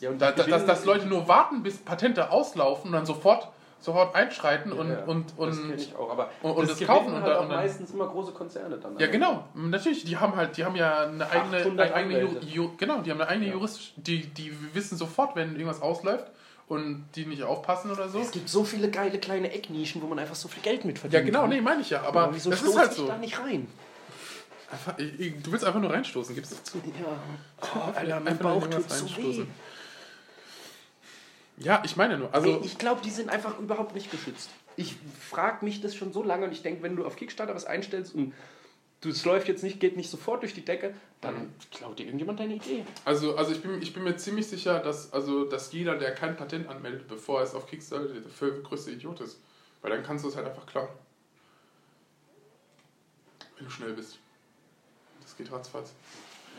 Ja, 0.01 0.11
Da, 0.13 0.33
da, 0.33 0.43
dass, 0.45 0.67
dass 0.67 0.85
Leute 0.85 1.07
nur 1.07 1.29
warten, 1.29 1.63
bis 1.63 1.79
Patente 1.79 2.31
auslaufen 2.31 2.89
und 2.89 2.93
dann 2.93 3.07
sofort, 3.07 3.49
sofort 3.81 4.15
einschreiten 4.15 4.73
und, 4.73 4.91
Ja, 4.91 5.05
und, 5.05 5.31
das 5.31 5.39
und 5.59 5.69
kenn 5.71 5.79
ich 5.79 5.95
auch, 5.97 6.11
aber 6.11 6.31
und- 6.43 6.53
und 6.53 6.69
das 6.69 6.79
gewinnen 6.79 6.99
kaufen 6.99 7.15
und 7.15 7.23
halt 7.23 7.39
und 7.41 7.49
dann- 7.49 7.57
meistens 7.59 7.91
immer 7.93 8.07
große 8.09 8.33
Konzerne 8.33 8.77
dann. 8.79 8.99
Ja, 8.99 9.07
genau. 9.09 9.45
Natürlich, 9.55 10.05
die 10.05 10.17
haben 10.17 10.35
halt, 10.37 10.57
die 10.57 10.65
haben 10.65 10.77
ja 10.77 11.03
eine 11.05 11.29
eigene, 11.31 11.59
800 11.59 11.87
eine 11.93 11.95
eigene 11.95 12.21
Ju. 12.23 12.29
Ju, 12.41 12.71
genau, 12.79 13.01
die 13.03 13.11
haben 13.11 13.21
eine 13.21 13.29
eigene 13.29 13.47
Ja. 13.49 13.53
Jurist, 13.55 13.93
die, 13.97 14.27
die 14.27 14.57
wissen 14.75 14.97
sofort, 14.97 15.37
wenn 15.37 15.53
irgendwas 15.53 15.83
ausläuft 15.83 16.31
und 16.67 17.05
die 17.15 17.27
nicht 17.27 17.43
aufpassen 17.43 17.91
oder 17.91 18.09
so. 18.09 18.19
Es 18.21 18.31
gibt 18.31 18.49
so 18.49 18.65
viele 18.65 18.91
geile 18.91 19.19
kleine 19.19 19.53
Ecknischen, 19.53 20.01
wo 20.01 20.07
man 20.07 20.19
einfach 20.19 20.35
so 20.35 20.49
viel 20.49 20.63
Geld 20.63 20.85
mit 20.87 20.97
Ja, 20.97 21.01
verdient. 21.03 21.27
genau, 21.27 21.47
nee, 21.47 21.61
meine 21.61 21.83
ich 21.83 21.91
ja. 21.91 22.03
Aber 22.03 22.31
wieso 22.33 22.51
das 22.51 22.63
ist 22.63 22.79
halt 22.79 22.91
ich 22.93 22.97
so. 22.97 23.07
da 23.07 23.19
nicht 23.19 23.39
rein? 23.39 23.69
Einfach, 24.73 24.95
du 24.97 25.53
willst 25.53 25.65
einfach 25.65 25.79
nur 25.81 25.93
reinstoßen, 25.93 26.35
gibst 26.35 26.53
du 26.53 26.57
zu. 26.65 26.79
Ja. 26.79 27.05
Oh, 27.77 27.91
Alter, 27.95 28.15
mein 28.21 28.29
Einfach 28.29 28.45
nur 28.45 28.61
Bauch 28.61 28.67
tut 28.69 28.91
so 28.91 29.17
weh. 29.19 29.45
Ja, 31.57 31.83
ich 31.85 31.97
meine 31.97 32.19
nur. 32.19 32.35
Also, 32.35 32.49
nee, 32.49 32.67
ich 32.67 32.79
glaube, 32.79 33.01
die 33.03 33.11
sind 33.11 33.31
einfach 33.31 33.59
überhaupt 33.59 33.95
nicht 33.95 34.11
geschützt. 34.11 34.51
Ich 34.77 34.97
frage 35.21 35.65
mich 35.65 35.81
das 35.81 35.95
schon 35.95 36.13
so 36.13 36.23
lange 36.23 36.47
und 36.47 36.53
ich 36.53 36.63
denke, 36.63 36.83
wenn 36.83 36.97
du 36.97 37.07
auf 37.07 37.17
Kickstarter 37.17 37.55
was 37.55 37.65
einstellst 37.65 38.15
und 38.15 38.35
es 39.05 39.25
läuft 39.25 39.49
jetzt 39.49 39.63
nicht, 39.63 39.81
geht 39.81 39.97
nicht 39.97 40.11
sofort 40.11 40.43
durch 40.43 40.55
die 40.55 40.65
Decke, 40.65 40.95
dann 41.21 41.53
klaut 41.71 41.99
dir 41.99 42.07
irgendjemand 42.07 42.41
deine 42.41 42.55
Idee. 42.55 42.85
also, 43.05 43.37
also 43.37 43.53
ich, 43.53 43.63
bin, 43.63 43.83
ich 43.83 43.93
bin 43.93 44.03
mir 44.03 44.17
ziemlich 44.17 44.47
sicher, 44.47 44.81
dass, 44.81 45.13
also, 45.13 45.45
dass 45.45 45.73
jeder, 45.73 45.97
der 45.97 46.15
kein 46.15 46.37
Patent 46.37 46.69
anmeldet, 46.69 47.07
bevor 47.07 47.41
er 47.41 47.45
es 47.45 47.55
auf 47.55 47.67
Kickstarter, 47.67 48.07
der 48.07 48.23
für 48.23 48.63
größte 48.63 48.91
Idiot 48.91 49.21
ist. 49.21 49.41
Weil 49.83 49.91
dann 49.91 50.03
kannst 50.03 50.25
du 50.25 50.29
es 50.29 50.37
halt 50.37 50.47
einfach 50.47 50.67
klauen. 50.67 50.89
Wenn 53.57 53.67
du 53.67 53.71
schnell 53.71 53.93
bist. 53.93 54.19
Das 55.23 55.37
geht 55.37 55.53
ratzfatz. 55.53 55.93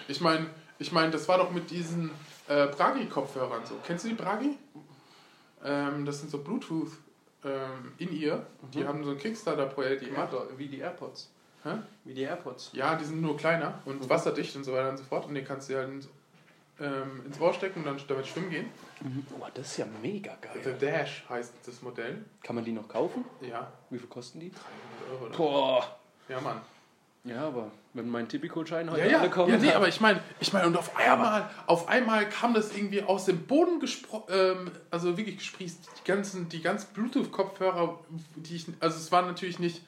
Ich 0.08 0.22
meine, 0.22 0.48
ich 0.78 0.92
mein, 0.92 1.12
das 1.12 1.28
war 1.28 1.38
doch 1.38 1.52
mit 1.52 1.72
diesen 1.72 2.12
äh, 2.48 2.68
Bragi-Kopfhörern 2.68 3.66
so. 3.66 3.76
Kennst 3.86 4.06
du 4.06 4.10
die 4.10 4.16
Bragi? 4.16 4.58
Ähm, 5.66 6.06
das 6.06 6.20
sind 6.20 6.30
so 6.32 6.38
Bluetooth 6.40 6.92
ähm, 7.44 7.92
in 7.98 8.12
ihr. 8.16 8.46
Die 8.74 8.80
Mhm. 8.80 8.88
haben 8.88 9.04
so 9.04 9.12
ein 9.12 9.18
Kickstarter-Projekt 9.18 10.02
Die 10.04 10.06
gemacht. 10.08 10.32
Wie 10.58 10.68
die 10.68 10.80
AirPods. 10.80 11.32
Hä? 11.64 11.72
Wie 12.04 12.14
die 12.14 12.22
AirPods. 12.22 12.70
Ja, 12.74 12.96
die 12.96 13.06
sind 13.06 13.22
nur 13.22 13.36
kleiner 13.36 13.82
und 13.86 14.02
Mhm. 14.02 14.10
wasserdicht 14.10 14.56
und 14.56 14.64
so 14.64 14.74
weiter 14.74 14.90
und 14.92 14.98
so 14.98 15.04
fort. 15.04 15.26
Und 15.28 15.34
den 15.36 15.44
kannst 15.46 15.70
du 15.70 15.76
halt 15.76 15.90
ins, 15.90 16.08
ähm, 16.80 17.24
ins 17.26 17.40
Ohr 17.40 17.54
stecken 17.54 17.80
und 17.80 17.86
dann 17.86 17.98
damit 18.08 18.28
schwimmen 18.28 18.50
gehen. 18.52 18.70
Oh, 19.40 19.44
das 19.54 19.68
ist 19.72 19.78
ja 19.78 19.86
mega 20.02 20.38
The 20.54 20.60
geil. 20.62 20.78
Dash 20.80 21.26
heißt 21.28 21.54
das 21.66 21.82
Modell. 21.82 22.24
Kann 22.44 22.56
man 22.56 22.64
die 22.66 22.72
noch 22.72 22.88
kaufen? 22.88 23.26
Ja, 23.42 23.72
Wie 23.90 23.98
viel 23.98 24.08
kosten 24.10 24.40
die? 24.40 24.52
300 24.52 25.12
Euro. 25.12 25.26
Oder? 25.26 25.38
Boah. 25.38 26.00
Ja, 26.30 26.42
Mann. 26.42 26.62
Ja, 27.24 27.48
aber 27.48 27.72
wenn 27.96 28.10
mein 28.10 28.28
Tipico-Schein 28.28 28.92
heute 28.92 29.02
Ja, 29.02 29.08
ja, 29.08 29.20
alle 29.20 29.30
kommen. 29.30 29.52
ja, 29.52 29.58
nee, 29.58 29.72
aber 29.72 29.88
ich 29.88 30.02
meine, 30.02 30.22
ich 30.40 30.52
meine, 30.54 30.68
und 30.68 30.78
auf 30.78 30.96
einmal, 30.98 31.50
auf 31.66 31.88
einmal 31.88 32.28
kam 32.30 32.54
das 32.54 32.76
irgendwie 32.76 33.02
aus 33.02 33.26
dem 33.26 33.44
Boden 33.48 33.80
gesprochen, 33.80 34.26
ähm, 34.30 34.72
also 34.92 35.18
wirklich 35.18 35.38
gesprießt, 35.38 35.80
die 36.00 36.08
ganzen, 36.12 36.50
die 36.50 36.62
ganzen 36.62 36.94
Bluetooth-Kopfhörer, 36.94 38.00
die 38.36 38.56
ich, 38.58 38.68
also 38.82 38.98
es 38.98 39.12
war 39.12 39.22
natürlich 39.24 39.60
nicht, 39.60 39.82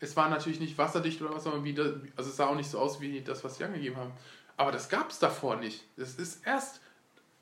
es 0.00 0.16
war 0.16 0.30
natürlich 0.30 0.58
nicht 0.60 0.78
wasserdicht 0.78 1.20
oder 1.20 1.34
was, 1.34 1.46
aber 1.46 1.62
wie 1.62 1.74
das, 1.74 1.88
also 2.16 2.30
es 2.30 2.36
sah 2.36 2.46
auch 2.46 2.56
nicht 2.56 2.70
so 2.70 2.78
aus 2.78 3.00
wie 3.00 3.20
das, 3.20 3.44
was 3.44 3.58
sie 3.58 3.64
angegeben 3.64 3.96
haben. 3.96 4.12
Aber 4.56 4.72
das 4.72 4.88
gab 4.88 5.10
es 5.10 5.18
davor 5.18 5.56
nicht. 5.56 5.84
Es 5.96 6.14
ist 6.16 6.46
erst, 6.46 6.80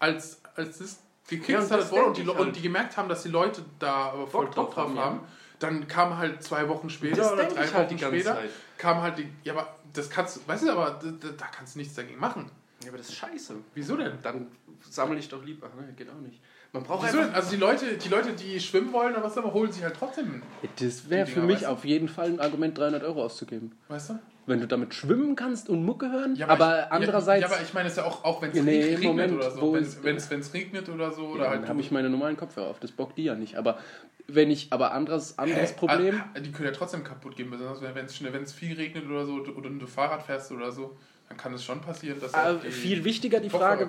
als, 0.01 0.41
als 0.57 0.81
es 0.81 0.99
gekickstartet 1.29 1.79
das 1.87 1.93
wurde 1.93 2.05
und 2.07 2.17
die, 2.17 2.23
Le- 2.23 2.33
und 2.33 2.39
halt. 2.47 2.57
die 2.57 2.63
gemerkt 2.63 2.97
haben, 2.97 3.09
dass 3.09 3.23
die 3.23 3.29
Leute 3.29 3.65
da 3.79 4.11
aber 4.11 4.27
voll 4.27 4.47
Bock 4.47 4.55
drauf 4.55 4.77
haben, 4.77 4.99
haben, 4.99 5.17
ja. 5.19 5.29
Dann 5.59 5.87
kam 5.89 6.17
halt 6.19 6.43
zwei 6.43 6.69
Wochen 6.69 6.89
später 6.91 7.17
Das 7.17 7.33
oder 7.33 7.45
drei 7.45 7.65
ich 7.65 7.75
halt 7.75 7.89
Wochen 7.91 7.99
später, 7.99 8.35
Zeit. 8.35 8.51
kam 8.77 9.03
halt 9.03 9.19
die, 9.19 9.29
ja, 9.45 9.53
aber 9.55 9.77
das 9.93 10.09
kannst 10.11 10.37
du, 10.37 10.41
weißt 10.47 10.65
du, 10.65 10.73
aber 10.73 10.99
da, 11.03 11.29
da 11.37 11.47
kannst 11.47 11.75
du 11.75 11.79
nichts 11.81 11.95
dagegen 11.95 12.19
machen. 12.21 12.51
Ja, 12.83 12.89
aber 12.91 12.99
das 12.99 13.09
ist 13.09 13.17
scheiße. 13.17 13.55
Wieso 13.75 13.97
denn? 13.97 14.13
Dann 14.23 14.47
sammle 14.89 15.19
ich 15.19 15.29
doch 15.29 15.45
lieber. 15.45 15.69
Ach, 15.71 15.81
ne, 15.81 15.93
geht 15.97 16.09
auch 16.09 16.21
nicht. 16.21 16.41
Man 16.73 16.85
braucht 16.85 17.05
Wieso 17.07 17.17
denn? 17.17 17.27
einfach. 17.27 17.37
Also 17.39 17.51
die 17.51 17.57
Leute, 17.57 17.97
die 17.97 18.09
Leute, 18.09 18.33
die 18.35 18.61
schwimmen 18.61 18.93
wollen 18.93 19.15
oder 19.15 19.25
was 19.25 19.37
auch 19.37 19.43
immer, 19.43 19.53
holen 19.55 19.73
sich 19.73 19.83
halt 19.83 19.97
trotzdem, 19.99 20.43
Das 20.79 21.09
wäre 21.11 21.27
für 21.27 21.41
mich 21.41 21.57
weißt 21.57 21.65
du? 21.65 21.69
auf 21.71 21.85
jeden 21.85 22.09
Fall 22.09 22.27
ein 22.29 22.41
Argument, 22.41 22.77
300 22.79 23.03
Euro 23.03 23.25
auszugeben. 23.25 23.73
weißt 23.89 24.11
du? 24.11 24.19
Wenn 24.49 24.61
du 24.61 24.67
damit 24.67 24.95
schwimmen 24.95 25.37
kannst 25.37 25.69
und 25.69 25.85
Mucke 25.85 26.11
hören, 26.11 26.35
Ja, 26.35 26.49
aber, 26.49 26.87
ich, 26.87 26.93
andererseits. 26.93 27.43
Ja, 27.43 27.49
ja, 27.49 27.55
aber 27.55 27.63
ich 27.63 27.75
meine, 27.75 27.87
es 27.87 27.93
ist 27.93 27.99
ja 27.99 28.05
auch, 28.05 28.25
auch 28.25 28.41
wenn 28.41 28.51
es 28.51 28.63
nee, 28.63 28.83
regnet 28.83 29.05
Moment, 29.05 29.33
oder 29.35 29.51
so. 29.51 29.75
Wenn 29.75 30.17
es 30.41 30.55
regnet 30.55 30.89
oder 30.89 31.13
so. 31.13 31.27
Oder 31.27 31.45
ja, 31.45 31.51
halt 31.51 31.63
dann 31.63 31.69
habe 31.69 31.81
ich 31.81 31.91
meine 31.91 32.09
normalen 32.09 32.37
Kopfhörer 32.37 32.69
auf. 32.69 32.81
Das 32.81 32.91
bockt 32.91 33.19
die 33.19 33.25
ja 33.25 33.35
nicht. 33.35 33.57
Aber 33.57 33.79
wenn 34.27 34.51
ich, 34.51 34.73
aber 34.73 34.93
anderes, 34.93 35.39
anderes 35.39 35.71
Hä? 35.71 35.77
Problem. 35.77 36.23
Ah, 36.35 36.41
Die 36.41 36.51
können 36.51 36.69
ja 36.69 36.75
trotzdem 36.75 37.05
kaputt 37.05 37.37
gehen, 37.37 37.51
besonders 37.51 37.83
wenn 37.83 38.07
es 38.07 38.23
wenn's 38.33 38.53
viel 38.53 38.75
regnet 38.77 39.07
oder 39.07 39.27
so 39.27 39.35
oder 39.35 39.71
du 39.71 39.87
Fahrrad 39.87 40.23
fährst 40.23 40.51
oder 40.53 40.73
so, 40.73 40.97
dann 41.29 41.37
kann 41.37 41.53
es 41.53 41.63
schon 41.65 41.81
passieren, 41.81 42.19
dass 42.21 42.35
Ah, 42.35 42.45
halt 42.45 42.63
viel 42.63 43.05
wichtiger 43.05 43.41
die 43.41 43.49
Kopfhörer 43.49 43.89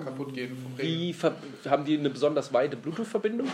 wie 0.76 1.14
haben 1.68 1.84
die 1.84 1.98
eine 1.98 2.10
besonders 2.10 2.52
weite 2.52 2.76
Bluetooth-Verbindung? 2.76 3.48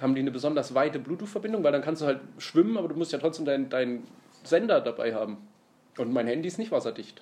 Haben 0.00 0.14
die 0.14 0.20
eine 0.20 0.30
besonders 0.30 0.74
weite 0.74 0.98
Bluetooth-Verbindung? 0.98 1.62
Weil 1.62 1.72
dann 1.72 1.82
kannst 1.82 2.02
du 2.02 2.06
halt 2.06 2.20
schwimmen, 2.38 2.78
aber 2.78 2.88
du 2.88 2.94
musst 2.94 3.12
ja 3.12 3.18
trotzdem 3.18 3.44
deinen 3.44 3.68
dein 3.68 4.04
Sender 4.44 4.80
dabei 4.80 5.14
haben. 5.14 5.36
Und 6.00 6.14
mein 6.14 6.26
Handy 6.26 6.48
ist 6.48 6.58
nicht 6.58 6.72
wasserdicht. 6.72 7.20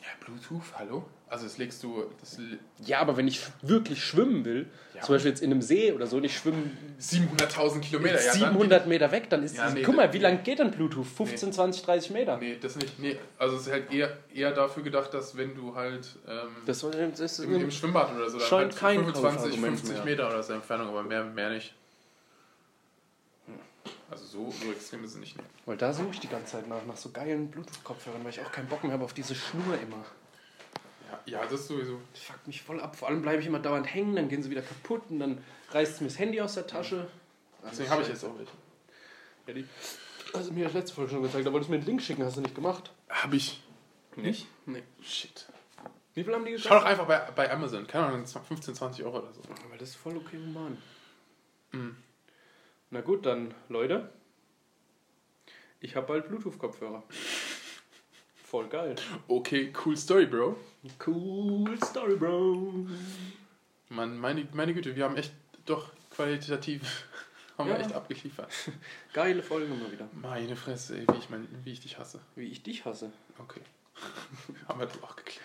Ja, 0.00 0.08
Bluetooth, 0.24 0.64
hallo? 0.76 1.04
Also 1.28 1.44
das 1.44 1.58
legst 1.58 1.80
du, 1.84 2.06
das 2.18 2.36
Ja, 2.84 2.98
aber 2.98 3.16
wenn 3.16 3.28
ich 3.28 3.40
wirklich 3.62 4.02
schwimmen 4.02 4.44
will, 4.44 4.66
Ja. 4.96 5.02
zum 5.02 5.14
Beispiel 5.14 5.30
jetzt 5.30 5.42
in 5.42 5.52
einem 5.52 5.62
See 5.62 5.92
oder 5.92 6.08
so, 6.08 6.16
und 6.16 6.24
ich 6.24 6.36
schwimme 6.36 6.70
700.000 6.98 7.80
Kilometer. 7.80 8.16
ja, 8.20 8.32
dann- 8.32 8.38
700 8.54 8.88
Meter 8.88 9.12
weg, 9.12 9.30
dann 9.30 9.44
ist 9.44 9.56
Ja, 9.56 9.70
nee, 9.70 9.82
Guck 9.82 9.94
mal, 9.94 10.12
wie 10.12 10.18
lang 10.18 10.42
geht 10.42 10.58
denn 10.58 10.72
Bluetooth? 10.72 11.06
15, 11.06 11.52
20, 11.52 11.82
30 11.84 12.10
Meter. 12.10 12.36
Nee, 12.38 12.56
das 12.60 12.74
nicht. 12.74 12.98
Nee, 12.98 13.16
also 13.38 13.54
es 13.56 13.66
ist 13.68 13.72
halt 13.72 13.92
eher, 13.92 14.16
eher 14.34 14.50
dafür 14.52 14.82
gedacht, 14.82 15.14
dass 15.14 15.36
wenn 15.36 15.54
du 15.54 15.76
halt 15.76 16.16
ähm, 16.26 16.48
Das, 16.66 16.80
soll, 16.80 16.90
das 16.92 17.20
ist 17.20 17.38
im, 17.40 17.54
im 17.54 17.70
Schwimmbad 17.70 18.12
oder 18.12 18.28
so, 18.28 18.38
dann 18.38 18.48
Scheint 18.48 18.72
halt 18.72 18.76
kein 18.76 18.98
25, 19.04 19.40
Kaufargument 19.40 19.76
50 19.78 19.96
mehr. 19.98 20.04
Meter 20.04 20.26
oder 20.28 20.42
so 20.42 20.52
Entfernung, 20.54 20.88
aber 20.88 21.04
mehr, 21.04 21.22
mehr 21.24 21.50
nicht. 21.50 21.74
Also 24.10 24.24
so, 24.24 24.50
so 24.50 24.72
extrem 24.72 25.04
ist 25.04 25.12
es 25.12 25.18
nicht. 25.18 25.36
Nee. 25.36 25.44
Weil 25.66 25.76
da 25.76 25.92
suche 25.92 26.10
ich 26.12 26.20
die 26.20 26.28
ganze 26.28 26.52
Zeit 26.52 26.68
nach, 26.68 26.84
nach 26.86 26.96
so 26.96 27.10
geilen 27.10 27.50
Bluetooth-Kopfhörern, 27.50 28.24
weil 28.24 28.30
ich 28.30 28.40
auch 28.40 28.50
keinen 28.50 28.68
Bock 28.68 28.82
mehr 28.82 28.92
habe 28.92 29.04
auf 29.04 29.12
diese 29.12 29.34
Schnur 29.34 29.78
immer. 29.80 30.04
Ja, 31.10 31.40
ja, 31.40 31.46
das 31.46 31.68
sowieso. 31.68 32.00
Das 32.12 32.22
fuckt 32.22 32.46
mich 32.46 32.62
voll 32.62 32.80
ab. 32.80 32.96
Vor 32.96 33.08
allem 33.08 33.22
bleibe 33.22 33.40
ich 33.40 33.46
immer 33.46 33.58
dauernd 33.58 33.92
hängen, 33.92 34.16
dann 34.16 34.28
gehen 34.28 34.42
sie 34.42 34.50
wieder 34.50 34.62
kaputt 34.62 35.02
und 35.10 35.18
dann 35.18 35.44
reißt 35.70 35.94
es 35.94 36.00
mir 36.00 36.08
das 36.08 36.18
Handy 36.18 36.40
aus 36.40 36.54
der 36.54 36.66
Tasche. 36.66 37.06
Deswegen 37.70 37.90
habe 37.90 38.02
ich 38.02 38.08
jetzt 38.08 38.24
auch 38.24 38.36
welche. 38.38 38.52
Ja, 39.46 39.54
die 39.54 39.66
hast 40.34 40.48
du 40.48 40.52
mir 40.52 40.64
das 40.64 40.74
letzte 40.74 40.94
Folge 40.94 41.10
schon 41.10 41.22
gezeigt, 41.22 41.46
da 41.46 41.52
wolltest 41.52 41.68
du 41.68 41.72
mir 41.72 41.78
einen 41.78 41.86
Link 41.86 42.02
schicken, 42.02 42.24
hast 42.24 42.36
du 42.36 42.40
nicht 42.40 42.54
gemacht. 42.54 42.92
Habe 43.08 43.36
ich. 43.36 43.62
Nicht? 44.16 44.46
Nee. 44.66 44.82
Shit. 45.02 45.46
Wie 46.14 46.24
viel 46.24 46.34
haben 46.34 46.44
die 46.44 46.58
Schau 46.58 46.74
doch 46.74 46.84
einfach 46.84 47.06
bei, 47.06 47.18
bei 47.34 47.50
Amazon. 47.50 47.86
Keine 47.86 48.06
Ahnung, 48.06 48.26
15, 48.26 48.74
20 48.74 49.04
Euro 49.04 49.18
oder 49.18 49.32
so. 49.32 49.40
Aber 49.64 49.76
das 49.78 49.90
ist 49.90 49.96
voll 49.96 50.16
okay 50.16 50.36
human. 50.36 50.76
Mhm. 51.72 51.96
Na 52.90 53.00
gut, 53.00 53.26
dann, 53.26 53.54
Leute. 53.68 54.10
Ich 55.80 55.94
habe 55.94 56.06
bald 56.06 56.28
Bluetooth-Kopfhörer. 56.28 57.02
Voll 58.44 58.68
geil. 58.68 58.96
Okay, 59.28 59.72
cool 59.84 59.96
Story, 59.96 60.26
Bro. 60.26 60.56
Cool 61.06 61.78
Story, 61.84 62.16
Bro. 62.16 62.86
Mann, 63.90 64.18
meine, 64.18 64.48
meine 64.52 64.74
Güte, 64.74 64.96
wir 64.96 65.04
haben 65.04 65.16
echt 65.16 65.32
doch 65.66 65.92
qualitativ 66.10 66.82
haben 67.58 67.68
Ja. 67.68 67.76
wir 67.76 67.84
echt 67.84 67.94
abgeliefert. 67.94 68.50
Geile 69.12 69.42
Folge 69.42 69.72
mal 69.74 69.92
wieder. 69.92 70.08
Meine 70.12 70.56
Fresse, 70.56 70.98
ey, 70.98 71.06
wie 71.12 71.18
ich, 71.18 71.28
mein, 71.30 71.46
wie 71.64 71.72
ich 71.72 71.80
dich 71.80 71.98
hasse. 71.98 72.20
Wie 72.36 72.46
ich 72.46 72.62
dich 72.62 72.84
hasse. 72.86 73.12
Okay. 73.38 73.60
haben 74.68 74.80
wir 74.80 74.86
das 74.86 75.02
auch 75.02 75.14
geklärt. 75.14 75.44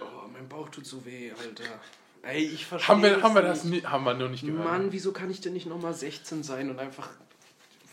Oh, 0.00 0.28
mein 0.28 0.48
Bauch 0.48 0.68
tut 0.68 0.86
so 0.86 1.04
weh, 1.04 1.32
Alter. 1.32 1.80
Ey, 2.22 2.44
ich 2.44 2.66
verstehe 2.66 2.88
Haben 2.88 3.02
wir, 3.02 3.22
haben 3.22 3.34
wir 3.34 3.42
das 3.42 3.64
nicht. 3.64 3.84
nie, 3.84 3.88
haben 3.88 4.04
wir 4.04 4.14
nur 4.14 4.28
nicht 4.28 4.44
gehört. 4.44 4.64
Mann, 4.64 4.92
wieso 4.92 5.12
kann 5.12 5.30
ich 5.30 5.40
denn 5.40 5.52
nicht 5.54 5.66
nochmal 5.66 5.94
16 5.94 6.42
sein 6.42 6.68
und 6.70 6.78
einfach 6.78 7.08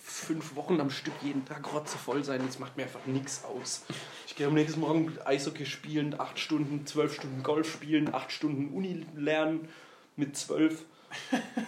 fünf 0.04 0.56
Wochen 0.56 0.82
am 0.82 0.90
Stück 0.90 1.14
jeden 1.22 1.46
Tag 1.46 1.72
rotzevoll 1.74 2.24
sein? 2.24 2.42
Das 2.46 2.60
macht 2.60 2.76
mir 2.76 2.84
einfach 2.84 3.06
nichts 3.06 3.44
aus. 3.46 3.86
Ich 4.26 4.36
gehe 4.36 4.48
am 4.48 4.54
nächsten 4.54 4.82
Morgen 4.82 5.18
Eishockey 5.26 5.66
spielen, 5.66 6.20
acht 6.20 6.40
Stunden, 6.40 6.86
zwölf 6.86 7.16
Stunden 7.16 7.42
Golf 7.44 7.72
spielen, 7.72 8.14
acht 8.14 8.32
Stunden 8.32 8.74
Uni 8.74 9.06
lernen 9.16 9.70
mit 10.16 10.36
zwölf. 10.36 10.84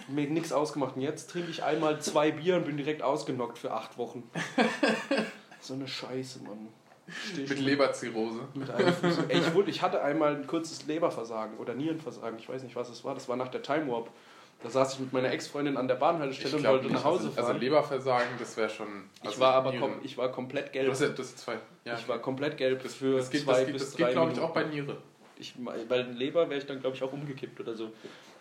Mir 0.08 0.28
nichts 0.28 0.52
ausgemacht. 0.52 0.96
Und 0.96 1.02
jetzt 1.02 1.30
trinke 1.30 1.50
ich 1.50 1.62
einmal 1.62 2.00
zwei 2.02 2.30
Bier 2.30 2.56
und 2.56 2.66
bin 2.66 2.76
direkt 2.76 3.00
ausgenockt 3.02 3.58
für 3.58 3.72
acht 3.72 3.96
Wochen. 3.96 4.28
so 5.60 5.72
eine 5.74 5.88
Scheiße, 5.88 6.42
Mann. 6.42 6.68
Mit 7.36 7.58
Leberzirrhose. 7.58 8.40
mit 8.54 8.70
einem 8.70 8.92
Fuß. 8.92 9.18
Ey, 9.28 9.38
ich, 9.38 9.54
wurde, 9.54 9.70
ich 9.70 9.82
hatte 9.82 10.02
einmal 10.02 10.36
ein 10.36 10.46
kurzes 10.46 10.86
Leberversagen 10.86 11.58
oder 11.58 11.74
Nierenversagen. 11.74 12.38
Ich 12.38 12.48
weiß 12.48 12.62
nicht, 12.62 12.76
was 12.76 12.88
es 12.88 13.04
war. 13.04 13.14
Das 13.14 13.28
war 13.28 13.36
nach 13.36 13.48
der 13.48 13.62
Time 13.62 13.90
Warp. 13.90 14.10
Da 14.62 14.68
saß 14.68 14.94
ich 14.94 15.00
mit 15.00 15.12
meiner 15.12 15.32
Ex-Freundin 15.32 15.78
an 15.78 15.88
der 15.88 15.94
Bahnhaltestelle 15.94 16.56
und 16.58 16.64
wollte 16.64 16.92
nach 16.92 17.04
Hause 17.04 17.24
also, 17.24 17.36
fahren. 17.36 17.46
Also 17.46 17.58
Leberversagen, 17.58 18.28
das 18.38 18.56
wäre 18.58 18.68
schon. 18.68 18.88
Also 19.20 19.34
ich, 19.34 19.40
war 19.40 19.54
aber 19.54 19.72
kom 19.72 19.92
ich 20.02 20.18
war 20.18 20.30
komplett 20.30 20.72
gelb. 20.72 20.90
hast 20.90 21.00
ja, 21.00 21.08
das 21.08 21.28
sind 21.28 21.38
zwei. 21.38 21.58
Ja, 21.84 21.94
ich 21.94 22.06
war 22.06 22.18
komplett 22.18 22.58
gelb 22.58 22.82
für 22.82 23.16
das 23.16 23.30
geht, 23.30 23.42
zwei 23.42 23.52
das 23.52 23.64
geht, 23.64 23.72
bis 23.72 23.84
das 23.84 23.94
drei 23.94 24.04
geht 24.04 24.12
glaube 24.12 24.32
ich, 24.32 24.40
auch 24.40 24.52
bei 24.52 24.64
Niere. 24.64 24.98
Ich, 25.38 25.54
weil 25.88 26.02
Leber 26.10 26.50
wäre 26.50 26.60
ich 26.60 26.66
dann, 26.66 26.80
glaube 26.80 26.94
ich, 26.94 27.02
auch 27.02 27.12
umgekippt 27.12 27.58
oder 27.60 27.74
so. 27.74 27.90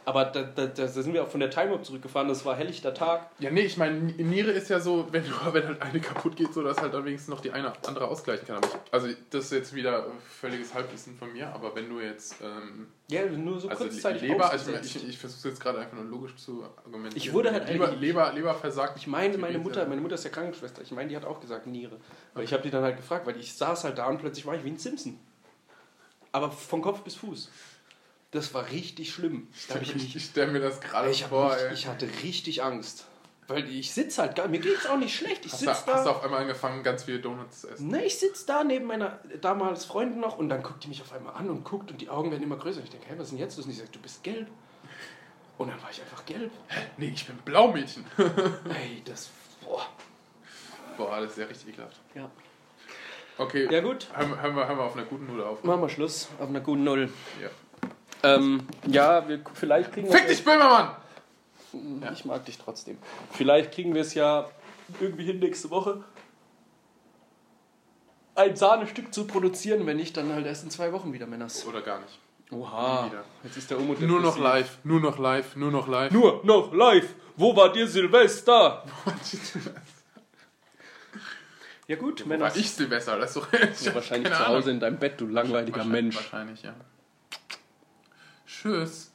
Aber 0.05 0.25
da, 0.25 0.41
da, 0.41 0.65
da 0.65 0.87
sind 0.87 1.13
wir 1.13 1.23
auch 1.23 1.27
von 1.27 1.39
der 1.39 1.49
Time 1.49 1.71
Warp 1.71 1.85
zurückgefahren. 1.85 2.27
Das 2.27 2.43
war 2.43 2.55
helllichter 2.55 2.93
Tag. 2.93 3.29
Ja, 3.39 3.51
nee, 3.51 3.61
ich 3.61 3.77
meine, 3.77 3.99
Niere 3.99 4.51
ist 4.51 4.69
ja 4.69 4.79
so, 4.79 5.07
wenn, 5.11 5.23
du, 5.23 5.29
wenn 5.53 5.67
halt 5.67 5.81
eine 5.81 5.99
kaputt 5.99 6.35
geht, 6.35 6.53
so 6.53 6.63
dass 6.63 6.81
halt 6.81 6.93
dann 6.93 7.05
wenigstens 7.05 7.29
noch 7.29 7.41
die 7.41 7.51
eine 7.51 7.73
andere 7.85 8.07
ausgleichen 8.07 8.47
kann. 8.47 8.57
Aber 8.57 8.67
ich, 8.67 8.73
also, 8.91 9.07
das 9.29 9.45
ist 9.45 9.51
jetzt 9.51 9.75
wieder 9.75 10.07
völliges 10.27 10.73
Halbwissen 10.73 11.15
von 11.15 11.31
mir, 11.31 11.53
aber 11.53 11.75
wenn 11.75 11.89
du 11.89 11.99
jetzt. 11.99 12.35
Ähm, 12.41 12.87
Ja, 13.09 13.25
nur 13.25 13.59
so 13.59 13.69
also 13.69 13.83
kurzzeitig 13.83 14.23
Leber, 14.23 14.49
also 14.49 14.71
ich, 14.71 14.95
ich, 14.95 15.09
ich 15.09 15.17
versuche 15.17 15.49
jetzt 15.49 15.61
gerade 15.61 15.79
einfach 15.79 15.97
nur 15.97 16.05
logisch 16.05 16.35
zu 16.37 16.63
argumentieren. 16.63 17.17
Ich 17.17 17.31
wurde 17.33 17.51
halt 17.51 17.67
Leber, 17.69 17.91
Leber, 17.91 18.33
Leber 18.33 18.55
versagt. 18.55 18.97
Ich 18.97 19.05
meine, 19.07 19.37
meine 19.37 19.59
Mutter, 19.59 19.83
ja. 19.83 19.87
meine 19.87 20.01
Mutter 20.01 20.15
ist 20.15 20.23
ja 20.23 20.31
Krankenschwester. 20.31 20.81
Ich 20.81 20.91
meine, 20.91 21.09
die 21.09 21.15
hat 21.15 21.25
auch 21.25 21.39
gesagt 21.39 21.67
Niere. 21.67 21.97
Weil 22.33 22.45
ich 22.45 22.53
habe 22.53 22.63
die 22.63 22.71
dann 22.71 22.83
halt 22.83 22.97
gefragt, 22.97 23.27
weil 23.27 23.37
ich 23.37 23.53
saß 23.53 23.83
halt 23.83 23.97
da 23.97 24.07
und 24.07 24.19
plötzlich 24.19 24.45
war 24.45 24.55
ich 24.55 24.63
wie 24.63 24.69
ein 24.69 24.77
Simpson. 24.77 25.19
Aber 26.31 26.51
von 26.51 26.81
Kopf 26.81 27.01
bis 27.01 27.15
Fuß. 27.15 27.49
Das 28.31 28.53
war 28.53 28.69
richtig 28.69 29.11
schlimm. 29.13 29.47
Da 29.69 29.79
ich 29.81 29.95
Ich 30.15 30.23
stelle 30.25 30.51
mir 30.51 30.59
das 30.59 30.79
gerade 30.81 31.11
vor, 31.13 31.55
ey. 31.57 31.73
ich 31.73 31.87
hatte 31.87 32.07
richtig 32.23 32.61
Angst. 32.63 33.05
Weil 33.47 33.67
ich 33.67 33.91
sitze 33.91 34.21
halt 34.21 34.35
gar 34.35 34.47
mir 34.47 34.59
geht's 34.59 34.85
auch 34.85 34.97
nicht 34.97 35.15
schlecht. 35.17 35.43
Ich 35.43 35.51
Hast, 35.53 35.61
sitze 35.61 35.83
du, 35.87 35.91
hast 35.93 36.05
du 36.05 36.09
da. 36.09 36.15
auf 36.15 36.23
einmal 36.23 36.41
angefangen, 36.41 36.83
ganz 36.83 37.05
viele 37.05 37.19
Donuts 37.19 37.61
zu 37.61 37.69
essen? 37.69 37.87
Ne, 37.87 38.05
ich 38.05 38.19
sitze 38.19 38.45
da 38.45 38.63
neben 38.63 38.85
meiner 38.85 39.19
damals 39.41 39.85
Freundin 39.85 40.19
noch 40.19 40.37
und 40.37 40.49
dann 40.49 40.61
guckt 40.61 40.83
die 40.83 40.87
mich 40.87 41.01
auf 41.01 41.11
einmal 41.11 41.33
an 41.33 41.49
und 41.49 41.63
guckt 41.63 41.89
und 41.89 41.99
die 41.99 42.09
Augen 42.09 42.29
werden 42.29 42.43
immer 42.43 42.57
größer. 42.57 42.81
Ich 42.83 42.91
denke, 42.91 43.07
hey, 43.09 43.17
was 43.17 43.25
ist 43.25 43.31
denn 43.31 43.39
jetzt 43.39 43.57
los? 43.57 43.65
Und 43.65 43.71
ich 43.71 43.79
sage, 43.79 43.89
du 43.91 43.99
bist 43.99 44.21
gelb. 44.23 44.47
Und 45.57 45.69
dann 45.69 45.81
war 45.81 45.89
ich 45.89 45.99
einfach 45.99 46.23
gelb. 46.27 46.51
Nee, 46.97 47.11
ich 47.15 47.25
bin 47.25 47.35
Blaumädchen. 47.37 48.05
Ey, 48.17 49.01
das. 49.03 49.29
Boah. 49.65 49.87
Boah, 50.95 51.19
das 51.19 51.31
ist 51.31 51.37
ja 51.39 51.45
richtig 51.45 51.69
ekelhaft. 51.69 51.97
Ja. 52.13 52.29
Okay, 53.39 53.67
Ja, 53.71 53.81
gut. 53.81 54.07
hören, 54.15 54.39
hören, 54.41 54.55
wir, 54.55 54.67
hören 54.67 54.77
wir 54.77 54.83
auf 54.83 54.95
einer 54.95 55.05
guten 55.05 55.25
Note 55.25 55.47
auf. 55.49 55.63
Machen 55.63 55.81
wir 55.81 55.89
Schluss 55.89 56.27
auf 56.39 56.49
einer 56.49 56.59
guten 56.59 56.83
Null. 56.83 57.11
Ja. 57.41 57.49
Ähm, 58.23 58.67
ja, 58.87 59.27
wir, 59.27 59.41
vielleicht 59.53 59.93
kriegen 59.93 60.07
wir 60.07 60.15
Fick 60.17 60.27
dich, 60.27 60.43
Böhmermann! 60.43 60.95
Ich 62.13 62.25
mag 62.25 62.43
dich 62.45 62.57
trotzdem. 62.57 62.97
Vielleicht 63.31 63.71
kriegen 63.71 63.93
wir 63.93 64.01
es 64.01 64.13
ja 64.13 64.49
irgendwie 64.99 65.25
hin 65.25 65.39
nächste 65.39 65.69
Woche, 65.69 66.03
ein 68.35 68.55
Sahnestück 68.55 69.13
zu 69.13 69.27
produzieren. 69.27 69.85
Wenn 69.85 69.97
nicht, 69.97 70.17
dann 70.17 70.33
halt 70.33 70.45
erst 70.47 70.63
in 70.63 70.69
zwei 70.71 70.91
Wochen 70.93 71.13
wieder, 71.13 71.27
Männers. 71.27 71.65
Oder 71.67 71.81
gar 71.81 71.99
nicht. 71.99 72.17
Oha. 72.51 73.11
Jetzt 73.43 73.57
ist 73.57 73.69
der 73.69 73.77
Umut 73.79 74.01
Nur 74.01 74.19
noch 74.21 74.39
live, 74.39 74.79
nur 74.83 74.99
noch 74.99 75.19
live, 75.19 75.55
nur 75.55 75.69
noch 75.71 75.87
live. 75.87 76.11
Nur 76.11 76.41
noch 76.43 76.73
live. 76.73 77.13
Wo 77.37 77.55
war 77.55 77.71
dir 77.71 77.87
Silvester? 77.87 78.83
Ja 81.87 81.95
gut, 81.95 82.21
War 82.21 82.27
Männers. 82.27 82.55
ich 82.55 82.69
Silvester, 82.71 83.17
das 83.17 83.35
ist 83.35 83.37
doch 83.37 83.53
Ja, 83.87 83.95
wahrscheinlich 83.95 84.33
zu 84.33 84.47
Hause 84.47 84.71
in 84.71 84.79
deinem 84.79 84.97
Bett, 84.97 85.19
du 85.21 85.27
langweiliger 85.27 85.77
Wahrscheinlich- 85.77 86.01
Mensch. 86.03 86.15
Wahrscheinlich, 86.17 86.63
ja. 86.63 86.73
Tschüss. 88.61 89.11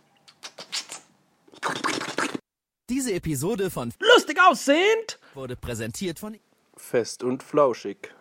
Diese 2.88 3.12
Episode 3.12 3.70
von 3.70 3.92
Lustig 4.14 4.38
aussehend. 4.40 5.18
wurde 5.34 5.54
präsentiert 5.54 6.18
von 6.18 6.38
Fest 6.78 7.22
und 7.22 7.42
flauschig. 7.42 8.13